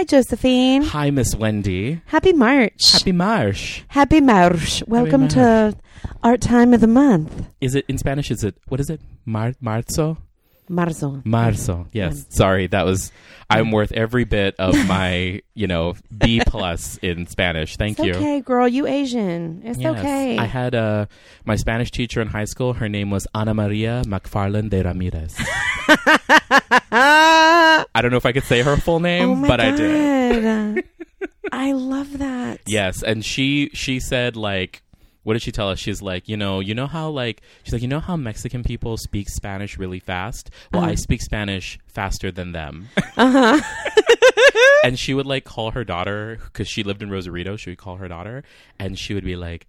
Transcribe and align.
Hi, 0.00 0.04
Josephine. 0.04 0.80
Hi, 0.80 1.10
Miss 1.10 1.36
Wendy. 1.36 2.00
Happy 2.06 2.32
March. 2.32 2.90
Happy 2.90 3.12
March. 3.12 3.84
Happy 3.88 4.22
March. 4.22 4.82
Welcome 4.86 5.28
to 5.28 5.76
Art 6.22 6.40
Time 6.40 6.72
of 6.72 6.80
the 6.80 6.86
Month. 6.86 7.50
Is 7.60 7.74
it 7.74 7.84
in 7.86 7.98
Spanish? 7.98 8.30
Is 8.30 8.42
it 8.42 8.56
what 8.68 8.80
is 8.80 8.88
it? 8.88 9.02
Mar- 9.26 9.52
marzo. 9.60 10.16
Marzo. 10.70 11.20
Marzo. 11.24 11.88
Yes. 11.92 12.26
Sorry, 12.30 12.68
that 12.68 12.86
was. 12.86 13.10
I'm 13.52 13.72
worth 13.72 13.90
every 13.90 14.22
bit 14.22 14.54
of 14.60 14.74
my, 14.86 15.42
you 15.54 15.66
know, 15.66 15.94
B 16.16 16.40
plus 16.46 16.96
in 16.98 17.26
Spanish. 17.26 17.76
Thank 17.76 17.98
It's 17.98 18.06
you. 18.06 18.14
okay, 18.14 18.40
girl. 18.40 18.68
You 18.68 18.86
Asian. 18.86 19.62
It's 19.64 19.80
Yes. 19.80 19.98
okay. 19.98 20.38
I 20.38 20.44
had 20.44 20.76
uh, 20.76 21.06
my 21.44 21.56
Spanish 21.56 21.90
teacher 21.90 22.20
in 22.22 22.28
high 22.28 22.44
school. 22.44 22.74
Her 22.74 22.88
name 22.88 23.10
was 23.10 23.26
Ana 23.34 23.52
Maria 23.52 24.02
McFarland 24.06 24.70
de 24.70 24.82
Ramirez. 24.84 25.34
I 26.92 27.84
don't 28.00 28.10
know 28.10 28.16
if 28.16 28.26
I 28.26 28.32
could 28.32 28.44
say 28.44 28.62
her 28.62 28.76
full 28.76 29.00
name, 29.00 29.30
oh 29.30 29.34
my 29.34 29.48
but 29.48 29.56
God. 29.58 29.66
I 29.72 29.76
did. 29.76 30.84
I 31.52 31.72
love 31.72 32.18
that. 32.18 32.60
Yes, 32.66 33.02
and 33.02 33.24
she 33.24 33.70
she 33.74 33.98
said 33.98 34.36
like 34.36 34.82
what 35.22 35.34
did 35.34 35.42
she 35.42 35.52
tell 35.52 35.68
us? 35.68 35.78
She's 35.78 36.00
like, 36.02 36.28
you 36.28 36.36
know, 36.36 36.60
you 36.60 36.74
know 36.74 36.86
how 36.86 37.10
like 37.10 37.42
she's 37.62 37.72
like, 37.72 37.82
you 37.82 37.88
know 37.88 38.00
how 38.00 38.16
Mexican 38.16 38.62
people 38.62 38.96
speak 38.96 39.28
Spanish 39.28 39.76
really 39.78 40.00
fast? 40.00 40.50
Well, 40.72 40.82
I 40.82 40.86
Uh-huh. 40.88 40.96
speak 40.96 41.20
Spanish 41.22 41.78
faster 41.86 42.30
than 42.30 42.52
them. 42.52 42.88
Uh 43.16 43.30
huh. 43.60 43.60
and 44.84 44.98
she 44.98 45.12
would 45.14 45.26
like 45.26 45.44
call 45.44 45.72
her 45.72 45.84
daughter 45.84 46.38
because 46.44 46.68
she 46.68 46.82
lived 46.82 47.02
in 47.02 47.10
Rosarito. 47.10 47.56
She 47.56 47.70
would 47.70 47.78
call 47.78 47.96
her 47.96 48.08
daughter, 48.08 48.42
and 48.78 48.98
she 48.98 49.14
would 49.14 49.24
be 49.24 49.36
like 49.36 49.66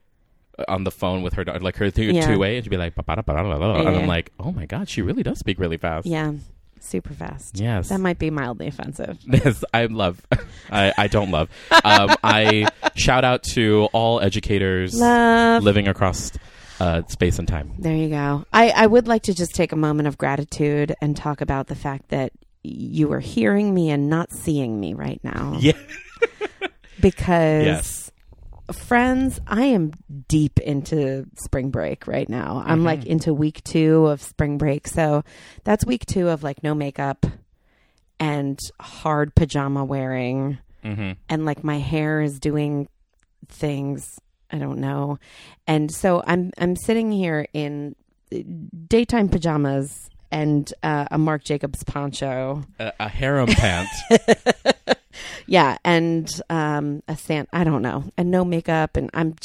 on 0.67 0.83
the 0.83 0.91
phone 0.91 1.21
with 1.23 1.33
her 1.33 1.43
daughter, 1.43 1.59
like 1.59 1.75
her 1.77 1.89
two 1.91 2.03
Yeah. 2.13 2.35
way, 2.37 2.55
and 2.57 2.63
she'd 2.65 2.69
be 2.69 2.77
like, 2.77 2.93
and 2.97 3.09
I'm 3.29 4.07
like, 4.07 4.31
oh 4.39 4.51
my 4.51 4.65
god, 4.65 4.87
she 4.89 5.01
really 5.01 5.23
does 5.23 5.39
speak 5.39 5.59
really 5.59 5.77
fast. 5.77 6.05
yeah. 6.07 6.33
Super 6.83 7.13
fast. 7.13 7.59
Yes. 7.59 7.89
That 7.89 7.99
might 7.99 8.19
be 8.19 8.29
mildly 8.29 8.67
offensive. 8.67 9.17
Yes, 9.25 9.63
I 9.73 9.85
love. 9.85 10.21
I, 10.71 10.93
I 10.97 11.07
don't 11.07 11.31
love. 11.31 11.49
Um, 11.71 12.15
I 12.23 12.67
shout 12.95 13.23
out 13.23 13.43
to 13.53 13.87
all 13.93 14.19
educators 14.19 14.93
Love. 14.99 15.63
living 15.63 15.87
across 15.87 16.31
uh, 16.79 17.03
space 17.07 17.39
and 17.39 17.47
time. 17.47 17.73
There 17.79 17.95
you 17.95 18.09
go. 18.09 18.45
I, 18.51 18.69
I 18.71 18.87
would 18.87 19.07
like 19.07 19.23
to 19.23 19.33
just 19.33 19.53
take 19.55 19.71
a 19.71 19.75
moment 19.75 20.07
of 20.07 20.17
gratitude 20.17 20.95
and 21.01 21.15
talk 21.15 21.39
about 21.41 21.67
the 21.67 21.75
fact 21.75 22.09
that 22.09 22.33
you 22.63 23.11
are 23.13 23.19
hearing 23.19 23.73
me 23.73 23.89
and 23.89 24.09
not 24.09 24.31
seeing 24.31 24.79
me 24.79 24.93
right 24.93 25.19
now. 25.23 25.57
Yeah. 25.61 25.73
Because, 26.99 27.65
Yes. 27.65 28.00
Friends, 28.73 29.39
I 29.47 29.65
am 29.65 29.91
deep 30.27 30.59
into 30.59 31.25
spring 31.43 31.69
break 31.71 32.07
right 32.07 32.27
now. 32.29 32.63
I'm 32.65 32.81
Mhm. 32.81 32.85
like 32.85 33.05
into 33.05 33.33
week 33.33 33.63
two 33.63 34.07
of 34.07 34.21
spring 34.21 34.57
break. 34.57 34.87
So 34.87 35.23
that's 35.63 35.85
week 35.85 36.05
two 36.05 36.29
of 36.29 36.43
like 36.43 36.63
no 36.63 36.73
makeup 36.73 37.25
and 38.19 38.59
hard 38.79 39.35
pajama 39.35 39.83
wearing. 39.85 40.57
hmm 40.83 41.11
and 41.29 41.45
like 41.45 41.63
my 41.63 41.77
hair 41.77 42.21
is 42.21 42.39
doing 42.39 42.87
things 43.47 44.19
I 44.49 44.57
don't 44.57 44.79
know. 44.79 45.17
And 45.67 45.91
so 45.91 46.23
I'm 46.25 46.51
I'm 46.57 46.75
sitting 46.75 47.11
here 47.11 47.45
in 47.53 47.95
daytime 48.87 49.29
pajamas 49.29 50.09
and 50.31 50.73
uh, 50.83 51.05
a 51.11 51.17
Marc 51.17 51.43
Jacobs 51.43 51.83
poncho. 51.83 52.63
A, 52.79 52.91
a 53.01 53.09
harem 53.09 53.47
pant. 53.47 53.89
Yeah, 55.47 55.77
and 55.83 56.29
um 56.49 57.03
a 57.07 57.15
sand 57.17 57.47
I 57.53 57.63
don't 57.63 57.81
know. 57.81 58.05
And 58.17 58.31
no 58.31 58.45
makeup 58.45 58.97
and 58.97 59.09
I'm 59.13 59.35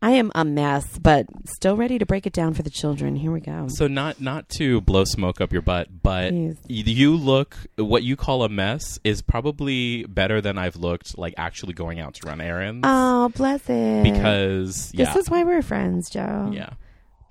I 0.00 0.12
am 0.12 0.32
a 0.34 0.44
mess, 0.44 0.98
but 0.98 1.26
still 1.46 1.76
ready 1.76 1.98
to 1.98 2.06
break 2.06 2.26
it 2.26 2.32
down 2.32 2.54
for 2.54 2.62
the 2.62 2.70
children. 2.70 3.16
Here 3.16 3.30
we 3.32 3.40
go. 3.40 3.66
so 3.68 3.86
not 3.86 4.20
not 4.20 4.48
to 4.50 4.80
blow 4.80 5.04
smoke 5.04 5.40
up 5.40 5.52
your 5.52 5.62
butt, 5.62 6.02
but 6.02 6.32
you 6.68 7.16
look 7.16 7.56
what 7.76 8.02
you 8.02 8.16
call 8.16 8.42
a 8.44 8.48
mess 8.48 8.98
is 9.04 9.22
probably 9.22 10.04
better 10.04 10.40
than 10.40 10.58
I've 10.58 10.76
looked 10.76 11.16
like 11.18 11.34
actually 11.36 11.72
going 11.74 12.00
out 12.00 12.14
to 12.14 12.26
run 12.26 12.40
errands. 12.40 12.80
Oh, 12.84 13.28
bless 13.36 13.62
it. 13.68 14.02
because 14.02 14.92
yeah, 14.94 15.06
this 15.06 15.16
is 15.24 15.30
why 15.30 15.44
we're 15.44 15.62
friends, 15.62 16.10
Joe. 16.10 16.50
yeah. 16.52 16.70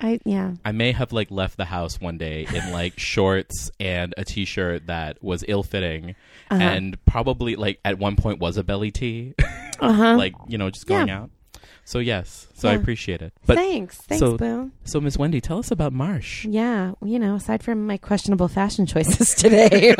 I 0.01 0.19
yeah. 0.25 0.53
I 0.65 0.71
may 0.71 0.91
have 0.91 1.11
like 1.13 1.29
left 1.31 1.57
the 1.57 1.65
house 1.65 2.01
one 2.01 2.17
day 2.17 2.47
in 2.53 2.71
like 2.71 2.93
shorts 2.99 3.69
and 3.79 4.13
a 4.17 4.25
t-shirt 4.25 4.87
that 4.87 5.23
was 5.23 5.45
ill-fitting 5.47 6.15
Uh-huh. 6.49 6.61
and 6.61 6.97
probably 7.05 7.55
like 7.55 7.79
at 7.85 7.99
one 7.99 8.15
point 8.15 8.39
was 8.39 8.57
a 8.57 8.63
belly 8.63 8.91
tee, 8.91 9.35
Uh-huh. 9.79 10.15
like 10.17 10.33
you 10.47 10.57
know 10.57 10.69
just 10.69 10.87
going 10.87 11.07
Yeah. 11.07 11.21
out. 11.21 11.29
So 11.83 11.99
yes, 11.99 12.47
so 12.53 12.69
I 12.69 12.73
appreciate 12.73 13.21
it. 13.21 13.33
But 13.45 13.57
thanks. 13.57 13.97
Thanks, 13.97 14.19
so- 14.19 14.37
Boo. 14.37 14.71
so 14.85 15.01
Miss 15.01 15.17
Wendy, 15.17 15.41
tell 15.41 15.57
us 15.59 15.71
about 15.71 15.91
Marsh. 15.93 16.45
Yeah, 16.45 16.93
you 17.03 17.17
know, 17.19 17.35
aside 17.35 17.63
from 17.63 17.85
my 17.87 17.97
questionable 17.97 18.47
fashion 18.47 18.85
choices 18.85 19.33
today, 19.35 19.95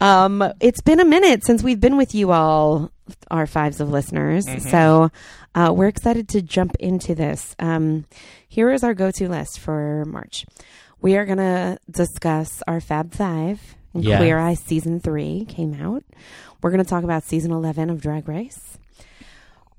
um, 0.00 0.42
it's 0.60 0.80
been 0.80 1.00
a 1.00 1.04
minute 1.04 1.44
since 1.44 1.62
we've 1.62 1.80
been 1.80 1.96
with 1.96 2.14
you 2.14 2.32
all, 2.32 2.90
our 3.30 3.46
fives 3.46 3.80
of 3.80 3.88
listeners. 3.90 4.46
Mhm. 4.46 4.70
So 4.70 5.10
uh, 5.54 5.72
we're 5.74 5.88
excited 5.88 6.28
to 6.30 6.42
jump 6.42 6.74
into 6.80 7.14
this. 7.14 7.54
Um, 7.58 8.04
here 8.48 8.70
is 8.72 8.82
our 8.84 8.94
go-to 8.94 9.28
list 9.28 9.58
for 9.58 10.04
March. 10.06 10.44
We 11.00 11.16
are 11.16 11.24
going 11.24 11.38
to 11.38 11.78
discuss 11.90 12.62
our 12.66 12.80
Fab 12.80 13.12
Five. 13.14 13.60
Yes. 13.94 14.18
Queer 14.18 14.38
Eye 14.38 14.54
season 14.54 15.00
three 15.00 15.46
came 15.48 15.80
out. 15.80 16.04
We're 16.62 16.70
going 16.70 16.82
to 16.84 16.88
talk 16.88 17.04
about 17.04 17.22
season 17.22 17.50
eleven 17.52 17.88
of 17.90 18.00
Drag 18.00 18.28
Race. 18.28 18.78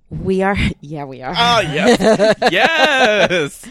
We 0.10 0.42
are, 0.42 0.56
yeah, 0.82 1.04
we 1.06 1.22
are. 1.22 1.34
Oh 1.38 1.60
yes, 1.62 2.36
yes. 2.52 3.66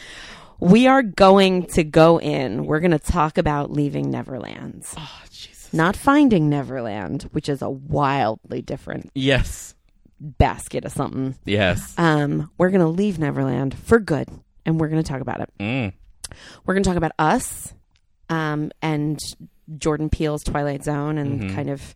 We 0.61 0.87
are 0.87 1.03
going 1.03 1.67
to 1.69 1.85
go 1.85 2.19
in. 2.21 2.65
We're 2.67 2.81
going 2.81 2.91
to 2.93 2.99
talk 2.99 3.39
about 3.39 3.71
leaving 3.71 4.11
Neverland, 4.11 4.85
Oh 4.97 5.21
Jesus. 5.31 5.56
Not 5.77 5.97
finding 5.97 6.49
Neverland, 6.49 7.25
which 7.33 7.49
is 7.49 7.63
a 7.63 7.71
wildly 7.71 8.63
different 8.63 9.11
Yes, 9.15 9.75
basket 10.21 10.85
of 10.85 10.93
something. 10.93 11.37
yes. 11.45 11.95
Um, 11.99 12.51
we're 12.59 12.71
going 12.71 12.81
to 12.81 12.89
leave 12.89 13.19
Neverland 13.19 13.77
for 13.79 13.99
good, 14.01 14.29
and 14.65 14.81
we're 14.81 14.89
going 14.89 15.03
to 15.03 15.09
talk 15.09 15.21
about 15.21 15.41
it. 15.41 15.51
Mm. 15.61 15.93
We're 16.65 16.75
going 16.75 16.83
to 16.83 16.89
talk 16.89 16.97
about 16.97 17.13
us, 17.19 17.75
um, 18.29 18.71
and 18.83 19.21
Jordan 19.79 20.09
Peele's 20.11 20.43
Twilight 20.45 20.83
Zone, 20.85 21.19
and 21.19 21.41
Mhm. 21.43 21.55
kind 21.55 21.71
of 21.71 21.95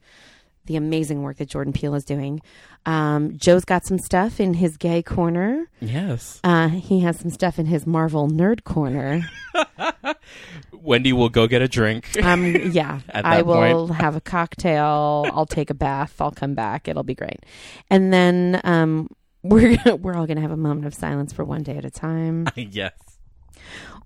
the 0.71 0.77
amazing 0.77 1.23
work 1.23 1.37
that 1.39 1.49
Jordan 1.49 1.73
Peele 1.73 1.97
is 1.97 2.05
doing. 2.05 2.41
Um, 2.87 3.37
Joe's 3.37 3.65
got 3.65 3.85
some 3.85 3.99
stuff 3.99 4.39
in 4.39 4.55
his 4.55 4.77
gay 4.77 5.03
corner. 5.03 5.67
Yes. 5.81 6.39
Uh, 6.45 6.69
he 6.69 7.01
has 7.01 7.19
some 7.19 7.31
stuff 7.31 7.59
in 7.59 7.67
his 7.67 7.89
Marvel 7.89 8.29
nerd 8.29 8.63
corner. 8.63 9.29
Wendy 10.73 11.13
will 11.13 11.29
go 11.29 11.49
get 11.49 11.61
a 11.61 11.67
drink. 11.67 12.23
Um, 12.23 12.55
yeah, 12.71 13.01
I 13.13 13.43
will 13.43 13.89
have 13.93 14.15
a 14.15 14.21
cocktail. 14.21 15.27
I'll 15.33 15.45
take 15.45 15.71
a 15.71 15.75
bath. 15.75 16.21
I'll 16.21 16.31
come 16.31 16.55
back. 16.55 16.87
It'll 16.87 17.03
be 17.03 17.17
great. 17.17 17.45
And 17.91 18.13
then 18.13 18.61
um, 18.63 19.09
we're 19.43 19.77
gonna, 19.77 19.97
we're 19.97 20.15
all 20.15 20.29
gonna 20.29 20.41
have 20.41 20.53
a 20.53 20.57
moment 20.57 20.87
of 20.87 20.95
silence 20.95 21.33
for 21.33 21.45
one 21.45 21.65
day 21.65 21.79
at 21.79 21.85
a 21.85 21.91
time. 21.91 22.47
yes. 22.55 22.93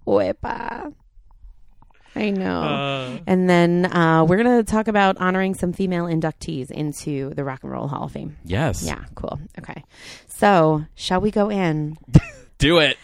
Wepa. 0.06 0.94
I 2.16 2.30
know. 2.30 2.62
Uh, 2.62 3.18
and 3.26 3.48
then 3.50 3.86
uh, 3.86 4.24
we're 4.24 4.36
gonna 4.36 4.62
talk 4.62 4.88
about 4.88 5.16
honoring 5.18 5.54
some 5.54 5.72
female 5.72 6.04
inductees 6.06 6.70
into 6.70 7.30
the 7.34 7.42
Rock 7.44 7.60
and 7.62 7.72
Roll 7.72 7.88
Hall 7.88 8.04
of 8.04 8.12
Fame. 8.12 8.36
yes. 8.44 8.84
Yeah, 8.84 9.04
cool. 9.14 9.40
Okay, 9.58 9.82
so 10.28 10.84
shall 10.94 11.20
we 11.20 11.30
go 11.30 11.50
in? 11.50 11.96
Do 12.58 12.78
it. 12.78 12.96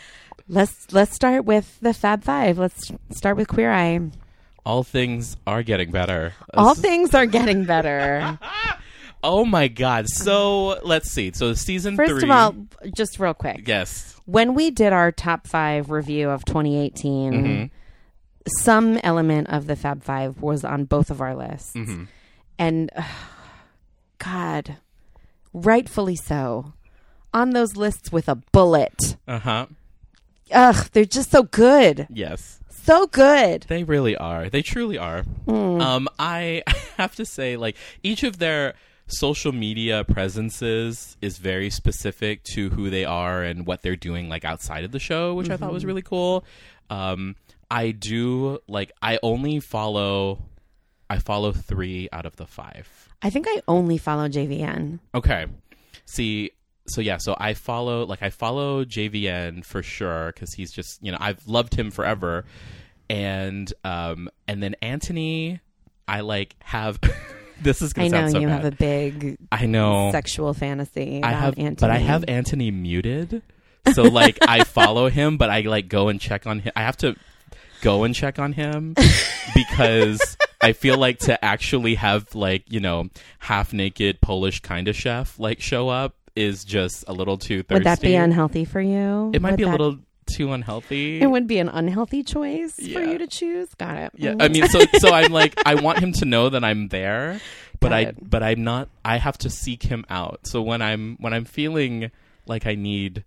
Let's 0.48 0.92
let's 0.92 1.14
start 1.14 1.44
with 1.44 1.78
the 1.80 1.92
Fab 1.94 2.22
Five. 2.24 2.58
Let's 2.58 2.90
start 3.10 3.36
with 3.36 3.48
Queer 3.48 3.72
Eye. 3.72 4.00
All 4.66 4.82
things 4.84 5.36
are 5.46 5.62
getting 5.62 5.90
better. 5.90 6.32
All 6.54 6.74
This- 6.74 6.82
things 6.82 7.14
are 7.14 7.26
getting 7.26 7.64
better. 7.64 8.38
Oh 9.22 9.44
my 9.44 9.68
god. 9.68 10.08
So 10.08 10.80
let's 10.82 11.10
see. 11.10 11.30
So 11.34 11.52
season 11.52 11.94
First 11.94 12.10
three. 12.12 12.22
of 12.22 12.30
all, 12.30 12.54
just 12.96 13.18
real 13.20 13.34
quick, 13.34 13.68
yes. 13.68 14.18
when 14.24 14.54
we 14.54 14.70
did 14.70 14.94
our 14.94 15.12
top 15.12 15.46
five 15.46 15.90
review 15.90 16.30
of 16.30 16.42
2018, 16.46 17.32
Mhm. 17.34 17.70
Some 18.46 18.98
element 19.02 19.48
of 19.48 19.66
the 19.66 19.76
Fab 19.76 20.02
Five 20.02 20.40
was 20.40 20.64
on 20.64 20.84
both 20.84 21.10
of 21.10 21.20
our 21.20 21.34
lists, 21.34 21.72
Mhm. 21.74 22.08
and 22.58 22.90
God, 24.18 24.76
rightfully 25.52 26.16
so, 26.16 26.72
on 27.32 27.50
those 27.50 27.76
lists 27.76 28.12
with 28.12 28.28
a 28.28 28.34
bullet. 28.36 29.16
Uh 29.26 29.38
huh. 29.38 29.66
Ugh, 30.52 30.88
they're 30.92 31.04
just 31.04 31.30
so 31.30 31.44
good, 31.44 32.06
Yes. 32.10 32.60
so 32.68 33.06
good. 33.06 33.66
They 33.68 33.84
really 33.84 34.16
are. 34.16 34.50
They 34.50 34.62
truly 34.62 34.98
are. 34.98 35.22
Mm. 35.46 35.80
Um, 35.80 36.08
I 36.18 36.62
have 36.96 37.14
to 37.16 37.24
say, 37.24 37.56
like 37.56 37.76
each 38.02 38.22
of 38.24 38.38
their 38.38 38.74
social 39.06 39.52
media 39.52 40.04
presences 40.04 41.16
is 41.20 41.38
very 41.38 41.70
specific 41.70 42.42
to 42.44 42.70
who 42.70 42.90
they 42.90 43.04
are 43.04 43.42
and 43.42 43.64
what 43.66 43.82
they're 43.82 43.96
doing, 43.96 44.28
like 44.28 44.44
outside 44.44 44.84
of 44.84 44.92
the 44.92 44.98
show, 45.00 45.34
which 45.34 45.50
I 45.50 45.56
thought 45.56 45.72
was 45.72 45.84
really 45.84 46.02
cool. 46.02 46.44
Um, 46.90 47.36
I 47.70 47.92
do 47.92 48.58
like. 48.68 48.92
I 49.02 49.18
only 49.22 49.60
follow. 49.60 50.42
I 51.08 51.18
follow 51.18 51.52
three 51.52 52.08
out 52.12 52.26
of 52.26 52.36
the 52.36 52.46
five. 52.46 53.08
I 53.22 53.30
think 53.30 53.46
I 53.48 53.62
only 53.68 53.98
follow 53.98 54.28
JVN. 54.28 55.00
Okay. 55.14 55.46
See, 56.06 56.50
so 56.86 57.00
yeah, 57.00 57.18
so 57.18 57.36
I 57.38 57.54
follow 57.54 58.04
like 58.06 58.22
I 58.22 58.30
follow 58.30 58.84
JVN 58.84 59.64
for 59.64 59.82
sure 59.82 60.32
because 60.32 60.52
he's 60.54 60.72
just 60.72 61.02
you 61.02 61.12
know 61.12 61.18
I've 61.20 61.46
loved 61.46 61.74
him 61.74 61.90
forever, 61.90 62.44
and 63.08 63.72
um 63.84 64.28
and 64.48 64.62
then 64.62 64.74
Anthony, 64.82 65.60
I 66.08 66.20
like 66.20 66.56
have 66.60 66.98
this 67.60 67.82
is 67.82 67.92
gonna 67.92 68.06
I 68.06 68.08
know 68.10 68.18
sound 68.18 68.32
so 68.32 68.38
you 68.40 68.46
bad. 68.48 68.62
have 68.64 68.72
a 68.72 68.76
big 68.76 69.36
I 69.52 69.66
know. 69.66 70.10
sexual 70.12 70.54
fantasy. 70.54 71.22
I 71.22 71.30
have, 71.32 71.58
Anthony. 71.58 71.76
but 71.78 71.90
I 71.90 71.98
have 71.98 72.24
Anthony 72.26 72.70
muted. 72.70 73.42
So 73.94 74.02
like, 74.02 74.38
I 74.42 74.64
follow 74.64 75.08
him, 75.08 75.36
but 75.38 75.50
I 75.50 75.60
like 75.62 75.88
go 75.88 76.08
and 76.08 76.20
check 76.20 76.46
on 76.46 76.60
him. 76.60 76.72
I 76.76 76.82
have 76.82 76.96
to 76.98 77.16
go 77.80 78.04
and 78.04 78.14
check 78.14 78.38
on 78.38 78.52
him 78.52 78.94
because 79.54 80.36
I 80.60 80.72
feel 80.72 80.98
like 80.98 81.18
to 81.20 81.42
actually 81.44 81.94
have 81.96 82.34
like 82.34 82.70
you 82.70 82.80
know 82.80 83.08
half 83.38 83.72
naked 83.72 84.20
Polish 84.20 84.60
kind 84.60 84.88
of 84.88 84.96
chef 84.96 85.38
like 85.38 85.60
show 85.60 85.88
up 85.88 86.14
is 86.36 86.64
just 86.64 87.04
a 87.08 87.12
little 87.12 87.36
too 87.38 87.62
thirsty. 87.62 87.74
Would 87.74 87.84
that 87.84 88.00
be 88.00 88.14
unhealthy 88.14 88.64
for 88.64 88.80
you? 88.80 89.30
It 89.34 89.42
might 89.42 89.52
Would 89.52 89.56
be 89.58 89.62
a 89.64 89.68
little 89.70 89.98
too 90.26 90.52
unhealthy. 90.52 91.20
It 91.20 91.26
would 91.26 91.46
be 91.48 91.58
an 91.58 91.68
unhealthy 91.68 92.22
choice 92.22 92.76
for 92.76 93.00
you 93.02 93.18
to 93.18 93.26
choose. 93.26 93.74
Got 93.74 93.96
it. 93.96 94.12
Yeah, 94.14 94.32
Mm. 94.34 94.42
I 94.42 94.48
mean, 94.48 94.68
so 94.68 94.80
so 94.98 95.12
I'm 95.12 95.32
like, 95.32 95.54
I 95.66 95.74
want 95.74 95.98
him 95.98 96.12
to 96.14 96.24
know 96.24 96.48
that 96.50 96.62
I'm 96.62 96.88
there, 96.88 97.40
but 97.80 97.88
Got 97.88 97.96
I 97.96 98.00
it. 98.02 98.30
but 98.30 98.42
I'm 98.42 98.62
not. 98.62 98.88
I 99.04 99.16
have 99.18 99.38
to 99.38 99.50
seek 99.50 99.82
him 99.82 100.04
out. 100.08 100.40
So 100.46 100.62
when 100.62 100.82
I'm 100.82 101.16
when 101.18 101.34
I'm 101.34 101.44
feeling 101.44 102.10
like 102.46 102.64
I 102.66 102.74
need 102.76 103.24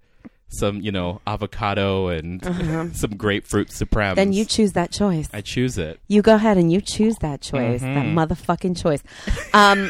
some, 0.54 0.82
you 0.82 0.92
know, 0.92 1.22
avocado 1.28 2.08
and 2.10 2.44
some 2.96 3.16
grapefruit 3.18 3.72
supreme, 3.72 4.06
Uh-huh. 4.06 4.16
then 4.16 4.34
you 4.34 4.46
choose 4.46 4.74
that 4.74 4.92
choice. 4.92 5.28
I 5.34 5.42
choose 5.42 5.78
it. 5.78 6.00
You 6.08 6.22
go 6.22 6.36
ahead 6.36 6.58
and 6.58 6.72
you 6.72 6.80
choose 6.82 7.18
that 7.18 7.42
choice. 7.42 7.82
That 7.82 8.06
Mhm. 8.06 8.14
motherfucking 8.14 8.82
choice. 8.82 9.02
Um, 9.54 9.90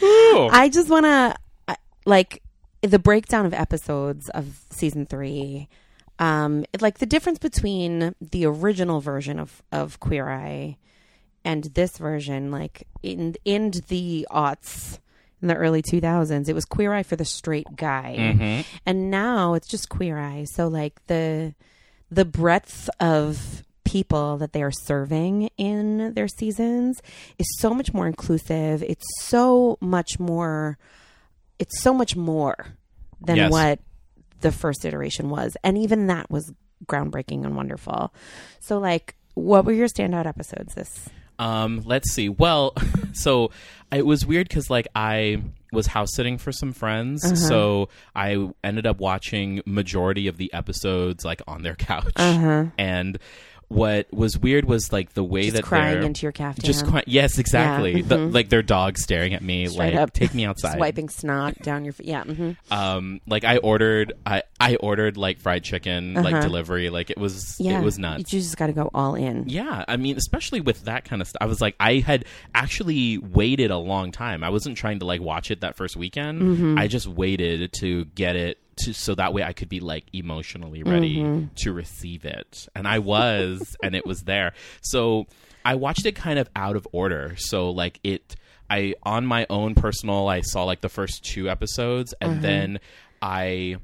I 0.52 0.68
just 0.72 0.88
want 0.88 1.06
to 1.06 1.76
like 2.04 2.42
the 2.82 2.98
breakdown 2.98 3.46
of 3.46 3.54
episodes 3.54 4.28
of 4.30 4.60
season 4.70 5.06
three. 5.06 5.68
Um, 6.18 6.64
it- 6.72 6.82
like 6.82 6.98
the 6.98 7.06
difference 7.06 7.38
between 7.38 8.14
the 8.20 8.44
original 8.46 9.00
version 9.00 9.38
of 9.38 9.62
of 9.72 10.00
Queer 10.00 10.28
Eye 10.28 10.76
and 11.44 11.64
this 11.74 11.98
version, 11.98 12.50
like 12.50 12.86
in 13.02 13.36
in 13.44 13.70
the 13.88 14.26
aughts 14.30 14.98
in 15.42 15.48
the 15.48 15.54
early 15.54 15.82
two 15.82 16.00
thousands, 16.00 16.48
it 16.48 16.54
was 16.54 16.64
Queer 16.64 16.92
Eye 16.92 17.02
for 17.02 17.16
the 17.16 17.24
straight 17.24 17.66
guy. 17.76 18.16
Mhm. 18.18 18.64
and 18.86 19.10
now 19.10 19.54
it's 19.54 19.68
just 19.68 19.88
queer 19.88 20.18
eye. 20.18 20.44
So 20.52 20.68
like 20.68 21.04
the 21.06 21.54
the 22.10 22.24
breadth 22.24 22.88
of 23.00 23.62
people 23.84 24.36
that 24.38 24.52
they 24.52 24.62
are 24.62 24.70
serving 24.72 25.48
in 25.56 26.12
their 26.14 26.28
seasons 26.28 27.00
is 27.38 27.46
so 27.58 27.72
much 27.72 27.92
more 27.94 28.06
inclusive. 28.06 28.82
It's 28.82 29.04
so 29.20 29.78
much 29.80 30.18
more 30.18 30.78
it's 31.58 31.80
so 31.80 31.92
much 31.94 32.14
more 32.16 32.54
than 33.20 33.36
Yes. 33.36 33.50
what 33.50 33.80
the 34.40 34.52
first 34.52 34.84
iteration 34.84 35.28
was. 35.30 35.56
And 35.64 35.76
even 35.76 36.06
that 36.06 36.30
was 36.30 36.52
groundbreaking 36.86 37.44
and 37.44 37.56
wonderful. 37.56 38.12
So 38.60 38.78
like 38.78 39.16
what 39.34 39.64
were 39.64 39.72
your 39.72 39.88
standout 39.88 40.26
episodes 40.26 40.74
this 40.74 41.08
Um, 41.38 41.82
let's 41.84 42.12
see. 42.12 42.28
Well, 42.28 42.74
so 43.12 43.50
it 43.92 44.04
was 44.04 44.26
weird 44.26 44.48
because 44.48 44.68
like 44.70 44.88
I 44.94 45.42
was 45.72 45.86
house 45.86 46.08
sitting 46.14 46.38
for 46.38 46.50
some 46.52 46.72
friends, 46.72 47.24
Uh-huh. 47.24 47.34
so 47.36 47.88
I 48.16 48.48
ended 48.64 48.86
up 48.86 48.98
watching 49.00 49.60
majority 49.66 50.26
of 50.28 50.36
the 50.38 50.52
episodes 50.54 51.24
like 51.24 51.42
on 51.46 51.62
their 51.62 51.74
couch, 51.74 52.12
uh-huh 52.16 52.66
and 52.78 53.18
what 53.68 54.06
was 54.12 54.38
weird 54.38 54.64
was 54.64 54.92
like 54.92 55.12
the 55.12 55.22
way 55.22 55.42
just 55.44 55.56
that 55.56 55.62
crying 55.64 55.94
they're 55.94 56.02
into 56.02 56.22
your 56.22 56.32
caftan 56.32 56.64
just 56.64 56.86
cry- 56.86 57.04
yes 57.06 57.38
exactly 57.38 57.96
Yeah, 57.96 58.02
the, 58.06 58.16
mhm. 58.16 58.34
like 58.34 58.48
their 58.48 58.62
dog 58.62 58.96
staring 58.96 59.34
at 59.34 59.42
me 59.42 59.66
Straight 59.66 59.92
like 59.92 60.02
up. 60.02 60.12
take 60.12 60.32
me 60.34 60.46
outside 60.46 60.76
swiping 60.76 61.08
snot 61.10 61.54
down 61.62 61.84
your 61.84 61.92
f- 61.92 62.00
yeah 62.04 62.24
Mm-hmm. 62.24 62.72
um 62.72 63.20
like 63.26 63.44
i 63.44 63.58
ordered 63.58 64.14
i 64.24 64.42
i 64.58 64.76
ordered 64.76 65.16
like 65.18 65.38
fried 65.38 65.64
chicken 65.64 66.14
like 66.14 66.32
Uh-huh. 66.34 66.42
delivery 66.42 66.88
like 66.90 67.10
it 67.10 67.18
was 67.18 67.56
yeah 67.60 67.78
it 67.80 67.84
was 67.84 67.98
nuts 67.98 68.32
you 68.32 68.40
just 68.40 68.56
got 68.56 68.68
to 68.68 68.72
go 68.72 68.90
all 68.94 69.14
in 69.14 69.44
yeah, 69.48 69.84
I 69.86 69.96
mean, 69.96 70.16
especially 70.16 70.60
with 70.60 70.84
that 70.84 71.04
kind 71.04 71.20
of 71.22 71.28
stuff. 71.28 71.38
I 71.40 71.46
was 71.46 71.60
like, 71.60 71.74
I 71.80 71.96
had 72.00 72.24
actually 72.54 73.18
waited 73.18 73.70
a 73.70 73.78
long 73.78 74.12
time. 74.12 74.42
I 74.44 74.50
wasn't 74.50 74.76
trying 74.76 74.98
to 75.00 75.04
like 75.06 75.20
watch 75.20 75.50
it 75.50 75.60
that 75.60 75.76
first 75.76 75.96
weekend. 75.96 76.42
Mm-hmm. 76.42 76.78
I 76.78 76.86
just 76.88 77.06
waited 77.06 77.72
to 77.80 78.04
get 78.06 78.36
it 78.36 78.58
to 78.78 78.92
so 78.94 79.14
that 79.14 79.32
way 79.32 79.42
I 79.42 79.52
could 79.52 79.68
be 79.68 79.80
like 79.80 80.04
emotionally 80.12 80.82
ready 80.82 81.16
Mm-hmm. 81.18 81.54
to 81.62 81.72
receive 81.72 82.24
it. 82.24 82.68
And 82.74 82.86
I 82.88 82.98
was, 83.00 83.76
and 83.82 83.94
it 83.94 84.06
was 84.06 84.22
there. 84.22 84.52
So 84.82 85.26
I 85.64 85.74
watched 85.74 86.06
it 86.06 86.12
kind 86.14 86.38
of 86.38 86.48
out 86.56 86.76
of 86.76 86.86
order. 86.92 87.34
So 87.36 87.70
like 87.70 88.00
it 88.04 88.36
I 88.70 88.94
on 89.02 89.24
my 89.26 89.46
own 89.50 89.74
personal 89.74 90.28
I 90.28 90.40
saw 90.42 90.64
like 90.64 90.80
the 90.82 90.88
first 90.88 91.24
two 91.24 91.48
episodes 91.48 92.14
and 92.20 92.32
Mm-hmm. 92.34 92.42
then 92.42 92.80
I 93.22 93.76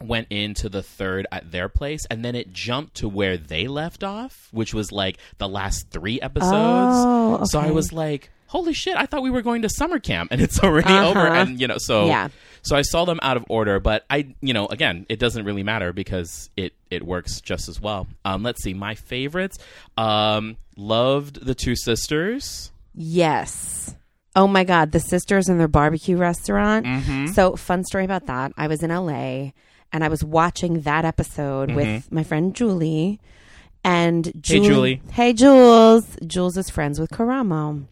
went 0.00 0.26
into 0.30 0.68
the 0.68 0.82
third 0.82 1.26
at 1.30 1.50
their 1.52 1.68
place 1.68 2.00
and 2.10 2.24
then 2.24 2.34
it 2.34 2.52
jumped 2.52 2.96
to 2.96 3.08
where 3.08 3.36
they 3.36 3.68
left 3.68 4.02
off 4.02 4.48
which 4.50 4.74
was 4.74 4.90
like 4.90 5.16
the 5.38 5.48
last 5.48 5.90
three 5.90 6.20
episodes 6.20 6.50
Oh, 6.52 7.44
so 7.44 7.60
i 7.60 7.70
was 7.70 7.92
like 7.92 8.30
holy 8.52 8.72
shit 8.72 8.96
i 8.96 9.04
thought 9.06 9.22
we 9.22 9.30
were 9.30 9.42
going 9.42 9.62
to 9.62 9.68
summer 9.68 9.98
camp 9.98 10.30
and 10.30 10.40
it's 10.40 10.58
already 10.64 10.86
Uh-huh. 10.92 11.08
over 11.10 11.26
and 11.26 11.60
you 11.60 11.66
know 11.66 11.78
so 11.78 12.06
Yeah. 12.06 12.28
so 12.62 12.76
i 12.76 12.82
saw 12.82 13.04
them 13.04 13.18
out 13.22 13.36
of 13.36 13.44
order 13.48 13.80
but 13.80 14.04
i 14.10 14.28
you 14.40 14.52
know 14.54 14.66
again 14.66 15.06
it 15.08 15.18
doesn't 15.18 15.44
really 15.44 15.62
matter 15.62 15.92
because 15.92 16.50
it 16.56 16.72
it 16.90 17.02
works 17.02 17.40
just 17.40 17.68
as 17.68 17.80
well 17.80 18.06
um 18.24 18.42
let's 18.42 18.62
see 18.62 18.74
my 18.74 18.94
favorites 18.94 19.58
um 19.96 20.56
loved 20.76 21.44
the 21.44 21.54
two 21.54 21.74
sisters 21.76 22.70
Yes. 22.94 23.94
Oh 24.36 24.46
my 24.46 24.64
God, 24.64 24.92
the 24.92 25.00
sisters 25.00 25.48
and 25.48 25.58
their 25.60 25.66
barbecue 25.68 26.16
restaurant. 26.16 26.84
Mm-hmm. 26.86 27.26
So, 27.28 27.56
fun 27.56 27.84
story 27.84 28.04
about 28.04 28.26
that. 28.26 28.52
I 28.56 28.66
was 28.66 28.82
in 28.82 28.90
LA 28.90 29.52
and 29.92 30.02
I 30.04 30.08
was 30.08 30.22
watching 30.24 30.82
that 30.82 31.04
episode 31.06 31.68
Mm-hmm. 31.70 31.76
with 31.76 32.12
my 32.12 32.22
friend 32.22 32.54
Julie. 32.54 33.18
And 33.84 34.30
Julie, 34.40 34.68
Julie. 34.68 35.02
Hey, 35.10 35.32
Jules. 35.32 36.16
Jules 36.26 36.56
is 36.56 36.70
friends 36.70 37.00
with 37.00 37.10
Karamo. 37.10 37.86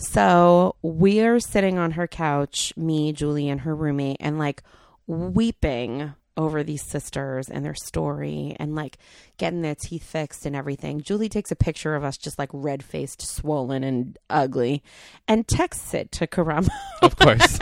So, 0.00 0.76
we're 0.80 1.40
sitting 1.40 1.76
on 1.76 1.92
her 1.92 2.06
couch, 2.06 2.72
me, 2.76 3.12
Julie, 3.12 3.48
and 3.48 3.62
her 3.62 3.74
roommate, 3.74 4.18
and 4.20 4.38
like 4.38 4.62
weeping 5.08 6.14
over 6.36 6.62
these 6.62 6.82
sisters 6.82 7.48
and 7.48 7.64
their 7.64 7.74
story 7.74 8.54
and 8.60 8.76
like 8.76 8.96
getting 9.38 9.60
their 9.60 9.74
teeth 9.74 10.04
fixed 10.04 10.46
and 10.46 10.54
everything. 10.54 11.00
Julie 11.00 11.28
takes 11.28 11.50
a 11.50 11.56
picture 11.56 11.96
of 11.96 12.04
us 12.04 12.16
just 12.16 12.38
like 12.38 12.48
red 12.52 12.84
faced, 12.84 13.20
swollen, 13.20 13.82
and 13.82 14.16
ugly 14.30 14.82
and 15.26 15.48
texts 15.48 15.92
it 15.94 16.12
to 16.12 16.28
Karamo. 16.28 16.68
of 17.02 17.16
course 17.16 17.58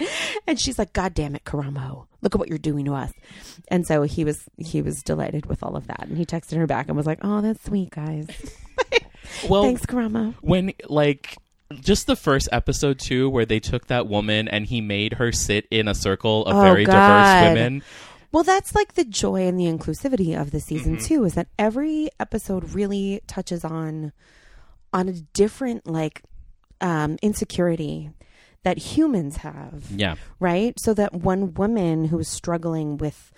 and 0.46 0.60
she's 0.60 0.78
like, 0.78 0.92
God 0.92 1.12
damn 1.12 1.34
it, 1.34 1.44
Karamo. 1.44 2.06
Look 2.22 2.36
at 2.36 2.38
what 2.38 2.48
you're 2.48 2.58
doing 2.58 2.84
to 2.84 2.94
us. 2.94 3.12
And 3.68 3.84
so 3.84 4.02
he 4.02 4.24
was 4.24 4.44
he 4.56 4.80
was 4.80 5.02
delighted 5.02 5.46
with 5.46 5.64
all 5.64 5.76
of 5.76 5.88
that. 5.88 6.06
And 6.06 6.16
he 6.16 6.24
texted 6.24 6.56
her 6.56 6.66
back 6.68 6.86
and 6.86 6.96
was 6.96 7.06
like, 7.06 7.18
Oh, 7.22 7.40
that's 7.40 7.64
sweet, 7.64 7.90
guys. 7.90 8.28
well 9.48 9.62
Thanks, 9.64 9.86
Karamo. 9.86 10.34
when 10.40 10.72
like 10.88 11.36
just 11.80 12.06
the 12.06 12.16
first 12.16 12.48
episode 12.52 12.98
too 12.98 13.28
where 13.28 13.44
they 13.44 13.60
took 13.60 13.86
that 13.88 14.06
woman 14.06 14.48
and 14.48 14.66
he 14.66 14.80
made 14.80 15.14
her 15.14 15.30
sit 15.32 15.66
in 15.70 15.86
a 15.88 15.94
circle 15.94 16.46
of 16.46 16.56
Oh, 16.56 16.62
very 16.62 16.84
God. 16.84 16.92
diverse 16.92 17.42
women 17.48 17.82
Well, 18.32 18.42
that's 18.44 18.74
like 18.74 18.94
the 18.94 19.04
joy 19.04 19.46
and 19.46 19.58
the 19.58 19.64
inclusivity 19.64 20.38
of 20.38 20.50
the 20.50 20.60
season 20.60 20.96
Mm-hmm. 20.96 21.04
too, 21.06 21.24
is 21.24 21.34
that 21.34 21.48
every 21.58 22.10
episode 22.20 22.74
really 22.74 23.20
touches 23.26 23.64
on 23.64 24.12
on 24.92 25.08
a 25.08 25.12
different 25.12 25.86
like 25.86 26.22
um 26.80 27.18
insecurity 27.22 28.10
that 28.64 28.78
humans 28.78 29.38
have. 29.38 29.84
yeah 29.94 30.16
right? 30.40 30.78
So 30.80 30.94
that 30.94 31.12
one 31.14 31.54
woman 31.54 32.06
who 32.06 32.18
is 32.18 32.28
struggling 32.28 32.96
with 32.98 33.32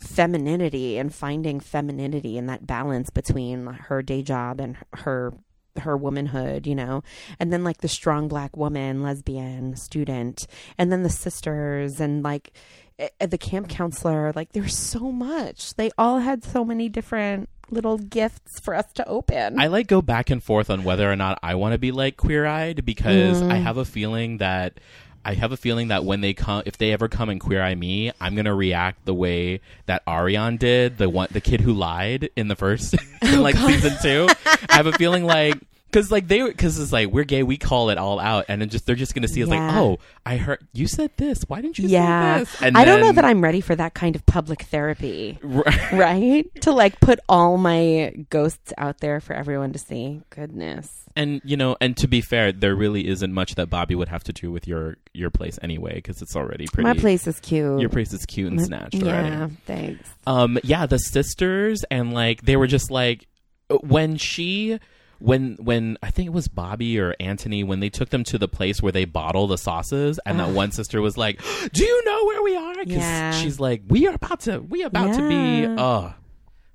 femininity 0.00 0.98
and 0.98 1.14
finding 1.14 1.60
femininity 1.60 2.36
and 2.36 2.48
that 2.48 2.66
balance 2.66 3.10
between 3.10 3.66
her 3.66 4.02
day 4.02 4.22
job 4.22 4.60
and 4.60 4.76
her 4.92 5.32
her 5.78 5.96
womanhood, 5.96 6.66
you 6.66 6.74
know, 6.74 7.02
and 7.40 7.52
then 7.52 7.64
like 7.64 7.78
the 7.78 7.88
strong 7.88 8.28
black 8.28 8.56
woman, 8.56 9.02
lesbian 9.02 9.76
student, 9.76 10.46
and 10.78 10.90
then 10.92 11.02
the 11.02 11.10
sisters 11.10 12.00
and 12.00 12.22
like 12.22 12.52
eh, 12.98 13.08
the 13.26 13.38
camp 13.38 13.68
counselor. 13.68 14.32
Like 14.34 14.52
there's 14.52 14.76
so 14.76 15.10
much. 15.12 15.74
They 15.74 15.90
all 15.98 16.18
had 16.20 16.44
so 16.44 16.64
many 16.64 16.88
different 16.88 17.48
little 17.70 17.96
gifts 17.98 18.60
for 18.60 18.74
us 18.74 18.84
to 18.92 19.08
open. 19.08 19.58
i 19.58 19.68
like 19.68 19.86
go 19.86 20.02
back 20.02 20.28
and 20.28 20.42
forth 20.44 20.68
on 20.68 20.84
whether 20.84 21.10
or 21.10 21.16
not 21.16 21.38
i 21.42 21.54
want 21.54 21.72
to 21.72 21.78
be 21.78 21.90
like 21.92 22.14
queer-eyed 22.18 22.84
because 22.84 23.40
Mm. 23.40 23.50
i 23.50 23.56
have 23.56 23.78
a 23.78 23.86
feeling 23.86 24.36
that 24.36 24.78
I 25.24 25.34
have 25.34 25.52
a 25.52 25.56
feeling 25.56 25.88
that 25.88 26.04
when 26.04 26.20
they 26.20 26.34
come, 26.34 26.62
if 26.66 26.76
they 26.76 26.92
ever 26.92 27.08
come 27.08 27.28
and 27.28 27.40
queer 27.40 27.62
eye 27.62 27.74
me, 27.74 28.12
I'm 28.20 28.34
gonna 28.34 28.54
react 28.54 29.04
the 29.04 29.14
way 29.14 29.60
that 29.86 30.02
Ariane 30.06 30.56
did, 30.56 30.98
the 30.98 31.08
one, 31.08 31.28
the 31.30 31.40
kid 31.40 31.60
who 31.60 31.72
lied 31.72 32.30
in 32.36 32.48
the 32.48 32.56
first, 32.56 32.94
in 33.22 33.38
oh, 33.38 33.42
like 33.42 33.56
season 33.56 33.94
two. 34.02 34.28
I 34.68 34.74
have 34.76 34.86
a 34.86 34.92
feeling 34.92 35.24
like 35.24 35.58
because 35.94 36.10
like 36.10 36.26
they 36.26 36.42
because 36.42 36.80
it's 36.80 36.92
like 36.92 37.08
we're 37.08 37.22
gay, 37.22 37.44
we 37.44 37.56
call 37.56 37.88
it 37.90 37.98
all 37.98 38.18
out, 38.18 38.46
and 38.48 38.60
then 38.60 38.68
just 38.68 38.84
they're 38.84 38.96
just 38.96 39.14
gonna 39.14 39.28
see 39.28 39.40
it's 39.40 39.50
like, 39.50 39.60
oh, 39.60 40.00
I 40.26 40.38
heard 40.38 40.66
you 40.72 40.88
said 40.88 41.12
this. 41.18 41.44
Why 41.46 41.60
didn't 41.60 41.78
you 41.78 41.86
yeah, 41.88 42.38
say 42.38 42.40
this? 42.40 42.62
And 42.62 42.76
I 42.76 42.84
don't 42.84 43.00
know 43.00 43.12
that 43.12 43.24
I'm 43.24 43.40
ready 43.40 43.60
for 43.60 43.76
that 43.76 43.94
kind 43.94 44.16
of 44.16 44.26
public 44.26 44.62
therapy. 44.62 45.38
Right. 45.40 45.92
right? 45.92 46.60
To 46.62 46.72
like 46.72 46.98
put 46.98 47.20
all 47.28 47.58
my 47.58 48.12
ghosts 48.28 48.72
out 48.76 48.98
there 48.98 49.20
for 49.20 49.34
everyone 49.34 49.72
to 49.72 49.78
see. 49.78 50.22
Goodness. 50.30 50.90
And 51.14 51.40
you 51.44 51.56
know, 51.56 51.76
and 51.80 51.96
to 51.98 52.08
be 52.08 52.20
fair, 52.20 52.50
there 52.50 52.74
really 52.74 53.06
isn't 53.06 53.32
much 53.32 53.54
that 53.54 53.70
Bobby 53.70 53.94
would 53.94 54.08
have 54.08 54.24
to 54.24 54.32
do 54.32 54.50
with 54.50 54.66
your 54.66 54.96
your 55.12 55.30
place 55.30 55.60
anyway, 55.62 55.94
because 55.94 56.20
it's 56.20 56.34
already 56.34 56.66
pretty. 56.66 56.88
My 56.88 56.94
place 56.94 57.28
is 57.28 57.38
cute. 57.38 57.80
Your 57.80 57.90
place 57.90 58.12
is 58.12 58.26
cute 58.26 58.50
and 58.50 58.60
snatched 58.60 59.00
already. 59.00 59.28
Yeah, 59.28 59.48
thanks. 59.64 60.10
Um, 60.26 60.58
yeah, 60.64 60.86
the 60.86 60.98
sisters 60.98 61.84
and 61.88 62.12
like 62.12 62.42
they 62.42 62.56
were 62.56 62.66
just 62.66 62.90
like 62.90 63.28
when 63.68 64.16
she 64.16 64.80
when 65.24 65.56
when 65.60 65.96
I 66.02 66.10
think 66.10 66.26
it 66.26 66.32
was 66.32 66.48
Bobby 66.48 66.98
or 67.00 67.14
Anthony 67.18 67.64
when 67.64 67.80
they 67.80 67.88
took 67.88 68.10
them 68.10 68.24
to 68.24 68.36
the 68.38 68.48
place 68.48 68.82
where 68.82 68.92
they 68.92 69.04
bottle 69.06 69.46
the 69.46 69.56
sauces, 69.58 70.20
and 70.26 70.38
that 70.38 70.50
one 70.50 70.70
sister 70.70 71.00
was 71.00 71.16
like, 71.16 71.40
"Do 71.72 71.84
you 71.84 72.04
know 72.04 72.24
where 72.26 72.42
we 72.42 72.56
are?" 72.56 72.74
'Cause 72.74 72.86
Yeah. 72.96 73.30
she's 73.40 73.58
like, 73.58 73.82
"We 73.88 74.06
are 74.06 74.14
about 74.14 74.40
to, 74.40 74.58
we 74.60 74.82
about 74.82 75.14
to 75.14 75.28
be." 75.28 75.62
Yeah. 75.62 75.76
Oh, 75.78 76.12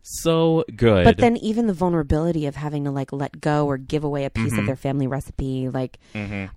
so 0.02 0.64
good. 0.76 1.04
But 1.04 1.18
then 1.18 1.38
even 1.38 1.68
the 1.68 1.74
vulnerability 1.74 2.48
of 2.48 2.56
having 2.56 2.84
to 2.86 2.92
like 2.92 3.14
let 3.14 3.40
go 3.40 3.68
or 3.68 3.78
give 3.78 4.04
away 4.04 4.26
a 4.26 4.30
piece 4.30 4.52
Mm-hmm. 4.54 4.60
of 4.60 4.66
their 4.66 4.76
family 4.76 5.08
recipe, 5.08 5.70
like 5.70 6.00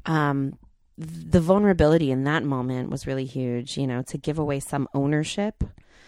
um 0.06 0.58
the 0.99 1.40
vulnerability 1.40 2.11
in 2.11 2.25
that 2.25 2.44
moment 2.44 2.90
was 2.90 3.06
really 3.06 3.25
huge, 3.25 3.76
you 3.78 3.87
know, 3.87 4.02
to 4.02 4.18
give 4.18 4.38
away 4.38 4.61
some 4.61 4.87
ownership 4.94 5.64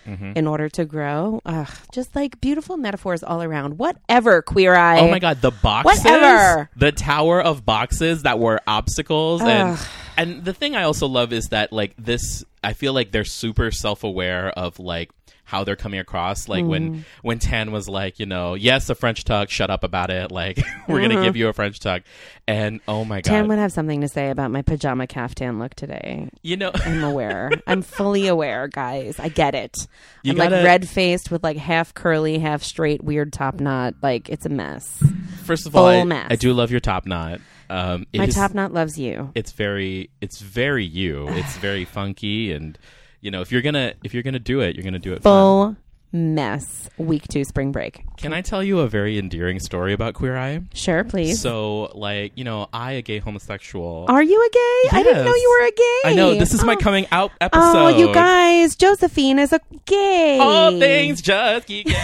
Mm-hmm. 0.06 0.32
in 0.36 0.46
order 0.46 0.68
to 0.68 0.84
grow. 0.84 1.40
Ugh, 1.46 1.68
just 1.92 2.14
like 2.14 2.40
beautiful 2.40 2.76
metaphors 2.76 3.22
all 3.22 3.42
around. 3.42 3.78
Whatever, 3.78 4.42
queer 4.42 4.74
eye. 4.74 5.00
Oh 5.00 5.10
my 5.10 5.18
god, 5.18 5.40
the 5.40 5.50
boxes, 5.50 6.04
Whatever. 6.04 6.68
the 6.76 6.92
tower 6.92 7.40
of 7.40 7.64
boxes 7.64 8.22
that 8.24 8.38
were 8.38 8.60
obstacles, 8.66 9.40
and 9.40 9.78
and 10.16 10.44
the 10.44 10.52
thing 10.52 10.76
I 10.76 10.82
also 10.82 11.06
love 11.08 11.32
is 11.32 11.48
that 11.48 11.72
like 11.72 11.94
this, 11.96 12.44
I 12.62 12.74
feel 12.74 12.92
like 12.92 13.12
they're 13.12 13.24
super 13.24 13.70
self 13.70 14.04
aware 14.04 14.50
of 14.50 14.78
like 14.78 15.10
how 15.44 15.62
they're 15.64 15.76
coming 15.76 16.00
across. 16.00 16.48
Like 16.48 16.62
Mm-hmm. 16.62 16.70
when 16.70 17.04
when 17.22 17.38
Tan 17.38 17.70
was 17.72 17.88
like, 17.88 18.18
you 18.18 18.26
know, 18.26 18.54
yes, 18.54 18.88
a 18.90 18.94
French 18.94 19.24
tuck, 19.24 19.50
shut 19.50 19.70
up 19.70 19.84
about 19.84 20.10
it. 20.10 20.30
Like 20.32 20.58
we're 20.88 21.00
gonna 21.00 21.22
give 21.22 21.36
you 21.36 21.48
a 21.48 21.52
French 21.52 21.80
tuck, 21.80 22.02
and 22.48 22.80
oh 22.88 23.04
my 23.04 23.16
god, 23.20 23.24
Mm-hmm. 23.24 23.34
Tan 23.34 23.48
would 23.48 23.58
have 23.58 23.72
something 23.72 24.00
to 24.00 24.08
say 24.08 24.30
about 24.30 24.50
my 24.50 24.62
pajama 24.62 25.06
caftan 25.06 25.58
look 25.58 25.74
today. 25.74 26.28
you 26.42 26.56
know. 26.56 26.70
I'm 26.74 27.04
aware. 27.04 27.50
I'm 27.66 27.82
fully 27.82 28.26
aware, 28.26 28.68
guys. 28.68 29.18
I 29.18 29.28
get 29.28 29.54
it. 29.54 29.76
You 30.22 30.32
I'm 30.32 30.36
gotta- 30.38 30.56
like 30.56 30.64
red 30.64 30.88
faced 30.88 31.30
with 31.30 31.42
like 31.44 31.56
half 31.56 31.92
curly, 31.94 32.38
half 32.38 32.62
straight, 32.62 33.02
weird 33.04 33.32
top 33.32 33.60
knot. 33.60 33.94
Like 34.02 34.28
it's 34.28 34.46
a 34.46 34.50
mess. 34.50 35.02
First 35.44 35.66
of 35.66 35.76
all, 35.76 35.82
Full 35.90 36.00
I, 36.00 36.04
mess. 36.04 36.26
I 36.30 36.36
do 36.36 36.52
love 36.54 36.70
your 36.70 36.80
top 36.80 37.06
knot. 37.06 37.40
Um, 37.70 38.06
it 38.12 38.18
My 38.18 38.24
is- 38.26 38.34
top 38.34 38.54
knot 38.54 38.72
loves 38.72 38.98
you. 38.98 39.30
it's 39.34 39.52
very 39.52 40.10
it's 40.20 40.40
very 40.40 40.84
you 40.84 41.26
it's 41.30 41.56
very 41.58 41.84
funky 41.84 42.52
and 42.52 42.78
you 43.24 43.30
know 43.32 43.40
if 43.40 43.50
you're 43.50 43.62
gonna 43.62 43.94
if 44.04 44.12
you're 44.14 44.22
gonna 44.22 44.38
do 44.38 44.60
it 44.60 44.76
you're 44.76 44.84
gonna 44.84 44.98
do 45.00 45.12
it 45.14 45.22
fun. 45.22 45.32
Full 45.32 45.76
mess. 46.12 46.88
Week 46.96 47.26
two 47.26 47.42
spring 47.42 47.72
break. 47.72 48.04
can 48.18 48.32
i 48.32 48.40
tell 48.40 48.62
you 48.62 48.78
a 48.80 48.86
very 48.88 49.18
endearing 49.18 49.58
story 49.58 49.92
about 49.92 50.14
queer 50.14 50.36
eye 50.36 50.60
Sure, 50.72 51.02
please. 51.02 51.40
so 51.40 51.90
like 51.94 52.30
you 52.36 52.44
know 52.44 52.68
i 52.72 52.92
a 52.92 53.02
gay 53.02 53.18
homosexual 53.18 54.04
Are 54.08 54.22
you 54.22 54.40
a 54.40 54.50
gay? 54.52 54.96
I 54.98 55.02
didn't 55.02 55.24
know 55.24 55.34
you 55.34 55.56
were 55.58 55.66
a 55.66 55.72
gay. 55.72 56.00
i 56.10 56.14
know 56.14 56.34
this 56.38 56.54
is 56.54 56.62
my 56.62 56.74
Oh. 56.74 56.76
coming 56.76 57.06
out 57.10 57.32
episode 57.40 57.62
Oh, 57.64 57.88
you 57.88 58.12
guys! 58.14 58.76
Josephine 58.76 59.40
is 59.40 59.52
a 59.52 59.60
gay. 59.86 60.38
all 60.40 60.78
things 60.78 61.20
just 61.20 61.66
keep 61.66 61.88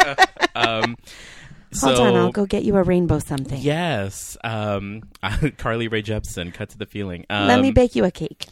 um 0.54 0.96
Hold 1.80 1.98
on, 2.00 2.16
I'll 2.16 2.32
go 2.32 2.46
get 2.46 2.64
you 2.64 2.74
a 2.76 2.82
rainbow 2.82 3.18
something. 3.18 3.60
yes 3.60 4.36
um 4.42 5.02
carly 5.58 5.88
rae 5.88 6.02
jepsen 6.02 6.52
cut 6.54 6.70
to 6.70 6.78
the 6.78 6.86
feeling 6.86 7.26
um, 7.30 7.46
Let 7.48 7.60
me 7.60 7.70
bake 7.70 7.94
you 7.94 8.04
a 8.04 8.10
cake. 8.10 8.46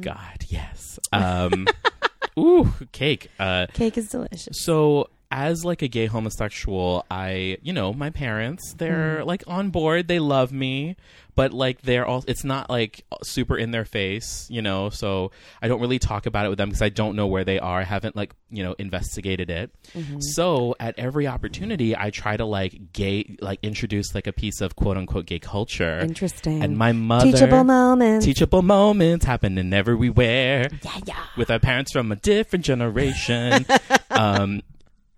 God 0.00 0.44
yes. 0.48 0.98
Um 1.12 1.66
ooh 2.38 2.72
cake. 2.92 3.30
Uh 3.38 3.66
Cake 3.74 3.96
is 3.98 4.10
delicious. 4.10 4.58
So, 4.60 5.08
as 5.34 5.64
like 5.64 5.82
a 5.82 5.88
gay 5.88 6.06
homosexual, 6.06 7.04
I, 7.10 7.58
you 7.60 7.72
know, 7.72 7.92
my 7.92 8.10
parents, 8.10 8.72
they're 8.78 9.18
Mm. 9.22 9.26
like 9.26 9.42
on 9.48 9.70
board. 9.70 10.06
They 10.06 10.20
love 10.20 10.52
me, 10.52 10.94
but 11.34 11.52
like 11.52 11.82
they're 11.82 12.06
all. 12.06 12.22
It's 12.28 12.44
not 12.44 12.70
like 12.70 13.04
super 13.24 13.58
in 13.58 13.72
their 13.72 13.84
face, 13.84 14.46
you 14.48 14.62
know. 14.62 14.90
So 14.90 15.32
I 15.60 15.66
don't 15.66 15.80
really 15.80 15.98
talk 15.98 16.26
about 16.26 16.46
it 16.46 16.50
with 16.50 16.58
them 16.58 16.68
because 16.68 16.82
I 16.82 16.88
don't 16.88 17.16
know 17.16 17.26
where 17.26 17.42
they 17.44 17.58
are. 17.58 17.80
I 17.80 17.82
haven't 17.82 18.14
like 18.14 18.32
you 18.48 18.62
know 18.62 18.76
investigated 18.78 19.50
it. 19.50 19.72
Mm-hmm. 19.92 20.20
So 20.20 20.76
at 20.78 20.96
every 21.00 21.26
opportunity, 21.26 21.96
I 21.96 22.10
try 22.10 22.36
to 22.36 22.44
like 22.44 22.92
gay, 22.92 23.36
like 23.40 23.58
introduce 23.64 24.14
like 24.14 24.28
a 24.28 24.32
piece 24.32 24.60
of 24.60 24.76
quote 24.76 24.96
unquote 24.96 25.26
gay 25.26 25.40
culture. 25.40 25.98
Interesting. 25.98 26.62
And 26.62 26.78
my 26.78 26.92
mother 26.92 27.32
Teachable 27.32 27.64
moments. 27.64 28.24
teachable 28.24 28.62
moments 28.62 29.24
happening 29.24 29.72
everywhere 29.72 30.68
yeah, 30.84 31.00
yeah. 31.06 31.24
with 31.36 31.50
our 31.50 31.58
parents 31.58 31.90
from 31.90 32.12
a 32.12 32.16
different 32.16 32.64
generation. 32.64 33.66
um, 34.10 34.62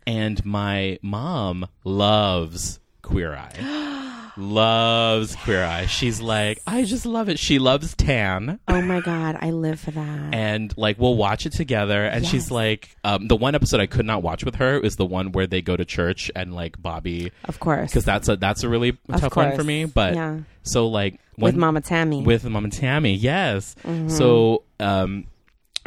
and 0.07 0.45
my 0.45 0.99
mom 1.03 1.67
loves 1.85 2.79
Queer 3.03 3.35
Eye. 3.35 4.31
loves 4.37 5.35
Queer 5.37 5.65
Eye. 5.65 5.87
She's 5.87 6.21
like, 6.21 6.59
I 6.67 6.85
just 6.85 7.07
love 7.07 7.29
it. 7.29 7.39
She 7.39 7.59
loves 7.59 7.95
Tan. 7.95 8.59
Oh 8.69 8.83
my 8.83 9.01
god, 9.01 9.39
I 9.41 9.51
live 9.51 9.81
for 9.81 9.91
that. 9.93 10.35
And 10.35 10.73
like 10.77 10.99
we'll 10.99 11.17
watch 11.17 11.47
it 11.47 11.53
together, 11.53 12.05
and 12.05 12.27
she's 12.27 12.51
like, 12.51 12.95
um, 13.05 13.29
the 13.29 13.37
one 13.37 13.55
episode 13.55 13.81
I 13.81 13.87
could 13.87 14.07
not 14.07 14.23
watch 14.23 14.45
with 14.45 14.57
her 14.57 14.79
is 14.79 14.97
the 14.97 15.07
one 15.07 15.33
where 15.33 15.47
they 15.47 15.63
go 15.63 15.77
to 15.77 15.85
church 15.85 16.31
and 16.37 16.55
like 16.55 16.81
Bobby, 16.81 17.33
of 17.45 17.61
course. 17.61 17.91
because 17.91 18.05
that's 18.05 18.29
a 18.29 18.37
that's 18.37 18.63
a 18.63 18.69
really 18.69 18.99
Of 19.09 19.21
tough 19.21 19.37
one 19.37 19.57
for 19.57 19.65
me. 19.65 19.85
But 19.87 20.15
yeah. 20.15 20.41
so 20.63 20.89
like 20.89 21.15
With 21.39 21.55
when 21.55 21.59
Mama 21.59 21.81
Tammy. 21.81 22.23
with 22.23 22.45
mom 22.45 22.65
and 22.65 22.73
Tammy. 22.73 23.15
Yes. 23.15 23.75
Mm-hmm. 23.85 24.09
So, 24.09 24.65
um, 24.81 25.27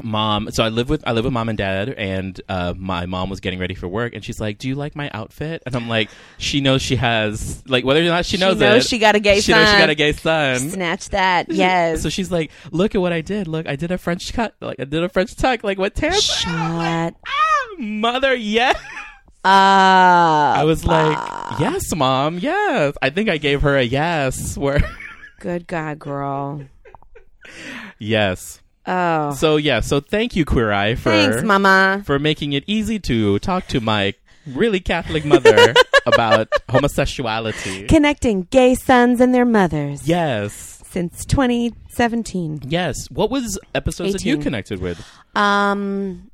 mom. 0.03 0.51
So 0.51 0.63
I 0.63 0.70
live 0.70 0.89
with 0.89 1.03
I 1.08 1.12
live 1.13 1.24
with 1.25 1.34
mom 1.34 1.50
and 1.50 1.58
dad, 1.58 1.89
and 1.89 2.39
uh, 2.50 2.74
my 2.77 3.06
mom 3.06 3.29
was 3.29 3.39
getting 3.39 3.60
ready 3.60 3.75
for 3.75 3.88
work, 3.88 4.13
and 4.13 4.24
she's 4.24 4.39
like, 4.39 4.58
"Do 4.58 4.68
you 4.68 4.75
like 4.75 4.96
my 4.96 5.10
outfit?" 5.13 5.63
And 5.65 5.75
I'm 5.75 5.88
like, 5.89 6.10
"She 6.38 6.62
knows 6.62 6.82
she 6.82 6.96
has 6.98 7.63
like 7.68 7.84
whether 7.86 8.00
or 8.01 8.03
not 8.06 8.25
she 8.25 8.38
knows 8.38 8.58
knows 8.60 8.86
it. 8.86 8.89
she 8.89 9.00
got 9.00 9.15
a 9.15 9.20
gay 9.20 9.41
She 9.41 9.51
knows 9.51 9.70
she 9.70 9.77
got 9.77 9.89
a 9.89 9.96
gay 9.96 10.12
son." 10.13 10.60
Snatch 10.72 11.10
that. 11.10 11.48
Yes. 11.60 12.01
So 12.01 12.10
she's 12.10 12.32
like, 12.32 12.51
"Look 12.72 12.96
at 12.96 13.01
what 13.01 13.12
I 13.13 13.22
did. 13.22 13.48
Look, 13.48 13.68
I 13.68 13.75
did 13.75 13.91
a 13.91 13.98
French 13.98 14.32
cut. 14.34 14.56
Like 14.62 14.79
I 14.79 14.86
did 14.86 15.03
a 15.03 15.10
French 15.10 15.36
tuck. 15.36 15.63
Like 15.63 15.77
what 15.77 15.96
Tara? 15.96 16.13
Shut 16.13 16.48
Ah, 16.53 17.12
mother, 17.77 18.36
yes." 18.36 18.75
up. 19.44 20.58
I 20.58 20.63
was 20.65 20.86
like, 20.86 21.18
"Yes, 21.60 21.96
mom. 21.96 22.39
Yes." 22.39 22.96
I 23.01 23.10
think 23.10 23.29
I 23.29 23.38
gave 23.38 23.62
her 23.62 23.77
a 23.77 23.84
yes. 23.84 24.58
Where 24.58 24.82
Good 25.39 25.65
God, 25.68 26.00
girl. 26.00 26.62
yes. 27.98 28.59
Oh. 28.86 29.33
So 29.33 29.57
yeah, 29.57 29.81
so 29.81 30.00
thank 30.00 30.36
you, 30.36 30.45
Queer 30.45 30.71
Eye, 30.71 30.95
for 30.95 31.12
Thanks, 31.12 31.43
Mama. 31.43 32.01
for 32.05 32.17
making 32.19 32.53
it 32.53 32.63
easy 32.67 33.00
to 33.00 33.39
talk 33.39 33.67
to 33.67 33.79
my 33.81 34.13
really 34.48 34.79
Catholic 34.79 35.25
mother 35.25 35.74
about 36.05 36.48
homosexuality. 36.69 37.88
Connecting 37.88 38.43
gay 38.51 38.75
sons 38.75 39.21
and 39.21 39.33
their 39.33 39.45
mothers 39.45 40.07
yes, 40.07 40.81
since 40.88 41.25
2017. 41.25 42.62
yes. 42.67 42.95
What 43.12 43.29
was 43.29 43.59
episodes 43.75 44.13
that 44.13 44.25
you 44.25 44.38
connected 44.38 44.81
with? 44.81 45.05
Um, 45.36 46.31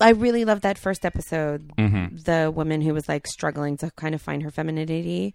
I 0.00 0.10
really 0.10 0.44
loved 0.44 0.62
that 0.62 0.78
first 0.78 1.04
episode. 1.04 1.72
Mm-hmm. 1.76 2.16
The 2.18 2.50
woman 2.54 2.80
who 2.80 2.94
was 2.94 3.08
like 3.08 3.26
struggling 3.26 3.76
to 3.78 3.90
kind 3.92 4.14
of 4.14 4.22
find 4.22 4.42
her 4.42 4.50
femininity, 4.50 5.34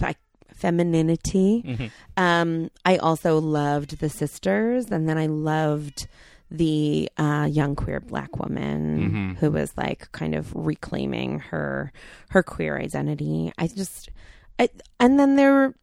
like 0.00 0.16
femininity. 0.54 1.62
Mm-hmm. 1.66 1.86
Um, 2.16 2.70
I 2.84 2.96
also 2.96 3.38
loved 3.40 3.98
the 3.98 4.08
sisters, 4.08 4.86
and 4.90 5.08
then 5.08 5.18
I 5.18 5.26
loved 5.26 6.06
the 6.50 7.10
uh, 7.16 7.48
young 7.50 7.74
queer 7.74 8.00
black 8.00 8.38
woman 8.38 8.98
Mm-hmm. 8.98 9.32
who 9.34 9.50
was 9.50 9.76
like 9.76 10.10
kind 10.12 10.34
of 10.34 10.54
reclaiming 10.54 11.40
her 11.40 11.92
her 12.30 12.42
queer 12.42 12.78
identity. 12.78 13.52
I 13.58 13.66
just, 13.66 14.10
I, 14.58 14.68
and 15.00 15.18
then 15.18 15.36
there, 15.36 15.74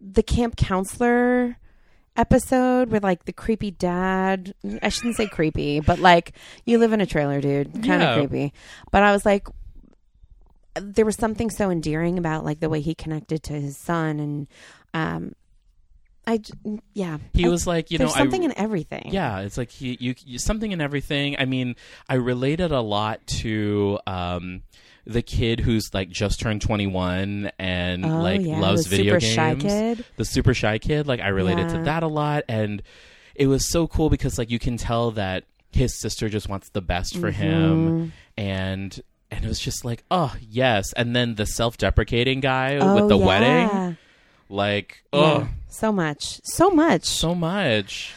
the 0.00 0.22
camp 0.22 0.56
counselor 0.56 1.58
episode 2.16 2.90
with 2.90 3.02
like 3.02 3.24
the 3.26 3.32
creepy 3.32 3.70
dad. 3.70 4.54
I 4.82 4.88
shouldn't 4.88 5.16
say 5.16 5.26
creepy, 5.26 5.80
but 5.80 5.98
like 5.98 6.32
you 6.64 6.78
live 6.78 6.92
in 6.94 7.00
a 7.02 7.06
trailer, 7.06 7.40
dude. 7.42 7.72
Kind 7.74 7.86
Yeah. 8.00 8.14
of 8.14 8.18
creepy. 8.30 8.52
But 8.90 9.02
I 9.02 9.12
was 9.12 9.26
like, 9.26 9.48
there 10.80 11.04
was 11.04 11.16
something 11.16 11.50
so 11.50 11.70
endearing 11.70 12.18
about 12.18 12.44
like 12.44 12.60
the 12.60 12.68
way 12.68 12.80
he 12.80 12.94
connected 12.94 13.42
to 13.44 13.52
his 13.54 13.76
son, 13.76 14.18
and 14.20 14.46
um, 14.94 15.34
I 16.26 16.40
yeah, 16.94 17.18
He 17.34 17.46
I- 17.46 17.48
was 17.48 17.66
like, 17.66 17.90
you 17.90 17.98
there's 17.98 18.10
know, 18.10 18.16
something 18.16 18.42
I, 18.42 18.46
in 18.46 18.58
everything. 18.58 19.10
yeah, 19.12 19.40
it's 19.40 19.56
like 19.56 19.70
he, 19.70 19.96
you, 20.00 20.14
you, 20.24 20.38
something 20.38 20.72
in 20.72 20.80
everything. 20.80 21.36
I 21.38 21.44
mean, 21.44 21.76
I 22.08 22.14
related 22.14 22.72
a 22.72 22.80
lot 22.80 23.24
to 23.42 23.98
um, 24.06 24.62
the 25.06 25.22
kid 25.22 25.60
who's 25.60 25.90
like 25.94 26.08
just 26.10 26.40
turned 26.40 26.62
twenty 26.62 26.86
one 26.88 27.50
and 27.60 28.04
Oh, 28.04 28.20
like 28.22 28.40
yeah, 28.40 28.58
loves 28.58 28.84
the 28.84 28.96
video 28.96 29.18
super 29.18 29.20
games. 29.20 29.34
shy 29.34 29.54
kid. 29.68 30.04
the 30.16 30.24
super 30.24 30.52
shy 30.52 30.78
kid 30.78 31.06
like 31.06 31.20
i 31.20 31.28
related 31.28 31.68
to 31.68 31.78
that 31.84 32.02
a 32.02 32.08
lot 32.08 32.42
and 32.48 32.82
it 33.36 33.46
was 33.46 33.70
so 33.70 33.86
cool 33.86 34.10
because 34.10 34.36
like 34.36 34.50
you 34.50 34.58
can 34.58 34.76
tell 34.76 35.12
that 35.12 35.44
his 35.70 35.96
sister 36.00 36.28
just 36.28 36.48
wants 36.48 36.70
the 36.70 36.80
best 36.80 37.16
for 37.18 37.30
Mm-hmm. 37.30 37.40
him 37.42 38.12
and 38.36 39.00
and 39.30 39.44
it 39.44 39.48
was 39.48 39.58
just 39.60 39.84
like 39.84 40.04
oh 40.10 40.34
yes 40.40 40.92
and 40.94 41.14
then 41.16 41.34
the 41.34 41.46
self-deprecating 41.46 42.40
guy 42.40 42.76
Oh, 42.80 42.94
with 42.94 43.08
the 43.08 43.18
yeah. 43.18 43.26
wedding 43.26 43.96
like 44.48 45.02
Yeah. 45.12 45.20
oh 45.20 45.48
so 45.68 45.92
much, 45.92 46.40
so 46.44 46.70
much. 46.70 47.04
so 47.04 47.34
much 47.34 48.14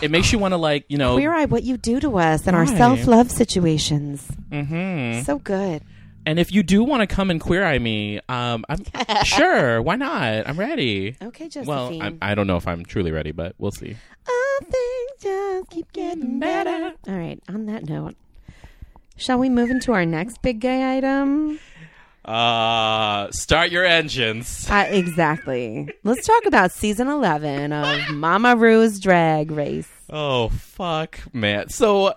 it 0.00 0.10
makes 0.10 0.32
you 0.32 0.38
want 0.38 0.52
to 0.52 0.56
like 0.58 0.84
you 0.88 0.96
know 0.96 1.14
Queer 1.14 1.34
Eye, 1.34 1.44
what 1.46 1.62
you 1.64 1.76
do 1.76 1.98
to 2.00 2.18
us 2.18 2.46
and 2.46 2.54
our 2.56 2.66
self 2.66 3.06
love 3.06 3.30
situations. 3.30 4.26
mhm. 4.50 5.24
So 5.24 5.38
good. 5.38 5.82
and 6.24 6.38
if 6.38 6.52
you 6.52 6.62
do 6.62 6.84
want 6.84 7.00
to 7.02 7.06
come 7.12 7.30
and 7.30 7.40
queer 7.40 7.64
eye 7.64 7.78
me 7.78 8.20
um 8.28 8.64
i'm 8.68 8.82
sure 9.24 9.82
why 9.82 9.96
not 9.96 10.48
i'm 10.48 10.58
ready 10.58 11.16
Okay, 11.20 11.48
Josephine. 11.48 11.66
well 11.66 12.02
I'm, 12.02 12.18
i 12.22 12.34
don't 12.34 12.46
know 12.46 12.56
if 12.56 12.66
i'm 12.68 12.84
truly 12.84 13.10
ready 13.10 13.32
but 13.32 13.54
we'll 13.58 13.72
see 13.72 13.96
All 14.28 14.58
things 14.62 15.10
just 15.20 15.70
keep 15.70 15.92
getting 15.92 16.38
better. 16.38 16.92
All 17.08 17.14
right, 17.18 17.40
on 17.48 17.66
that 17.66 17.88
note, 17.88 18.14
shall 19.16 19.38
we 19.38 19.48
move 19.48 19.70
into 19.70 19.92
our 19.92 20.04
next 20.06 20.42
big 20.42 20.60
gay 20.60 20.96
item? 20.96 21.58
Uh, 22.24 23.30
start 23.30 23.70
your 23.70 23.84
engines. 23.84 24.68
Uh, 24.68 24.86
exactly. 24.90 25.88
Let's 26.02 26.26
talk 26.26 26.44
about 26.46 26.72
season 26.72 27.06
11 27.08 27.72
of 27.72 28.10
Mama 28.10 28.56
Ru's 28.56 28.98
Drag 28.98 29.50
Race. 29.52 29.88
Oh 30.10 30.48
fuck, 30.48 31.20
man. 31.32 31.68
So, 31.68 32.06
uh, 32.08 32.14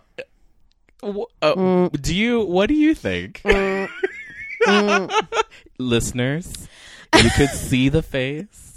uh, 1.41 1.53
Mm. 1.55 2.01
do 2.01 2.15
you? 2.15 2.41
What 2.41 2.67
do 2.67 2.73
you 2.75 2.93
think, 2.95 3.41
listeners? 5.77 6.67
You 7.15 7.29
could 7.35 7.49
see 7.49 7.89
the 7.89 8.03
face. 8.03 8.68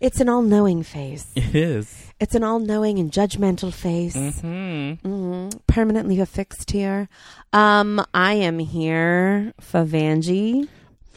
It's 0.00 0.20
an 0.20 0.28
all 0.28 0.42
knowing 0.42 0.82
face. 0.82 1.26
It 1.34 1.54
is. 1.54 2.12
It's 2.20 2.34
an 2.34 2.44
all 2.44 2.58
knowing 2.58 2.98
and 2.98 3.10
judgmental 3.10 3.72
face. 3.72 4.14
Hmm. 4.14 4.92
Mhm. 5.04 5.60
Permanently 5.66 6.20
affixed 6.20 6.70
here. 6.70 7.08
Um, 7.52 8.04
I 8.14 8.34
am 8.34 8.58
here 8.60 9.52
for 9.60 9.84
Vanjie. 9.84 10.68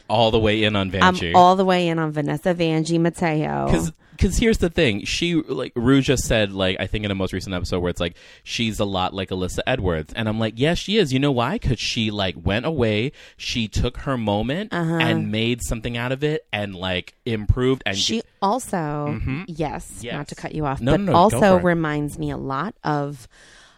All 0.10 0.32
the 0.32 0.40
way 0.40 0.64
in 0.64 0.76
on 0.76 0.92
Vanjie. 0.92 1.30
I'm 1.32 1.36
all 1.36 1.56
the 1.56 1.66
way 1.66 1.88
in 1.88 2.00
on 2.00 2.12
Vanessa 2.12 2.54
Vanjie 2.54 3.00
Mateo. 3.00 3.66
Because 3.66 3.92
because 4.12 4.38
here's 4.38 4.58
the 4.58 4.70
thing, 4.72 5.06
she 5.06 5.36
like 5.36 5.74
just 6.02 6.24
said 6.24 6.52
like 6.52 6.78
I 6.80 6.88
think 6.88 7.06
in 7.06 7.12
a 7.12 7.16
most 7.16 7.34
recent 7.34 7.54
episode 7.54 7.82
where 7.82 7.92
it's 7.92 8.00
like 8.00 8.16
she's 8.44 8.80
a 8.80 8.86
lot 8.86 9.14
like 9.14 9.30
Alyssa 9.30 9.60
Edwards, 9.68 10.12
and 10.16 10.28
I'm 10.28 10.40
like 10.40 10.54
yes 10.58 10.80
she 10.80 10.98
is. 10.98 11.14
You 11.14 11.20
know 11.20 11.32
why? 11.32 11.54
Because 11.60 11.80
she 11.80 12.10
like 12.10 12.36
went 12.44 12.66
away, 12.66 13.12
she 13.38 13.68
took 13.68 13.98
her 13.98 14.18
moment 14.18 14.74
Uh-huh. 14.74 14.96
and 14.96 15.32
made 15.32 15.62
something 15.62 15.98
out 15.98 16.12
of 16.12 16.24
it, 16.24 16.48
and 16.52 16.74
like 16.76 17.14
improved 17.26 17.84
and 17.86 17.96
She 17.98 18.24
also, 18.42 18.78
yes, 18.78 19.22
Mm-hmm. 19.22 19.44
Yes. 19.48 20.04
not 20.04 20.28
to 20.30 20.36
cut 20.36 20.56
you 20.56 20.66
off, 20.66 20.82
No, 20.82 20.94
but 20.94 21.02
no, 21.02 21.12
no, 21.12 21.18
also 21.18 21.60
reminds 21.60 22.18
me 22.18 22.32
a 22.32 22.38
lot 22.38 22.74
of 22.84 23.28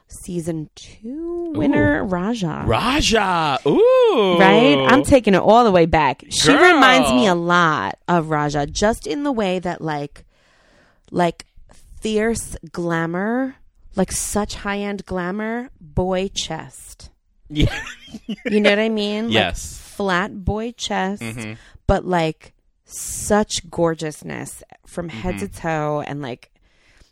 season 0.10 0.70
two 0.76 1.54
winner 1.56 2.04
Raja. 2.04 2.64
Raja. 2.66 3.60
Ooh, 3.66 4.38
Right? 4.40 4.88
I'm 4.90 5.04
taking 5.04 5.34
it 5.36 5.42
all 5.42 5.64
the 5.64 5.72
way 5.72 5.86
back. 5.86 6.24
She 6.30 6.52
reminds 6.52 7.12
me 7.12 7.28
a 7.28 7.36
lot 7.36 7.98
of 8.08 8.30
Raja, 8.30 8.66
just 8.66 9.06
in 9.08 9.24
the 9.24 9.32
way 9.32 9.60
that 9.60 9.82
like 9.82 10.26
like 11.12 11.46
fierce 12.02 12.58
glamour, 12.72 13.56
like 13.96 14.12
such 14.12 14.56
high 14.56 14.80
end 14.80 15.06
glamour, 15.06 15.70
boy 15.80 16.30
chest. 16.34 17.10
yeah. 17.50 17.74
You 18.46 18.60
know 18.60 18.70
what 18.72 18.80
I 18.80 18.90
mean? 18.90 19.30
Yes. 19.30 19.64
Mm-hmm. 19.66 19.96
flat 19.96 20.46
boy 20.46 20.72
chest, 20.72 21.24
but 21.88 22.06
like 22.06 22.54
such 22.86 23.70
gorgeousness 23.70 24.64
from 24.88 25.10
head 25.10 25.36
Mm-hmm. 25.36 25.46
to 25.48 25.62
toe 25.62 26.04
and 26.08 26.22
like 26.22 26.52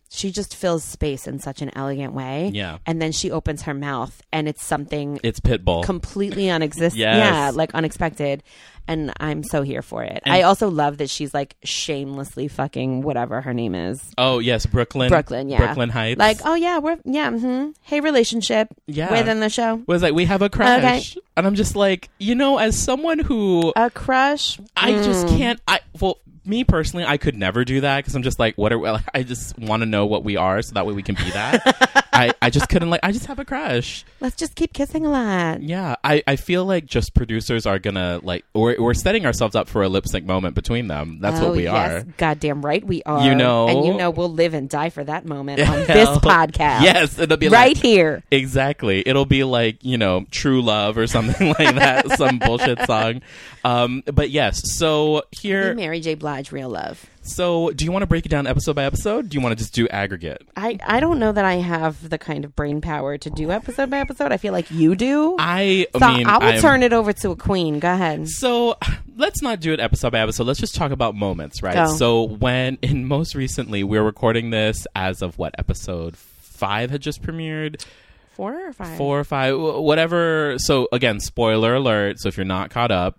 she 0.10 0.32
just 0.32 0.56
fills 0.56 0.84
space 0.84 1.28
in 1.28 1.40
such 1.40 1.62
an 1.62 1.72
elegant 1.76 2.14
way. 2.14 2.52
Yeah. 2.54 2.78
And 2.86 3.02
then 3.02 3.12
she 3.12 3.30
opens 3.32 3.64
her 3.64 3.74
mouth 3.74 4.22
and 4.32 4.48
it's 4.48 4.64
something 4.64 5.20
It's 5.24 5.40
Pitbull. 5.40 5.84
completely 5.84 6.50
unexistent. 6.58 6.96
Yes. 7.00 7.18
Yeah, 7.18 7.52
like 7.54 7.74
unexpected. 7.76 8.44
And 8.90 9.12
I'm 9.20 9.44
so 9.44 9.64
here 9.64 9.82
for 9.82 10.02
it. 10.04 10.24
I 10.26 10.44
also 10.44 10.70
love 10.70 11.00
that 11.00 11.10
she's 11.10 11.34
like 11.34 11.58
shamelessly 11.62 12.48
fucking 12.48 13.02
whatever 13.02 13.42
her 13.42 13.54
name 13.54 13.76
is. 13.76 14.02
oh 14.18 14.40
yes, 14.40 14.66
Brooke 14.66 14.96
Lynn. 14.96 15.10
Brooklyn, 15.10 15.50
yeah. 15.50 15.58
Brooke 15.58 15.76
Lynn 15.78 15.90
Hytes. 15.90 16.18
Like, 16.18 16.38
oh 16.46 16.56
yeah, 16.56 16.80
we're 16.80 16.98
yeah, 17.04 17.30
hmm 17.32 17.72
hey 17.82 18.00
relationship. 18.00 18.70
Yeah. 18.88 19.12
Within 19.12 19.42
the 19.42 19.50
show. 19.50 19.84
was 19.88 20.02
like 20.02 20.14
we 20.14 20.24
have 20.24 20.42
a 20.42 20.50
crush, 20.50 21.18
and 21.36 21.46
I'm 21.46 21.56
just 21.56 21.76
like 21.76 22.10
you 22.18 22.34
know 22.34 22.60
as 22.60 22.78
someone 22.78 23.20
who 23.20 23.74
A 23.76 23.90
crush. 23.90 24.58
I 24.78 24.94
just 25.04 25.26
Mm. 25.28 25.38
can't. 25.38 25.60
I 25.68 25.82
well, 26.00 26.20
me 26.48 26.64
personally, 26.64 27.06
I 27.06 27.18
could 27.18 27.36
never 27.36 27.66
do 27.66 27.82
that 27.82 27.98
because 27.98 28.16
I'm 28.16 28.24
just 28.24 28.40
like, 28.40 28.56
what 28.56 28.72
are 28.72 28.80
we, 28.80 28.90
I 29.14 29.24
just 29.24 29.58
want 29.58 29.82
to 29.82 29.86
know 29.86 30.06
what 30.06 30.24
we 30.24 30.38
are, 30.38 30.62
so 30.62 30.74
that 30.74 30.86
way 30.86 30.94
we 30.94 31.04
can 31.04 31.16
be 31.16 31.30
that. 31.32 32.07
I 32.18 32.34
I 32.42 32.50
just 32.50 32.68
couldn't 32.70 32.90
like. 32.90 33.02
I 33.04 33.12
just 33.12 33.28
have 33.28 33.40
a 33.40 33.46
crush. 33.46 34.04
Let's 34.20 34.36
just 34.36 34.56
keep 34.56 34.74
kissing 34.74 35.06
a 35.06 35.10
lot. 35.10 35.62
Yeah, 35.62 35.96
I 36.04 36.24
I 36.26 36.36
feel 36.36 36.66
like 36.66 36.86
just 36.86 37.14
producers 37.14 37.66
are 37.66 37.78
gonna 37.80 38.20
like, 38.24 38.44
we're 38.54 38.82
we're 38.82 38.94
setting 38.94 39.26
ourselves 39.26 39.56
up 39.56 39.70
for 39.70 39.84
a 39.84 39.90
lip 39.90 40.08
sync 40.08 40.26
moment 40.26 40.56
between 40.56 40.88
them. 40.88 41.20
That's 41.22 41.40
oh, 41.40 41.48
what 41.50 41.58
we 41.58 41.64
yes. 41.64 42.04
are. 42.04 42.08
Goddamn 42.18 42.66
right 42.66 42.84
we 42.84 43.04
are. 43.04 43.24
You 43.24 43.36
know. 43.36 43.68
And 43.68 43.86
you 43.86 43.94
know 43.94 44.10
we'll 44.10 44.32
live 44.32 44.54
and 44.54 44.68
die 44.68 44.90
for 44.90 45.04
that 45.04 45.26
moment 45.26 45.60
on 45.62 45.78
this 45.88 46.10
podcast. 46.20 46.82
Yes, 46.82 47.20
it'll 47.20 47.38
be 47.38 47.50
Right 47.50 47.76
like, 47.76 47.84
here. 47.84 48.24
Exactly. 48.32 49.04
It'll 49.08 49.26
be 49.26 49.44
like, 49.44 49.84
you 49.84 49.98
know, 49.98 50.26
True 50.32 50.62
Love 50.62 50.98
or 50.98 51.08
something 51.08 51.48
like 51.60 51.76
that, 51.76 52.18
some 52.18 52.40
bullshit 52.40 52.82
song. 52.86 53.22
Um, 53.64 54.04
but 54.06 54.30
yes, 54.32 54.62
so 54.78 55.24
here, 55.32 55.74
Mary 55.76 56.00
J. 56.00 56.16
Blige, 56.16 56.52
real 56.52 56.70
love. 56.70 57.06
So 57.28 57.70
do 57.72 57.86
you 57.86 57.92
want 57.92 58.04
to 58.04 58.08
break 58.08 58.26
it 58.26 58.30
down 58.30 58.48
episode 58.48 58.76
by 58.76 58.86
episode? 58.86 59.30
Do 59.30 59.38
you 59.38 59.42
want 59.44 59.58
to 59.58 59.64
just 59.64 59.74
do 59.74 59.88
aggregate? 59.90 60.42
I, 60.56 60.78
I 60.86 61.00
don't 61.00 61.20
know 61.20 61.32
that 61.32 61.46
I 61.46 61.56
have 61.56 62.10
the 62.10 62.18
kind 62.18 62.46
of 62.46 62.56
brain 62.56 62.82
power 62.82 63.18
to 63.18 63.30
do 63.30 63.52
episode 63.52 63.90
by 63.90 64.00
episode. 64.00 64.32
I 64.32 64.38
feel 64.38 64.54
like 64.54 64.72
you 64.72 64.96
do. 64.96 65.36
I, 65.38 65.88
so 65.98 66.08
mean, 66.08 66.28
I 66.28 66.38
will 66.38 66.48
I'm- 66.48 66.62
turn 66.62 66.84
it 66.84 66.94
over 66.94 67.14
to 67.14 67.32
a 67.32 67.36
queen. 67.36 67.80
Go 67.80 67.92
ahead. 67.94 68.28
So 68.30 68.78
let's 69.18 69.42
not 69.42 69.60
do 69.60 69.74
it 69.74 69.80
episode 69.80 70.12
by 70.12 70.20
episode. 70.20 70.48
Let's 70.48 70.60
just 70.60 70.76
talk 70.76 70.92
about 70.92 71.16
moments, 71.16 71.62
right? 71.62 71.76
Go. 71.76 71.96
So 71.96 72.24
when 72.24 72.78
in 72.82 73.06
most 73.06 73.36
recently 73.36 73.84
we're 73.84 74.04
recording 74.04 74.50
this 74.50 74.88
as 74.96 75.22
of 75.22 75.38
what 75.38 75.54
episode 75.60 76.16
five 76.18 76.90
had 76.92 77.02
just 77.02 77.22
premiered, 77.22 77.86
Four 78.32 78.68
or 78.68 78.74
five? 78.74 78.98
four 78.98 79.20
or 79.20 79.24
five, 79.24 79.60
whatever. 79.60 80.56
So 80.60 80.88
again, 80.92 81.20
spoiler 81.20 81.74
alert. 81.76 82.20
So 82.20 82.30
if 82.30 82.38
you're 82.38 82.46
not 82.46 82.70
caught 82.70 82.92
up, 82.92 83.18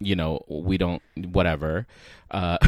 you 0.00 0.16
know 0.16 0.44
we 0.48 0.78
don't 0.78 1.02
whatever. 1.16 1.86
Uh, 2.30 2.58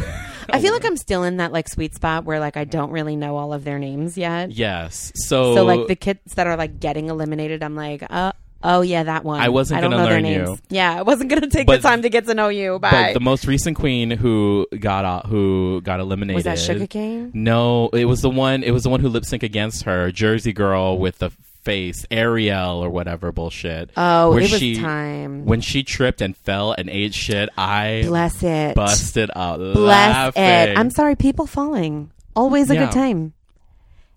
I 0.50 0.60
feel 0.60 0.72
like 0.72 0.84
I'm 0.84 0.96
still 0.96 1.24
in 1.24 1.38
that 1.38 1.52
like 1.52 1.68
sweet 1.68 1.94
spot 1.94 2.24
where 2.24 2.38
like 2.40 2.56
I 2.56 2.64
don't 2.64 2.90
really 2.90 3.16
know 3.16 3.36
all 3.36 3.52
of 3.52 3.64
their 3.64 3.78
names 3.78 4.16
yet. 4.16 4.50
yes. 4.52 5.12
So 5.16 5.54
So 5.56 5.64
like 5.64 5.86
the 5.88 5.96
kids 5.96 6.34
that 6.34 6.46
are 6.46 6.56
like 6.56 6.78
getting 6.80 7.08
eliminated, 7.08 7.62
I'm 7.64 7.74
like, 7.74 8.04
uh, 8.08 8.32
oh 8.62 8.80
yeah, 8.82 9.02
that 9.02 9.24
one. 9.24 9.40
I 9.40 9.48
wasn't 9.48 9.78
I 9.78 9.80
gonna 9.82 9.96
learn 10.04 10.24
you. 10.24 10.42
names. 10.44 10.62
Yeah, 10.70 10.98
I 10.98 11.02
wasn't 11.02 11.28
gonna 11.30 11.48
take 11.48 11.66
But- 11.66 11.82
the 11.82 11.88
time 11.88 12.02
to 12.02 12.08
get 12.08 12.26
to 12.26 12.34
know 12.34 12.48
you. 12.48 12.78
Bye. 12.78 12.90
but 12.90 13.14
the 13.14 13.20
most 13.20 13.46
recent 13.46 13.76
queen 13.76 14.10
who 14.12 14.66
got 14.78 15.04
uh, 15.04 15.22
who 15.26 15.80
got 15.82 15.98
eliminated 15.98 16.36
was 16.36 16.44
that 16.44 16.58
Shuga 16.58 16.88
Cain? 16.88 17.32
No, 17.34 17.88
it 17.88 18.04
was 18.04 18.22
the 18.22 18.30
one. 18.30 18.62
It 18.62 18.70
was 18.70 18.84
the 18.84 18.90
one 18.90 19.00
who 19.00 19.08
lip 19.08 19.24
sync 19.24 19.42
against 19.42 19.82
her, 19.84 20.12
Jersey 20.12 20.52
girl 20.52 20.98
with 20.98 21.18
the 21.18 21.30
face, 21.68 22.06
Ariel 22.10 22.82
or 22.82 22.88
whatever 22.90 23.30
bullshit. 23.30 23.90
Oh, 23.96 24.30
where 24.30 24.40
it 24.40 24.50
was 24.50 24.58
she, 24.58 24.76
time. 24.80 25.44
When 25.44 25.60
she 25.60 25.82
tripped 25.82 26.20
and 26.22 26.36
fell 26.36 26.72
and 26.72 26.88
ate 26.88 27.12
shit, 27.14 27.48
I 27.58 28.04
Bless 28.06 28.42
it. 28.42 28.74
busted 28.74 29.30
out 29.36 29.58
Bless 29.58 30.36
laughing. 30.36 30.42
it. 30.42 30.78
I'm 30.78 30.90
sorry, 30.90 31.14
people 31.16 31.46
falling. 31.46 32.10
Always 32.34 32.70
a 32.70 32.74
Yeah. 32.74 32.84
good 32.86 32.92
time. 32.92 33.34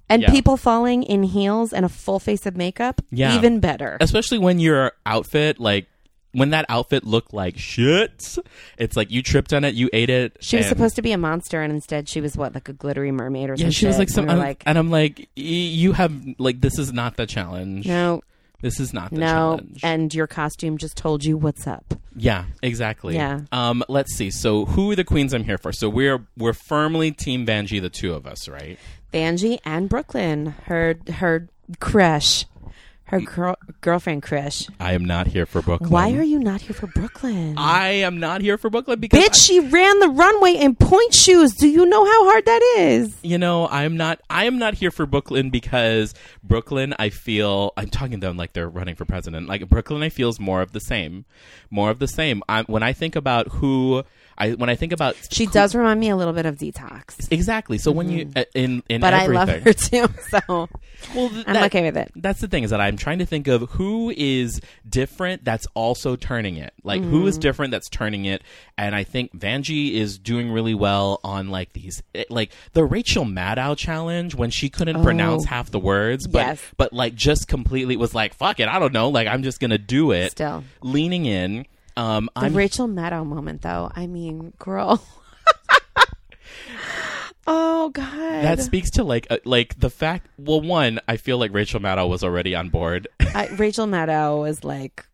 And 0.10 0.24
Yeah. 0.24 0.32
people 0.32 0.58
falling 0.58 1.04
in 1.04 1.24
heels 1.24 1.72
and 1.74 1.86
a 1.86 1.90
full 1.90 2.20
face 2.20 2.46
of 2.46 2.56
makeup, 2.58 3.02
Yeah. 3.12 3.36
even 3.36 3.60
better. 3.60 3.98
especially 4.02 4.38
when 4.40 4.60
your 4.60 4.92
outfit 5.06 5.60
like. 5.60 5.88
When 6.34 6.52
that 6.52 6.66
outfit 6.70 7.04
looked 7.04 7.34
like 7.34 7.58
shit, 7.58 8.38
it's 8.78 8.96
like 8.96 9.12
you 9.12 9.22
tripped 9.22 9.52
on 9.54 9.64
it, 9.66 9.74
you 9.76 9.90
ate 9.92 10.10
it. 10.10 10.38
She 10.40 10.56
was 10.58 10.66
and- 10.68 10.76
supposed 10.78 10.96
to 10.96 11.02
be 11.02 11.12
a 11.12 11.18
monster, 11.18 11.62
and 11.62 11.74
instead 11.74 12.08
she 12.08 12.22
was 12.22 12.38
what, 12.38 12.54
like 12.54 12.70
a 12.70 12.74
glittery 12.74 13.12
mermaid 13.12 13.50
or 13.50 13.58
something. 13.58 13.68
Yeah, 13.68 13.72
she 13.72 13.86
was 13.88 13.98
like 13.98 14.10
some, 14.10 14.24
And 14.24 14.32
I'm- 14.32 14.40
like, 14.40 14.64
and 14.66 14.78
I'm 14.78 14.90
like, 14.90 15.20
y- 15.36 15.44
you 15.44 15.92
have 15.94 16.14
like 16.38 16.62
this 16.62 16.80
is 16.80 16.94
not 16.94 17.18
the 17.18 17.26
challenge. 17.26 17.86
no, 17.86 18.22
This 18.62 18.80
is 18.80 18.94
not 18.94 19.10
the 19.10 19.18
challenge. 19.20 19.62
no, 19.62 19.66
challenge. 19.68 19.80
and 19.84 20.14
your 20.14 20.28
costume 20.28 20.78
just 20.78 20.96
told 20.96 21.26
you 21.26 21.36
what's 21.36 21.68
up. 21.68 21.96
Yeah, 22.16 22.46
exactly. 22.62 23.16
Yeah. 23.16 23.42
Um, 23.52 23.84
let's 23.90 24.14
see. 24.16 24.32
So, 24.32 24.66
who 24.66 24.92
are 24.92 24.96
the 24.96 25.04
queens 25.04 25.34
I'm 25.34 25.44
here 25.46 25.58
for? 25.58 25.72
So 25.74 25.90
we're 25.90 26.26
we're 26.38 26.54
firmly 26.54 27.12
Team 27.12 27.46
Vanjie, 27.46 27.82
the 27.82 27.90
two 27.90 28.14
of 28.14 28.26
us, 28.28 28.48
right? 28.48 28.78
Vanjie 29.14 29.60
and 29.66 29.90
Brooke 29.90 30.14
Lynn, 30.14 30.48
her 30.68 30.96
her 31.14 31.48
crush, 31.80 32.46
her 33.12 33.20
girl, 33.20 33.56
girlfriend 33.82 34.24
crush. 34.24 34.68
I 34.80 34.94
am 34.94 35.04
not 35.04 35.28
here 35.28 35.46
for 35.46 35.62
Brooke 35.62 35.82
Lynn. 35.82 35.90
Why 35.90 36.14
are 36.14 36.24
you 36.24 36.40
not 36.40 36.62
here 36.62 36.74
for 36.74 36.88
Brooke 36.88 37.24
Lynn? 37.24 37.56
I 37.58 37.90
am 37.90 38.20
not 38.20 38.42
here 38.42 38.58
for 38.58 38.70
Brooke 38.70 38.88
Lynn 38.88 39.00
because 39.00 39.22
Bitch, 39.22 39.46
she 39.46 39.60
ran 39.60 40.00
the 40.00 40.08
runway 40.08 40.54
in 40.54 40.76
point 40.76 41.14
shoes. 41.14 41.54
Do 41.54 41.68
you 41.68 41.86
know 41.86 42.06
how 42.06 42.24
hard 42.32 42.46
that 42.46 42.62
is? 42.78 43.14
you 43.22 43.38
know 43.38 43.68
I'm 43.68 43.98
not. 43.98 44.22
I 44.30 44.46
am 44.46 44.58
not 44.58 44.76
here 44.76 44.92
for 44.92 45.06
Brooke 45.06 45.30
Lynn 45.30 45.50
because 45.50 46.14
Brooke 46.42 46.72
Lynn. 46.72 46.96
I 47.00 47.10
feel 47.10 47.74
I'm 47.76 47.90
talking 47.90 48.22
to 48.22 48.28
them 48.28 48.38
like 48.38 48.54
they're 48.54 48.70
running 48.70 48.96
for 48.96 49.06
president. 49.06 49.48
Like 49.48 49.68
Brooke 49.68 49.92
Lynn, 49.92 50.04
I 50.04 50.10
feel 50.10 50.30
is 50.30 50.40
more 50.40 50.62
of 50.62 50.72
the 50.72 50.80
same, 50.80 51.26
more 51.70 51.90
of 51.90 52.00
the 52.00 52.08
same. 52.08 52.42
I, 52.48 52.64
when 52.64 52.82
I 52.82 52.94
think 52.94 53.16
about 53.18 53.50
who 53.50 54.04
I 54.38 54.52
when 54.52 54.70
I 54.70 54.76
think 54.76 54.92
about 54.94 55.16
She 55.32 55.46
who- 55.46 55.52
does 55.52 55.76
remind 55.76 56.00
me 56.00 56.10
a 56.10 56.16
little 56.16 56.34
bit 56.34 56.46
of 56.46 56.58
Detox, 56.58 57.28
exactly. 57.32 57.78
So 57.78 57.92
when 57.92 58.10
you 58.10 58.30
uh, 58.36 58.44
in 58.54 58.84
in 58.90 59.02
Mm-hmm. 59.02 59.02
but 59.02 59.14
I 59.14 59.24
everything, 59.24 59.34
love 59.36 59.50
her 59.50 59.74
too. 59.74 60.08
So 60.30 60.70
Well, 61.16 61.30
th- 61.30 61.46
I'm 61.48 61.54
that- 61.56 61.64
okay 61.66 61.84
with 61.84 61.98
it. 61.98 62.12
That's 62.16 62.42
the 62.42 62.48
thing 62.48 62.64
is 62.64 62.70
that 62.70 62.80
I'm 62.82 62.96
trying 62.98 63.20
to 63.20 63.26
think 63.26 63.48
of 63.48 63.70
who 63.72 64.14
is 64.16 64.62
different 64.88 65.44
that's 65.44 65.66
also 65.74 66.16
turning 66.16 66.58
it. 66.58 66.74
Like 66.84 67.02
who 67.02 67.24
Mm. 67.24 67.28
is 67.28 67.38
different 67.38 67.72
that's 67.72 67.90
turning 67.90 68.26
it, 68.26 68.42
and 68.78 68.96
I 68.96 69.04
think 69.04 69.34
Vanjie 69.38 69.94
is 69.94 70.18
doing 70.18 70.52
really 70.52 70.74
well 70.76 71.20
on 71.24 71.50
like 71.50 71.74
these, 71.74 72.02
eh, 72.16 72.24
like 72.30 72.52
the 72.74 72.84
Rachel 72.86 73.26
Maddow 73.26 73.76
challenge 73.78 74.36
when 74.36 74.50
she 74.52 74.70
couldn't 74.70 75.02
pronounce 75.04 75.46
half 75.46 75.72
the 75.72 75.80
words, 75.80 76.28
but 76.28 76.42
Oh. 76.46 76.48
Yes. 76.50 76.62
but 76.78 76.94
like 76.94 77.16
just 77.16 77.48
completely 77.48 77.96
was 77.98 78.14
like 78.16 78.34
fuck 78.34 78.60
it, 78.60 78.68
I 78.68 78.80
don't 78.80 78.94
know, 78.94 79.10
like 79.10 79.28
I'm 79.28 79.44
just 79.44 79.60
gonna 79.60 79.78
do 79.78 80.12
it. 80.12 80.32
Still. 80.32 80.64
leaning 80.82 81.26
in. 81.26 81.66
Um, 81.98 82.30
the 82.36 82.42
I'm 82.42 82.56
Rachel 82.56 82.88
Maddow 82.88 83.26
moment, 83.26 83.62
though. 83.62 83.92
I 83.94 84.08
mean, 84.08 84.54
girl. 84.60 85.04
oh 87.48 87.90
God. 87.90 88.44
that 88.44 88.62
speaks 88.62 88.92
to 88.92 89.04
like 89.04 89.28
uh, 89.30 89.38
like 89.46 89.80
the 89.80 89.90
fact. 89.90 90.28
Well, 90.38 90.62
one, 90.62 91.00
I 91.08 91.18
feel 91.18 91.38
like 91.38 91.54
Rachel 91.54 91.80
Maddow 91.80 92.10
was 92.10 92.24
already 92.24 92.56
on 92.56 92.70
board. 92.70 93.08
I, 93.20 93.48
Rachel 93.48 93.88
Maddow 93.88 94.42
was 94.42 94.64
like 94.64 95.06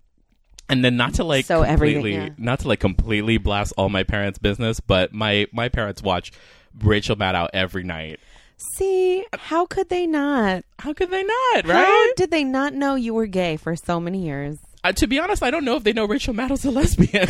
And 0.69 0.83
then 0.83 0.97
not 0.97 1.15
to 1.15 1.23
like 1.23 1.45
So 1.45 1.63
completely 1.63 2.15
yeah. 2.15 2.29
not 2.37 2.59
to 2.59 2.67
like 2.67 2.79
completely 2.79 3.37
blast 3.37 3.73
all 3.77 3.89
my 3.89 4.03
parents' 4.03 4.39
business, 4.39 4.79
but 4.79 5.13
my 5.13 5.47
my 5.51 5.69
parents 5.69 6.01
watch 6.01 6.31
Rachel 6.79 7.15
Maddow 7.15 7.47
every 7.53 7.83
night. 7.83 8.19
See, 8.75 9.23
how 9.33 9.67
could 9.67 9.89
they 9.89 10.07
not? 10.07 10.63
How 10.79 10.93
could 10.93 11.11
they 11.11 11.23
not, 11.23 11.65
right? 11.65 11.65
How 11.65 11.83
right? 11.83 12.13
did 12.17 12.31
they 12.31 12.43
not 12.43 12.73
know 12.73 12.95
you 12.95 13.13
were 13.13 13.27
gay 13.27 13.55
for 13.55 13.75
so 13.75 13.99
many 13.99 14.25
years? 14.25 14.57
Uh, 14.87 14.93
to 14.93 15.05
be 15.05 15.19
honest, 15.19 15.43
I 15.43 15.51
don't 15.51 15.65
know 15.65 15.75
if 15.75 15.83
they 15.83 15.91
know 15.91 16.05
Rachel 16.05 16.33
Maddow's 16.33 16.63
a 16.63 16.71
lesbian. 16.71 17.27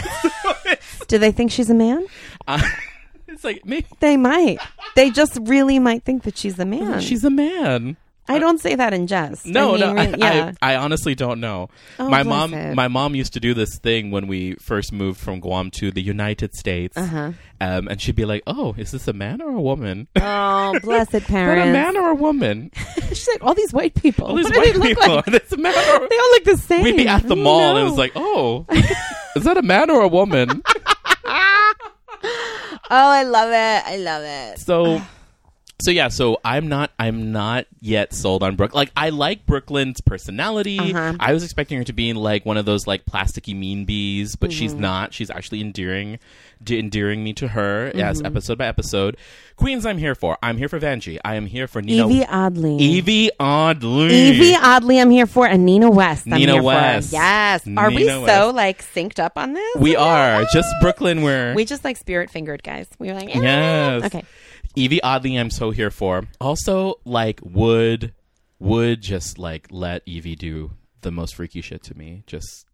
Do 1.08 1.17
they 1.17 1.32
think 1.32 1.50
she's 1.52 1.70
a 1.70 1.74
man? 1.74 2.06
Uh, 2.50 2.62
it's 3.28 3.43
like 3.43 3.65
maybe 3.65 3.86
They 4.00 4.15
might. 4.15 4.60
They 4.96 5.10
just 5.10 5.38
really 5.41 5.80
might 5.80 6.04
think 6.04 6.24
that 6.24 6.38
she's 6.38 6.58
a 6.60 6.65
man. 6.65 7.02
she's 7.02 7.26
a 7.26 7.30
man. 7.30 7.98
I 8.30 8.40
don't 8.40 8.60
say 8.60 8.76
that 8.76 8.94
in 8.94 9.08
jest. 9.08 9.46
No, 9.46 9.76
I 9.76 9.80
no, 9.80 9.96
I, 9.96 10.08
yeah. 10.18 10.52
I, 10.62 10.74
I 10.74 10.76
honestly 10.78 11.16
don't 11.16 11.40
know. 11.40 11.70
Oh, 12.00 12.10
my 12.10 12.24
mom, 12.24 12.54
it. 12.54 12.76
my 12.76 12.88
mom 12.88 13.16
used 13.16 13.34
to 13.34 13.40
do 13.40 13.54
this 13.54 13.78
thing 13.80 14.12
when 14.12 14.28
we 14.28 14.56
first 14.56 14.92
moved 14.92 15.20
from 15.20 15.40
Guam 15.40 15.72
to 15.80 15.92
the 15.92 16.02
United 16.02 16.54
States, 16.56 16.98
Uh-huh. 16.98 17.32
um, 17.62 17.88
and 17.88 18.02
she'd 18.02 18.16
be 18.16 18.26
like, 18.26 18.44
"Oh, 18.48 18.76
is 18.78 18.92
this 18.92 19.08
a 19.08 19.13
man 19.13 19.42
or 19.42 19.50
a 19.52 19.62
woman? 19.62 20.08
oh, 20.18 20.78
blessed 20.82 21.12
that 21.28 21.30
a 21.30 21.72
man 21.72 21.96
or 21.98 22.10
a 22.10 22.16
woman? 22.16 22.72
She's 23.10 23.28
like, 23.30 23.44
all 23.44 23.54
these 23.54 23.74
white 23.74 23.96
people. 23.96 24.28
All 24.28 24.36
these 24.36 24.46
what 24.46 24.58
white 24.58 24.82
people. 24.82 25.16
like? 25.16 25.28
it's 25.30 25.52
a 25.54 25.58
man 25.58 25.74
or 25.74 26.08
They 26.08 26.18
all 26.18 26.32
look 26.32 26.44
the 26.44 26.58
same. 26.58 26.84
We'd 26.84 26.98
be 26.98 27.08
at 27.08 27.28
the 27.28 27.36
mall 27.36 27.78
and 27.78 27.80
it 27.80 27.84
was 27.90 27.98
like, 27.98 28.12
oh, 28.16 28.66
is 29.36 29.44
that 29.46 29.58
a 29.58 29.62
man 29.62 29.90
or 29.90 30.02
a 30.02 30.08
woman? 30.08 30.62
oh, 30.66 31.74
I 32.90 33.24
love 33.24 33.50
it. 33.50 33.92
I 33.92 33.98
love 33.98 34.24
it. 34.24 34.60
so, 34.60 35.02
so 35.80 35.92
yeah. 35.92 36.08
So 36.08 36.40
I'm 36.44 36.68
not, 36.68 36.92
I'm 36.98 37.32
not 37.32 37.66
yet 37.80 38.13
sold 38.13 38.44
on 38.44 38.56
Brooke. 38.56 38.74
Like 38.74 38.92
I 38.98 39.10
like 39.10 39.46
Brooke 39.46 39.70
Lynn's 39.70 40.02
personality. 40.02 40.80
Uh-huh. 40.80 41.13
I 41.20 41.34
was 41.34 41.44
expecting 41.44 41.78
her 41.78 41.84
to 41.86 41.94
be 41.94 42.13
like 42.13 42.46
one 42.46 42.58
of 42.58 42.66
those 42.66 42.88
like 42.88 43.06
plasticky 43.06 43.56
mean 43.56 43.86
bees, 43.86 44.36
but 44.36 44.52
she's 44.52 44.72
Mm-hmm. 44.74 44.82
not. 44.82 45.13
She's 45.13 45.30
actually 45.30 45.62
endearing, 45.62 46.20
de- 46.63 46.80
endearing 46.80 47.24
me 47.24 47.34
to 47.34 47.48
her 47.50 47.92
as 47.96 48.18
Mm-hmm. 48.18 48.26
episode 48.26 48.58
by 48.58 48.66
episode. 48.68 49.18
Queens, 49.56 49.86
I'm 49.88 49.98
here 49.98 50.13
for. 50.13 50.38
I'm 50.44 50.58
here 50.58 50.70
for 50.70 50.80
Vanjie. 50.80 51.20
I 51.26 51.34
am 51.36 51.48
here 51.48 51.68
for 51.68 51.82
Nina. 51.82 52.06
Yvie 52.08 52.26
Oddly. 52.30 52.78
Yvie 53.02 53.30
Oddly. 53.40 54.32
Yvie 54.34 54.56
Oddly, 54.56 55.00
I'm 55.00 55.10
here 55.10 55.26
for, 55.26 55.48
and 55.48 55.66
Nina 55.66 55.90
West. 55.90 56.28
I'm 56.28 56.34
Nina 56.34 56.62
West. 56.62 57.10
For. 57.10 57.16
Yes. 57.16 57.68
Are 57.76 57.90
we 57.90 57.98
Nina 58.06 58.26
so 58.28 58.52
like 58.52 58.84
synced 58.84 59.18
up 59.20 59.38
on 59.38 59.54
this? 59.54 59.76
We 59.78 59.96
are 59.96 60.46
just 60.54 60.70
Brooke 60.82 61.02
Lynn. 61.02 61.24
We're 61.24 61.56
We 61.56 61.66
just 61.66 61.84
like 61.84 61.98
spirit 61.98 62.30
fingered, 62.30 62.62
guys. 62.62 62.88
We 63.00 63.08
were 63.08 63.16
like, 63.16 63.36
eh. 63.36 63.40
Yes. 63.42 64.04
Okay. 64.06 64.24
Yvie 64.78 65.00
Oddly, 65.04 65.36
I'm 65.38 65.50
so 65.50 65.72
here 65.72 65.90
for. 65.92 66.24
Also, 66.40 67.00
like, 67.04 67.40
would 67.44 68.13
would 68.60 69.02
just 69.02 69.38
like 69.38 69.68
let 69.72 70.06
Yvie 70.06 70.38
do 70.38 70.72
the 71.02 71.12
most 71.12 71.36
freaky 71.36 71.62
shit 71.62 71.84
to 71.84 71.98
me. 71.98 72.24
Just 72.28 72.66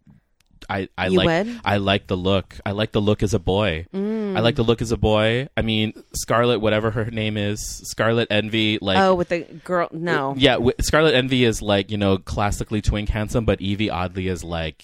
I 0.69 0.89
I 0.97 1.07
You 1.07 1.17
like 1.17 1.25
would? 1.25 1.59
I 1.65 1.77
like 1.77 2.07
the 2.07 2.17
look. 2.17 2.57
I 2.65 2.71
like 2.71 2.91
the 2.91 3.01
look 3.01 3.23
as 3.23 3.33
a 3.33 3.39
boy. 3.39 3.85
I 3.93 4.39
like 4.39 4.55
the 4.55 4.63
look 4.63 4.81
as 4.81 4.91
a 4.91 4.97
boy. 4.97 5.47
I 5.55 5.61
mean, 5.61 5.93
Scarlet, 6.15 6.59
whatever 6.59 6.91
her 6.91 7.05
name 7.05 7.37
is, 7.37 7.61
Scarlet 7.85 8.27
Envy, 8.31 8.79
like. 8.81 8.97
Oh, 8.97 9.13
with 9.15 9.29
the 9.29 9.41
girl. 9.63 9.89
No. 9.91 10.31
Uh, 10.31 10.35
yeah, 10.37 10.53
w- 10.53 10.73
Scarlet 10.81 11.13
Envy 11.15 11.43
is 11.45 11.61
like 11.61 11.91
you 11.91 11.97
know 11.97 12.17
classically 12.17 12.81
twink 12.81 13.09
handsome, 13.09 13.45
but 13.45 13.59
Yvie 13.59 13.91
Oddly 13.91 14.27
is 14.27 14.43
like, 14.43 14.83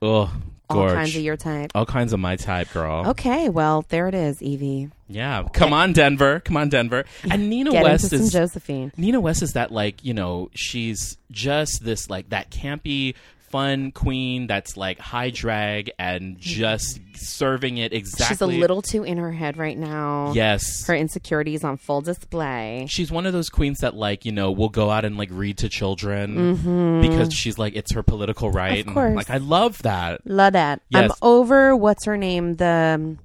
oh, 0.00 0.32
All 0.70 0.88
kinds 0.88 1.16
of 1.16 1.22
your 1.22 1.36
type. 1.36 1.72
all 1.74 1.86
kinds 1.86 2.12
of 2.12 2.20
my 2.20 2.36
type, 2.36 2.72
girl. 2.72 3.08
Okay, 3.08 3.48
well, 3.48 3.84
there 3.88 4.08
it 4.08 4.14
is, 4.14 4.38
Yvie. 4.40 4.90
Yeah, 5.08 5.48
come 5.52 5.72
on, 5.72 5.92
Denver. 5.92 6.40
Come 6.40 6.56
on, 6.56 6.68
Denver. 6.68 7.04
And 7.28 7.50
Nina 7.50 7.72
Get 7.72 7.82
West 7.82 8.12
is 8.12 8.32
Josephine. 8.32 8.92
Nina 8.96 9.20
West 9.20 9.42
is 9.42 9.54
that 9.54 9.72
like 9.72 10.04
you 10.04 10.14
know 10.14 10.50
she's 10.54 11.16
just 11.30 11.84
this 11.84 12.08
like 12.08 12.30
that 12.30 12.50
campy 12.50 13.14
fun 13.50 13.90
queen 13.90 14.46
that's 14.46 14.76
like 14.76 14.98
high 14.98 15.30
drag 15.30 15.90
and 15.98 16.38
just 16.38 17.00
serving 17.14 17.78
it 17.78 17.92
exactly. 17.92 18.34
She's 18.34 18.40
a 18.40 18.46
little 18.46 18.80
too 18.80 19.02
in 19.02 19.18
her 19.18 19.32
head 19.32 19.56
right 19.56 19.76
now. 19.76 20.32
yes. 20.34 20.86
Her 20.86 20.94
insecurities 20.94 21.64
on 21.64 21.76
full 21.76 22.00
display. 22.00 22.86
She's 22.88 23.10
one 23.10 23.26
of 23.26 23.32
those 23.32 23.50
queens 23.50 23.78
that 23.78 23.94
like 23.94 24.24
you 24.24 24.32
know 24.32 24.52
will 24.52 24.68
go 24.68 24.90
out 24.90 25.04
and 25.04 25.18
like 25.18 25.28
read 25.32 25.58
to 25.58 25.68
children 25.68 27.00
because 27.02 27.34
she's 27.34 27.58
like 27.58 27.74
it's 27.74 27.92
her 27.92 28.02
political 28.02 28.50
right. 28.50 28.80
Mm-hmm. 28.80 28.88
Of 28.88 28.94
course. 28.94 29.06
And, 29.08 29.16
like 29.16 29.30
I 29.30 29.38
love 29.38 29.82
that. 29.82 30.26
Love 30.26 30.52
that. 30.54 30.80
Yes. 30.88 31.10
I'm 31.10 31.16
over, 31.22 31.76
what's 31.76 32.04
her 32.06 32.16
name? 32.16 32.56
The 32.56 32.96
um, 33.00 33.18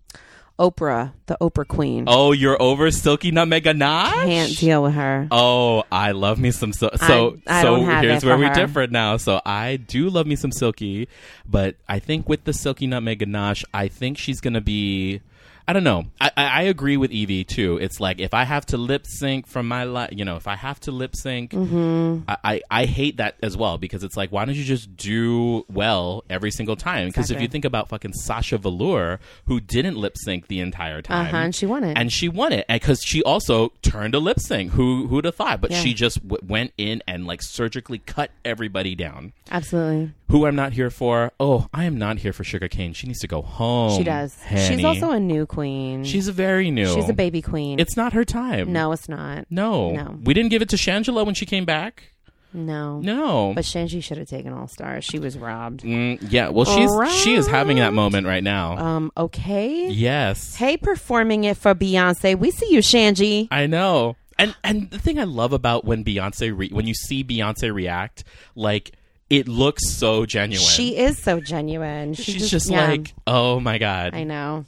Oprah, 0.58 1.12
the 1.26 1.38
Oprah 1.42 1.68
queen. 1.68 2.06
Oh, 2.08 2.32
you're 2.32 2.62
over 2.62 2.90
Silky 2.92 3.32
Nutmeg 3.32 3.64
Ganache? 3.64 4.26
Can't 4.26 4.58
deal 4.58 4.84
with 4.84 4.94
her. 4.94 5.28
Oh, 5.32 5.84
I 5.92 6.12
love 6.12 6.40
me 6.40 6.52
some 6.52 6.72
so. 6.72 6.90
So, 6.96 7.38
I 7.46 7.62
so 7.62 7.76
don't 7.76 7.86
have 7.86 8.04
here's 8.04 8.24
where 8.24 8.36
for 8.36 8.40
we 8.40 8.46
her. 8.48 8.54
differ 8.54 8.88
now. 8.88 9.18
So 9.18 9.42
I 9.46 9.76
do 9.76 10.10
love 10.10 10.28
me 10.28 10.36
some 10.38 10.52
Silky, 10.54 11.10
but 11.46 11.76
I 11.90 12.00
think 12.00 12.30
with 12.30 12.46
the 12.46 12.54
Silky 12.54 12.88
Nutmeg 12.88 13.20
Ganache, 13.20 13.66
I 13.74 13.88
think 13.90 14.18
she's 14.18 14.40
gonna 14.40 14.62
be. 14.62 15.22
I 15.68 15.74
don't 15.74 15.84
know. 15.84 16.06
I, 16.22 16.32
I, 16.38 16.44
I 16.46 16.62
agree 16.64 16.96
with 16.98 17.12
Yvie 17.12 17.46
too. 17.48 17.78
It's 17.78 18.00
like 18.00 18.20
if 18.20 18.34
I 18.34 18.44
have 18.44 18.66
to 18.68 18.78
lip 18.78 19.06
sync 19.08 19.48
from 19.48 19.68
my 19.68 19.84
life, 19.84 20.12
you 20.14 20.24
know, 20.24 20.36
if 20.36 20.48
I 20.48 20.56
have 20.56 20.80
to 20.82 20.92
lip 20.92 21.16
sync, 21.16 21.52
Mm-hmm. 21.52 22.30
I, 22.30 22.38
I, 22.44 22.62
I 22.70 22.86
hate 22.86 23.18
that 23.18 23.36
as 23.42 23.58
well 23.58 23.78
because 23.78 24.04
it's 24.04 24.16
like, 24.16 24.32
why 24.32 24.46
don't 24.46 24.56
you 24.56 24.64
just 24.64 24.96
do 24.96 25.66
well 25.70 26.24
every 26.30 26.52
single 26.52 26.76
time? 26.76 27.08
Because 27.08 27.32
if 27.32 27.42
you 27.42 27.48
think 27.48 27.66
about 27.66 27.90
fucking 27.90 28.14
Sasha 28.14 28.58
Velour, 28.58 29.20
who 29.48 29.60
didn't 29.60 29.96
lip 29.98 30.18
sync 30.18 30.48
the 30.48 30.60
entire 30.60 31.02
time, 31.02 31.28
Uh-huh, 31.28 31.38
and 31.38 31.56
she 31.56 31.66
won 31.66 31.84
it. 31.84 31.98
and 31.98 32.12
she 32.14 32.30
won 32.30 32.52
it 32.54 32.66
because 32.68 33.02
she 33.04 33.24
also 33.24 33.70
turned 33.82 34.14
a 34.16 34.20
lip 34.20 34.40
sync. 34.40 34.72
Who 34.74 35.08
who'd 35.08 35.26
have 35.26 35.36
thought? 35.36 35.62
But 35.62 35.72
Yeah. 35.72 35.82
she 35.82 35.94
just 35.94 36.22
w- 36.28 36.46
went 36.48 36.74
in 36.78 37.02
and 37.08 37.26
like 37.26 37.42
surgically 37.42 38.00
cut 38.00 38.30
everybody 38.44 38.94
down. 38.96 39.34
Absolutely. 39.50 40.12
Who 40.30 40.46
I'm 40.48 40.56
not 40.56 40.74
here 40.74 40.90
for? 40.90 41.32
Oh, 41.40 41.68
I 41.74 41.86
am 41.86 41.98
not 41.98 42.18
here 42.20 42.34
for 42.34 42.44
Shuga 42.44 42.70
Cain. 42.70 42.94
She 42.94 43.06
needs 43.08 43.20
to 43.20 43.28
go 43.28 43.42
home. 43.44 43.96
She 43.98 44.04
does. 44.04 44.36
She's 44.50 44.84
also 44.84 45.12
a 45.12 45.20
new 45.20 45.46
queen. 45.56 46.04
she's 46.04 46.28
a 46.28 46.32
very 46.32 46.70
new. 46.70 46.94
She's 46.94 47.10
a 47.10 47.14
baby 47.14 47.42
queen. 47.42 47.80
It's 47.80 47.98
not 47.98 48.14
her 48.14 48.24
time. 48.26 48.72
no, 48.72 48.92
it's 48.92 49.10
not. 49.10 49.46
no, 49.50 49.92
No. 49.92 50.20
We 50.24 50.34
didn't 50.34 50.50
give 50.52 50.62
it 50.62 50.70
to 50.70 50.76
Shangela 50.76 51.26
when 51.26 51.36
she 51.36 51.46
came 51.46 51.66
back. 51.66 52.12
No. 52.56 53.00
No. 53.02 53.52
But 53.54 53.66
Shanji 53.66 54.02
should 54.02 54.18
have 54.18 54.30
taken 54.30 54.54
All 54.54 54.68
Stars. 54.68 55.04
She 55.04 55.20
was 55.20 55.38
robbed. 55.38 55.84
Mm, 55.84 56.20
yeah. 56.32 56.50
Well, 56.50 56.64
she's 56.66 57.22
she 57.22 57.36
is 57.36 57.48
having 57.48 57.78
that 57.78 57.94
moment 57.94 58.28
right 58.28 58.44
now. 58.44 58.78
Um, 58.78 59.12
okay. 59.18 59.90
yes. 59.90 60.56
Hey, 60.56 60.78
performing 60.78 61.44
it 61.44 61.58
for 61.58 61.76
Beyonce. 61.76 62.40
We 62.40 62.52
see 62.52 62.72
you, 62.72 62.80
Shanji. 62.80 63.50
I 63.52 63.68
know. 63.68 64.16
And 64.40 64.56
and 64.64 64.90
the 64.90 65.00
thing 65.00 65.20
I 65.20 65.24
love 65.26 65.54
about 65.54 65.86
when 65.86 66.04
Beyonce 66.04 66.58
re- 66.58 66.70
when 66.70 66.88
you 66.88 66.94
see 66.94 67.24
Beyonce 67.24 67.74
react, 67.74 68.24
like 68.56 68.92
it 69.30 69.48
looks 69.48 69.90
so 69.92 70.26
genuine. 70.26 70.66
She 70.66 70.98
is 70.98 71.18
so 71.18 71.40
genuine. 71.40 72.14
She 72.14 72.34
She's 72.34 72.50
just, 72.52 72.70
yeah. 72.70 72.88
like, 72.88 73.14
oh 73.26 73.60
my 73.60 73.78
god. 73.78 74.14
I 74.14 74.24
know. 74.24 74.66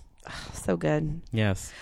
So 0.67 0.77
good. 0.77 1.21
yes. 1.31 1.73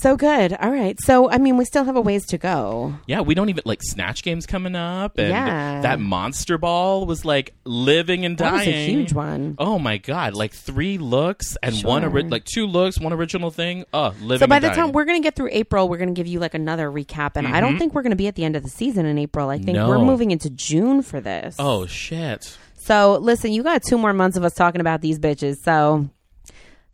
So 0.00 0.16
good. 0.16 0.54
All 0.54 0.70
right. 0.70 0.96
So, 1.02 1.28
I 1.30 1.36
mean, 1.36 1.58
we 1.58 1.66
still 1.66 1.84
have 1.84 1.96
a 1.96 2.00
ways 2.00 2.24
to 2.28 2.38
go. 2.38 2.94
Yeah, 3.06 3.20
we 3.20 3.34
don't 3.34 3.50
even 3.50 3.60
like 3.66 3.80
Snatch 3.82 4.22
Games 4.22 4.46
coming 4.46 4.74
up, 4.74 5.18
and 5.18 5.28
Yeah. 5.28 5.82
that 5.82 6.00
Monster 6.00 6.56
Ball 6.56 7.04
was 7.04 7.26
like 7.26 7.52
living 7.64 8.24
and 8.24 8.38
That 8.38 8.52
dying. 8.52 8.58
was 8.58 8.66
a 8.68 8.86
huge 8.86 9.12
one. 9.12 9.54
Oh 9.58 9.78
my 9.78 9.98
god! 9.98 10.32
Like 10.32 10.54
three 10.54 10.96
looks 10.96 11.58
and 11.62 11.76
one, 11.84 12.04
ori- 12.06 12.22
like 12.22 12.44
two 12.46 12.66
looks, 12.66 12.98
one 12.98 13.12
original 13.12 13.50
thing. 13.50 13.84
Oh, 13.92 14.14
living. 14.22 14.38
So 14.38 14.46
by 14.46 14.60
the 14.60 14.68
dying. 14.68 14.78
time 14.78 14.92
we're 14.92 15.04
to 15.20 15.22
get 15.22 15.36
through 15.36 15.50
April, 15.52 15.90
we're 15.90 15.98
to 16.14 16.18
give 16.18 16.26
you 16.26 16.40
like 16.40 16.54
another 16.54 16.90
recap. 16.90 17.32
And 17.34 17.46
I 17.46 17.60
don't 17.60 17.76
think 17.76 17.92
we're 17.92 18.00
to 18.12 18.16
be 18.16 18.28
at 18.28 18.34
the 18.34 18.44
end 18.46 18.56
of 18.56 18.62
the 18.62 18.70
season 18.70 19.04
in 19.04 19.18
April. 19.18 19.50
I 19.50 19.56
think 19.58 19.76
Mm-hmm. 19.76 19.76
No. 19.76 19.88
we're 19.90 19.98
moving 20.06 20.30
into 20.30 20.48
June 20.48 21.02
for 21.02 21.20
this. 21.20 21.54
oh 21.58 21.84
shit! 21.84 22.56
So 22.86 23.18
listen, 23.20 23.52
you 23.52 23.62
got 23.62 23.82
two 23.86 23.98
more 23.98 24.14
months 24.14 24.38
of 24.38 24.44
us 24.44 24.54
talking 24.54 24.80
about 24.80 25.02
these 25.02 25.18
bitches. 25.18 25.56
So 25.64 26.08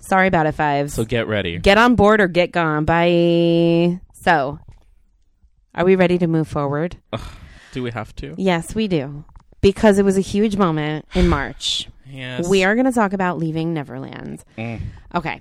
sorry 0.01 0.29
about 0.29 0.47
it, 0.47 0.53
fives. 0.53 0.95
So 0.95 1.05
get 1.05 1.27
ready. 1.27 1.59
get 1.59 1.79
on 1.79 1.95
board 1.95 2.21
or 2.21 2.29
get 2.29 2.53
gone. 2.53 2.85
Bye. 2.85 4.01
So 4.15 4.59
are 5.75 5.85
we 5.85 5.97
ready 5.97 6.19
to 6.19 6.27
move 6.27 6.49
forward? 6.49 6.97
Do 7.73 7.83
we 7.83 7.91
have 7.91 8.15
to? 8.17 8.35
Yes, 8.37 8.75
we 8.75 8.89
do. 8.89 9.25
Because 9.61 9.99
it 9.99 10.05
was 10.05 10.17
a 10.17 10.23
huge 10.23 10.57
moment 10.57 11.07
in 11.15 11.29
March. 11.29 11.89
Yes. 12.07 12.49
We 12.49 12.65
are 12.65 12.75
going 12.75 12.87
to 12.87 12.93
talk 12.93 13.13
about 13.13 13.39
leaving 13.39 13.75
Neverland. 13.75 14.43
Mm. 14.57 14.81
Okay. 15.15 15.41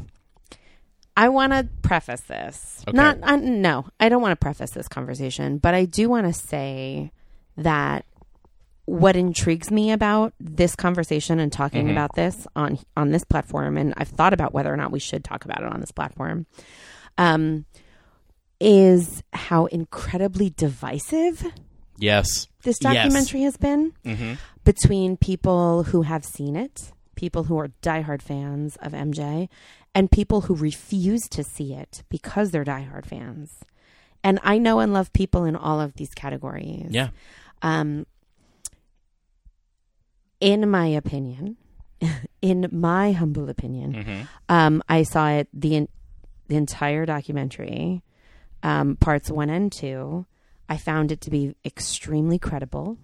I 1.16 1.30
want 1.30 1.54
to 1.54 1.68
preface 1.82 2.22
this. 2.22 2.84
Okay. 2.88 2.96
Not 2.96 3.18
uh, 3.24 3.38
no, 3.38 3.88
I 4.00 4.10
don't 4.10 4.22
want 4.22 4.34
to 4.34 4.44
preface 4.44 4.72
this 4.72 4.88
conversation, 4.88 5.58
but 5.58 5.74
I 5.74 5.86
do 5.86 6.10
want 6.10 6.28
to 6.28 6.34
say 6.34 7.12
that 7.58 8.06
what 8.88 9.16
intrigues 9.16 9.70
me 9.70 9.92
about 9.92 10.34
this 10.40 10.76
conversation 10.76 11.40
and 11.40 11.52
talking 11.52 11.84
Mm-hmm. 11.84 11.92
about 11.92 12.16
this 12.16 12.48
on 12.56 12.80
on 12.96 13.12
this 13.12 13.24
platform 13.24 13.78
and 13.78 13.94
I've 13.98 14.08
thought 14.10 14.34
about 14.34 14.54
whether 14.54 14.74
or 14.74 14.78
not 14.78 14.92
we 14.92 15.00
should 15.00 15.24
talk 15.24 15.44
about 15.46 15.62
it 15.62 15.68
on 15.72 15.80
this 15.82 15.92
platform 15.92 16.46
um 17.18 17.66
is 18.60 19.24
how 19.34 19.66
incredibly 19.68 20.50
divisive 20.50 21.46
Yes. 22.00 22.48
this 22.64 22.78
Yes. 22.82 22.96
documentary 23.04 23.42
has 23.44 23.58
been 23.58 23.94
hmm 24.06 24.34
between 24.64 25.16
people 25.16 25.84
who 25.84 26.02
have 26.02 26.26
seen 26.26 26.58
it, 26.58 26.92
people 27.16 27.44
who 27.46 27.58
are 27.58 27.70
diehard 27.82 28.22
fans 28.22 28.76
of 28.82 28.92
MJ, 28.92 29.48
and 29.96 30.12
people 30.12 30.42
who 30.42 30.56
refuse 30.56 31.22
to 31.30 31.42
see 31.42 31.74
it 31.74 32.04
because 32.10 32.52
they're 32.52 32.66
diehard 32.66 33.06
fans. 33.06 33.50
And 34.26 34.40
I 34.44 34.58
know 34.58 34.80
and 34.80 34.92
love 34.92 35.14
people 35.14 35.46
in 35.46 35.56
all 35.56 35.80
of 35.80 35.94
these 35.94 36.14
categories. 36.14 36.88
Yeah. 36.90 37.10
Um, 37.62 38.06
in 40.40 40.70
my 40.70 40.88
opinion, 40.88 41.58
in 42.42 42.68
my 42.72 43.12
humble 43.12 43.50
opinion, 43.50 43.94
hmm 44.04 44.22
um, 44.50 44.82
I 44.88 45.04
saw 45.04 45.30
it 45.30 45.50
the, 45.54 45.76
en- 45.76 45.90
the 46.48 46.56
entire 46.56 47.06
documentary, 47.06 48.02
um, 48.64 48.96
parts 48.96 49.30
one 49.30 49.50
and 49.50 49.72
two. 49.72 50.26
I 50.70 50.78
found 50.78 51.12
it 51.12 51.22
to 51.22 51.30
be 51.30 51.56
extremely 51.66 52.40
credible. 52.40 52.98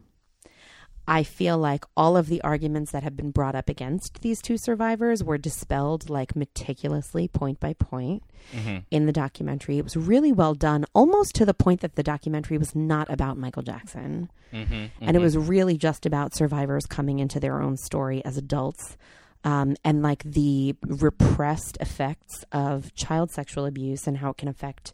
I 1.08 1.24
feel 1.24 1.58
like 1.58 1.84
all 1.98 2.16
of 2.16 2.28
the 2.28 2.42
arguments 2.42 2.92
that 2.92 3.04
have 3.04 3.18
been 3.18 3.32
brought 3.32 3.56
up 3.56 3.68
against 3.70 4.22
these 4.22 4.42
two 4.42 4.58
survivors 4.58 5.24
were 5.24 5.38
dispelled 5.38 6.10
like 6.10 6.36
meticulously, 6.36 7.28
point 7.28 7.60
by 7.60 7.74
point, 7.74 8.24
hmm 8.52 8.78
in 8.92 9.06
the 9.06 9.12
documentary. 9.12 9.78
It 9.78 9.84
was 9.84 9.98
really 9.98 10.32
well 10.32 10.54
done, 10.54 10.86
almost 10.94 11.36
to 11.36 11.46
the 11.46 11.54
point 11.54 11.82
that 11.82 11.96
the 11.96 12.04
documentary 12.04 12.58
was 12.58 12.76
not 12.76 13.10
about 13.10 13.38
Michael 13.38 13.64
Jackson. 13.64 14.30
hmm 14.52 14.86
And 15.02 15.16
it 15.18 15.20
was 15.20 15.38
really 15.38 15.78
just 15.78 16.06
about 16.06 16.36
survivors 16.36 16.86
coming 16.86 17.20
into 17.20 17.40
their 17.40 17.62
own 17.62 17.78
story 17.78 18.24
as 18.24 18.38
adults 18.38 18.98
um, 19.44 19.76
and 19.84 20.02
like 20.02 20.24
the 20.24 20.76
repressed 20.84 21.78
effects 21.82 22.46
of 22.52 22.94
child 22.96 23.32
sexual 23.32 23.66
abuse 23.66 24.08
and 24.08 24.18
how 24.18 24.30
it 24.30 24.38
can 24.38 24.48
affect 24.48 24.94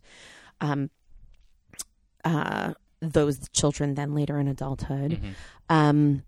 um, 0.62 0.90
uh, 2.26 2.74
those 3.02 3.48
children 3.50 3.96
then 3.96 4.14
later 4.14 4.40
in 4.40 4.48
adulthood. 4.48 5.20
Mhm. 5.22 5.34
Um, 5.70 6.24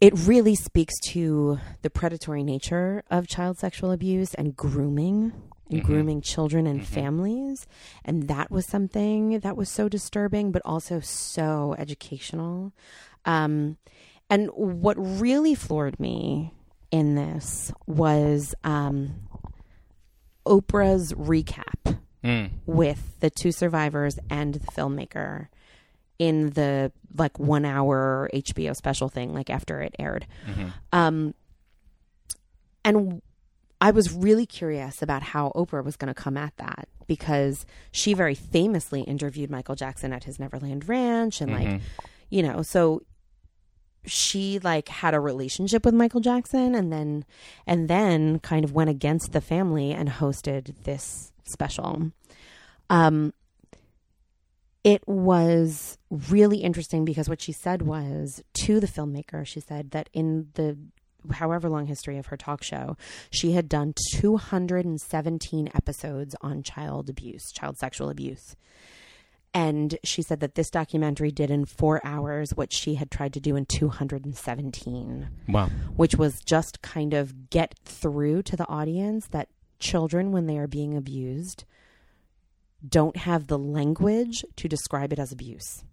it 0.00 0.12
really 0.26 0.54
speaks 0.54 0.94
to 1.10 1.58
the 1.82 1.90
predatory 1.90 2.42
nature 2.42 3.02
of 3.10 3.26
child 3.26 3.58
sexual 3.58 3.90
abuse 3.92 4.34
and 4.34 4.56
grooming 4.56 5.32
and 5.70 5.80
Mhm. 5.80 5.84
grooming 5.84 6.20
children 6.20 6.66
and 6.66 6.80
Mhm. 6.80 6.84
families. 6.84 7.66
And 8.04 8.28
that 8.28 8.50
was 8.50 8.66
something 8.66 9.40
that 9.40 9.56
was 9.56 9.70
so 9.70 9.88
disturbing, 9.88 10.50
but 10.52 10.60
also 10.64 11.00
so 11.00 11.74
educational. 11.78 12.72
Um, 13.24 13.78
and 14.28 14.50
what 14.54 14.96
really 14.98 15.54
floored 15.54 15.98
me 15.98 16.52
in 16.90 17.14
this 17.14 17.72
was 17.86 18.54
um, 18.64 19.14
Oprah's 20.46 21.12
recap 21.14 21.98
Mm. 22.24 22.50
with 22.64 23.20
the 23.20 23.28
two 23.28 23.52
survivors 23.52 24.18
and 24.30 24.54
the 24.54 24.60
filmmaker 24.72 25.48
in 26.18 26.50
the 26.50 26.90
like 27.16 27.38
one 27.38 27.64
hour 27.66 28.30
HBO 28.32 28.74
special 28.74 29.08
thing, 29.10 29.34
like 29.34 29.50
after 29.50 29.80
it 29.82 29.94
aired. 29.98 30.26
Mhm. 30.48 30.72
Um, 30.92 31.34
and 32.84 33.20
I 33.80 33.90
was 33.90 34.12
really 34.12 34.46
curious 34.46 35.02
about 35.02 35.22
how 35.22 35.52
Oprah 35.54 35.84
was 35.84 35.96
going 35.96 36.08
to 36.08 36.14
come 36.14 36.36
at 36.36 36.56
that 36.56 36.88
because 37.06 37.66
she 37.92 38.14
very 38.14 38.34
famously 38.34 39.02
interviewed 39.02 39.50
Michael 39.50 39.74
Jackson 39.74 40.12
at 40.12 40.24
his 40.24 40.38
Neverland 40.38 40.88
Ranch 40.88 41.40
and 41.40 41.52
like, 41.52 41.68
Mhm. 41.68 41.80
you 42.30 42.42
know, 42.42 42.62
so 42.62 43.02
she 44.06 44.58
like 44.60 44.88
had 44.88 45.12
a 45.14 45.20
relationship 45.20 45.84
with 45.84 45.94
Michael 45.94 46.20
Jackson 46.20 46.74
and 46.74 46.92
then 46.92 47.24
and 47.66 47.88
then 47.88 48.38
kind 48.38 48.64
of 48.64 48.72
went 48.72 48.90
against 48.90 49.32
the 49.32 49.40
family 49.40 49.92
and 49.92 50.08
hosted 50.08 50.74
this 50.84 51.32
special. 51.44 52.10
Um 52.90 53.32
it 54.82 55.06
was 55.08 55.96
really 56.10 56.58
interesting 56.58 57.04
because 57.06 57.28
what 57.28 57.40
she 57.40 57.52
said 57.52 57.80
was 57.82 58.42
to 58.52 58.80
the 58.80 58.86
filmmaker, 58.86 59.46
she 59.46 59.60
said 59.60 59.92
that 59.92 60.10
in 60.12 60.48
the 60.54 60.76
however 61.32 61.70
long 61.70 61.86
history 61.86 62.18
of 62.18 62.26
her 62.26 62.36
talk 62.36 62.62
show, 62.62 62.94
she 63.30 63.52
had 63.52 63.66
done 63.66 63.94
217 64.16 65.70
episodes 65.74 66.36
on 66.42 66.62
child 66.62 67.08
abuse, 67.08 67.50
child 67.52 67.78
sexual 67.78 68.10
abuse. 68.10 68.56
And 69.54 69.96
she 70.04 70.20
said 70.20 70.40
that 70.40 70.56
this 70.56 70.68
documentary 70.68 71.30
did 71.30 71.50
in 71.50 71.64
four 71.64 72.04
hours 72.04 72.50
what 72.54 72.72
she 72.72 72.96
had 72.96 73.10
tried 73.10 73.32
to 73.34 73.40
do 73.40 73.54
in 73.56 73.64
217, 73.66 75.28
Wow. 75.48 75.68
which 75.96 76.16
was 76.16 76.40
just 76.44 76.82
kind 76.82 77.14
of 77.14 77.48
get 77.50 77.74
through 77.84 78.42
to 78.42 78.56
the 78.56 78.68
audience 78.68 79.28
that 79.28 79.48
children, 79.84 80.32
when 80.32 80.46
they 80.46 80.58
are 80.58 80.66
being 80.66 80.96
abused, 80.96 81.64
don't 82.86 83.16
have 83.16 83.46
the 83.46 83.58
language 83.58 84.44
to 84.56 84.68
describe 84.68 85.12
it 85.12 85.18
as 85.18 85.30
abuse. 85.30 85.84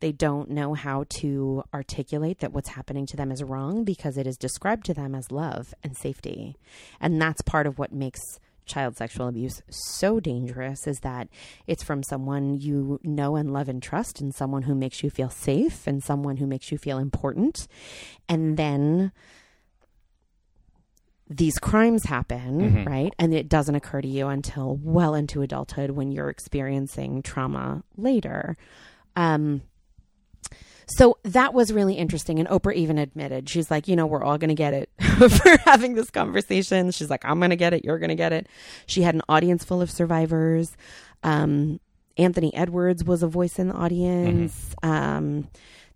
They 0.00 0.12
don't 0.12 0.50
know 0.50 0.74
how 0.74 1.04
to 1.20 1.64
articulate 1.74 2.38
that 2.38 2.52
what's 2.52 2.70
happening 2.70 3.04
to 3.06 3.16
them 3.16 3.32
is 3.32 3.42
wrong 3.42 3.84
because 3.84 4.16
it 4.16 4.26
is 4.26 4.36
described 4.36 4.86
to 4.86 4.94
them 4.94 5.14
as 5.14 5.32
love 5.32 5.74
and 5.82 5.96
safety. 5.96 6.56
And 7.00 7.20
that's 7.20 7.42
part 7.42 7.66
of 7.66 7.78
what 7.78 7.92
makes 7.92 8.20
child 8.68 8.96
sexual 8.96 9.26
abuse 9.26 9.62
so 9.70 10.20
dangerous 10.20 10.86
is 10.86 11.00
that 11.00 11.28
it's 11.66 11.82
from 11.82 12.02
someone 12.02 12.60
you 12.60 13.00
know 13.02 13.34
and 13.34 13.52
love 13.52 13.68
and 13.68 13.82
trust 13.82 14.20
and 14.20 14.34
someone 14.34 14.62
who 14.62 14.74
makes 14.74 15.02
you 15.02 15.10
feel 15.10 15.30
safe 15.30 15.86
and 15.86 16.04
someone 16.04 16.36
who 16.36 16.46
makes 16.46 16.70
you 16.70 16.78
feel 16.78 16.98
important. 16.98 17.66
And 18.28 18.56
then 18.56 19.10
these 21.30 21.58
crimes 21.58 22.04
happen, 22.04 22.60
Mhm. 22.84 22.86
right? 22.86 23.14
And 23.18 23.34
it 23.34 23.48
doesn't 23.48 23.74
occur 23.74 24.00
to 24.00 24.08
you 24.08 24.28
until 24.28 24.78
well 24.82 25.14
into 25.14 25.42
adulthood 25.42 25.90
when 25.90 26.10
you're 26.10 26.30
experiencing 26.30 27.22
trauma 27.22 27.82
later. 27.96 28.56
Um, 29.14 29.62
so 30.86 31.18
that 31.24 31.52
was 31.52 31.70
really 31.72 31.94
interesting. 31.94 32.38
And 32.38 32.48
Oprah 32.48 32.74
even 32.74 32.96
admitted, 32.96 33.48
she's 33.50 33.70
like, 33.70 33.88
you 33.88 33.94
know, 33.96 34.06
we're 34.06 34.24
all 34.24 34.38
going 34.38 34.48
to 34.48 34.54
get 34.54 34.72
it 34.72 34.88
for 34.98 35.56
having 35.66 35.94
this 35.94 36.10
conversation. 36.10 36.90
She's 36.92 37.10
like, 37.10 37.24
I'm 37.26 37.38
going 37.40 37.50
to 37.50 37.56
get 37.56 37.74
it. 37.74 37.84
You're 37.84 37.98
going 37.98 38.08
to 38.08 38.14
get 38.14 38.32
it. 38.32 38.46
She 38.86 39.02
had 39.02 39.14
an 39.14 39.22
audience 39.28 39.64
full 39.64 39.82
of 39.82 39.90
survivors. 39.90 40.76
Um, 41.22 41.78
Anthony 42.16 42.54
Edwards 42.54 43.04
was 43.04 43.22
a 43.22 43.28
voice 43.28 43.58
in 43.58 43.68
the 43.68 43.74
audience. 43.74 44.74
Um, 44.82 45.48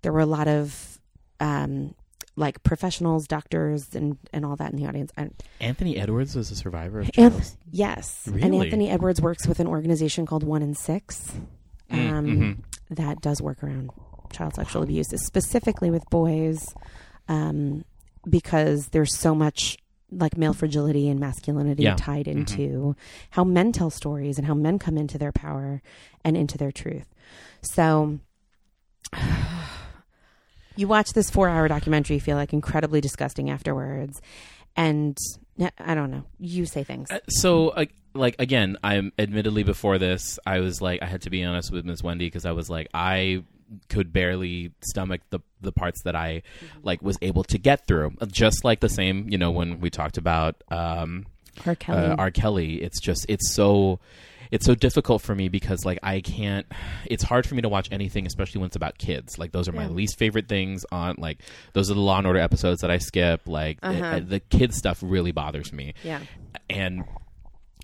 there 0.03 0.13
were 0.13 0.21
a 0.21 0.27
lot 0.27 0.47
of 0.47 1.01
um, 1.41 1.95
like 2.37 2.63
professionals, 2.63 3.27
doctors, 3.27 3.95
and, 3.95 4.17
and 4.33 4.45
all 4.47 4.57
that 4.57 4.71
in 4.73 4.77
the 4.79 4.87
audience. 4.87 5.13
And, 5.17 5.35
Anthony 5.61 5.99
Edwards 5.99 6.35
was 6.35 6.51
a 6.51 6.57
survivor 6.57 7.01
of. 7.01 7.09
Anth- 7.09 7.57
yes. 7.71 8.27
And 8.27 8.55
Anthony 8.55 8.89
Edwards 8.89 9.21
works 9.21 9.47
with 9.47 9.61
an 9.61 9.67
organization 9.67 10.25
called 10.27 10.43
One 10.43 10.63
in 10.63 10.75
Six 10.75 11.33
Mm, 11.91 12.11
um, 12.11 12.27
mhm. 12.27 12.59
that 12.97 13.21
does 13.21 13.43
work 13.43 13.63
around 13.63 13.91
child 14.33 14.55
sexual 14.55 14.83
abuse, 14.83 15.09
specifically 15.17 15.91
with 15.91 16.09
boys, 16.09 16.65
um, 17.29 17.85
because 18.27 18.87
there's 18.89 19.15
so 19.19 19.35
much 19.35 19.77
like 20.11 20.39
male 20.39 20.55
fragility 20.55 21.11
and 21.11 21.21
masculinity 21.21 21.83
Yeah. 21.83 21.97
tied 21.97 22.25
Mhm. 22.27 22.33
into 22.39 22.97
how 23.31 23.45
men 23.45 23.73
tell 23.73 23.91
stories 23.91 24.39
and 24.39 24.47
how 24.47 24.55
men 24.55 24.79
come 24.79 24.97
into 24.97 25.19
their 25.19 25.33
power 25.33 25.83
and 26.25 26.35
into 26.37 26.57
their 26.57 26.73
truth. 26.73 27.07
So 27.61 28.19
you 30.77 30.89
watch 30.89 31.13
this 31.13 31.31
four 31.31 31.49
hour 31.49 31.69
documentary, 31.69 32.19
feel 32.19 32.37
like 32.37 32.53
incredibly 32.53 33.01
disgusting 33.01 33.51
afterwards. 33.51 34.21
And 34.77 35.17
I 35.79 35.95
don't 35.95 36.11
know, 36.11 36.25
you 36.39 36.67
say 36.67 36.83
things. 36.85 37.11
Uh, 37.11 37.19
so 37.29 37.69
uh, 37.71 37.85
like 38.15 38.37
again 38.39 38.77
i'm 38.85 39.13
admittedly 39.19 39.63
before 39.63 39.99
this 39.99 40.39
i 40.45 40.61
was 40.61 40.83
like 40.83 41.03
i 41.03 41.07
had 41.07 41.23
to 41.23 41.31
be 41.31 41.43
honest 41.45 41.71
with 41.73 41.85
miss 41.85 42.03
wendy 42.03 42.27
because 42.27 42.45
i 42.45 42.53
was 42.53 42.69
like 42.69 42.87
i 42.93 43.43
could 43.89 44.13
barely 44.13 44.71
stomach 44.83 45.23
the 45.31 45.41
the 45.63 45.73
parts 45.73 46.03
that 46.03 46.15
i 46.15 46.43
like 46.83 47.01
was 47.01 47.17
able 47.23 47.43
to 47.43 47.57
get 47.57 47.87
through 47.87 48.13
just 48.27 48.65
like 48.65 48.81
the 48.81 48.89
same 48.89 49.29
you 49.31 49.39
know 49.39 49.51
when 49.51 49.81
we 49.81 49.89
talked 49.89 50.19
about 50.19 50.63
um 50.71 51.25
R. 51.67 51.75
Kelly. 51.75 51.99
uh, 51.99 52.17
r 52.17 52.31
kelly 52.31 52.83
it's 52.83 53.01
just 53.01 53.25
it's 53.29 53.55
so 53.55 53.99
it's 54.53 54.65
so 54.65 54.75
difficult 54.77 55.21
for 55.23 55.35
me 55.35 55.49
because 55.49 55.85
like 55.85 55.99
i 56.05 56.21
can't 56.21 56.67
it's 57.07 57.25
hard 57.25 57.45
for 57.47 57.55
me 57.57 57.63
to 57.63 57.69
watch 57.69 57.89
anything 57.91 58.27
especially 58.27 58.61
when 58.61 58.67
it's 58.69 58.77
about 58.77 58.97
kids 58.99 59.39
like 59.39 59.51
those 59.51 59.69
are 59.69 59.73
my 59.73 59.83
Yeah. 59.85 59.89
least 59.91 60.19
favorite 60.19 60.47
things 60.49 60.85
on 60.93 61.17
like 61.19 61.41
those 61.73 61.91
are 61.91 61.95
the 61.95 62.01
law 62.01 62.19
and 62.19 62.27
order 62.27 62.39
episodes 62.39 62.83
that 62.83 62.91
i 62.91 62.99
skip 62.99 63.41
like 63.47 63.79
Uh-huh. 63.83 64.05
uh, 64.05 64.21
the 64.21 64.39
kid 64.41 64.73
stuff 64.75 64.99
really 65.03 65.33
bothers 65.33 65.73
me 65.73 65.95
yeah. 66.05 66.21
and 66.71 67.03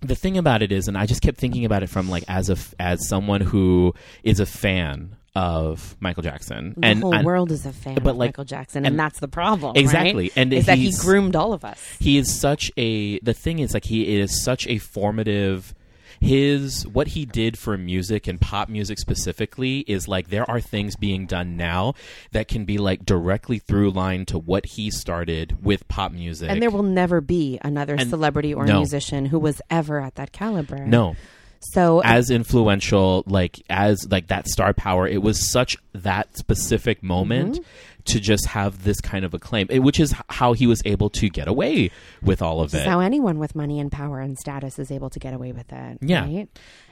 the 0.03 0.15
thing 0.15 0.39
about 0.39 0.63
it 0.63 0.71
is 0.71 0.87
and 0.87 0.97
i 0.97 1.07
just 1.07 1.23
kept 1.23 1.39
thinking 1.39 1.65
about 1.65 1.83
it 1.83 1.89
from 1.89 2.09
like 2.09 2.23
as 2.29 2.49
a 2.51 2.57
as 2.79 3.09
someone 3.09 3.41
who 3.41 3.93
is 4.23 4.39
a 4.39 4.47
fan 4.47 5.17
of 5.35 5.97
michael 6.01 6.23
jackson 6.23 6.75
And 6.83 6.83
The 6.83 6.87
and 6.87 7.03
whole 7.03 7.15
and 7.15 7.25
world 7.27 7.51
is 7.53 7.65
a 7.67 7.73
fan 7.73 7.95
but, 7.95 8.07
of 8.11 8.17
like- 8.17 8.29
Michael 8.31 8.45
Jackson, 8.45 8.79
and, 8.79 8.93
and- 8.95 8.99
that's 9.01 9.21
the 9.21 9.29
problem. 9.29 9.73
exactly 9.77 10.25
right? 10.25 10.33
and 10.37 10.53
is 10.53 10.67
that 10.67 10.79
he 10.79 10.93
groomed 10.93 11.35
all 11.37 11.53
of 11.53 11.65
us. 11.65 11.81
he 12.01 12.19
is 12.19 12.33
such 12.41 12.71
a 12.77 13.19
the 13.21 13.35
thing 13.35 13.59
is 13.61 13.73
like 13.75 13.85
he 13.85 14.19
is 14.21 14.43
such 14.43 14.67
a 14.67 14.79
formative 14.79 15.75
his 16.21 16.87
what 16.87 17.09
he 17.09 17.25
did 17.25 17.59
for 17.59 17.77
music 17.79 18.27
and 18.27 18.41
pop 18.41 18.69
music 18.69 18.99
specifically 18.99 19.81
is 19.81 20.09
like 20.09 20.29
there 20.29 20.49
are 20.51 20.61
things 20.61 20.97
being 20.97 21.27
done 21.27 21.57
now 21.57 21.95
that 22.33 22.49
can 22.49 22.65
be 22.65 22.79
like 22.79 23.05
directly 23.05 23.59
through 23.59 23.91
line 23.91 24.25
to 24.27 24.39
what 24.39 24.65
he 24.67 24.91
started 24.91 25.63
with 25.65 25.87
pop 25.89 26.13
music 26.13 26.51
And 26.51 26.61
there 26.63 26.71
will 26.71 26.83
never 26.83 27.21
be 27.21 27.59
another 27.63 27.95
And- 27.95 28.11
celebrity 28.11 28.53
or 28.55 28.67
no. 28.67 28.77
musician 28.79 29.27
who 29.27 29.39
was 29.39 29.61
ever 29.71 30.01
at 30.01 30.17
that 30.17 30.33
caliber. 30.33 30.79
no 30.87 31.15
So 31.61 32.01
as 32.05 32.31
influential 32.31 33.25
like 33.27 33.57
as 33.71 34.07
like 34.11 34.29
that 34.29 34.49
star 34.49 34.73
power 34.73 35.07
it 35.09 35.23
was 35.23 35.51
such 35.51 35.77
that 35.93 36.37
specific 36.37 37.03
moment 37.03 37.55
Mm-hmm. 37.57 37.63
To 38.09 38.21
just 38.21 38.47
have 38.47 38.85
this 38.85 39.01
kind 39.01 39.25
of 39.25 39.35
acclaim 39.35 39.67
eh, 39.71 39.79
which 39.79 40.01
is 40.01 40.15
how 40.29 40.53
he 40.53 40.67
was 40.67 40.83
able 40.85 41.11
to 41.11 41.29
get 41.29 41.47
away 41.49 41.91
with 42.23 42.43
all 42.43 42.61
of 42.61 42.75
it 42.75 42.87
how 42.87 43.01
anyone 43.01 43.39
with 43.39 43.55
money 43.55 43.79
and 43.79 43.93
power 43.93 44.21
and 44.21 44.39
status 44.39 44.79
is 44.79 44.91
able 44.91 45.11
to 45.11 45.19
get 45.19 45.35
away 45.35 45.53
with 45.53 45.73
it. 45.73 45.99
Yeah. 46.01 46.25
Right? 46.25 46.49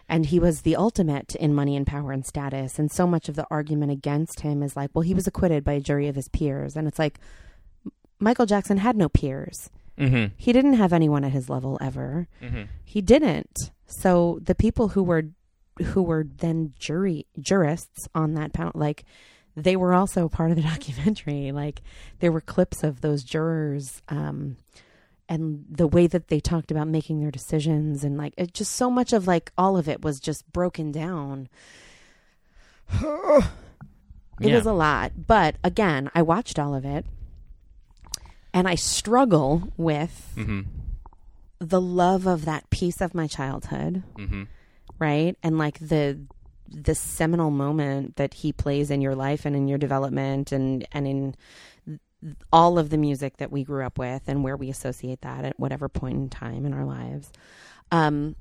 And 0.08 0.26
he 0.26 0.38
was 0.38 0.62
the 0.62 0.76
ultimate 0.76 1.34
in 1.34 1.54
money 1.54 1.76
and 1.76 1.86
power 1.86 2.12
and 2.12 2.24
status. 2.24 2.78
And 2.78 2.90
so 2.92 3.06
much 3.06 3.28
of 3.28 3.34
the 3.34 3.46
argument 3.50 3.90
against 3.90 4.40
him 4.40 4.62
is 4.62 4.76
like, 4.76 4.90
well, 4.94 5.02
he 5.02 5.14
was 5.14 5.26
acquitted 5.26 5.64
by 5.64 5.72
a 5.72 5.80
jury 5.80 6.06
of 6.06 6.14
his 6.14 6.28
peers. 6.28 6.76
And 6.76 6.86
it's 6.86 6.98
like, 6.98 7.18
Michael 8.18 8.46
Jackson 8.46 8.78
had 8.78 8.96
no 8.96 9.08
peers. 9.08 9.68
Mm-hmm. 9.98 10.34
He 10.36 10.52
didn't 10.52 10.74
have 10.74 10.92
anyone 10.92 11.24
at 11.24 11.32
his 11.32 11.50
level 11.50 11.76
ever. 11.80 12.28
Mm-hmm. 12.40 12.62
He 12.84 13.00
didn't. 13.00 13.72
So 13.86 14.38
the 14.42 14.54
people 14.54 14.88
who 14.88 15.02
were 15.02 15.24
who 15.82 16.02
were 16.02 16.24
then 16.24 16.72
jury 16.78 17.26
jurists 17.38 18.08
on 18.14 18.34
that 18.34 18.52
panel, 18.52 18.72
like 18.74 19.04
they 19.56 19.74
were 19.76 19.94
also 19.94 20.28
part 20.28 20.50
of 20.50 20.56
the 20.56 20.62
documentary. 20.74 21.50
Like 21.52 21.82
there 22.20 22.30
were 22.32 22.40
clips 22.40 22.84
of 22.84 23.00
those 23.00 23.24
jurors, 23.24 24.02
um, 24.08 24.56
and 25.28 25.64
the 25.68 25.86
way 25.88 26.06
that 26.06 26.28
they 26.28 26.38
talked 26.40 26.70
about 26.70 26.86
making 26.88 27.20
their 27.20 27.30
decisions, 27.32 28.04
and 28.04 28.16
like 28.18 28.34
it 28.36 28.54
just 28.54 28.72
so 28.76 28.90
much 28.90 29.12
of 29.12 29.26
like 29.26 29.50
all 29.58 29.76
of 29.76 29.88
it 29.88 30.02
was 30.02 30.20
just 30.20 30.50
broken 30.52 30.92
down. 30.92 31.48
It 34.38 34.48
Yeah. 34.48 34.56
was 34.56 34.66
a 34.66 34.72
lot, 34.74 35.12
but 35.26 35.56
again, 35.64 36.10
I 36.14 36.20
watched 36.20 36.58
all 36.58 36.74
of 36.74 36.84
it, 36.84 37.06
and 38.52 38.68
I 38.68 38.74
struggle 38.74 39.72
with 39.78 40.34
Mm-hmm. 40.36 40.60
the 41.58 41.80
love 41.80 42.26
of 42.26 42.44
that 42.44 42.68
piece 42.68 43.00
of 43.00 43.14
my 43.14 43.26
childhood, 43.26 44.02
Mm-hmm. 44.18 44.42
right? 44.98 45.38
And 45.42 45.56
like 45.56 45.78
the 45.78 46.18
the 46.68 46.94
seminal 46.94 47.50
moment 47.50 48.16
that 48.16 48.34
he 48.34 48.52
plays 48.52 48.90
in 48.90 49.00
your 49.00 49.14
life 49.14 49.44
and 49.44 49.54
in 49.56 49.68
your 49.68 49.78
development 49.78 50.52
and 50.52 50.86
and 50.92 51.06
in 51.06 51.34
all 52.52 52.78
of 52.78 52.90
the 52.90 52.96
music 52.96 53.36
that 53.36 53.52
we 53.52 53.62
grew 53.62 53.84
up 53.84 53.98
with 53.98 54.22
and 54.26 54.42
where 54.42 54.56
we 54.56 54.70
associate 54.70 55.20
that 55.20 55.44
at 55.44 55.58
whatever 55.60 55.88
point 55.88 56.16
in 56.16 56.28
time 56.28 56.64
in 56.66 56.72
our 56.72 56.84
lives. 56.84 57.30
Um 57.90 58.36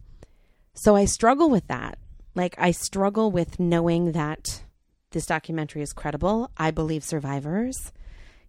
so 0.73 0.95
I 0.95 1.05
struggle 1.05 1.49
with 1.49 1.67
that. 1.67 1.97
Like 2.33 2.55
I 2.57 2.71
struggle 2.71 3.31
with 3.31 3.59
knowing 3.59 4.11
that 4.13 4.63
this 5.11 5.25
documentary 5.25 5.81
is 5.81 5.93
credible. 5.93 6.51
I 6.57 6.71
believe 6.71 7.03
survivors. 7.03 7.93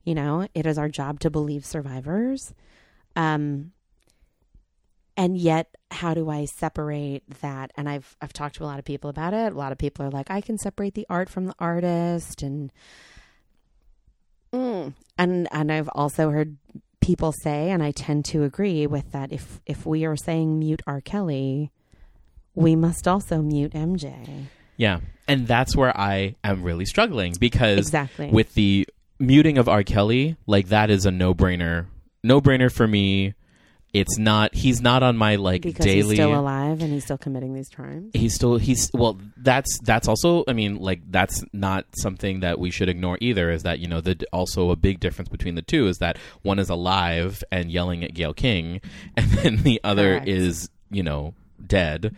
You 0.05 0.15
know, 0.15 0.49
it 0.55 0.67
is 0.67 0.79
our 0.79 0.89
job 0.89 1.21
to 1.21 1.31
believe 1.31 1.65
survivors. 1.65 2.55
Um 3.15 3.73
and 5.17 5.37
yet 5.37 5.75
how 5.91 6.15
do 6.15 6.29
i 6.31 6.45
separate 6.45 7.23
that 7.41 7.71
and 7.77 7.89
i've 7.89 8.17
i've 8.21 8.33
talked 8.33 8.57
to 8.57 8.65
a 8.65 8.67
lot 8.67 8.79
of 8.79 8.85
people 8.85 9.11
about 9.11 9.33
it 9.33 9.53
a 9.53 9.57
lot 9.57 9.73
of 9.73 9.79
people 9.79 10.05
are 10.05 10.11
like 10.11 10.31
i 10.31 10.41
can 10.41 10.59
separate 10.59 10.95
the 10.95 11.07
art 11.09 11.29
from 11.29 11.47
the 11.47 11.55
artist 11.59 12.43
and 12.43 12.73
mm. 14.53 14.93
and 15.19 15.49
and 15.51 15.73
i've 15.73 15.89
also 15.95 16.31
heard 16.31 16.57
people 17.01 17.33
say 17.33 17.71
and 17.71 17.83
i 17.83 17.91
tend 17.91 18.25
to 18.25 18.43
agree 18.43 18.87
with 18.87 19.13
that 19.13 19.33
if 19.33 19.61
if 19.67 19.87
we 19.87 20.05
are 20.05 20.17
saying 20.17 20.59
mute 20.59 20.83
r 20.87 21.01
kelly 21.01 21.71
we 22.55 22.75
must 22.75 23.07
also 23.07 23.43
mute 23.43 23.73
mj 23.73 24.47
Yeah, 24.77 25.01
and 25.27 25.47
that's 25.47 25.75
where 25.75 25.97
I 25.99 26.37
am 26.45 26.63
really 26.63 26.85
struggling 26.85 27.35
because 27.39 27.79
exactly 27.79 28.31
with 28.31 28.55
the 28.55 28.87
muting 29.19 29.59
of 29.59 29.69
R. 29.69 29.83
Kelly, 29.83 30.37
like 30.47 30.69
that 30.69 30.91
is 30.91 31.07
a 31.07 31.11
no 31.11 31.35
brainer. 31.35 31.87
No 32.23 32.41
brainer 32.41 32.71
for 32.73 32.87
me. 32.87 33.35
It's 33.93 34.19
not. 34.19 34.55
He's 34.55 34.83
not 34.83 35.03
on 35.03 35.17
my 35.17 35.37
like 35.37 35.63
because 35.63 35.85
daily. 35.85 36.17
he's 36.17 36.17
still 36.17 36.39
alive 36.39 36.83
and 36.83 36.93
he's 36.93 37.05
still 37.05 37.19
committing 37.19 37.55
these 37.55 37.69
crimes 37.69 38.11
he's 38.15 38.35
still 38.35 38.57
he's 38.57 38.91
well 38.93 39.19
that's 39.37 39.79
that's 39.81 40.09
also 40.09 40.45
i 40.49 40.53
mean 40.53 40.77
like 40.77 41.01
that's 41.11 41.45
not 41.53 41.87
something 41.97 42.41
that 42.41 42.59
we 42.59 42.71
should 42.71 42.89
ignore 42.89 43.19
either 43.21 43.51
is 43.51 43.63
that 43.63 43.79
you 43.79 43.87
know 43.87 44.01
the 44.01 44.27
also 44.33 44.71
a 44.71 44.77
big 44.77 45.01
difference 45.01 45.29
between 45.29 45.55
the 45.55 45.63
two 45.63 45.87
is 45.87 45.99
that 45.99 46.19
one 46.43 46.59
is 46.59 46.69
alive 46.69 47.43
and 47.51 47.71
yelling 47.71 48.05
at 48.05 48.15
gayle 48.15 48.35
king 48.35 48.81
and 49.17 49.31
then 49.33 49.57
the 49.63 49.81
other 49.85 50.15
Correct. 50.15 50.29
is 50.29 50.69
you 50.91 51.03
know 51.03 51.35
dead 51.67 52.15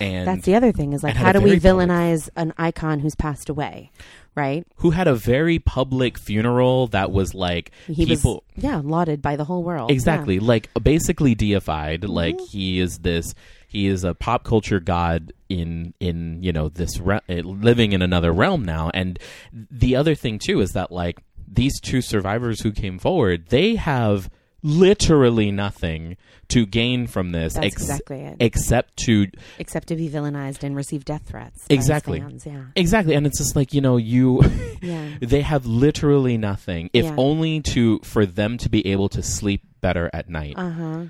and 0.00 0.28
that's 0.28 0.44
the 0.44 0.54
other 0.54 0.72
thing 0.72 0.92
is 0.92 1.02
like 1.02 1.14
how 1.14 1.32
do 1.32 1.40
we 1.40 1.56
very 1.56 1.60
public- 1.60 1.88
villainize 1.88 2.28
an 2.36 2.52
icon 2.58 3.00
who's 3.00 3.14
passed 3.14 3.48
away 3.48 3.90
right? 4.36 4.66
Who 4.76 4.90
had 4.90 5.08
a 5.08 5.14
very 5.14 5.58
public 5.58 6.18
funeral 6.18 6.86
that 6.88 7.10
was 7.10 7.34
like 7.34 7.72
he 7.86 8.06
people 8.06 8.44
was 8.54 8.64
yeah 8.64 8.80
lauded 8.84 9.22
by 9.22 9.34
the 9.34 9.44
whole 9.44 9.64
world. 9.64 9.90
Exactly. 9.90 10.38
Like 10.38 10.70
basically 10.80 11.34
deified. 11.34 12.02
Mm-hmm. 12.02 12.12
like 12.12 12.40
he 12.40 12.78
is 12.78 12.98
this 12.98 13.34
he 13.66 13.86
is 13.86 14.04
a 14.04 14.14
pop 14.14 14.44
culture 14.44 14.78
god 14.78 15.32
in 15.48 15.94
in 15.98 16.42
you 16.42 16.52
know 16.52 16.68
this 16.68 16.98
re- 17.00 17.20
uh, 17.28 17.34
living 17.34 17.92
in 17.92 18.02
another 18.02 18.32
realm 18.32 18.64
now. 18.64 18.90
And 18.94 19.18
the 19.52 19.96
other 19.96 20.14
thing 20.14 20.38
too 20.38 20.60
is 20.60 20.72
that 20.72 20.92
like 20.92 21.18
these 21.48 21.80
two 21.80 22.02
survivors 22.02 22.60
who 22.60 22.72
came 22.72 22.98
forward 22.98 23.46
they 23.48 23.76
have 23.76 24.28
literally 24.66 25.50
nothing 25.52 26.16
to 26.48 26.66
gain 26.66 27.06
from 27.06 27.30
this 27.32 27.54
That's 27.54 27.66
ex- 27.66 27.82
exactly 27.82 28.20
it. 28.22 28.36
except 28.40 28.96
to 28.98 29.26
Except 29.58 29.88
to 29.88 29.96
be 29.96 30.08
villainized 30.08 30.62
and 30.62 30.74
receive 30.76 31.04
death 31.04 31.22
threats. 31.26 31.64
Exactly. 31.70 32.20
fans, 32.20 32.44
Yeah. 32.46 32.64
exactly 32.74 33.14
and 33.14 33.26
it's 33.26 33.38
just 33.38 33.56
like 33.56 33.72
you 33.72 33.80
know 33.80 33.96
you 33.96 34.42
Yeah. 34.82 35.08
they 35.20 35.40
have 35.42 35.66
literally 35.66 36.36
nothing 36.36 36.90
if 36.92 37.04
Yeah. 37.04 37.14
only 37.16 37.60
to 37.72 38.00
for 38.00 38.26
them 38.26 38.58
to 38.58 38.68
be 38.68 38.86
able 38.88 39.08
to 39.10 39.22
sleep 39.22 39.62
better 39.80 40.10
at 40.12 40.28
night 40.28 40.54
Uh 40.56 40.70
huh. 40.70 41.04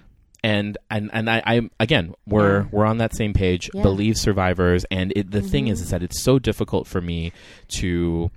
and 0.44 0.78
and 0.90 1.10
and 1.12 1.28
I, 1.30 1.42
I 1.46 1.70
again 1.80 2.14
we're 2.26 2.60
Yeah. 2.62 2.66
we're 2.72 2.86
on 2.86 2.98
that 2.98 3.14
same 3.14 3.32
page 3.32 3.68
Yeah. 3.74 3.82
believe 3.82 4.16
survivors 4.16 4.84
and 4.90 5.12
it, 5.16 5.30
the 5.30 5.42
thing 5.42 5.68
is 5.68 5.80
Mhm. 5.80 5.82
is 5.84 5.90
that 5.90 6.02
it's 6.02 6.22
so 6.22 6.38
difficult 6.38 6.86
for 6.86 7.00
me 7.00 7.32
to 7.78 8.30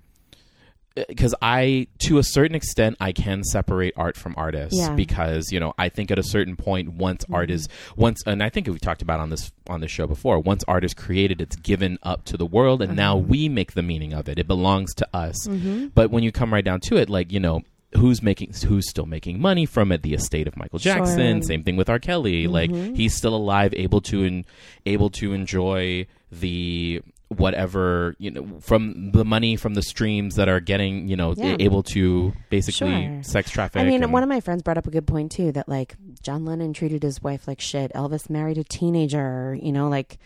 because 1.07 1.33
I, 1.41 1.87
to 1.99 2.17
a 2.17 2.23
certain 2.23 2.55
extent, 2.55 2.97
I 2.99 3.11
can 3.11 3.43
separate 3.43 3.93
art 3.95 4.17
from 4.17 4.33
artists 4.37 4.77
Yeah. 4.77 4.93
because 4.95 5.51
you 5.51 5.59
know 5.59 5.73
I 5.77 5.89
think 5.89 6.11
at 6.11 6.19
a 6.19 6.23
certain 6.23 6.55
point, 6.55 6.93
once 6.93 7.25
art 7.31 7.49
Mhm. 7.49 7.53
is 7.53 7.69
once, 7.95 8.21
and 8.25 8.41
I 8.43 8.49
think 8.49 8.67
we 8.67 8.77
talked 8.79 9.01
about 9.01 9.19
on 9.19 9.29
this 9.29 9.51
on 9.67 9.81
this 9.81 9.91
show 9.91 10.07
before. 10.07 10.39
Once 10.39 10.63
art 10.67 10.83
is 10.83 10.93
created, 10.93 11.41
it's 11.41 11.55
given 11.55 11.97
up 12.03 12.25
to 12.25 12.37
the 12.37 12.45
world, 12.45 12.81
and 12.81 12.95
now 12.95 13.17
Mhm. 13.17 13.27
we 13.27 13.49
make 13.49 13.73
the 13.73 13.83
meaning 13.83 14.13
of 14.13 14.27
it. 14.27 14.39
It 14.39 14.47
belongs 14.47 14.93
to 14.95 15.07
us. 15.13 15.47
Mm-hmm. 15.47 15.87
But 15.95 16.11
when 16.11 16.23
you 16.23 16.31
come 16.31 16.53
right 16.53 16.65
down 16.65 16.79
to 16.81 16.97
it, 16.97 17.09
like 17.09 17.31
you 17.31 17.39
know, 17.39 17.61
who's 17.97 18.21
making 18.21 18.53
who's 18.67 18.87
still 18.89 19.05
making 19.07 19.41
money 19.41 19.65
from 19.65 19.91
it? 19.91 20.01
The 20.03 20.13
estate 20.13 20.47
of 20.47 20.55
Michael 20.57 20.79
Jackson. 20.79 21.41
Sure. 21.41 21.47
Same 21.47 21.63
thing 21.63 21.75
with 21.75 21.89
R. 21.89 21.99
Kelly. 21.99 22.47
Like 22.47 22.69
Mhm. 22.69 22.95
he's 22.95 23.15
still 23.15 23.33
alive, 23.35 23.73
able 23.75 24.01
to 24.01 24.23
and 24.23 24.45
able 24.85 25.09
to 25.11 25.33
enjoy 25.33 26.05
the 26.31 27.01
whatever 27.29 28.15
you 28.17 28.31
know 28.31 28.59
from 28.59 29.11
the 29.11 29.23
money 29.23 29.55
from 29.55 29.75
the 29.75 29.83
streams 29.83 30.35
that 30.35 30.49
are 30.49 30.59
getting 30.59 31.07
you 31.07 31.15
know 31.15 31.35
Yeah. 31.37 31.55
able 31.59 31.83
to 31.83 32.33
basically 32.49 32.89
Sure. 32.89 33.23
sex 33.23 33.51
traffic. 33.51 33.79
I 33.81 33.85
mean, 33.85 34.01
and- 34.03 34.11
one 34.11 34.23
of 34.23 34.29
my 34.29 34.39
friends 34.39 34.63
brought 34.63 34.79
up 34.79 34.87
a 34.87 34.91
good 34.91 35.05
point 35.05 35.31
too 35.31 35.51
that 35.51 35.69
like 35.69 35.95
John 36.23 36.43
Lennon 36.43 36.73
treated 36.73 37.03
his 37.03 37.21
wife 37.21 37.47
like 37.47 37.61
shit. 37.61 37.91
Elvis 37.93 38.29
married 38.31 38.57
a 38.57 38.63
teenager. 38.63 39.55
You 39.61 39.71
know, 39.71 39.89
like, 39.89 40.17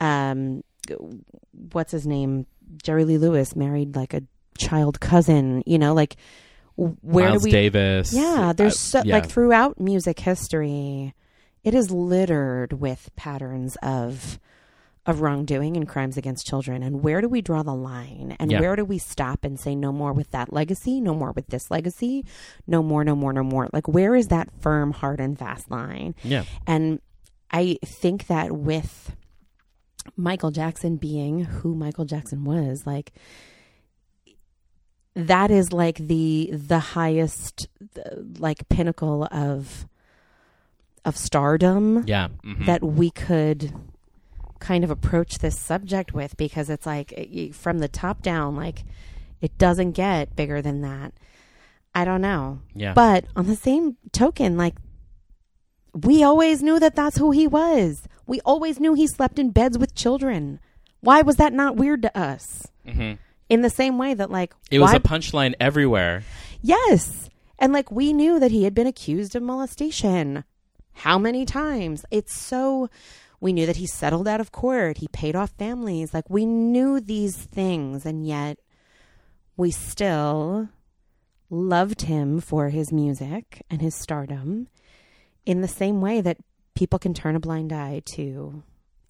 um, 0.00 0.64
what's 1.72 1.92
his 1.92 2.06
name? 2.06 2.46
Jerry 2.82 3.04
Lee 3.04 3.18
Lewis 3.18 3.54
married 3.54 3.94
like 3.94 4.12
a 4.14 4.22
child 4.58 4.98
cousin. 5.00 5.62
You 5.64 5.78
know, 5.78 5.94
like 5.94 6.16
where 6.76 7.28
Miles 7.28 7.42
do 7.42 7.46
we? 7.46 7.50
Davis. 7.52 8.12
Yeah, 8.12 8.52
there's 8.56 8.74
uh, 8.74 9.00
so, 9.00 9.02
yeah. 9.04 9.14
like 9.14 9.28
throughout 9.28 9.78
music 9.78 10.18
history, 10.18 11.14
it 11.62 11.74
is 11.74 11.90
littered 11.90 12.72
with 12.72 13.10
patterns 13.14 13.76
of 13.82 14.40
of 15.04 15.20
wrongdoing 15.20 15.76
and 15.76 15.88
crimes 15.88 16.16
against 16.16 16.46
children. 16.46 16.82
And 16.82 17.02
where 17.02 17.20
do 17.20 17.28
we 17.28 17.42
draw 17.42 17.62
the 17.64 17.74
line? 17.74 18.36
And 18.38 18.50
Yeah. 18.52 18.60
where 18.60 18.76
do 18.76 18.84
we 18.84 18.98
stop 18.98 19.44
and 19.44 19.58
say 19.58 19.74
no 19.74 19.90
more 19.90 20.12
with 20.12 20.30
that 20.30 20.52
legacy, 20.52 21.00
no 21.00 21.12
more 21.12 21.32
with 21.32 21.48
this 21.48 21.70
legacy, 21.72 22.24
no 22.68 22.82
more, 22.84 23.02
no 23.02 23.16
more, 23.16 23.32
no 23.32 23.42
more? 23.42 23.68
Like 23.72 23.88
where 23.88 24.14
is 24.14 24.28
that 24.28 24.48
firm, 24.60 24.92
hard 24.92 25.18
and 25.18 25.36
fast 25.36 25.70
line? 25.70 26.14
yeah, 26.22 26.44
And 26.68 27.00
I 27.50 27.78
think 27.84 28.28
that 28.28 28.52
with 28.52 29.16
Michael 30.16 30.50
Jackson 30.52 30.96
being 30.96 31.44
who 31.44 31.74
Michael 31.74 32.04
Jackson 32.04 32.44
was, 32.44 32.86
like 32.86 33.12
that 35.14 35.50
is 35.50 35.72
like 35.72 35.98
the 35.98 36.50
the 36.52 36.78
highest 36.78 37.66
like 38.38 38.68
pinnacle 38.68 39.28
of 39.30 39.86
of 41.04 41.16
stardom 41.16 42.04
yeah. 42.06 42.28
mhm. 42.44 42.66
that 42.66 42.82
we 42.82 43.10
could 43.10 43.72
kind 44.62 44.84
of 44.84 44.90
approach 44.90 45.38
this 45.38 45.58
subject 45.58 46.14
with 46.14 46.36
because 46.36 46.70
it's 46.70 46.86
like 46.86 47.12
from 47.52 47.78
the 47.80 47.88
top 47.88 48.22
down 48.22 48.54
like 48.56 48.84
it 49.40 49.58
doesn't 49.58 49.92
get 49.92 50.36
bigger 50.36 50.62
than 50.62 50.80
that. 50.82 51.12
I 51.94 52.04
don't 52.06 52.22
know. 52.22 52.60
yeah. 52.74 52.94
But 52.94 53.24
on 53.36 53.46
the 53.48 53.56
same 53.56 53.96
token, 54.12 54.56
like 54.56 54.76
we 55.92 56.22
always 56.22 56.62
knew 56.62 56.78
that 56.80 56.94
that's 56.96 57.18
who 57.18 57.32
he 57.32 57.46
was. 57.46 58.02
We 58.26 58.40
always 58.42 58.80
knew 58.80 58.94
he 58.94 59.06
slept 59.06 59.38
in 59.38 59.50
beds 59.50 59.76
with 59.76 59.94
children. 59.94 60.58
Why 61.00 61.22
was 61.22 61.36
that 61.36 61.52
not 61.52 61.76
weird 61.76 62.02
to 62.02 62.16
us? 62.18 62.68
Mhm. 62.86 63.18
In 63.48 63.60
the 63.62 63.68
same 63.70 63.98
way 63.98 64.14
that 64.14 64.30
like 64.30 64.54
it 64.70 64.78
was 64.78 64.94
a 64.94 65.00
punchline 65.00 65.54
everywhere. 65.60 66.22
yes, 66.62 67.28
and 67.58 67.72
like 67.72 67.90
we 67.90 68.12
knew 68.12 68.38
that 68.40 68.50
he 68.52 68.64
had 68.64 68.74
been 68.74 68.86
accused 68.86 69.34
of 69.36 69.42
molestation. 69.42 70.44
How 70.94 71.18
many 71.18 71.44
times? 71.44 72.04
It's 72.10 72.34
so 72.36 72.88
we 73.42 73.52
knew 73.52 73.66
that 73.66 73.76
he 73.76 73.88
settled 73.88 74.28
out 74.28 74.40
of 74.40 74.52
court. 74.52 74.98
He 74.98 75.08
paid 75.08 75.34
off 75.34 75.50
families. 75.58 76.14
Like 76.14 76.30
we 76.30 76.46
knew 76.46 77.00
these 77.00 77.36
things 77.36 78.06
and 78.06 78.24
yet 78.24 78.56
we 79.56 79.72
still 79.72 80.68
loved 81.50 82.02
him 82.02 82.40
for 82.40 82.68
his 82.68 82.92
music 82.92 83.60
and 83.68 83.82
his 83.82 83.96
stardom 83.96 84.68
in 85.44 85.60
the 85.60 85.66
same 85.66 86.00
way 86.00 86.20
that 86.20 86.38
people 86.76 87.00
can 87.00 87.14
turn 87.14 87.34
a 87.34 87.40
blind 87.40 87.72
eye 87.72 88.00
to 88.14 88.62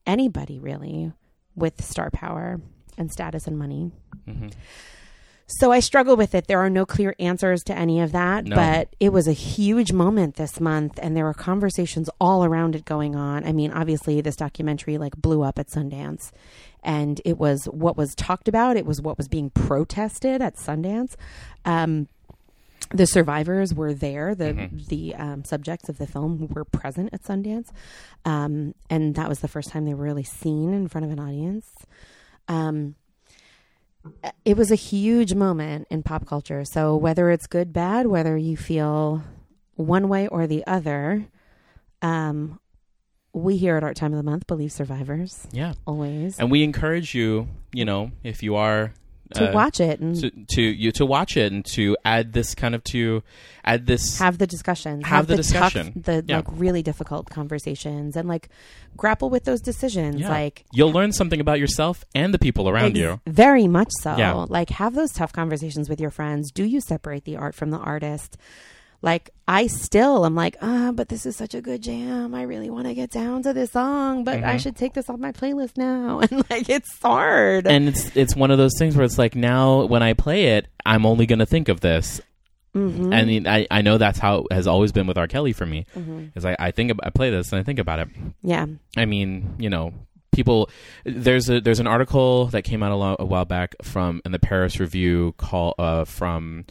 anybody 0.06 0.58
really 0.58 1.12
with 1.54 1.84
star 1.84 2.10
power 2.10 2.58
and 2.96 3.12
status 3.12 3.46
and 3.46 3.58
money. 3.58 3.92
hmm 4.24 4.48
So 5.58 5.70
I 5.70 5.80
struggle 5.80 6.16
with 6.16 6.34
it. 6.34 6.46
There 6.46 6.58
are 6.60 6.70
no 6.70 6.86
clear 6.86 7.14
answers 7.18 7.62
to 7.64 7.76
any 7.76 8.00
of 8.00 8.12
that, 8.12 8.46
No. 8.46 8.56
but 8.56 8.88
it 9.00 9.12
was 9.12 9.28
a 9.28 9.32
huge 9.32 9.92
moment 9.92 10.36
this 10.36 10.58
month 10.60 10.98
and 11.02 11.16
there 11.16 11.24
were 11.24 11.34
conversations 11.34 12.08
all 12.20 12.44
around 12.44 12.74
it 12.74 12.84
going 12.84 13.14
on. 13.14 13.44
I 13.44 13.52
mean, 13.52 13.70
obviously 13.70 14.20
this 14.20 14.36
documentary 14.36 14.96
like 14.98 15.14
blew 15.16 15.42
up 15.42 15.58
at 15.58 15.68
Sundance 15.68 16.30
and 16.82 17.20
it 17.24 17.38
was 17.38 17.66
what 17.66 17.96
was 17.96 18.14
talked 18.14 18.48
about, 18.48 18.76
it 18.76 18.86
was 18.86 19.00
what 19.02 19.16
was 19.18 19.28
being 19.28 19.50
protested 19.50 20.40
at 20.40 20.56
Sundance. 20.56 21.14
Um 21.64 22.08
the 22.94 23.06
survivors 23.06 23.72
were 23.72 23.94
there. 23.94 24.34
The 24.34 24.52
Mhm. 24.52 24.86
the 24.88 25.14
um, 25.14 25.44
subjects 25.44 25.88
of 25.88 25.98
the 25.98 26.06
film 26.06 26.48
were 26.52 26.64
present 26.64 27.10
at 27.12 27.22
Sundance, 27.22 27.68
um, 28.26 28.74
and 28.90 29.14
that 29.14 29.28
was 29.28 29.38
the 29.38 29.48
first 29.48 29.70
time 29.70 29.84
they 29.84 29.94
were 29.94 30.04
really 30.04 30.24
seen 30.24 30.74
in 30.74 30.88
front 30.88 31.04
of 31.06 31.10
an 31.12 31.18
audience. 31.20 31.70
Um, 32.48 32.96
it 34.44 34.56
was 34.56 34.70
a 34.70 34.76
huge 34.76 35.34
moment 35.34 35.86
in 35.90 36.02
pop 36.02 36.26
culture. 36.26 36.64
So 36.64 36.96
whether 36.96 37.30
it's 37.30 37.46
good, 37.46 37.72
bad, 37.72 38.06
whether 38.06 38.36
you 38.36 38.56
feel 38.56 39.22
one 39.74 40.08
way 40.08 40.26
or 40.28 40.46
the 40.46 40.66
other, 40.66 41.26
um, 42.00 42.58
we 43.32 43.56
here 43.56 43.76
at 43.76 43.84
Art 43.84 43.96
Time 43.96 44.12
of 44.12 44.18
the 44.18 44.22
Month 44.22 44.46
believe 44.46 44.72
survivors 44.72 45.46
Yeah. 45.52 45.72
always 45.86 46.38
And 46.38 46.50
we 46.50 46.62
encourage 46.62 47.14
you, 47.14 47.48
you 47.72 47.84
know, 47.84 48.12
if 48.22 48.42
you 48.42 48.56
are 48.56 48.92
to 49.34 49.50
uh, 49.50 49.52
watch 49.52 49.80
it 49.80 50.00
and 50.00 50.14
to, 50.20 50.30
to 50.54 50.62
you 50.62 50.92
to 50.92 51.06
watch 51.06 51.36
it 51.36 51.52
and 51.52 51.64
to 51.66 51.96
add 52.04 52.32
this 52.32 52.54
kind 52.54 52.74
of 52.74 52.82
to 52.84 53.22
add 53.64 53.86
this 53.86 54.18
have 54.18 54.38
the 54.38 54.46
discussions, 54.46 55.06
Have 55.06 55.26
the 55.26 55.34
tough- 55.36 55.44
discussion. 55.44 56.02
the 56.04 56.24
Yeah. 56.26 56.36
like 56.36 56.46
really 56.50 56.82
difficult 56.82 57.30
conversations, 57.30 58.16
and 58.16 58.28
like 58.28 58.48
grapple 58.96 59.30
with 59.30 59.44
those 59.44 59.60
decisions. 59.60 60.20
Yeah. 60.20 60.28
Like 60.30 60.64
you'll 60.72 60.92
learn 60.92 61.12
something 61.12 61.40
about 61.40 61.58
yourself 61.58 62.04
and 62.14 62.32
the 62.34 62.38
people 62.38 62.68
around 62.68 62.90
ex- 62.90 62.98
you. 62.98 63.20
very 63.26 63.66
much 63.68 63.88
so. 64.00 64.16
Yeah. 64.16 64.32
Like 64.48 64.70
have 64.70 64.94
those 64.94 65.12
tough 65.12 65.32
conversations 65.32 65.88
with 65.88 66.00
your 66.00 66.10
friends. 66.10 66.50
Do 66.50 66.64
you 66.64 66.80
separate 66.80 67.24
the 67.24 67.36
art 67.36 67.54
from 67.54 67.70
the 67.70 67.78
artist? 67.78 68.36
Like 69.02 69.30
I 69.48 69.66
still 69.66 70.24
am 70.24 70.34
like, 70.36 70.56
ah, 70.62 70.92
but 70.94 71.08
this 71.08 71.26
is 71.26 71.34
such 71.36 71.54
a 71.54 71.60
good 71.60 71.82
jam. 71.82 72.34
I 72.34 72.42
really 72.42 72.70
want 72.70 72.86
to 72.86 72.94
get 72.94 73.10
down 73.10 73.42
to 73.42 73.52
this 73.52 73.72
song, 73.72 74.22
but 74.24 74.44
I 74.44 74.54
Mhm. 74.56 74.60
should 74.60 74.76
take 74.76 74.94
this 74.94 75.10
off 75.10 75.18
my 75.18 75.32
playlist 75.32 75.76
now. 75.76 76.20
And 76.30 76.44
like 76.48 76.68
it's 76.68 76.96
hard. 77.02 77.66
And 77.66 77.88
it's 77.88 78.16
it's 78.16 78.36
one 78.36 78.50
of 78.52 78.58
those 78.58 78.72
things 78.78 78.94
where 78.96 79.04
it's 79.04 79.18
like 79.18 79.34
now 79.34 79.84
when 79.86 80.02
I 80.02 80.12
play 80.14 80.56
it, 80.56 80.68
I'm 80.86 81.04
only 81.04 81.26
going 81.26 81.40
to 81.40 81.46
think 81.46 81.68
of 81.68 81.80
this. 81.80 82.20
Mhm. 82.76 83.12
I 83.14 83.24
mean, 83.24 83.46
I, 83.46 83.66
I 83.70 83.82
know 83.82 83.98
that's 83.98 84.18
how 84.18 84.46
it 84.50 84.52
has 84.54 84.66
always 84.66 84.92
been 84.92 85.06
with 85.06 85.18
R. 85.18 85.26
Kelly 85.26 85.52
for 85.52 85.66
me. 85.66 85.84
Mhm. 85.98 86.30
Is 86.36 86.44
I, 86.46 86.56
I 86.58 86.70
think 86.70 86.90
ab- 86.90 87.00
I 87.02 87.10
play 87.10 87.28
this 87.30 87.52
and 87.52 87.58
I 87.60 87.64
think 87.64 87.78
about 87.80 87.98
it. 87.98 88.08
yeah. 88.42 88.64
I 88.96 89.04
mean, 89.04 89.56
you 89.58 89.68
know, 89.68 89.92
people. 90.30 90.70
There's 91.04 91.50
a 91.50 91.60
there's 91.60 91.80
an 91.80 91.86
article 91.88 92.46
that 92.46 92.62
came 92.62 92.82
out 92.82 92.92
a, 92.92 92.96
lo- 92.96 93.16
a 93.18 93.26
while 93.26 93.44
back 93.44 93.74
from 93.82 94.22
in 94.24 94.32
the 94.32 94.38
Paris 94.38 94.78
Review 94.80 95.34
call 95.38 95.74
uh, 95.78 96.04
from. 96.04 96.64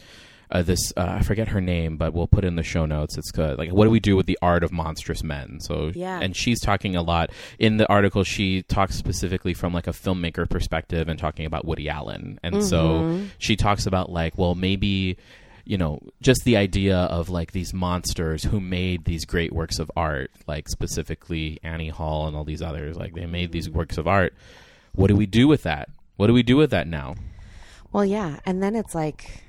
Uh, 0.52 0.60
this 0.62 0.92
uh, 0.98 1.16
I 1.18 1.22
forget 1.22 1.48
her 1.48 1.60
name, 1.62 1.96
but 1.96 2.12
we'll 2.12 2.26
put 2.26 2.44
it 2.44 2.48
in 2.48 2.56
the 2.56 2.62
show 2.62 2.84
notes. 2.84 3.16
It's 3.16 3.30
uh, 3.38 3.54
like 3.56 3.72
what 3.72 3.84
do 3.84 3.90
we 3.90 4.00
do 4.00 4.14
with 4.16 4.26
the 4.26 4.38
art 4.42 4.62
of 4.62 4.70
monstrous 4.70 5.24
men? 5.24 5.60
So 5.60 5.90
Yeah. 5.94 6.20
and 6.20 6.36
she's 6.36 6.60
talking 6.60 6.94
a 6.94 7.00
lot 7.02 7.30
in 7.58 7.78
the 7.78 7.88
article. 7.88 8.22
She 8.22 8.62
talks 8.62 8.94
specifically 8.94 9.54
from 9.54 9.72
like 9.72 9.86
a 9.86 9.92
filmmaker 9.92 10.46
perspective 10.48 11.08
and 11.08 11.18
talking 11.18 11.46
about 11.46 11.64
Woody 11.64 11.88
Allen, 11.88 12.38
and 12.42 12.62
so 12.62 13.00
Mhm. 13.00 13.28
she 13.38 13.56
talks 13.56 13.86
about 13.86 14.12
like 14.12 14.36
well 14.36 14.54
maybe 14.54 15.16
you 15.64 15.78
know 15.78 16.00
just 16.20 16.44
the 16.44 16.56
idea 16.58 16.96
of 16.98 17.30
like 17.30 17.52
these 17.52 17.72
monsters 17.72 18.42
who 18.44 18.60
made 18.60 19.04
these 19.06 19.24
great 19.24 19.52
works 19.52 19.78
of 19.78 19.90
art 19.96 20.30
like 20.48 20.68
specifically 20.68 21.60
annie 21.62 21.88
hall 21.88 22.26
and 22.26 22.36
all 22.36 22.42
these 22.42 22.60
others 22.60 22.96
like 22.96 23.14
they 23.14 23.26
made 23.26 23.52
these 23.52 23.70
works 23.70 23.96
of 23.96 24.08
art 24.08 24.34
what 24.96 25.06
do 25.06 25.14
we 25.14 25.24
do 25.24 25.46
with 25.46 25.62
that 25.62 25.88
what 26.16 26.26
do 26.26 26.32
we 26.32 26.42
do 26.42 26.56
with 26.56 26.70
that 26.70 26.88
now 26.88 27.14
Well, 27.92 28.04
yeah, 28.04 28.40
and 28.44 28.60
then 28.60 28.74
it's 28.74 28.92
like 28.94 29.44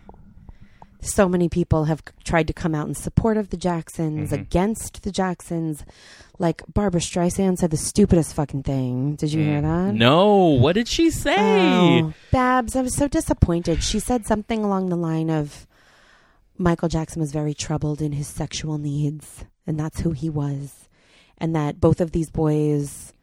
so 1.06 1.28
many 1.30 1.50
people 1.50 1.86
have 1.86 2.02
tried 2.24 2.48
to 2.48 2.54
come 2.54 2.74
out 2.74 2.88
in 2.88 2.96
support 2.96 3.38
of 3.38 3.50
the 3.50 3.58
Jacksons, 3.58 4.30
Mhm. 4.32 4.34
against 4.42 5.04
the 5.04 5.12
Jacksons. 5.12 5.84
Like 6.40 6.64
Barbra 6.74 7.00
Streisand 7.02 7.58
said 7.60 7.72
the 7.72 7.78
stupidest 7.78 8.34
fucking 8.34 8.64
thing. 8.64 9.16
Did 9.16 9.32
you 9.34 9.44
hear 9.44 9.62
that? 9.62 9.94
Mm. 9.94 9.98
no 9.98 10.36
what 10.48 10.74
did 10.74 10.88
she 10.88 11.10
say 11.12 11.36
Oh, 12.02 12.14
Babs, 12.32 12.76
I 12.76 12.82
was 12.82 12.96
so 12.96 13.08
disappointed. 13.08 13.84
She 13.84 14.00
said 14.00 14.26
something 14.26 14.64
along 14.64 14.90
the 14.90 14.96
line 14.96 15.30
of 15.30 15.68
Michael 16.58 16.90
Jackson 16.90 17.20
was 17.20 17.32
very 17.32 17.54
troubled 17.54 18.02
in 18.02 18.12
his 18.14 18.28
sexual 18.28 18.78
needs, 18.78 19.46
and 19.68 19.80
that's 19.80 20.02
who 20.02 20.12
he 20.12 20.30
was. 20.30 20.88
And 21.38 21.56
that 21.56 21.80
both 21.82 22.00
of 22.00 22.12
these 22.12 22.30
boys 22.30 23.14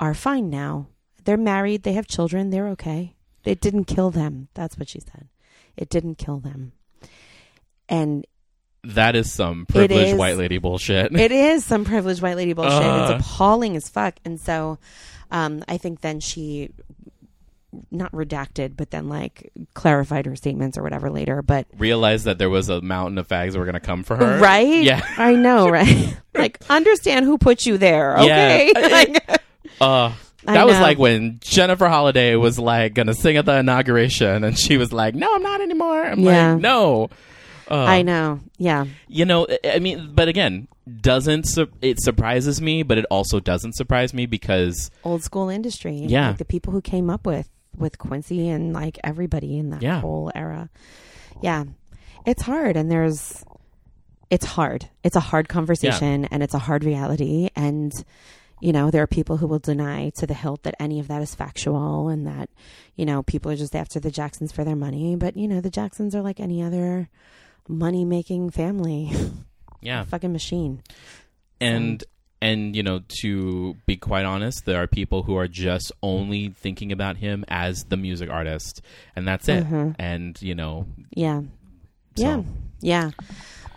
are 0.00 0.14
fine 0.14 0.48
now. 0.50 0.86
They're 1.24 1.36
married, 1.36 1.82
they 1.82 1.92
have 1.92 2.06
children, 2.06 2.50
they're 2.50 2.68
okay. 2.68 3.14
It 3.44 3.60
didn't 3.60 3.84
kill 3.84 4.10
them. 4.10 4.48
That's 4.54 4.78
what 4.78 4.88
she 4.88 5.00
said. 5.00 5.28
It 5.76 5.88
didn't 5.88 6.16
kill 6.18 6.38
them. 6.38 6.72
And 7.88 8.26
that 8.84 9.14
is 9.14 9.30
some 9.32 9.66
privileged 9.66 10.12
is. 10.12 10.14
white 10.14 10.36
lady 10.36 10.58
bullshit 10.58 11.14
it 11.14 11.30
is 11.30 11.64
some 11.64 11.84
privileged 11.84 12.20
white 12.20 12.36
lady 12.36 12.52
bullshit. 12.52 12.82
Ugh. 12.82 13.10
it's 13.12 13.24
appalling 13.24 13.76
as 13.76 13.88
fuck. 13.88 14.16
And 14.24 14.40
so 14.40 14.78
um, 15.30 15.62
I 15.68 15.78
think 15.78 16.00
then 16.00 16.18
she 16.20 16.70
not 17.90 18.12
redacted, 18.12 18.76
but 18.76 18.90
then 18.90 19.08
like 19.08 19.50
clarified 19.74 20.26
her 20.26 20.36
statements 20.36 20.76
or 20.76 20.82
whatever 20.82 21.10
later. 21.10 21.42
But 21.42 21.66
realized 21.78 22.24
that 22.26 22.38
there 22.38 22.50
was 22.50 22.68
a 22.68 22.80
mountain 22.82 23.18
of 23.18 23.28
fags 23.28 23.52
that 23.52 23.58
were 23.58 23.64
going 23.64 23.74
to 23.74 23.80
come 23.80 24.02
for 24.02 24.16
her 24.16 24.38
right, 24.40 24.82
yeah 24.82 25.00
I 25.16 25.34
know, 25.34 25.68
right? 25.68 26.16
like 26.34 26.58
understand 26.68 27.24
who 27.24 27.38
put 27.38 27.64
you 27.64 27.78
there, 27.78 28.16
Yeah. 28.20 28.22
okay? 28.24 28.72
like, 28.90 29.42
uh 29.80 30.12
that 30.44 30.66
was 30.66 30.78
like 30.78 30.98
when 30.98 31.38
Jennifer 31.40 31.88
Holliday 31.88 32.36
was 32.36 32.58
like 32.58 32.94
gonna 32.94 33.14
sing 33.14 33.36
at 33.36 33.44
the 33.46 33.56
inauguration, 33.58 34.44
and 34.44 34.58
she 34.58 34.76
was 34.76 34.92
like, 34.92 35.14
"No, 35.14 35.34
I'm 35.34 35.42
not 35.42 35.60
anymore." 35.60 36.04
I'm 36.04 36.20
Yeah. 36.20 36.52
like, 36.52 36.60
"No." 36.62 37.10
Uh, 37.70 37.76
I 37.84 38.02
know, 38.02 38.40
yeah, 38.58 38.84
You 39.08 39.24
know, 39.24 39.46
I- 39.64 39.78
mean, 39.78 40.10
but 40.14 40.28
again, 40.28 40.68
doesn't 41.00 41.44
su- 41.48 41.70
it 41.80 42.02
surprises 42.02 42.60
me, 42.60 42.82
but 42.82 42.98
it 42.98 43.06
also 43.10 43.40
doesn't 43.40 43.74
surprise 43.76 44.12
me 44.12 44.26
because 44.26 44.90
old 45.04 45.22
school 45.22 45.48
industry. 45.48 46.04
Yeah. 46.06 46.28
like 46.30 46.38
the 46.38 46.44
people 46.44 46.72
who 46.72 46.80
came 46.82 47.08
up 47.08 47.24
with 47.24 47.48
with 47.78 47.96
Quincy 47.98 48.48
and 48.50 48.74
like 48.74 48.98
everybody 49.02 49.56
in 49.58 49.70
that 49.70 49.80
Yeah. 49.80 50.00
whole 50.00 50.30
era. 50.34 50.68
Yeah, 51.40 51.64
it's 52.26 52.42
hard, 52.42 52.76
and 52.76 52.90
there's 52.90 53.42
it's 54.28 54.44
hard. 54.44 54.88
It's 55.04 55.16
a 55.16 55.20
hard 55.20 55.48
conversation, 55.48 56.26
and 56.26 56.42
it's 56.42 56.54
a 56.54 56.58
hard 56.58 56.84
reality, 56.84 57.48
and 57.56 57.92
you 58.62 58.72
know 58.72 58.90
there 58.90 59.02
are 59.02 59.06
people 59.18 59.36
who 59.38 59.46
will 59.46 59.58
deny 59.58 60.10
to 60.16 60.26
the 60.26 60.34
hilt 60.34 60.62
that 60.62 60.74
any 60.80 61.00
of 61.00 61.08
that 61.08 61.20
is 61.20 61.34
factual, 61.34 62.08
and 62.08 62.26
that 62.26 62.48
you 62.96 63.04
know 63.04 63.22
people 63.22 63.50
are 63.50 63.56
just 63.56 63.74
after 63.76 63.98
the 64.00 64.10
Jacksons 64.10 64.52
for 64.52 64.64
their 64.64 64.76
money. 64.76 65.16
But 65.16 65.36
you 65.36 65.48
know 65.48 65.60
the 65.60 65.70
Jacksons 65.70 66.14
are 66.14 66.22
like 66.22 66.40
any 66.40 66.62
other 66.62 67.08
money 67.68 68.04
making 68.04 68.50
family, 68.50 69.10
yeah, 69.82 70.04
fucking 70.04 70.32
machine. 70.32 70.82
and 71.60 72.02
and 72.40 72.74
you 72.74 72.82
know, 72.82 73.00
to 73.20 73.76
be 73.86 73.96
quite 73.96 74.24
honest, 74.24 74.64
there 74.64 74.82
are 74.82 74.86
people 74.88 75.22
who 75.22 75.36
are 75.36 75.46
just 75.48 75.92
only 76.02 76.48
thinking 76.48 76.90
about 76.90 77.16
him 77.16 77.44
as 77.48 77.84
the 77.84 77.96
music 77.96 78.30
artist, 78.30 78.82
and 79.14 79.26
that's 79.28 79.48
it. 79.48 79.64
Mhm. 79.64 79.94
And 79.98 80.40
you 80.42 80.54
know, 80.56 80.86
Yeah. 81.14 81.42
so- 82.16 82.44
Yeah. 82.80 83.10